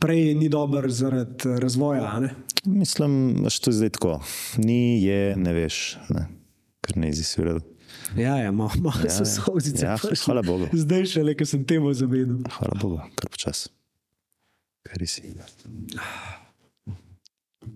Prej 0.00 0.34
ni 0.34 0.48
dober 0.48 0.88
zaradi 0.90 1.58
razvoja. 1.60 2.20
ne? 2.20 2.30
Mislim, 2.64 3.34
da 3.42 3.48
je 3.66 3.72
zdaj 3.72 3.90
tako. 3.90 4.20
Ni, 4.56 5.02
je, 5.04 5.36
ne 5.36 5.52
veš, 5.52 5.98
ne. 6.08 6.26
ker 6.80 6.96
ne 6.96 7.10
izisvirali. 7.10 7.60
Ja, 8.16 8.36
ja, 8.38 8.52
malo 8.52 8.70
mal 8.80 8.92
Ja, 9.04 9.10
so 9.10 9.22
ja. 9.22 9.26
sozice. 9.26 9.84
Ja, 9.86 9.96
prišle. 9.98 10.24
hvala 10.24 10.42
Bogu. 10.42 10.68
Zdaj 10.72 11.04
še 11.12 11.22
le, 11.26 11.34
ker 11.36 11.46
sem 11.48 11.64
temu 11.66 11.92
zavedel. 11.94 12.38
Hvala 12.56 12.80
Bogu, 12.80 13.00
kar 13.18 13.28
počas. 13.32 13.66
Kar 14.86 15.02
si. 15.06 15.34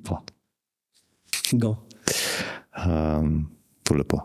Pa. 0.06 0.22
Do. 1.52 1.76
Um, 2.86 3.50
to 3.90 3.98
lepo. 3.98 4.22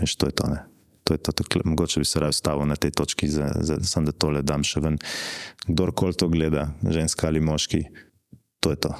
Veš, 0.00 0.14
to 0.16 0.30
je 0.30 0.38
to. 0.38 0.46
Ne? 0.46 0.62
To 1.04 1.14
je 1.14 1.18
to, 1.18 1.32
tako, 1.32 1.60
mogoče 1.64 2.00
bi 2.00 2.06
se 2.06 2.20
raje 2.20 2.32
stavil 2.32 2.66
na 2.66 2.76
tej 2.76 2.94
točki, 2.94 3.28
za, 3.28 3.50
za, 3.60 3.80
sam 3.82 4.06
da 4.06 4.14
tole 4.14 4.42
dam 4.46 4.62
še 4.62 4.80
ven. 4.80 4.98
Kdorkoli 5.66 6.14
to 6.14 6.28
gleda, 6.30 6.68
ženska 6.86 7.26
ali 7.26 7.42
moški, 7.42 7.82
to 8.62 8.70
je 8.70 8.78
to. 8.86 8.94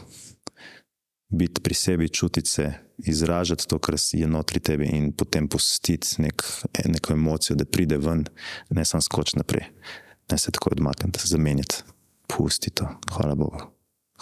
Biti 1.33 1.63
pri 1.63 1.75
sebi, 1.79 2.09
čutiti 2.09 2.51
se, 2.51 2.67
izražati 2.99 3.69
to, 3.69 3.79
kar 3.79 3.97
je 4.13 4.27
notri 4.27 4.61
tebi, 4.61 4.91
in 4.93 5.13
potem 5.17 5.47
pustiti 5.49 6.19
nek, 6.23 6.43
neko 6.85 7.15
emocijo, 7.15 7.57
da 7.57 7.65
pride 7.65 7.97
ven, 8.03 8.27
ne 8.71 8.85
samo 8.85 9.01
skoč 9.01 9.37
naprej, 9.39 9.71
ne 10.31 10.39
se 10.39 10.51
tako 10.51 10.75
odmakniti, 10.75 11.23
zamenjati. 11.25 11.87
Pusti 12.33 12.71
to, 12.71 12.89
hvala 13.15 13.35
Bogu. 13.39 13.63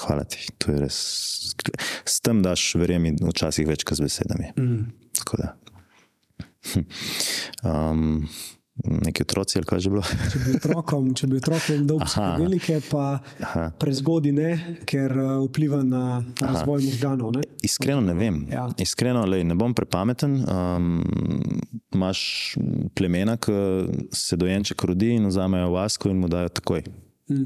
Hvala 0.00 0.24
ti, 0.24 0.46
to 0.58 0.72
je 0.72 0.80
res. 0.80 0.96
S 2.08 2.20
tem 2.24 2.40
daš, 2.42 2.74
verjemi, 2.80 3.12
včasih 3.20 3.68
več 3.68 3.84
kot 3.84 4.00
z 4.00 4.06
besedami. 4.06 4.52
Mm. 4.56 4.86
Tako 5.20 5.42
da. 5.42 5.52
Um, 7.60 8.24
neki 8.84 9.22
otroci 9.22 9.58
ali 9.58 9.66
kaj 9.66 9.80
že 9.84 9.90
bilo. 9.92 10.02
Če 10.02 10.38
bi 10.44 10.54
otrokom, 10.56 11.10
če 11.16 11.28
bi 11.28 11.36
otrokom 11.40 11.82
dal 11.88 12.00
psihodelike, 12.04 12.78
pa 12.88 13.04
Aha. 13.44 13.64
prezgodi 13.80 14.32
ne, 14.32 14.54
ker 14.88 15.12
uh, 15.12 15.34
vpliva 15.44 15.82
na 15.84 16.22
razvoj 16.40 16.86
možganov. 16.86 17.34
Ne? 17.36 17.44
Iskreno 17.66 18.00
ne 18.04 18.14
vem. 18.16 18.42
Ja. 18.48 18.68
Iskreno, 18.80 19.26
lej, 19.28 19.44
ne 19.44 19.56
bom 19.58 19.74
prepameten. 19.76 20.40
Um, 20.48 20.88
imaš 21.92 22.22
plemena, 22.96 23.36
ki 23.36 23.52
se 24.14 24.40
dojenček 24.40 24.88
rodi 24.88 25.14
in 25.18 25.28
vzamejo 25.28 25.74
vasko 25.74 26.08
in 26.08 26.22
mu 26.22 26.30
dajo 26.32 26.52
takoj. 26.60 26.84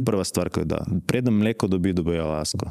Prva 0.07 0.25
stvar, 0.25 0.49
ki 0.49 0.63
jo 0.63 0.69
da. 0.69 0.79
Preden 1.07 1.35
mleko 1.43 1.69
dobi, 1.69 1.93
dobijo 1.93 2.31
vasko. 2.31 2.71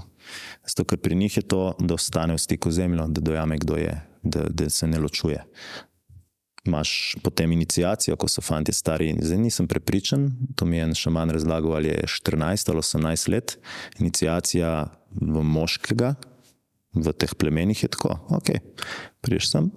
Zato, 0.65 0.85
ker 0.89 0.97
pri 0.97 1.17
njih 1.19 1.35
je 1.37 1.43
to, 1.45 1.65
da 1.79 1.93
ostane 1.93 2.33
v 2.33 2.41
stiku 2.41 2.71
z 2.71 2.81
zemljo, 2.81 3.05
da 3.13 3.21
dojame, 3.21 3.59
kdo 3.61 3.77
je, 3.77 3.93
da, 4.23 4.47
da 4.49 4.69
se 4.69 4.87
ne 4.89 5.01
ločuje. 5.03 5.43
Imaš 6.63 7.15
potem 7.23 7.51
inicijacijo, 7.51 8.15
ko 8.15 8.27
so 8.31 8.41
fanti 8.41 8.71
stari. 8.73 9.09
Zdaj 9.19 9.37
nisem 9.37 9.67
prepričan, 9.67 10.29
to 10.55 10.65
mi 10.65 10.77
je 10.77 10.83
en 10.83 10.93
šaman 10.95 11.29
razlagal, 11.35 11.75
ali 11.75 11.87
je 11.91 12.05
14 12.07 12.69
ali 12.71 12.79
18 12.79 13.29
let. 13.29 13.57
Inicijacija 13.99 14.69
v 15.11 15.43
moškega, 15.43 16.13
v 16.93 17.13
teh 17.13 17.35
plemenih 17.35 17.83
je 17.83 17.89
tako. 17.91 18.15
Ok, 18.29 18.53
priješ 19.21 19.49
sem, 19.51 19.71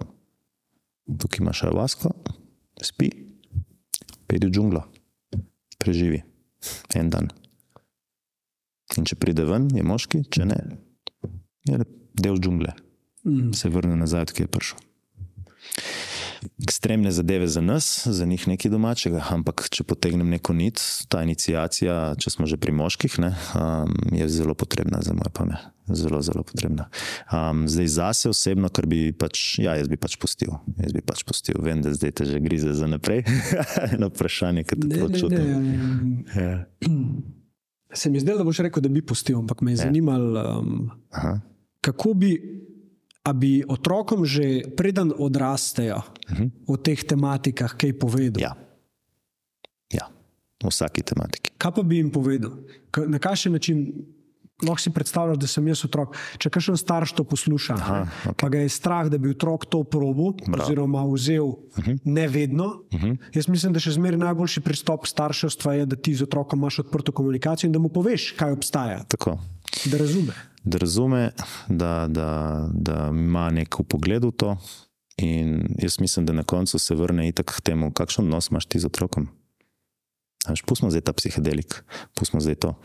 tukaj 1.19 1.43
imaš 1.43 1.63
avasko, 1.67 2.13
spi, 2.81 3.11
pejdi 4.27 4.47
v 4.47 4.55
džunglo, 4.55 4.85
preživi 5.83 6.23
en 6.95 7.11
dan. 7.11 7.27
In 8.95 9.03
če 9.05 9.19
pride 9.19 9.43
ven, 9.43 9.67
je 9.75 9.83
moški, 9.83 10.23
če 10.31 10.47
ne, 10.47 10.57
je 11.67 11.83
del 12.15 12.39
džungle, 12.39 12.73
Mm. 13.27 13.51
se 13.51 13.67
vrne 13.69 13.97
nazaj, 13.99 14.21
odkje 14.21 14.45
je 14.45 14.47
prišel. 14.47 14.86
Ekstremne 16.63 17.11
zadeve 17.11 17.47
za 17.47 17.61
nas, 17.61 18.07
za 18.07 18.25
njih 18.25 18.47
nekaj 18.47 18.71
domačega, 18.71 19.23
ampak 19.29 19.67
če 19.71 19.83
potegnem 19.87 20.29
neko 20.29 20.53
nit, 20.53 20.81
ta 21.09 21.23
inicijacija, 21.23 22.15
če 22.19 22.33
smo 22.33 22.47
že 22.49 22.59
pri 22.61 22.75
moških, 22.75 23.19
ne, 23.23 23.33
um, 23.55 23.95
je 24.15 24.27
zelo 24.29 24.53
potrebna 24.53 25.01
za 25.01 25.15
moje 25.17 25.33
pamet. 25.33 25.65
Zelo, 25.87 26.19
zelo 26.21 26.43
potrebna. 26.43 26.89
Um, 27.31 27.63
zdaj, 27.71 27.87
zase 27.87 28.29
osebno, 28.29 28.67
kar 28.69 28.85
bi 28.91 29.13
pač, 29.15 29.55
ja, 29.63 29.77
jaz 29.79 29.87
bi 29.87 29.95
pač 29.95 30.17
pustil. 30.19 30.51
Jaz 30.83 30.91
bi 30.91 30.99
pač 30.99 31.23
pustil. 31.23 31.55
Vem, 31.63 31.79
da 31.79 31.93
zdaj 31.95 32.11
te 32.11 32.27
že 32.27 32.41
grize 32.43 32.73
za 32.75 32.89
naprej. 32.91 33.23
Eno 33.95 34.11
vprašanje, 34.11 34.65
ki 34.67 34.81
te 34.83 35.07
čutim. 35.15 35.47
ne. 35.47 36.25
Ja. 36.35 36.57
Se 37.95 38.11
mi 38.11 38.19
zdelo, 38.19 38.43
da 38.43 38.43
boš 38.43 38.59
rekel, 38.67 38.83
da 38.83 38.91
bi 38.91 38.99
pustil, 38.99 39.39
ampak 39.39 39.63
me 39.63 39.71
je 39.71 39.85
zanimalo, 39.87 40.43
um, 40.59 40.91
Aha. 41.15 41.39
kako 41.81 42.13
bi, 42.19 42.35
a 43.27 43.33
bi 43.35 43.59
otrokom 43.67 44.23
že 44.23 44.63
preden 44.77 45.11
odrastejo 45.11 45.99
uh 45.99 46.37
-huh. 46.37 46.49
o 46.67 46.77
teh 46.77 47.03
tematikah 47.03 47.75
kaj 47.75 47.99
povedal. 47.99 48.41
Ja. 48.41 48.55
ja, 49.91 50.05
v 50.63 50.71
vsaki 50.71 51.03
tematiki. 51.03 51.51
Kaj 51.57 51.71
pa 51.75 51.83
bi 51.83 51.97
jim 51.97 52.11
povedal? 52.11 52.51
Na 53.07 53.19
kakšen 53.19 53.51
način? 53.51 54.07
Lahko 54.57 54.81
si 54.81 54.89
predstavljaš, 54.89 55.37
da 55.37 55.47
sem 55.47 55.67
jaz 55.67 55.85
otrok. 55.85 56.17
Če 56.37 56.49
kakšen 56.49 56.77
starš 56.77 57.11
to 57.13 57.23
posluša, 57.23 57.73
Aha, 57.73 58.09
okay. 58.25 58.33
pa 58.41 58.49
ga 58.49 58.57
je 58.57 58.69
strah, 58.69 59.05
da 59.05 59.17
bi 59.17 59.29
otrok 59.29 59.65
to 59.69 59.83
probil, 59.83 60.33
oziroma 60.49 61.05
vzel 61.05 61.45
uh 61.45 61.77
-huh. 61.77 61.99
ne 62.03 62.27
vedno. 62.27 62.65
Uh 62.65 63.01
-huh. 63.01 63.17
Jaz 63.33 63.47
mislim, 63.47 63.73
da 63.73 63.79
še 63.79 63.91
zmeraj 63.91 64.17
najboljši 64.17 64.61
pristop 64.61 65.05
starševstva 65.05 65.73
je, 65.73 65.85
da 65.85 65.95
ti 65.95 66.15
z 66.15 66.23
otrokom 66.23 66.59
imaš 66.59 66.79
odprto 66.79 67.11
komunikacijo 67.11 67.67
in 67.67 67.73
da 67.73 67.79
mu 67.79 67.89
poveš, 67.89 68.31
kaj 68.31 68.51
obstaja, 68.51 69.03
Tako. 69.03 69.37
da 69.85 69.97
razume. 69.97 70.33
Da 70.63 70.77
razume, 70.77 71.31
da, 71.67 72.07
da, 72.09 72.29
da 72.73 73.07
ima 73.13 73.49
neko 73.49 73.83
pogled 73.83 74.23
v 74.23 74.31
to. 74.31 74.57
In 75.17 75.75
jaz 75.81 75.99
mislim, 75.99 76.25
da 76.25 76.33
na 76.33 76.43
koncu 76.43 76.79
se 76.79 76.95
vrne 76.95 77.27
itak 77.27 77.55
k 77.57 77.61
temu, 77.61 77.91
kakšen 77.91 78.25
odnos 78.25 78.51
imaš 78.51 78.65
ti 78.65 78.79
z 78.79 78.85
otrokom. 78.85 79.27
Až 80.45 80.61
pustimo 80.61 80.91
zdaj 80.91 81.01
ta 81.01 81.13
psihedelik, 81.13 81.81
pustimo 82.15 82.41
zdaj 82.41 82.55
to. 82.55 82.75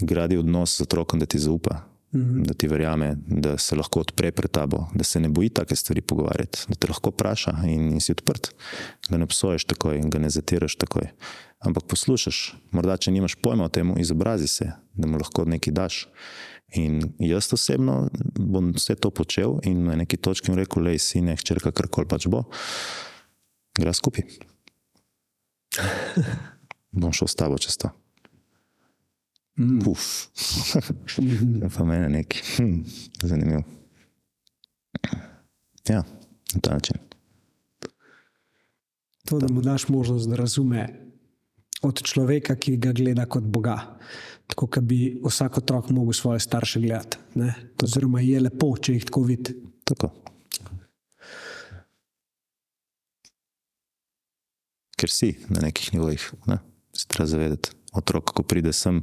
Gradi 0.00 0.40
odnos 0.40 0.78
z 0.78 0.88
otrokom, 0.88 1.20
da 1.20 1.26
ti 1.26 1.38
zaupa, 1.38 1.84
mm 2.12 2.20
-hmm. 2.20 2.46
da 2.46 2.54
ti 2.54 2.68
verjame, 2.68 3.16
da 3.26 3.58
se 3.58 3.76
lahko 3.76 4.00
odpre 4.00 4.32
pred 4.32 4.50
tabo, 4.50 4.88
da 4.94 5.04
se 5.04 5.20
ne 5.20 5.28
boji 5.28 5.48
take 5.48 5.76
stvari 5.76 6.00
pogovarjati, 6.00 6.64
da 6.68 6.74
te 6.74 6.86
lahko 6.86 7.10
vpraša 7.10 7.56
in, 7.64 7.92
in 7.92 8.00
si 8.00 8.12
odprt. 8.12 8.54
Ga 9.08 9.16
ne 9.16 9.24
obsoješ 9.24 9.64
takoj 9.64 9.96
in 9.96 10.10
ga 10.10 10.18
ne 10.18 10.30
zatiraš 10.30 10.76
takoj. 10.76 11.08
Ampak 11.58 11.84
poslušaš, 11.88 12.54
morda 12.70 12.96
če 12.96 13.10
nimaš 13.10 13.34
pojma 13.34 13.64
o 13.64 13.68
tem, 13.68 13.94
izobrazi 13.98 14.48
se, 14.48 14.72
da 14.94 15.06
mu 15.06 15.18
lahko 15.18 15.44
nekaj 15.44 15.72
daš. 15.72 16.08
In 16.74 16.98
jaz 17.22 17.52
osebno 17.52 18.08
bom 18.34 18.72
vse 18.74 18.96
to 18.98 19.10
počel 19.10 19.60
in 19.64 19.84
na 19.86 19.94
neki 19.96 20.16
točki 20.16 20.50
mu 20.50 20.56
rekel, 20.58 20.82
lej, 20.82 20.98
sine, 20.98 21.36
hčerka, 21.38 21.70
karkoli 21.70 22.08
pač 22.10 22.26
bo, 22.26 22.42
gre 23.78 23.94
skupaj. 23.94 24.26
bom 27.00 27.14
šel 27.14 27.30
s 27.30 27.38
tabo 27.38 27.58
čez 27.62 27.78
to. 27.78 27.92
Mm. 29.56 29.78
Puf. 29.84 30.26
pa 31.76 31.84
mene 31.84 32.08
neki. 32.08 32.42
Hm, 32.56 32.82
zanimivo. 33.22 33.62
Ja, 35.88 36.02
na 36.54 36.60
ta 36.60 36.74
način. 36.74 36.96
To, 39.24 39.38
da 39.38 39.46
mu 39.50 39.60
daš 39.60 39.88
možnost, 39.88 40.28
da 40.28 40.36
razume 40.36 40.88
od 41.82 42.02
človeka, 42.02 42.56
ki 42.56 42.76
ga 42.76 42.92
gleda 42.92 43.26
kot 43.26 43.44
Boga. 43.44 43.98
Tako, 44.46 44.66
kot 44.66 44.84
bi 44.86 45.16
vsak 45.24 45.58
otrok 45.58 45.90
mogel 45.90 46.12
svoje 46.12 46.40
starše 46.40 46.80
gledati. 46.80 47.18
Ne? 47.34 47.54
Oziroma, 47.82 48.22
je 48.22 48.40
lepo, 48.40 48.70
če 48.78 48.94
jih 48.98 49.08
tako 49.08 49.24
vidi. 49.26 49.56
Tako. 49.84 50.12
Ker 54.96 55.12
si 55.12 55.34
na 55.52 55.66
nekih 55.66 55.92
nivojih, 55.92 56.30
ne? 56.46 56.60
se 56.96 57.08
treba 57.08 57.26
zavedati. 57.28 57.74
Otrok, 57.96 58.32
ko 58.36 58.42
pride 58.42 58.72
sem, 58.72 59.02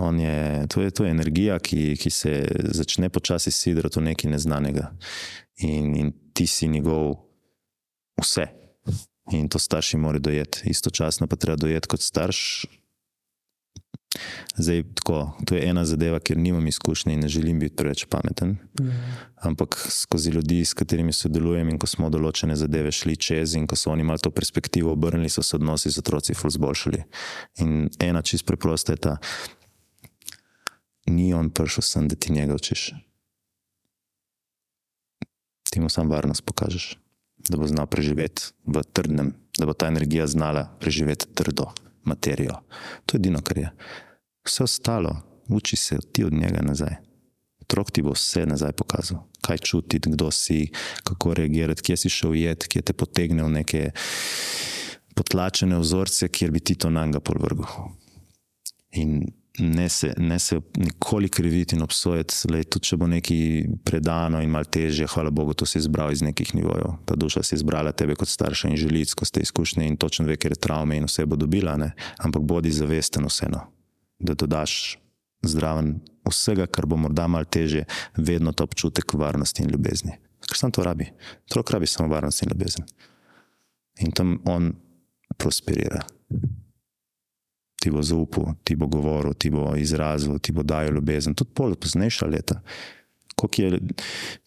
on 0.00 0.20
je, 0.20 0.66
to, 0.68 0.82
je, 0.82 0.90
to 0.90 1.04
je 1.04 1.10
energija, 1.10 1.58
ki, 1.58 1.96
ki 2.00 2.10
se 2.10 2.32
začne 2.72 3.08
počasi 3.12 3.52
sidrati 3.52 4.00
v 4.00 4.06
nekaj 4.10 4.32
neznanega. 4.32 4.90
In, 5.64 5.94
in 5.96 6.12
ti 6.32 6.46
si 6.48 6.68
njegov 6.68 7.14
vse. 8.20 8.48
In 9.32 9.48
to 9.48 9.58
starši 9.58 10.00
morajo 10.00 10.28
dojeti. 10.28 10.62
Istočasno 10.72 11.26
pa 11.26 11.36
treba 11.36 11.56
dojeti 11.56 11.88
kot 11.88 12.00
starš. 12.00 12.64
Zdaj, 14.56 14.82
tako, 14.94 15.32
to 15.46 15.56
je 15.56 15.64
ena 15.68 15.84
zadeva, 15.84 16.20
ker 16.20 16.36
nimam 16.36 16.66
izkušnje 16.66 17.14
in 17.14 17.20
ne 17.20 17.28
želim 17.28 17.58
biti 17.58 17.76
preveč 17.76 18.04
pameten. 18.04 18.56
Mm. 18.80 18.90
Ampak 19.36 19.86
skozi 19.90 20.30
ljudi, 20.30 20.64
s 20.64 20.74
katerimi 20.74 21.12
sodelujem, 21.12 21.68
in 21.68 21.78
ko 21.78 21.88
smo 21.88 22.10
določene 22.12 22.56
zadeve 22.56 22.92
šli 22.92 23.16
čez, 23.16 23.56
in 23.56 23.66
ko 23.66 23.76
so 23.76 23.90
oni 23.90 24.04
malo 24.04 24.20
to 24.20 24.30
perspektivo 24.30 24.92
obrnili, 24.92 25.30
so 25.32 25.42
se 25.42 25.56
odnosi 25.56 25.90
z 25.90 26.04
otroci 26.04 26.36
ful 26.36 26.52
zboljšali. 26.52 27.04
In 27.64 27.88
ena 28.00 28.22
čist 28.22 28.44
preprosta 28.46 28.92
je 28.92 29.02
ta, 29.08 29.16
ni 31.08 31.32
on 31.34 31.48
prišel 31.50 31.82
sem, 31.88 32.08
da 32.08 32.16
ti 32.16 32.32
njega 32.32 32.54
učiš. 32.54 32.90
Ti 35.72 35.80
mu 35.80 35.88
sam 35.88 36.12
varnost 36.12 36.44
pokažeš, 36.44 36.98
da 37.48 37.56
bo 37.56 37.66
znal 37.66 37.88
preživeti 37.88 38.52
v 38.68 38.84
trdnem, 38.92 39.32
da 39.56 39.64
bo 39.66 39.72
ta 39.72 39.88
energija 39.88 40.28
znala 40.28 40.68
preživeti 40.80 41.32
trdo 41.32 41.72
materijo. 42.04 42.60
To 43.06 43.16
je 43.16 43.18
edino, 43.18 43.40
kar 43.42 43.58
je. 43.58 43.70
Vse 44.44 44.64
ostalo, 44.64 45.16
uči 45.48 45.76
se 45.76 45.98
ti 46.12 46.24
od 46.24 46.32
njega 46.32 46.62
nazaj. 46.62 46.96
Otrok 47.60 47.90
ti 47.90 48.02
bo 48.02 48.12
vse 48.12 48.46
nazaj 48.46 48.72
pokazal, 48.72 49.22
kaj 49.40 49.58
čutiti, 49.58 50.10
kdo 50.10 50.30
si, 50.30 50.70
kako 51.04 51.34
reagirati, 51.34 51.82
kje 51.82 51.96
si 51.96 52.08
šel 52.08 52.34
jet, 52.34 52.66
kje 52.66 52.82
te 52.82 52.92
potegne 52.92 53.44
v 53.44 53.50
neke 53.50 53.90
potlačene 55.14 55.78
vzorce, 55.78 56.28
kjer 56.28 56.50
bi 56.50 56.60
ti 56.60 56.74
to 56.74 56.90
na 56.90 57.06
njega 57.06 57.20
polvrgal. 57.20 57.92
In 58.92 59.32
ne 59.58 59.88
se, 59.88 60.14
ne 60.16 60.38
se 60.38 60.60
nikoli 60.76 61.28
kriviti 61.28 61.76
in 61.76 61.82
obsojati, 61.82 62.34
le 62.50 62.62
tudi 62.64 62.88
če 62.88 62.96
bo 62.96 63.06
nekaj 63.10 63.66
predano 63.84 64.40
in 64.40 64.50
malo 64.50 64.64
težje, 64.64 65.06
hvala 65.12 65.30
Bogu, 65.30 65.54
to 65.54 65.66
si 65.68 65.76
izbral 65.78 66.12
iz 66.12 66.22
nekih 66.24 66.54
nivojev. 66.56 66.96
Ta 67.04 67.16
duša 67.16 67.42
si 67.44 67.54
izbrala 67.58 67.92
tebe 67.92 68.16
kot 68.16 68.28
starša 68.28 68.70
in 68.72 68.80
želi 68.80 69.04
skozi 69.04 69.32
te 69.32 69.44
izkušnje 69.44 69.86
in 69.86 69.98
točno 70.00 70.26
ve, 70.26 70.38
ker 70.40 70.56
je 70.56 70.60
travme 70.68 70.96
in 70.96 71.04
vse 71.08 71.26
bo 71.26 71.36
dobila, 71.36 71.76
ne? 71.76 71.92
ampak 72.18 72.42
bodi 72.48 72.72
zavesten 72.72 73.28
vseeno, 73.28 73.66
da 74.18 74.34
dodaš 74.34 74.96
zdraven 75.44 75.98
vsega, 76.30 76.66
kar 76.66 76.86
bo 76.86 76.96
morda 76.96 77.26
malo 77.28 77.44
težje, 77.44 77.84
vedno 78.16 78.52
ta 78.52 78.64
občutek 78.64 79.14
varnosti 79.14 79.62
in 79.62 79.70
ljubezni. 79.74 80.16
Ker 80.48 80.58
sam 80.58 80.72
to 80.72 80.84
rabi. 80.86 81.10
Otrok 81.50 81.70
rabi 81.70 81.86
samo 81.86 82.08
varnost 82.08 82.42
in 82.42 82.54
ljubezen. 82.54 82.88
In 84.00 84.16
tam 84.16 84.38
on 84.48 84.72
prosperira 85.36 86.00
ti 87.82 87.90
bo 87.90 88.02
zaupal, 88.02 88.54
ti 88.64 88.76
bo 88.78 88.86
govoril, 88.86 89.34
ti 89.34 89.50
bo 89.50 89.72
izrazil, 89.76 90.38
ti 90.38 90.54
bo 90.54 90.62
dajal 90.62 90.94
ljubezen. 90.94 91.34
Tudi 91.34 91.50
pol 91.54 91.74
poznejša 91.74 92.28
leta. 92.30 92.60
Koliko 93.34 93.62
je 93.62 93.80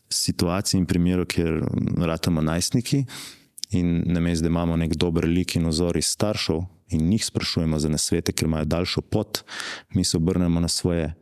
situacij 0.10 0.80
in 0.80 0.86
primerov, 0.88 1.28
kjer 1.28 1.60
ratamo 2.08 2.42
najstniki 2.42 3.04
in 3.76 4.04
namesto, 4.08 4.46
da 4.46 4.54
imamo 4.54 4.78
nek 4.80 4.96
dober 4.96 5.28
lik 5.28 5.58
in 5.60 5.68
ozor 5.68 5.98
iz 5.98 6.14
staršev 6.16 6.64
in 6.96 7.10
njih 7.10 7.26
sprašujemo 7.26 7.80
za 7.80 7.90
nasvete, 7.90 8.32
ker 8.32 8.48
imajo 8.48 8.66
daljšo 8.66 9.02
pot, 9.02 9.42
mi 9.94 10.04
se 10.04 10.18
obrnemo 10.18 10.60
na 10.60 10.68
svoje 10.68 11.14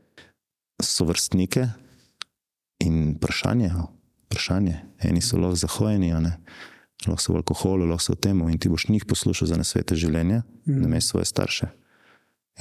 sovrstnike 0.82 1.68
in 2.80 3.16
vprašanje. 3.16 3.72
vprašanje. 4.26 4.80
Eni 5.00 5.22
so 5.22 5.38
lahko 5.38 5.56
zahojeni, 5.56 6.14
lahko 7.08 7.22
so 7.22 7.34
v 7.34 7.42
alkoholu, 7.42 7.86
lahko 7.86 8.04
so 8.04 8.14
v 8.14 8.20
tem, 8.20 8.42
in 8.50 8.60
ti 8.60 8.70
boš 8.70 8.88
njih 8.90 9.06
poslušal 9.06 9.48
za 9.48 9.58
nasvete 9.58 9.96
življenja, 9.96 10.44
mm. 10.66 10.82
ne 10.82 10.88
meš 10.88 11.14
svoje 11.14 11.26
starše. 11.26 11.72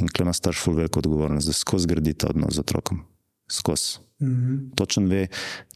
In 0.00 0.08
klej 0.08 0.24
ima 0.24 0.32
starš 0.32 0.62
ful 0.64 0.74
veliko 0.74 1.02
odgovornost, 1.02 1.46
da 1.46 1.52
skozi 1.52 1.88
gradi 1.88 2.14
ta 2.14 2.30
odnos 2.30 2.54
z 2.54 2.64
otrokom. 2.64 3.02
Skozi. 3.50 3.98
Mm 4.22 4.26
-hmm. 4.26 4.74
Točen 4.74 5.06
ve, 5.06 5.26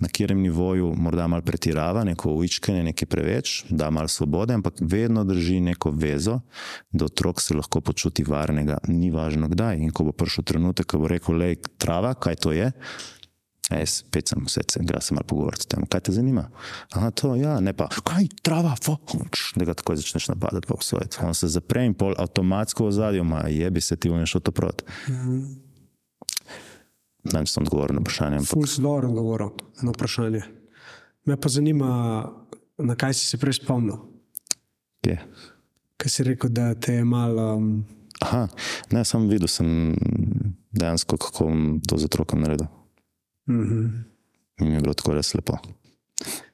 na 0.01 0.09
katerem 0.09 0.41
nivoju 0.41 0.95
morda 0.97 1.27
malo 1.27 1.43
pretirava, 1.43 2.05
neko 2.05 2.33
uičkanje, 2.33 2.83
nekaj 2.83 3.07
preveč, 3.07 3.65
da 3.71 3.91
malo 3.91 4.09
svobode, 4.09 4.55
ampak 4.55 4.75
vedno 4.81 5.25
drži 5.25 5.61
neko 5.61 5.91
vezo, 5.91 6.41
da 6.91 7.05
otrok 7.05 7.41
se 7.41 7.55
lahko 7.55 7.81
počuti 7.81 8.25
varnega, 8.25 8.79
ni 8.89 9.11
važno 9.11 9.49
kdaj. 9.49 9.77
In 9.77 9.91
ko 9.91 10.05
bo 10.05 10.13
prišel 10.13 10.45
trenutek, 10.45 10.87
ko 10.87 10.99
bo 10.99 11.09
rekel, 11.09 11.37
lej, 11.37 11.57
trava, 11.79 12.15
kaj 12.15 12.35
to 12.35 12.53
je, 12.53 12.73
Jaz 13.67 13.97
spet 14.05 14.31
sem 14.31 14.45
vse, 14.47 14.63
gre 14.87 15.01
se 15.03 15.15
malo 15.15 15.27
pogovarjati 15.27 15.67
o 15.67 15.71
tem, 15.75 15.87
kaj 15.91 16.05
te 16.07 16.13
zanima. 16.15 16.45
Aha, 16.95 17.11
to, 17.11 17.33
ja, 17.35 17.57
ne 17.61 17.73
pa, 17.75 17.89
kaj 18.07 18.29
trava, 18.47 18.77
foč, 18.79 19.49
da 19.59 19.67
ga 19.67 19.75
tako 19.75 19.97
začneš 19.99 20.29
napadati, 20.31 20.69
pa 20.71 20.79
vse. 20.79 21.01
On 21.27 21.35
se 21.35 21.51
zapre 21.51 21.83
in 21.89 21.97
pol 21.99 22.15
avtomatsko 22.15 22.87
v 22.87 22.95
zadju, 22.95 23.25
ma 23.27 23.43
je 23.51 23.71
bi 23.71 23.83
se 23.83 23.99
ti 23.99 24.13
vnešal 24.13 24.45
to 24.47 24.55
prot. 24.55 24.87
Mm. 25.11 25.41
Ne 27.27 27.41
vem, 27.41 27.49
če 27.49 27.57
sem 27.57 27.67
odgovoril 27.67 27.99
na 27.99 28.05
vprašanje. 28.05 28.39
Ampak... 28.39 28.53
Ful 28.55 28.71
si 28.71 28.85
dobro 28.85 29.11
odgovoril 29.11 29.51
na 29.83 29.97
vprašanje. 29.97 30.45
Me 31.27 31.35
pa 31.35 31.51
zanima, 31.51 31.91
na 32.79 32.95
kaj 32.95 33.19
si 33.19 33.27
se 33.27 33.43
prej 33.43 33.59
spomnil. 33.59 33.99
Kje? 35.03 35.19
Kaj 35.99 36.13
si 36.13 36.27
rekel, 36.29 36.55
da 36.55 36.71
te 36.79 37.01
je 37.01 37.05
malo. 37.09 37.51
Um... 37.59 37.71
Aha, 38.23 38.47
ne, 38.95 39.03
sem 39.03 39.27
videl, 39.27 39.51
sem 39.51 39.97
dejansko, 40.71 41.19
kako 41.19 41.51
to 41.83 41.99
z 41.99 42.07
otrokom 42.07 42.47
naredil. 42.47 42.71
-hmm. 43.47 44.05
Mi 44.61 44.75
je 44.75 44.81
bilo 44.81 44.95
tako 44.95 45.13
res 45.13 45.35
lepo. 45.35 45.59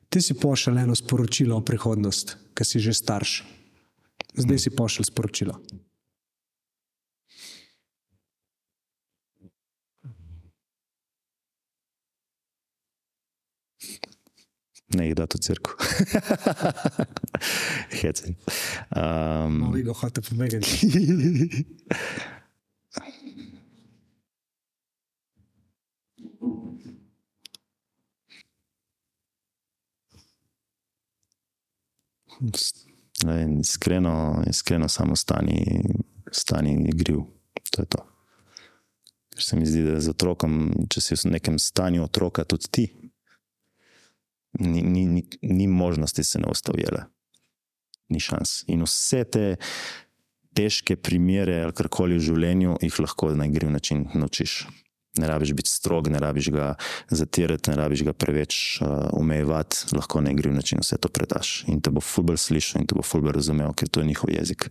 Ti 0.09 0.21
si 0.21 0.35
pošiljal 0.35 0.79
eno 0.79 0.95
sporočilo 0.95 1.57
o 1.57 1.65
prihodnosti, 1.65 2.33
ki 2.55 2.65
si 2.65 2.81
že 2.81 2.93
starš. 2.93 3.45
Zdaj 4.35 4.59
si 4.59 4.71
pošiljal 4.71 5.05
sporočilo. 5.05 5.55
Ne, 14.95 15.15
da 15.15 15.27
to 15.27 15.39
crkvo. 15.39 15.75
Hecen. 18.01 18.35
Um, 18.97 19.53
Malo 19.59 19.83
ga 19.85 19.93
hoče 19.93 20.21
pomagati. 20.21 20.69
Ne, 33.25 33.59
iskreno, 33.61 34.43
iskreno 34.51 34.89
samo 34.89 35.17
stani, 35.17 35.85
stani 36.33 36.75
igriv. 36.89 37.19
To 37.71 37.83
je 37.83 37.87
to. 37.87 38.07
Ker 39.35 39.45
se 39.45 39.57
mi 39.57 39.67
zdi, 39.67 39.83
da 39.83 40.01
z 40.01 40.13
otrokom, 40.13 40.73
če 40.91 41.01
si 41.01 41.17
v 41.17 41.33
nekem 41.37 41.59
stanju 41.59 42.05
otroka, 42.05 42.45
tudi 42.45 42.69
ti, 42.69 42.85
ni, 44.61 44.83
ni, 44.83 45.07
ni, 45.07 45.23
ni 45.43 45.67
možnosti 45.67 46.25
se 46.25 46.39
ne 46.39 46.51
ustavljale. 46.51 47.05
Ni 48.09 48.21
šans. 48.21 48.65
In 48.69 48.85
vse 48.85 49.25
te 49.25 49.45
težke 50.53 50.99
primere 51.01 51.63
ali 51.65 51.73
karkoli 51.73 52.19
v 52.19 52.27
življenju, 52.27 52.77
jih 52.83 52.99
lahko 53.01 53.31
na 53.37 53.49
igriv 53.49 53.71
način 53.73 54.05
naučiš. 54.15 54.67
Ne 55.21 55.29
rabiš 55.29 55.53
biti 55.53 55.71
strog, 55.71 56.09
ne 56.09 56.19
rabiš 56.19 56.49
ga 56.51 56.75
zatirati, 57.11 57.71
ne 57.71 57.77
rabiš 57.77 58.05
ga 58.07 58.13
preveč 58.13 58.81
uh, 58.81 58.89
omejevati, 59.13 59.93
lahko 59.93 60.21
na 60.25 60.33
igriv 60.33 60.55
način 60.55 60.81
vse 60.81 60.97
to 60.97 61.09
predaš. 61.09 61.65
In 61.69 61.81
te 61.81 61.91
bo 61.91 62.01
fulber 62.01 62.39
slišal 62.39 62.81
in 62.81 62.89
te 62.89 62.97
bo 62.97 63.05
fulber 63.05 63.37
razumel, 63.37 63.75
ker 63.77 63.89
to 63.89 64.01
je 64.01 64.09
njihov 64.09 64.33
jezik. 64.33 64.71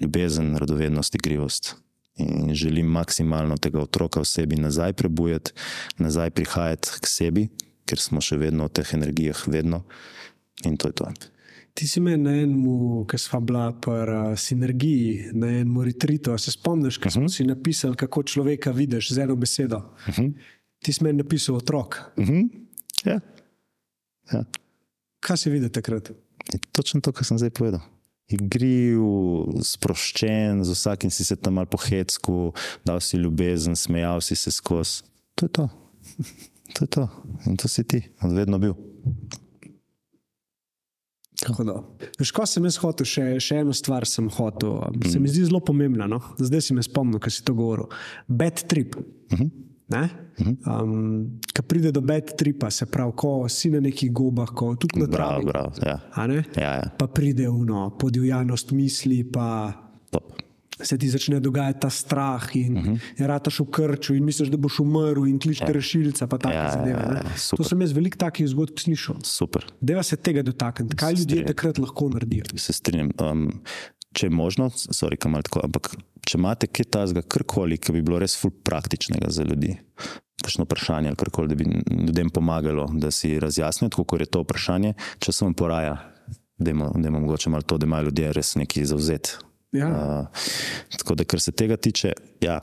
Ljubezen, 0.00 0.56
radovednost, 0.56 1.14
igrivost. 1.14 1.74
In 2.16 2.54
želim 2.54 2.86
maksimalno 2.86 3.56
tega 3.60 3.80
otroka 3.80 4.20
v 4.20 4.24
sebi 4.24 4.56
nazaj 4.56 4.92
prebujati, 4.92 5.52
nazaj 5.98 6.30
prihajati 6.30 7.00
k 7.00 7.06
sebi, 7.06 7.48
ker 7.84 8.00
smo 8.00 8.24
še 8.24 8.40
vedno 8.40 8.70
v 8.70 8.72
teh 8.80 8.94
energijah, 8.96 9.44
vedno. 9.46 9.84
In 10.64 10.80
to 10.80 10.88
je 10.88 10.96
to. 10.96 11.12
Ti 11.76 11.84
si 11.88 12.00
me 12.00 12.16
na 12.16 12.32
enem, 12.32 12.62
ki 13.04 13.18
smo 13.20 13.40
bila 13.44 13.66
pri 13.84 13.92
uh, 14.08 14.30
sinergiji, 14.38 15.32
na 15.36 15.50
enem 15.58 15.82
retritu. 15.84 16.32
Se 16.40 16.50
spomniš, 16.50 16.96
kaj 16.98 17.10
uh 17.10 17.22
-huh. 17.22 17.28
si 17.28 17.44
napisali, 17.44 17.96
kako 17.96 18.22
človeka 18.22 18.70
vidiš 18.70 19.12
z 19.12 19.18
eno 19.18 19.36
besedo? 19.36 19.76
Uh 19.76 20.08
mhm. 20.08 20.22
-huh. 20.22 20.32
Ti 20.82 20.92
si 20.92 21.04
meni 21.04 21.18
napisal 21.18 21.56
otrok. 21.56 22.00
Uh 22.16 22.24
mhm. 22.24 22.32
-huh. 22.32 22.48
ja. 23.04 23.20
Ja. 24.32 24.44
Kaj 25.20 25.36
si 25.36 25.50
videl 25.50 25.68
takrat? 25.68 26.10
Je 26.52 26.58
točno 26.72 27.00
to, 27.00 27.12
kar 27.12 27.24
sem 27.24 27.38
zdaj 27.38 27.50
povedal. 27.50 27.80
Igriv, 28.28 29.00
sproščen, 29.62 30.64
z 30.64 30.70
vsakim 30.70 31.10
si 31.10 31.24
se 31.24 31.36
tam 31.36 31.54
malo 31.54 31.66
pohecku, 31.66 32.52
dal 32.84 33.00
si 33.00 33.16
ljubezen, 33.16 33.76
smejal 33.76 34.20
si 34.20 34.36
se 34.36 34.50
skozi. 34.50 35.02
To 35.34 35.46
je 35.46 35.50
to. 35.52 35.68
to 36.74 36.84
je 36.84 36.88
to. 36.88 37.08
In 37.46 37.56
to 37.56 37.68
si 37.68 37.84
ti, 37.84 38.02
vedno 38.22 38.58
bil. 38.58 38.74
Veš, 42.18 42.32
ko 42.32 42.46
sem 42.48 42.64
jaz 42.64 42.78
hotel, 42.80 43.08
še, 43.08 43.24
še 43.42 43.60
eno 43.60 43.74
stvar 43.76 44.06
sem 44.08 44.28
hotel, 44.38 44.78
mm. 44.94 45.10
se 45.12 45.20
mi 45.20 45.28
zdi 45.28 45.44
zelo 45.50 45.60
pomembna. 45.60 46.08
No? 46.08 46.20
Zdaj 46.40 46.68
si 46.68 46.76
me 46.76 46.84
spomnil, 46.84 47.20
kaj 47.22 47.38
si 47.38 47.44
to 47.44 47.54
govoril. 47.56 47.90
Bad 48.28 48.64
trip. 48.68 48.96
Mm 48.96 49.38
-hmm. 49.38 49.50
Um, 50.66 51.38
ko 51.56 51.62
pride 51.62 51.92
do 51.92 52.00
bed 52.00 52.34
tripa, 52.36 52.70
se 52.70 52.86
pravi, 52.86 53.12
ko 53.16 53.48
si 53.48 53.70
na 53.70 53.80
nekih 53.80 54.12
gobah, 54.12 54.48
ko 54.48 54.74
tudi 54.76 55.00
na 55.00 55.06
travi. 55.06 55.46
Prav, 55.46 55.72
ja. 55.86 56.00
Ja, 56.56 56.72
ja. 56.74 56.90
Pa 56.98 57.06
pride 57.06 57.48
v 57.48 57.64
no, 57.64 57.90
podivjanost 57.98 58.70
misli, 58.70 59.24
pa 59.24 59.72
Top 60.10 60.45
se 60.82 60.98
ti 60.98 61.08
začne 61.08 61.40
dogajati 61.40 61.80
ta 61.80 61.90
strah, 61.90 62.56
in 62.56 62.76
uh 62.76 62.84
mhm. 62.84 62.94
-huh. 62.94 63.26
rataš 63.26 63.60
v 63.60 63.70
krču, 63.70 64.14
in 64.14 64.24
misliš, 64.24 64.48
da 64.48 64.56
boš 64.56 64.80
umrl, 64.80 65.26
in 65.26 65.38
kličeš 65.38 65.60
ja. 65.68 65.72
rešilca. 65.72 66.28
Ja, 66.44 66.50
ja, 66.52 66.86
ja, 66.86 67.22
to 67.56 67.64
sem 67.64 67.80
jaz 67.80 67.92
veliko 67.92 68.16
takih 68.16 68.48
zgodb 68.48 68.78
slišal. 68.78 69.16
Deva 69.80 70.02
se 70.02 70.16
tega 70.16 70.42
dotakniti. 70.42 70.96
Kaj 70.96 71.14
ljudje 71.14 71.46
takrat 71.46 71.78
lahko 71.78 72.08
naredijo? 72.08 72.44
Se 72.56 72.72
strinjam. 72.72 73.10
Um, 73.20 73.62
če 74.12 74.26
je 74.26 74.30
možno, 74.30 74.70
sorry, 74.70 75.16
tako, 75.42 75.60
ampak 75.64 75.96
če 76.26 76.38
imate 76.38 76.66
kaj 76.66 76.84
tasga, 76.84 77.22
karkoli, 77.22 77.78
ki 77.78 77.92
bi 77.92 78.02
bilo 78.02 78.18
res 78.18 78.36
ful 78.36 78.50
praktičnega 78.50 79.30
za 79.30 79.42
ljudi. 79.42 79.76
Kakšno 80.42 80.64
vprašanje, 80.64 81.08
ali 81.08 81.16
karkoli, 81.16 81.48
da 81.48 81.54
bi 81.54 81.64
ljudem 82.06 82.30
pomagalo, 82.30 82.88
da 82.92 83.10
si 83.10 83.38
razjasnijo, 83.40 83.90
kako 83.90 84.16
je 84.16 84.26
to 84.26 84.40
vprašanje, 84.40 84.94
če 85.18 85.32
se 85.32 85.44
vam 85.44 85.54
poraja, 85.54 85.96
da 86.58 86.70
imamo 86.70 87.20
mogoče 87.20 87.50
malo 87.50 87.62
to, 87.62 87.78
da 87.78 87.86
imajo 87.86 88.04
ljudje 88.04 88.32
res 88.32 88.54
neki 88.54 88.84
zauzeti 88.84 89.36
Ja. 89.72 89.88
Uh, 89.88 90.26
tako 90.98 91.14
da, 91.14 91.24
kar 91.24 91.40
se 91.40 91.52
tega 91.52 91.76
tiče, 91.76 92.12
ja, 92.40 92.60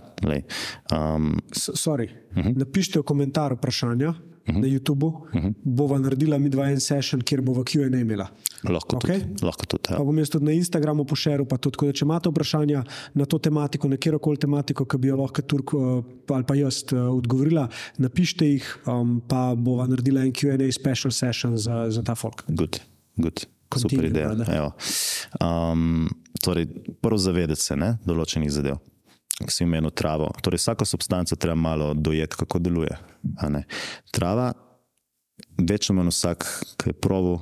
um, 0.91 1.39
sorry. 1.51 2.09
Uh 2.31 2.38
mhm. 2.38 2.47
-huh. 2.47 2.57
Napišite 2.57 2.99
v 2.99 3.03
komentar 3.03 3.53
vprašanja 3.53 4.09
uh 4.09 4.15
mhm. 4.15 4.57
-huh. 4.57 4.61
na 4.61 4.67
YouTube, 4.67 5.05
uh 5.05 5.35
mhm. 5.35 5.47
-huh. 5.47 5.53
bova 5.63 5.99
naredila 5.99 6.38
mi 6.38 6.49
dva 6.49 6.69
en 6.69 6.80
session, 6.80 7.21
kjer 7.21 7.41
bova 7.41 7.63
QA 7.63 7.99
imela. 7.99 8.27
Lahko 8.69 8.95
okay? 8.95 9.19
tudi. 9.19 9.45
Lahko 9.45 9.65
tudi 9.65 9.84
ja. 9.89 9.97
Pa 9.97 10.03
bom 10.03 10.17
jaz 10.17 10.30
tudi 10.30 10.45
na 10.45 10.51
Instagramu 10.51 11.05
pošeril. 11.05 11.45
Tako 11.45 11.85
da, 11.85 11.91
če 11.91 12.05
imate 12.05 12.30
vprašanja 12.30 12.84
na 13.13 13.25
to 13.25 13.39
tematiko, 13.39 13.88
na 13.88 13.97
kjer 13.97 14.19
koli 14.21 14.38
tematiko, 14.38 14.85
ki 14.85 14.97
bi 14.97 15.07
jo 15.07 15.17
lahko 15.17 15.41
Turk 15.41 15.73
uh, 15.73 16.03
ali 16.27 16.43
pa 16.43 16.55
jaz 16.55 16.84
uh, 16.91 16.99
odgovorila, 16.99 17.67
napišite 17.97 18.45
jih, 18.45 18.77
um, 18.88 19.21
pa 19.27 19.55
bova 19.55 19.88
naredila 19.88 20.21
en 20.21 20.31
QA 20.31 20.71
special 20.71 21.11
session 21.11 21.57
za, 21.57 21.89
za 21.89 22.03
ta 22.03 22.15
folk. 22.15 22.43
Good. 22.47 22.80
Good. 23.17 23.45
Super 23.80 24.06
ideja. 24.06 24.72
Um, 25.40 26.10
torej, 26.41 26.68
prvo 27.02 27.18
zavedati 27.18 27.62
se 27.62 27.76
ne, 27.76 27.95
določenih 28.06 28.52
zadev. 28.52 28.82
Si 29.50 29.66
imel 29.66 29.90
travo. 29.90 30.30
Torej, 30.45 30.62
vsako 30.62 30.86
substanco 30.86 31.36
treba 31.36 31.56
malo 31.58 31.94
dojeti, 31.94 32.38
kako 32.38 32.60
deluje. 32.60 32.98
Trava, 34.14 34.52
večino 35.58 35.98
manj 36.00 36.14
vsak, 36.14 36.45
ki 36.78 36.94
je 36.94 37.00
proval, 37.02 37.41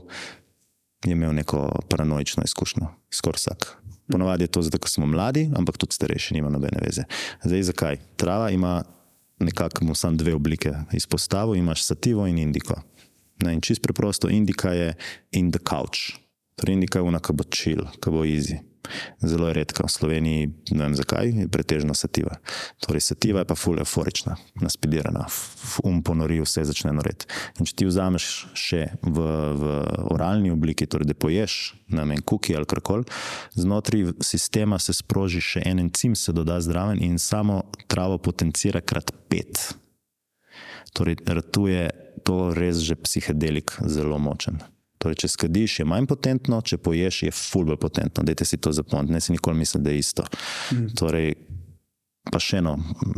je 1.06 1.12
imel 1.12 1.36
neko 1.36 1.68
paranoično 1.90 2.46
izkušnjo. 2.48 2.88
Skoraj 3.12 3.42
vsak. 3.42 3.68
Ponovadi 4.12 4.44
je 4.48 4.52
to 4.52 4.64
zato, 4.64 4.80
ker 4.80 4.92
smo 4.92 5.08
mladi, 5.08 5.50
ampak 5.56 5.78
tudi 5.80 5.96
starejši, 5.96 6.36
nima 6.40 6.50
nobene 6.52 6.80
veze. 6.84 7.04
Zdaj, 7.44 7.64
zakaj? 7.72 8.00
Trava 8.20 8.50
ima 8.52 8.82
nekako 9.40 9.96
samo 9.96 10.18
dve 10.18 10.34
oblike 10.36 10.74
izpostavo, 10.92 11.56
imaš 11.56 11.86
sativo 11.86 12.28
in 12.28 12.38
indiko. 12.38 12.76
Ne, 13.42 13.56
in 13.58 13.62
čist 13.62 13.82
preprosto, 13.82 14.30
indika 14.30 14.74
je 14.76 14.94
in 15.32 15.52
the 15.52 15.60
couch. 15.60 16.18
Torej, 16.56 16.74
indika 16.74 17.00
je 17.00 17.08
unaka 17.10 17.34
bo 17.34 17.44
chill, 17.50 17.88
ka 18.00 18.12
bo 18.12 18.26
easy. 18.26 18.60
Zelo 19.22 19.48
je 19.48 19.54
redka 19.54 19.86
v 19.86 19.92
Sloveniji, 19.92 20.50
ne 20.74 20.84
vem 20.84 20.96
zakaj, 20.98 21.30
je 21.30 21.48
pretežno 21.48 21.94
sativa. 21.94 22.38
Torej, 22.82 23.06
sativa 23.14 23.44
je 23.44 23.48
pa 23.50 23.56
ful 23.56 23.80
euforična, 23.80 24.36
naspidirana, 24.62 25.28
um 25.86 26.02
ponori, 26.04 26.42
vse 26.42 26.66
začne 26.68 26.94
noreti. 26.98 27.30
In 27.62 27.70
če 27.70 27.76
ti 27.78 27.88
vzameš 27.88 28.28
še 28.58 28.82
v, 29.06 29.28
v 29.62 29.74
oralni 30.12 30.52
obliki, 30.52 30.90
torej 30.90 31.12
da 31.12 31.16
poješ 31.18 31.76
na 31.94 32.06
men 32.10 32.26
kuki 32.26 32.58
ali 32.58 32.68
karkoli, 32.68 33.06
znotraj 33.54 34.18
sistema 34.26 34.80
se 34.82 34.98
sproži 34.98 35.44
še 35.44 35.66
en 35.66 35.86
encim, 35.86 36.18
se 36.18 36.34
doda 36.34 36.60
zdraven 36.62 37.02
in 37.02 37.20
samo 37.22 37.64
travo 37.88 38.18
potencira 38.18 38.82
krat 38.82 39.14
pet. 39.30 39.72
Torej, 40.92 41.22
ratuje 41.26 41.88
to 42.24 42.52
res 42.58 42.84
že 42.86 42.96
psihedelik 42.96 43.74
zelo 43.88 44.20
močen. 44.22 44.62
Torej, 45.02 45.24
če 45.24 45.30
skadiš, 45.34 45.80
je 45.82 45.86
manj 45.90 46.06
potentno, 46.12 46.60
če 46.62 46.78
poješ, 46.78 47.24
je 47.26 47.32
fulbo 47.34 47.74
potentno. 47.82 48.22
Dajte 48.26 48.46
si 48.46 48.60
to 48.62 48.74
zapomniti, 48.76 49.16
ne 49.16 49.22
si 49.24 49.34
nikoli 49.34 49.58
misliti, 49.58 49.86
da 49.86 49.96
je 49.96 50.02
isto. 50.04 50.26
Mm. 50.76 50.92
Torej, 51.00 51.34
pa 52.30 52.38
še 52.38 52.60
eno, 52.62 52.76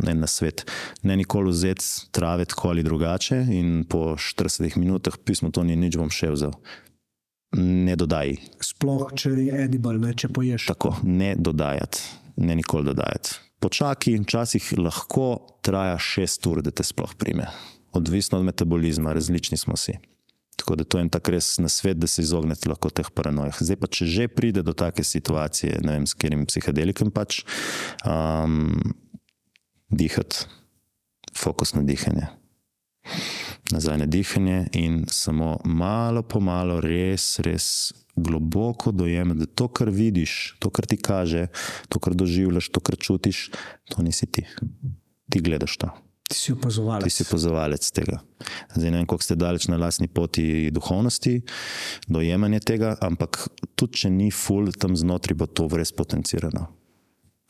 en 0.08 0.22
na 0.24 0.30
svet. 0.30 0.64
Ne 1.04 1.18
nikoli 1.20 1.52
vzeti 1.52 2.08
trave 2.16 2.48
tako 2.48 2.72
ali 2.72 2.86
drugače 2.86 3.42
in 3.52 3.84
po 3.84 4.14
40 4.16 4.78
minutah 4.80 5.18
pismo, 5.20 5.52
to 5.52 5.66
ni 5.66 5.76
nič, 5.76 6.00
bom 6.00 6.08
še 6.08 6.32
vzel. 6.32 6.56
Ne 7.60 7.94
dodaj. 8.00 8.38
Sploh, 8.64 9.10
če 9.14 9.34
je 9.44 9.64
edible, 9.68 9.98
ne, 10.00 10.14
če 10.16 10.32
poješ. 10.32 10.70
Tako, 10.72 10.96
ne 11.04 11.34
dodajati, 11.36 12.00
ne 12.42 12.56
nikoli 12.58 12.88
dodajati. 12.88 13.36
Počaki, 13.62 14.16
včasih 14.24 14.72
lahko 14.80 15.28
traja 15.64 16.00
6 16.00 16.48
ur, 16.50 16.64
da 16.64 16.72
te 16.74 16.84
sploh 16.84 17.12
prime. 17.20 17.46
Odvisno 17.94 18.38
od 18.38 18.44
metabolizma, 18.44 19.12
različni 19.12 19.58
smo 19.58 19.76
si. 19.76 19.94
Tako 20.56 20.76
da 20.76 20.84
to 20.84 20.98
je 20.98 21.02
en 21.02 21.10
tak 21.10 21.28
res 21.28 21.58
na 21.58 21.68
svet, 21.68 21.98
da 21.98 22.06
se 22.06 22.22
izognete 22.22 22.68
lahko 22.68 22.90
teh 22.90 23.10
paranojah. 23.10 23.58
Zdaj 23.60 23.78
pa, 23.80 23.90
če 23.90 24.06
že 24.06 24.28
pride 24.30 24.62
do 24.62 24.72
take 24.72 25.04
situacije, 25.04 25.80
ne 25.82 25.98
vem, 25.98 26.06
s 26.06 26.14
katerim 26.14 26.46
psihedelikom 26.46 27.10
pač, 27.14 27.42
um, 28.06 28.78
dihati, 29.90 30.46
fokus 31.34 31.74
na 31.74 31.82
dihanje. 31.82 32.30
Nazaj 33.72 33.98
na 33.98 34.06
dihanje 34.06 34.68
in 34.78 35.04
samo 35.10 35.58
malo 35.64 36.22
po 36.22 36.40
malo, 36.40 36.78
res, 36.80 37.38
res 37.42 37.92
globoko 38.16 38.92
dojemati, 38.94 39.44
da 39.44 39.46
to, 39.46 39.68
kar 39.68 39.90
vidiš, 39.90 40.54
to, 40.62 40.70
kar 40.70 40.86
ti 40.86 40.96
kaže, 40.96 41.48
to, 41.88 41.98
kar 41.98 42.14
doživljaš, 42.14 42.70
to, 42.70 42.80
kar 42.80 42.96
čutiš, 42.96 43.48
to 43.90 44.06
nisi 44.06 44.26
ti. 44.26 44.46
Ti 45.30 45.40
gledaš 45.42 45.76
to. 45.82 45.90
Ti 46.34 46.40
si 46.40 46.52
opazovalec. 46.52 47.06
Ti 47.06 47.14
si 47.14 47.22
opazovalec 47.22 47.84
tega. 47.94 48.18
Zdaj, 48.74 48.90
ne 48.90 48.98
vem, 48.98 49.06
koliko 49.06 49.22
ste 49.22 49.36
daleč 49.38 49.68
na 49.70 49.78
lastni 49.78 50.08
poti 50.10 50.66
duhovnosti, 50.74 51.36
dojemanje 52.10 52.58
tega, 52.66 52.96
ampak 53.06 53.38
tudi 53.78 54.02
če 54.02 54.10
ni 54.10 54.32
ful, 54.34 54.72
tam 54.74 54.98
znotraj 54.98 55.38
bo 55.38 55.46
to 55.46 55.68
res 55.70 55.94
potencirano. 55.94 56.66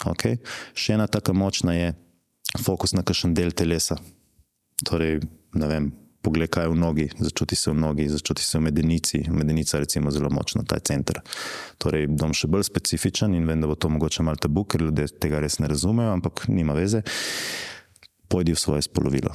Okay? 0.04 0.36
Še 0.76 0.98
ena 0.98 1.08
taka 1.08 1.32
močna 1.32 1.72
je 1.78 1.90
fokus 2.60 2.92
na 2.92 3.00
kakšen 3.00 3.32
del 3.32 3.56
telesa. 3.56 3.96
Torej, 4.84 5.22
ne 5.56 5.70
vem, 5.70 5.88
pogled, 6.20 6.52
kaj 6.52 6.68
je 6.68 6.74
v 6.74 6.76
nogi, 6.76 7.06
začuti 7.24 7.56
se 7.56 7.72
v 7.72 7.80
nogi, 7.80 8.10
začuti 8.12 8.44
se 8.44 8.60
v 8.60 8.68
medenici. 8.68 9.24
Medenica 9.32 9.80
je 9.80 10.10
zelo 10.12 10.28
močna, 10.28 10.60
ta 10.68 10.76
center. 10.76 11.24
Torej, 11.80 12.04
bom 12.12 12.36
še 12.36 12.52
bolj 12.52 12.68
specifičen 12.68 13.32
in 13.32 13.48
vem, 13.48 13.64
da 13.64 13.70
bo 13.70 13.80
to 13.80 13.88
mogoče 13.88 14.28
malo 14.28 14.36
tabu, 14.36 14.68
ker 14.68 14.84
ljudje 14.84 15.14
tega 15.16 15.40
res 15.40 15.56
ne 15.56 15.72
razumejo, 15.72 16.20
ampak 16.20 16.50
nima 16.52 16.76
veze 16.76 17.00
pojdi 18.34 18.50
v 18.50 18.58
svoje 18.58 18.82
spolovilo. 18.82 19.30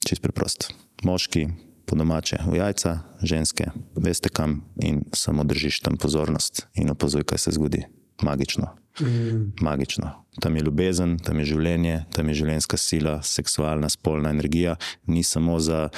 Čist 0.00 0.24
preprost. 0.24 0.72
Moški, 1.04 1.52
po 1.84 1.92
domače, 1.92 2.40
v 2.48 2.56
jajca, 2.56 3.04
ženske, 3.20 3.68
veste 4.00 4.32
kam 4.32 4.64
in 4.80 5.04
samo 5.12 5.44
držiš 5.44 5.84
tam 5.84 6.00
pozornost 6.00 6.64
in 6.72 6.88
opazuj, 6.88 7.28
kaj 7.28 7.44
se 7.44 7.52
zgodi. 7.52 7.84
Magično. 8.24 8.72
Mm. 9.00 9.52
Magično. 9.60 10.24
Tam 10.40 10.56
je 10.56 10.64
ljubezen, 10.64 11.18
tam 11.20 11.42
je 11.42 11.50
življenje, 11.52 12.06
tam 12.14 12.32
je 12.32 12.40
življenjska 12.40 12.80
sila, 12.80 13.18
seksualna, 13.20 13.92
spolna 13.92 14.32
energija, 14.32 14.78
ni 15.04 15.20
samo 15.20 15.58
za 15.60 15.90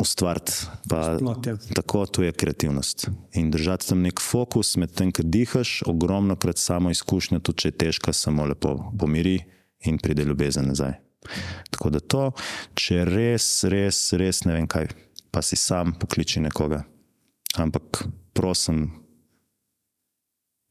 ustvariti, 0.00 0.52
pa 0.88 1.18
tako 1.76 2.06
tu 2.06 2.24
je 2.24 2.32
kreativnost. 2.32 3.10
In 3.36 3.50
držati 3.52 3.90
tam 3.90 4.00
nek 4.06 4.22
fokus 4.22 4.78
med 4.80 4.94
tem, 4.96 5.12
kar 5.12 5.26
dihaš, 5.28 5.82
ogromno 5.90 6.38
krat 6.40 6.62
samo 6.62 6.94
izkušnja, 6.94 7.42
tudi 7.44 7.66
če 7.66 7.68
je 7.74 7.80
težka, 7.84 8.16
samo 8.16 8.46
lepo 8.48 8.78
pomiri 8.98 9.42
in 9.84 9.98
pride 9.98 10.24
ljubezen 10.24 10.68
nazaj. 10.68 10.98
Tako 11.70 11.90
da 11.90 12.00
to, 12.00 12.24
če 12.76 13.04
res, 13.08 13.46
res, 13.70 14.00
res 14.18 14.44
ne 14.44 14.58
vem 14.58 14.66
kaj, 14.68 14.90
pa 15.32 15.42
si 15.42 15.56
sam 15.56 15.94
pokliči 15.98 16.42
nekoga. 16.44 16.82
Ampak 17.60 18.04
prosim, 18.36 18.88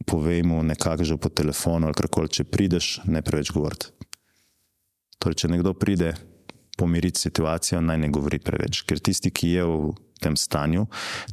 povej 0.06 0.44
mu 0.44 0.62
nekako 0.64 1.08
že 1.08 1.18
po 1.18 1.32
telefonu 1.32 1.88
ali 1.88 1.98
karkoli, 1.98 2.30
če 2.30 2.44
prideš, 2.44 3.00
ne 3.08 3.24
preveč 3.26 3.54
govoriti. 3.56 3.92
Torej, 5.18 5.44
če 5.44 5.52
nekdo 5.56 5.74
pride 5.74 6.14
pomiriti 6.78 7.22
situacijo, 7.22 7.82
naj 7.82 8.02
ne 8.02 8.10
govori 8.12 8.42
preveč, 8.44 8.84
ker 8.88 9.00
tisti, 9.00 9.32
ki 9.32 9.50
je 9.56 9.64
v 9.64 9.94
tem 10.24 10.38
stanju, 10.40 10.86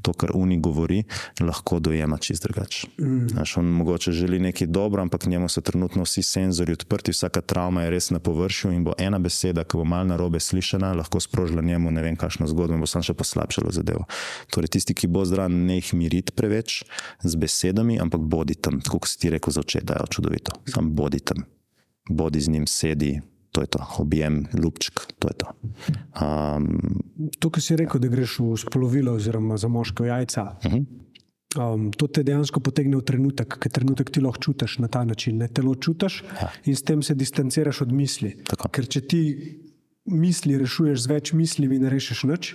to, 0.03 0.12
kar 0.12 0.35
Uni 0.35 0.59
govori, 0.61 1.03
lahko 1.41 1.79
dojema 1.81 2.19
čist 2.19 2.43
drugače. 2.49 2.89
Mm. 2.99 3.39
On 3.57 3.67
mogoče 3.67 4.12
želi 4.12 4.39
nekaj 4.39 4.67
dobro, 4.67 5.03
ampak 5.03 5.27
njemu 5.27 5.49
so 5.49 5.61
trenutno 5.61 6.03
vsi 6.03 6.23
senzori 6.23 6.73
odprti, 6.73 7.12
vsaka 7.12 7.41
travma 7.41 7.83
je 7.83 7.91
res 7.91 8.11
na 8.11 8.19
površju 8.19 8.73
in 8.73 8.85
bo 8.85 8.95
ena 8.99 9.19
beseda, 9.19 9.65
ki 9.65 9.77
bo 9.77 9.85
mal 9.85 10.07
na 10.07 10.17
robe 10.17 10.41
slišana, 10.41 10.93
lahko 10.95 11.21
sprožila 11.21 11.62
njemu 11.62 11.91
ne 11.91 12.03
vem, 12.03 12.17
kakšno 12.17 12.47
zgodbo 12.51 12.75
in 12.75 12.85
bo 12.85 12.89
sam 12.91 13.05
še 13.07 13.15
poslabšalo 13.15 13.73
zadevo. 13.75 14.07
Torej, 14.51 14.75
tisti, 14.77 14.95
ki 14.95 15.11
bo 15.11 15.25
zdrav, 15.29 15.51
ne 15.51 15.81
jih 15.81 15.93
miriti 15.95 16.35
preveč 16.37 16.83
z 17.23 17.37
besedami, 17.37 18.01
ampak 18.01 18.21
bodi 18.21 18.55
tam, 18.55 18.81
kot 18.81 19.09
si 19.09 19.19
ti 19.21 19.31
rekel, 19.31 19.53
za 19.55 19.65
oče, 19.65 19.85
da 19.85 20.01
je 20.01 20.12
čudovito. 20.17 20.57
Sam 20.71 20.95
bodi 20.97 21.21
tam, 21.21 21.45
bodi 22.09 22.41
z 22.41 22.57
njim, 22.57 22.67
sedi, 22.67 23.19
to 23.52 23.60
je 23.60 23.66
to, 23.66 23.86
objem, 23.98 24.47
ljubček, 24.62 25.01
to 25.18 25.28
je 25.28 25.35
to. 25.35 25.47
Um, 26.14 27.01
to, 27.39 27.51
kar 27.51 27.62
si 27.62 27.77
rekel, 27.77 28.01
da 28.01 28.10
greš 28.10 28.39
v 28.39 28.56
spolovilo, 28.62 29.14
oziroma 29.18 29.59
za 29.59 29.68
moško 29.68 30.05
jajca. 30.05 30.43
Uh 30.64 30.72
-huh. 30.72 30.85
Um, 31.59 31.90
to 31.93 32.06
te 32.06 32.22
dejansko 32.22 32.60
potegne 32.60 32.97
v 32.97 33.02
trenutek, 33.02 33.56
ker 33.59 33.72
trenutek 33.72 34.10
ti 34.10 34.20
lahko 34.20 34.39
čutiš 34.39 34.78
na 34.78 34.89
ta 34.89 35.05
način. 35.05 35.36
Ne? 35.36 35.48
Telo 35.48 35.74
čutiš 35.74 36.22
ja. 36.40 36.52
in 36.64 36.77
s 36.77 36.82
tem 36.82 37.02
se 37.02 37.14
distanciraš 37.14 37.81
od 37.81 37.93
misli. 37.93 38.36
Tako. 38.44 38.68
Ker 38.68 38.86
če 38.86 39.01
ti 39.01 39.22
misli 40.05 40.59
rešuješ 40.59 41.02
z 41.02 41.06
več 41.10 41.32
misli, 41.32 41.66
ne 41.78 41.90
rešiš 41.90 42.22
nič. 42.22 42.55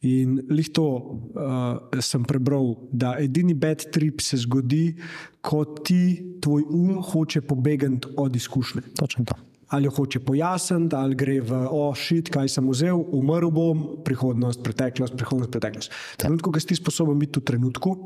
In 0.00 0.42
lih 0.50 0.68
to 0.68 0.84
uh, 0.84 2.00
sem 2.00 2.24
prebral, 2.24 2.76
da 2.92 3.16
edini 3.18 3.54
bad 3.54 3.88
trip 3.92 4.20
se 4.20 4.36
zgodi, 4.36 4.96
ko 5.40 5.64
ti 5.64 6.36
tvoj 6.40 6.62
um 6.68 7.02
hoče 7.02 7.40
pobegati 7.40 8.08
od 8.16 8.36
izkušnje. 8.36 8.82
Točno 8.94 9.24
to 9.24 9.47
ali 9.68 9.84
jo 9.84 9.90
hoče 9.90 10.20
pojasniti, 10.20 10.96
ali 10.96 11.14
gre 11.14 11.40
v 11.40 11.62
ošit, 11.70 12.30
kaj 12.32 12.48
sem 12.48 12.68
vzel, 12.70 13.00
umrl 13.12 13.50
bom, 13.52 13.84
prihodnost, 14.04 14.62
preteklost, 14.64 15.16
prihodnost, 15.16 15.52
preteklost. 15.52 15.96
Trenutko, 16.20 16.52
ki 16.52 16.62
si 16.64 16.78
sposoben 16.78 17.18
biti 17.20 17.40
v 17.40 17.48
trenutku, 17.52 17.96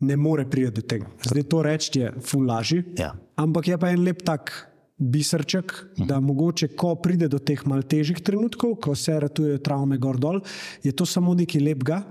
ne 0.00 0.16
more 0.16 0.46
priti 0.50 0.72
do 0.80 0.82
tega. 0.82 1.10
Zdaj 1.26 1.46
to 1.46 1.62
reči 1.62 2.00
je 2.00 2.12
ful 2.24 2.46
lažji. 2.48 2.82
Ja. 2.98 3.12
Ampak 3.38 3.68
je 3.68 3.78
pa 3.78 3.92
en 3.94 4.04
lep 4.06 4.24
tak. 4.26 4.66
Biserček, 5.00 5.72
da 5.96 6.18
mogoče, 6.20 6.74
ko 6.76 6.90
pride 7.00 7.24
do 7.32 7.38
teh 7.40 7.62
malce 7.64 7.88
težjih 7.88 8.18
trenutkov, 8.20 8.74
ko 8.84 8.92
se 8.92 9.14
ratujejo 9.16 9.62
travme 9.64 9.96
gor 9.96 10.18
dol, 10.20 10.42
je 10.84 10.92
to 10.92 11.06
samo 11.08 11.32
nekaj 11.38 11.62
lepega, 11.64 12.02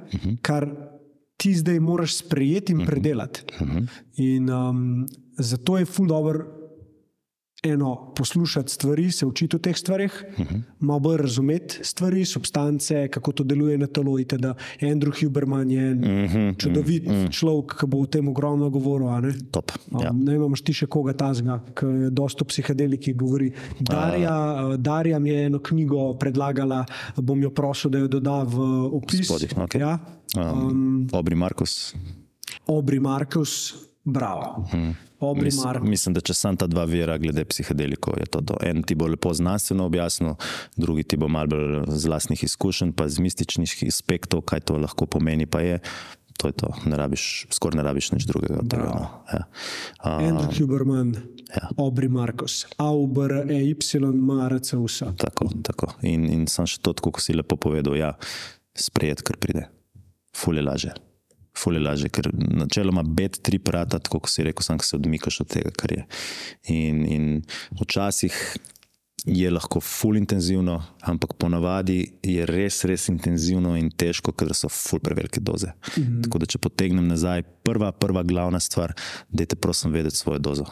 kar 0.42 0.66
ti 1.38 1.54
zdaj 1.54 1.78
moraš 1.86 2.16
sprejeti 2.24 2.74
in 2.74 2.82
predelati. 2.90 3.46
In 4.26 4.50
um, 4.50 4.82
zato 5.38 5.78
je 5.78 5.86
ful 5.86 6.10
dobro 6.10 6.59
eno 7.64 8.14
poslušati 8.15 8.72
stvari, 8.72 9.11
se 9.11 9.26
učiti 9.26 9.56
o 9.56 9.60
teh 9.60 9.77
stvarih, 9.77 10.26
uh 10.38 10.45
-huh. 10.45 10.61
malo 10.80 10.99
bolj 10.99 11.18
razumeti 11.18 11.80
stvari, 11.81 12.26
substance, 12.26 13.07
kako 13.07 13.31
to 13.31 13.44
deluje 13.44 13.77
na 13.77 13.88
telo. 13.88 14.10
Andrew 14.81 15.23
Huberman 15.23 15.72
je 15.72 15.91
uh 15.91 15.99
-huh, 15.99 16.57
čudovit 16.57 17.06
uh 17.06 17.11
-huh. 17.11 17.40
človek, 17.40 17.80
ki 17.80 17.86
bo 17.88 17.98
o 17.98 18.06
tem 18.06 18.27
ogromno 18.27 18.69
govoril. 18.69 19.22
Ne, 19.22 19.34
ja. 20.03 20.11
ne 20.11 20.36
imaš 20.36 20.61
ti 20.61 20.73
še 20.73 20.86
koga 20.86 21.14
tazga, 21.14 21.60
ki 21.76 21.86
je 21.86 22.10
dosto 22.10 22.45
psihedeliki 22.45 23.14
govori. 23.14 23.52
Darja, 23.80 24.68
uh, 24.68 24.76
Darja 24.76 25.19
mi 25.19 25.30
je 25.30 25.45
eno 25.45 25.60
knjigo 25.60 26.14
predlagala, 26.14 26.86
bom 27.18 27.44
jo 27.44 27.49
prosil, 27.49 27.91
da 27.91 27.98
jo 27.98 28.07
doda 28.07 28.44
v 28.44 28.60
opis. 28.91 29.27
Spodih, 29.27 29.53
okay. 29.57 29.80
ja. 29.80 29.99
um, 30.38 30.68
um, 30.68 31.07
Obri 31.11 31.36
Markus. 31.36 31.95
Obri 32.68 32.99
Markus, 32.99 33.76
bravo. 34.03 34.56
Uh 34.57 34.73
-huh. 34.73 35.09
Mis, 35.22 35.60
mislim, 35.82 36.14
da 36.16 36.22
če 36.24 36.34
sem 36.38 36.58
ta 36.60 36.68
dva 36.70 36.86
vira, 36.88 37.18
glede 37.20 37.44
psihedelikov, 37.48 38.16
je 38.22 38.28
to, 38.32 38.41
to. 38.52 38.60
En 38.64 38.84
ti 38.88 38.96
bo 38.96 39.10
lepo 39.12 39.34
znanstveno 39.36 39.90
objasnil, 39.90 40.38
drugi 40.80 41.04
ti 41.04 41.20
bo 41.20 41.28
malo 41.28 41.84
z 41.88 42.08
vlastnih 42.08 42.44
izkušenj, 42.48 42.94
pa 42.96 43.10
z 43.12 43.26
mističnih 43.26 43.74
aspektov, 43.88 44.46
kaj 44.48 44.64
to 44.70 44.78
lahko 44.80 45.10
pomeni. 45.12 45.44
Pa 45.44 45.60
je, 45.66 45.82
to 46.40 46.48
je 46.48 46.56
to, 46.62 46.72
ne 46.88 46.96
rabiš, 47.00 47.50
skoraj 47.52 47.82
ne 47.82 47.86
rabiš 47.90 48.14
nič 48.16 48.30
drugega. 48.30 48.64
Tega, 48.72 48.88
no. 48.96 49.10
ja. 49.28 49.41
uh, 50.06 50.24
Andrew 50.30 50.56
Huberman, 50.56 51.12
ja. 51.52 51.68
Obri 51.76 52.08
Markus, 52.08 52.64
Auber, 52.80 53.41
EY, 53.44 53.76
Marec, 54.16 54.72
vse. 54.72 55.12
Tako, 55.20 55.52
tako. 55.68 55.91
In, 56.08 56.30
in 56.32 56.48
sem 56.48 56.64
še 56.64 56.80
to, 56.80 56.96
kot 56.96 57.20
si 57.20 57.36
lepo 57.36 57.60
povedal, 57.60 58.00
ja, 58.00 58.16
sprejet, 58.72 59.26
kar 59.28 59.36
pride. 59.36 59.68
Fule 60.32 60.64
laže 60.64 60.96
fulje 61.60 61.80
lažje, 61.84 62.10
ker 62.10 62.31
načeloma 62.34 63.03
bed 63.03 63.40
tri 63.44 63.60
prata, 63.60 63.99
tako 63.99 64.23
kot 64.23 64.34
si 64.34 64.44
rekel, 64.48 64.64
samo 64.65 64.86
se 64.86 64.95
odmikaš 64.95 65.41
od 65.45 65.53
tega, 65.56 65.72
kar 65.76 65.91
je. 65.91 66.06
In, 66.76 67.06
in 67.06 67.31
včasih 67.81 68.36
je 69.26 69.52
lahko 69.52 69.81
ful 69.84 70.18
intenzivno, 70.18 70.80
ampak 71.02 71.34
ponavadi 71.38 71.99
je 72.23 72.45
res, 72.48 72.84
res 72.88 73.10
intenzivno 73.11 73.76
in 73.77 73.91
težko, 73.91 74.31
ker 74.31 74.53
so 74.56 74.69
ful 74.72 75.02
prevelike 75.03 75.40
doze. 75.40 75.73
Mm 75.98 76.03
-hmm. 76.03 76.23
Tako 76.23 76.40
da, 76.40 76.45
če 76.45 76.57
potegnem 76.57 77.07
nazaj, 77.07 77.44
prva, 77.64 77.91
prva 77.91 78.23
glavna 78.23 78.60
stvar, 78.60 78.94
da 79.30 79.45
te 79.45 79.56
prosim 79.56 79.91
vedeti 79.91 80.15
svojo 80.15 80.40
dozo. 80.40 80.65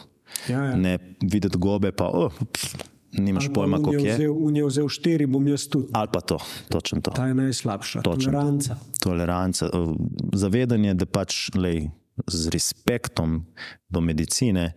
Ja, 0.48 0.64
ja. 0.64 0.76
Ne 0.76 0.98
videti 1.22 1.58
gobe, 1.58 1.92
pa 1.92 2.04
oh, 2.04 2.32
pff, 2.52 2.76
nimaš 3.12 3.48
pojma, 3.54 3.78
kako 3.78 3.94
je. 3.94 4.14
Vzel, 4.14 4.34
v 4.34 4.52
njej 4.52 4.66
vzel 4.68 4.88
štiri, 4.88 5.26
bom 5.26 5.48
jaz 5.48 5.68
tudi. 5.68 5.88
Ali 5.92 6.08
pa 6.12 6.20
to, 6.20 6.38
točno 6.68 7.00
to. 7.00 7.10
Ta 7.10 7.26
je 7.26 7.34
najslabša. 7.34 8.02
Točno 8.02 8.32
to. 8.32 8.38
Toleranca. 8.38 8.76
Toleranca. 9.02 9.66
eh, 9.66 9.94
Zavedanje, 10.32 10.94
da 10.94 11.06
pač 11.06 11.50
lej, 11.54 11.90
z 12.26 12.50
respektom 12.50 13.46
do 13.88 14.00
medicine, 14.00 14.72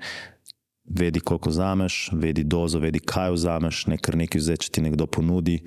vedi, 0.86 1.20
koliko 1.20 1.50
vzameš, 1.50 2.10
vedi 2.14 2.44
dozo, 2.44 2.80
vedi, 2.80 3.00
kaj 3.00 3.32
vzameš, 3.32 3.86
ne 3.88 3.98
kar 3.98 4.16
nekaj 4.16 4.42
vzeti, 4.42 4.66
če 4.66 4.72
ti 4.72 4.82
nekdo 4.82 5.08
ponudi. 5.08 5.62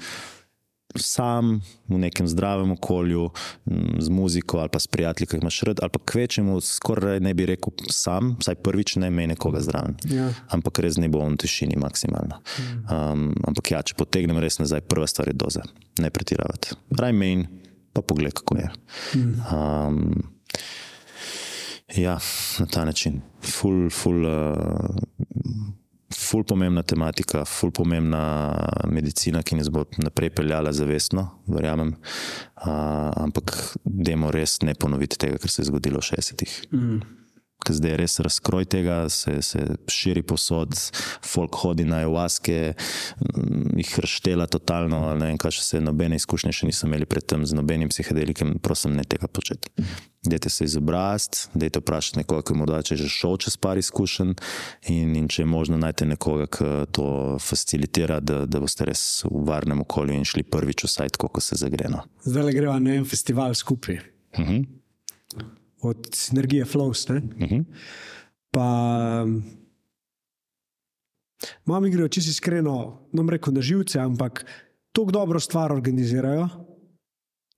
Sam 0.96 1.60
v 1.88 1.98
nekem 1.98 2.28
zdravem 2.28 2.70
okolju, 2.72 3.30
m, 3.66 3.96
z 4.00 4.08
muziko 4.08 4.58
ali 4.58 4.68
pa 4.72 4.78
s 4.78 4.86
prijatelji, 4.86 5.26
ki 5.26 5.36
jih 5.36 5.42
imaš 5.42 5.60
rad, 5.68 5.80
ali 5.82 5.90
pa 5.90 6.00
kvečemu, 6.12 6.60
skoraj 6.60 7.20
ne 7.20 7.34
bi 7.34 7.46
rekel 7.46 7.72
sam, 7.90 8.36
vsaj 8.40 8.54
prvič 8.54 8.96
ne 9.02 9.10
imej 9.10 9.26
nekoga 9.34 9.60
zraven. 9.60 9.96
Ja. 10.10 10.30
Ampak 10.54 10.78
res 10.84 10.98
ne 11.02 11.08
bo 11.08 11.24
v 11.24 11.36
tišini 11.40 11.76
maksimalno. 11.80 12.40
Um, 12.86 13.32
ampak 13.46 13.74
ja, 13.74 13.82
če 13.82 13.98
potegnem 13.98 14.38
res 14.38 14.60
nazaj, 14.62 14.84
prva 14.88 15.08
stvar 15.10 15.32
je 15.32 15.36
doza, 15.38 15.64
ne 15.98 16.10
pretiravati. 16.14 16.78
Raj 16.98 17.12
meni, 17.12 17.48
pa 17.92 18.02
pogled, 18.02 18.34
kako 18.34 18.58
je. 18.58 18.70
Um, 19.50 20.30
ja, 21.96 22.18
na 22.58 22.66
ta 22.66 22.84
način. 22.84 23.22
Ful, 23.42 23.90
ful, 23.90 24.24
uh, 24.26 24.94
ful 26.16 26.44
pomembna 26.44 26.82
tematika, 26.82 27.44
ful 27.44 27.72
pomembna 27.74 28.22
medicina, 28.90 29.42
ki 29.42 29.58
nas 29.58 29.70
bo 29.72 29.84
naprej 29.98 30.30
peljala 30.36 30.72
zavestno, 30.72 31.26
verjamem. 31.46 31.94
Uh, 32.64 33.10
ampak 33.24 33.54
dajmo 33.84 34.30
res 34.34 34.60
ne 34.62 34.74
ponoviti 34.74 35.18
tega, 35.20 35.38
kar 35.42 35.50
se 35.50 35.62
je 35.62 35.70
zgodilo 35.70 36.00
v 36.00 36.08
60-ih. 36.12 36.56
Mm. 36.72 37.23
Ker 37.64 37.78
zdaj 37.78 37.94
je 37.94 37.98
res 38.02 38.18
razkroj 38.20 38.66
tega, 38.68 38.98
se, 39.08 39.38
se 39.42 39.64
širi 39.88 40.22
posod, 40.22 40.74
folk 41.24 41.56
hodi 41.62 41.86
na 41.88 42.02
evaske, 42.04 42.74
jih 43.76 43.94
razštela 44.04 44.46
totalno. 44.46 45.00
Ne 45.18 45.30
vem, 45.32 45.38
kaj 45.40 45.56
še 45.58 45.64
se 45.64 45.80
nobene 45.80 46.18
izkušnje 46.20 46.52
še 46.52 46.68
niso 46.68 46.88
imeli 46.88 47.08
pred 47.08 47.24
tem 47.26 47.46
z 47.46 47.56
nobenim 47.56 47.92
psihedelikom, 47.92 48.58
prosim, 48.64 48.96
ne 48.96 49.06
tega 49.08 49.28
početi. 49.28 49.72
Dajte 50.24 50.48
se 50.48 50.64
izobraziti, 50.64 51.50
dajte 51.54 51.82
vprašati 51.82 52.22
nekoga, 52.22 52.44
ki 52.48 52.56
morda 52.56 52.80
če 52.84 52.94
je 52.94 53.02
že 53.02 53.10
šel 53.12 53.36
čez 53.44 53.58
par 53.60 53.80
izkušenj 53.80 54.32
in, 54.92 55.16
in 55.18 55.26
če 55.28 55.42
je 55.42 55.48
možno 55.48 55.76
najti 55.80 56.08
nekoga, 56.08 56.46
ki 56.48 56.70
to 56.96 57.08
facilitira, 57.44 58.20
da, 58.24 58.44
da 58.48 58.62
boste 58.62 58.88
res 58.88 59.02
v 59.28 59.44
varnem 59.48 59.84
okolju 59.84 60.16
in 60.16 60.24
šli 60.28 60.46
prvič 60.48 60.86
vsaj 60.88 61.12
tako, 61.16 61.34
kot 61.36 61.44
se 61.44 61.60
zagreno. 61.60 62.06
Zdaj 62.24 62.48
le 62.48 62.56
greva 62.56 62.78
na 62.80 62.96
en 62.96 63.04
festival 63.08 63.52
skupaj. 63.56 64.00
Uh 64.38 64.46
-huh. 64.48 64.64
Od 65.84 66.08
sinergije 66.12 66.64
Flows. 66.64 67.08
Ne? 67.08 67.16
Uh 67.16 67.50
-huh. 67.50 67.64
Pa, 68.50 69.26
mami 71.64 71.90
grejo 71.90 72.08
čisto 72.08 72.30
iskreno, 72.30 73.00
ne 73.12 73.22
bom 73.22 73.30
rekel 73.30 73.54
na 73.54 73.60
živce, 73.60 73.98
ampak 73.98 74.46
tako 74.92 75.10
dobro 75.10 75.40
stvar 75.40 75.72
organizirajo, 75.72 76.48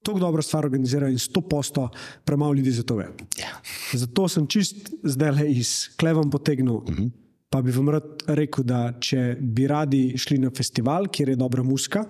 tako 0.02 0.18
dobro 0.18 0.42
stvar 0.42 0.66
organizirajo 0.66 1.12
in 1.12 1.18
sto 1.18 1.40
posto 1.40 1.88
premalo 2.24 2.54
ljudi 2.54 2.70
za 2.70 2.82
to 2.82 2.96
ve. 2.96 3.08
Ja. 3.38 3.60
Zato 3.92 4.28
sem 4.28 4.46
čist 4.46 4.90
zdaj 5.02 5.30
le 5.30 5.50
iz 5.52 5.88
klevom 5.96 6.30
potegnil. 6.30 6.74
Uh 6.74 6.84
-huh. 6.84 7.10
Pa 7.50 7.62
bi 7.62 7.70
vam 7.70 7.88
rad 7.88 8.22
rekel, 8.26 8.64
da 8.64 8.92
če 9.00 9.36
bi 9.40 9.66
radi 9.66 10.18
šli 10.18 10.38
na 10.38 10.50
festival, 10.50 11.06
kjer 11.08 11.28
je 11.28 11.36
dobra 11.36 11.62
muska, 11.62 12.04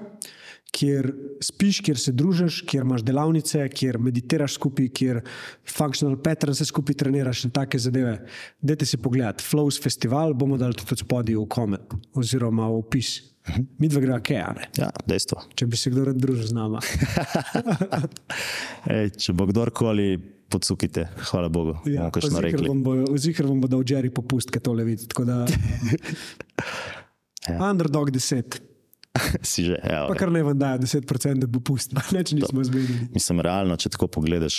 kjer 0.72 1.08
spiš, 1.40 1.80
kjer 1.84 1.98
se 1.98 2.12
družiš, 2.12 2.62
kjer 2.68 2.84
imaš 2.84 3.04
delavnice, 3.06 3.62
kjer 3.68 3.98
meditiraš 4.02 4.58
skupaj, 4.58 4.88
kjer 4.88 5.22
functional 5.76 6.18
pattern 6.22 6.54
se 6.54 6.66
skupaj 6.68 6.98
treniraš 7.04 7.44
in 7.46 7.54
take 7.54 7.78
zadeve. 7.78 8.18
Dajte 8.60 8.86
si 8.86 9.00
pogledati, 9.00 9.44
Flows 9.44 9.80
festival 9.82 10.34
bomo 10.34 10.58
dali 10.60 10.76
tudi 10.76 11.00
spodaj 11.00 11.38
v 11.38 11.48
koment 11.48 11.96
oziroma 12.14 12.68
v 12.68 12.82
opis. 12.82 13.16
-huh. 13.46 13.64
Mi 13.78 13.88
dva 13.88 14.00
greva 14.00 14.20
kaj, 14.20 14.42
ne? 14.58 14.68
ja, 14.78 14.90
dejstvo. 15.08 15.42
Če 15.58 15.68
bi 15.70 15.78
se 15.78 15.92
kdo 15.94 16.06
rad 16.08 16.18
družil 16.20 16.48
z 16.50 16.56
nama. 16.56 16.82
Ej, 18.96 19.12
če 19.22 19.34
bo 19.36 19.46
kdorkoli, 19.50 20.16
podsukite, 20.52 21.08
hvala 21.30 21.50
Bogu. 21.52 21.76
Ja, 21.90 22.10
Zihar 23.16 23.48
vam 23.48 23.62
bo 23.62 23.70
dal 23.70 23.84
Jerry 23.86 24.12
popust, 24.14 24.52
ki 24.54 24.62
tole 24.62 24.86
vidi. 24.86 25.08
Tako 25.10 25.26
da. 25.28 25.42
ja. 27.48 27.58
Underdog 27.70 28.12
10. 28.14 28.60
si 29.50 29.64
že, 29.66 29.78
ja, 29.80 30.04
pa 30.08 30.14
kar 30.18 30.30
ne 30.32 30.42
vam 30.46 30.56
dajo 30.58 30.82
10% 30.84 31.40
da 31.42 31.48
popust, 31.50 31.94
neč 32.16 32.32
nismo 32.36 32.64
zmenili. 32.64 33.08
Mislim, 33.14 33.40
realno, 33.44 33.76
če 33.80 33.92
tako 33.94 34.08
pogledaš, 34.18 34.58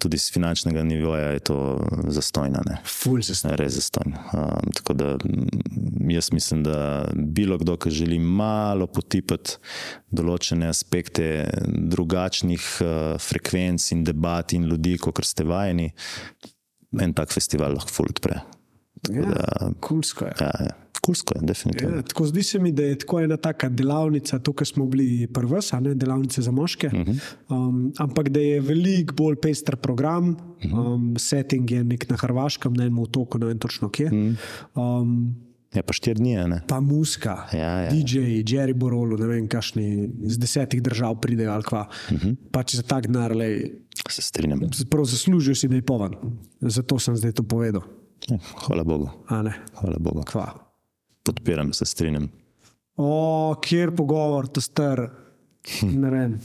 tudi 0.00 0.18
z 0.20 0.34
finančnega 0.34 0.84
nivoja 0.86 1.32
je 1.36 1.44
to 1.50 1.58
zastojno. 2.08 2.62
Ne? 2.66 2.80
Ful 2.88 3.22
zastojno. 3.24 3.58
Res 3.60 3.78
zastojno. 3.78 4.24
Um, 4.34 4.72
tako 4.76 4.96
da 4.98 5.14
jaz 6.10 6.32
mislim, 6.32 6.64
da 6.66 7.08
bilo 7.14 7.58
kdo, 7.60 7.76
ki 7.80 7.94
želi 7.94 8.18
malo 8.18 8.88
potipati 8.90 9.58
določene 10.10 10.70
aspekte 10.70 11.30
drugačnih 11.68 12.68
uh, 12.84 12.92
frekvenc 13.20 13.90
in 13.94 14.04
debat 14.06 14.56
in 14.56 14.68
ljudi, 14.70 14.96
kot 15.00 15.22
ste 15.26 15.46
vajeni, 15.48 15.90
en 17.00 17.14
tak 17.14 17.32
festival 17.34 17.76
lahko 17.76 18.00
ful 18.00 18.10
odpre. 18.10 18.40
Ja, 19.08 19.70
Kulsko 19.80 20.28
je. 20.28 20.34
Ja, 20.40 20.52
ja. 20.60 20.79
Kulsko 21.00 21.34
je, 21.36 21.46
definitivno. 21.46 21.96
Ja, 21.96 22.02
tako 22.02 22.26
zdi 22.26 22.42
se 22.42 22.58
mi, 22.58 22.72
da 22.72 22.82
je 22.82 22.98
tako 22.98 23.20
ena 23.20 23.36
taka 23.36 23.68
delavnica, 23.68 24.38
to, 24.38 24.52
kar 24.52 24.66
smo 24.66 24.86
bili 24.86 25.26
prvi, 25.26 25.60
ne 25.80 25.94
delavnice 25.94 26.42
za 26.42 26.50
moške. 26.50 26.86
Uh 26.86 26.92
-huh. 26.92 27.20
um, 27.48 27.92
ampak 27.98 28.28
da 28.28 28.40
je 28.40 28.60
veliko 28.60 29.14
bolj 29.14 29.36
pester 29.42 29.76
program, 29.76 30.36
um, 30.72 31.14
setting 31.18 31.70
je 31.70 31.84
nek 31.84 32.10
na 32.10 32.16
Hrvaškem, 32.16 32.72
ne 32.72 32.88
v 32.88 33.06
toku, 33.10 33.38
ne 33.38 33.46
vem 33.46 33.58
točno 33.58 33.88
kje. 33.88 34.10
Um, 34.74 35.34
Ja, 35.70 35.84
pa 35.86 35.94
štiri 35.94 36.18
dni, 36.18 36.34
ne? 36.50 36.56
Pa 36.66 36.80
muska, 36.80 37.46
ja, 37.54 37.86
ja. 37.86 37.90
DJ, 37.90 38.42
Jerry 38.42 38.74
Borolo, 38.74 39.14
ne 39.16 39.26
vem, 39.26 39.46
kašni 39.48 40.08
iz 40.26 40.38
desetih 40.38 40.82
držav 40.82 41.20
pridejo 41.22 41.52
ali 41.52 41.62
kva. 41.62 41.86
Uh 42.10 42.18
-huh. 42.18 42.36
Pa 42.50 42.62
če 42.62 42.76
se 42.76 42.82
tak 42.82 43.06
denar, 43.06 43.36
lej, 43.36 43.70
se 44.08 44.22
strinjam. 44.22 44.60
Prav 44.90 45.04
zaslužijo 45.04 45.54
si, 45.54 45.68
da 45.68 45.74
je 45.74 45.82
povan. 45.82 46.14
Zato 46.60 46.98
sem 46.98 47.16
zdaj 47.16 47.32
to 47.32 47.42
povedal. 47.42 47.82
Ja, 48.28 48.38
hvala 48.66 48.84
Bogu. 48.84 49.08
Hvala 49.26 49.98
Bogu. 49.98 50.22
Kva? 50.26 50.69
Podpiram, 51.24 51.72
se 51.72 51.84
strinjam. 51.84 52.28
O, 52.96 53.54
kjer 53.64 53.94
pogovor, 53.96 54.48
to 54.48 54.60
star. 54.60 55.06
Ne 55.82 56.10
vem. 56.10 56.38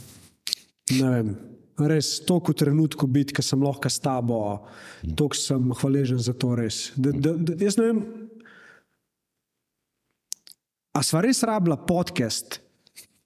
Ne 1.00 1.10
vem. 1.10 1.34
Res, 1.76 2.14
toliko 2.24 2.54
trenutku 2.56 3.08
biti, 3.12 3.34
ker 3.36 3.44
sem 3.44 3.60
lahko 3.60 3.90
s 3.92 4.00
tabo, 4.00 4.38
toliko 5.04 5.36
sem 5.36 5.72
hvaležen 5.80 6.20
za 6.24 6.32
to. 6.32 6.54
Res. 6.56 6.86
Da, 6.96 7.12
da, 7.12 7.34
da, 7.36 7.56
jaz 7.60 7.76
ne 7.76 7.88
vem, 7.90 8.00
a 10.96 11.02
sva 11.04 11.20
res 11.20 11.42
rabila 11.44 11.76
podcast, 11.76 12.62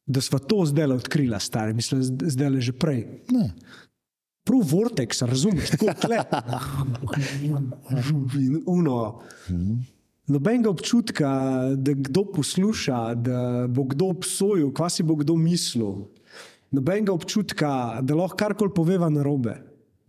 da 0.02 0.22
sva 0.24 0.40
to 0.42 0.64
zdaj 0.66 0.96
odkrila, 0.96 1.38
stari, 1.38 1.76
mislim, 1.76 2.02
zdaj 2.02 2.50
le 2.50 2.64
že 2.66 2.74
prej. 2.74 3.04
Ne. 3.30 3.52
Prav 4.42 4.64
vortex, 4.66 5.22
razumeš, 5.22 5.76
tako 5.76 5.94
klep. 6.00 6.34
Uno. 8.76 8.96
Nobenega 10.30 10.70
občutka, 10.70 11.28
da 11.74 11.94
kdo 11.96 12.24
posluša, 12.34 13.14
da 13.18 13.66
bo 13.66 13.84
kdo 13.90 14.12
obsojil, 14.14 14.70
kva 14.70 14.86
si 14.92 15.02
bo 15.02 15.16
kdo 15.18 15.34
mislil. 15.34 16.06
Nobenega 16.70 17.12
občutka, 17.12 17.98
da 18.02 18.14
lahko 18.14 18.38
karkoli 18.38 18.70
poveva 18.74 19.10
na 19.10 19.24
robe. 19.26 19.56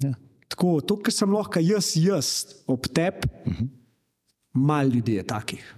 Ja. 0.03 0.13
Tako, 0.51 0.77
to, 0.85 0.99
kar 1.01 1.15
sem 1.15 1.33
lahko 1.33 1.63
jaz, 1.63 1.95
jaz 1.97 2.27
ob 2.69 2.85
tebi, 2.93 3.25
uh 3.45 3.53
-huh. 3.53 3.69
malo 4.53 4.89
ljudi 4.89 5.13
je 5.13 5.23
takih. 5.27 5.75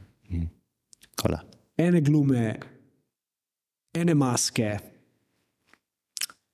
Hvala. 1.22 1.40
Ene 1.78 2.02
glume, 2.02 2.60
ene 3.94 4.14
maske, 4.14 4.78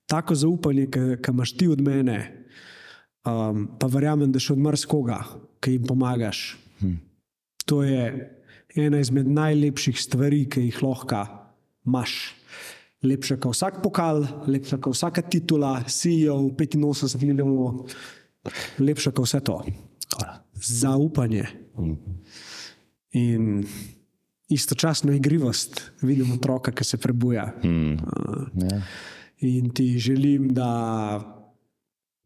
tako 0.06 0.34
zaupanje, 0.34 0.86
ki 0.90 1.30
imaš 1.30 1.52
ti 1.56 1.68
od 1.68 1.80
mene, 1.80 2.46
um, 3.26 3.66
pa 3.78 3.86
verjamem, 3.86 4.32
da 4.32 4.38
še 4.38 4.52
od 4.52 4.58
marsikoga, 4.58 5.24
ki 5.60 5.72
jim 5.72 5.86
pomagaš. 5.86 6.59
To 7.70 7.82
je 7.86 8.04
ena 8.76 8.98
izmed 8.98 9.28
najlepših 9.30 9.98
stvari, 10.02 10.44
ki 10.50 10.66
jih 10.68 10.82
lahko 10.82 11.22
imaš. 11.86 12.34
Lepša 13.06 13.38
kot 13.40 13.54
vsak 13.54 13.78
pokal, 13.84 14.26
lepša 14.50 14.76
kot 14.82 14.96
vsaka 14.96 15.22
titula, 15.24 15.78
CEO, 15.88 16.50
85 16.52 17.16
milijonov, 17.22 17.86
lepša 18.82 19.14
kot 19.16 19.28
vse 19.28 19.40
to. 19.46 19.56
Zaupanje. 20.60 21.46
Hmm. 21.78 21.96
In 23.16 23.64
istočasno 24.50 25.14
igrivost, 25.16 25.80
vidim 26.02 26.34
otroka, 26.34 26.74
ki 26.74 26.84
se 26.84 26.98
prebuja. 27.00 27.46
Hmm. 27.62 27.94
Uh, 27.94 28.50
yeah. 28.66 28.82
In 29.46 29.70
ti 29.72 29.94
želim, 29.98 30.50
da 30.54 31.39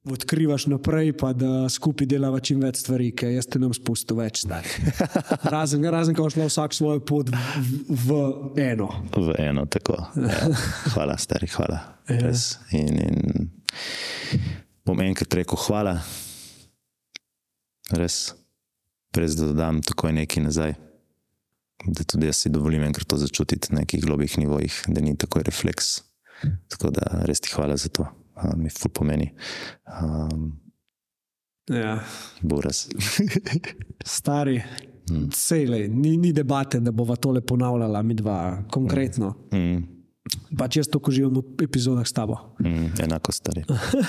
odkrivaš 0.04 0.66
naprej, 0.66 1.12
pa 1.16 1.32
da 1.32 1.68
skupaj 1.68 2.06
delava 2.06 2.40
čim 2.44 2.60
več 2.60 2.82
stvari, 2.82 3.10
ker 3.16 3.32
jaz 3.32 3.48
te 3.48 3.60
nam 3.60 3.72
spustim 3.76 4.20
več. 4.20 4.44
Razen, 5.54 5.84
razen 5.92 6.16
ko 6.16 6.28
šlo 6.32 6.48
vsak 6.50 6.76
svojo 6.76 7.00
pot 7.06 7.32
v, 7.32 7.38
v 7.88 8.18
eno. 8.66 8.90
V 9.16 9.36
eno, 9.40 9.64
tako. 9.70 9.96
Ja. 10.20 10.40
Hvala, 10.94 11.16
stari, 11.20 11.48
hvala. 11.54 11.80
Ja. 12.12 12.32
In, 12.76 13.00
in 13.00 13.50
bom 14.84 15.00
enkrat 15.00 15.40
rekel 15.40 15.60
hvala, 15.66 15.96
res, 17.96 18.34
brez 19.14 19.38
da 19.38 19.48
dodam 19.52 19.80
takoj 19.84 20.12
nekaj 20.12 20.50
nazaj. 20.50 20.80
da 21.84 22.04
tudi 22.04 22.26
jaz 22.26 22.38
si 22.40 22.48
dovolim 22.48 22.82
enkrat 22.86 23.08
to 23.08 23.16
začutiti 23.20 23.72
na 23.72 23.82
nekih 23.82 24.04
globih 24.04 24.38
nivojih, 24.38 24.82
da 24.88 25.00
ni 25.00 25.16
tako 25.16 25.42
refleks. 25.44 26.00
Tako 26.68 26.90
da 26.90 27.24
res 27.28 27.40
ti 27.40 27.50
hvala 27.52 27.76
za 27.76 27.88
to, 27.88 28.06
mi 28.56 28.70
ful 28.70 28.90
pomeni. 28.90 29.32
Um, 30.02 30.60
Ja. 31.68 32.00
Buras. 32.42 32.88
Stari, 34.04 34.62
Sejlej, 35.32 35.88
ni, 35.88 36.16
ni 36.16 36.32
debate, 36.32 36.80
da 36.80 36.90
bova 36.90 37.16
tole 37.16 37.40
ponavljala, 37.40 38.02
mi 38.02 38.14
dva 38.14 38.62
konkretno. 38.70 39.34
Mm, 39.54 39.82
Pač 40.56 40.78
jaz 40.80 40.88
to 40.88 40.96
uživam 41.04 41.36
v 41.36 41.68
epizodah 41.68 42.06
s 42.06 42.12
tabo. 42.16 42.56
mm, 42.56 42.96
enako 43.04 43.32
stari. 43.32 43.64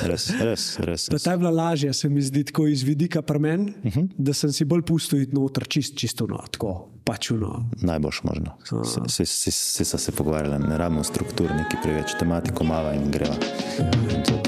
Res, 0.07 0.31
res, 0.39 0.79
res. 0.79 1.07
Da 1.11 1.19
ta 1.19 1.35
je 1.35 1.41
bila 1.43 1.51
lažja, 1.51 1.93
se 1.93 2.09
mi 2.09 2.23
zdi, 2.23 2.45
tako 2.47 2.67
iz 2.71 2.83
vidika 2.87 3.21
premen, 3.21 3.73
uh 3.83 3.91
-huh. 3.91 4.07
da 4.17 4.33
sem 4.33 4.51
si 4.51 4.65
bolj 4.65 4.81
pustil 4.87 5.21
iti 5.21 5.35
noter, 5.35 5.67
čist, 5.67 5.97
čisto 5.97 6.27
no, 6.27 6.39
tako 6.51 6.95
pač 7.03 7.29
no. 7.29 7.69
Najboljš 7.81 8.23
možno. 8.23 8.57
Vsi 9.05 9.25
se, 9.25 9.85
se, 9.85 10.11
pogovarjali, 10.11 10.67
ne 10.67 10.77
rabimo 10.77 11.03
struktur, 11.03 11.51
neki 11.51 11.77
preveč 11.83 12.15
tematiko 12.19 12.63
mava 12.63 12.93
in 12.93 13.11
greva. 13.11 13.35
In 13.79 14.23
to 14.23 14.33
je 14.33 14.43
to. 14.43 14.44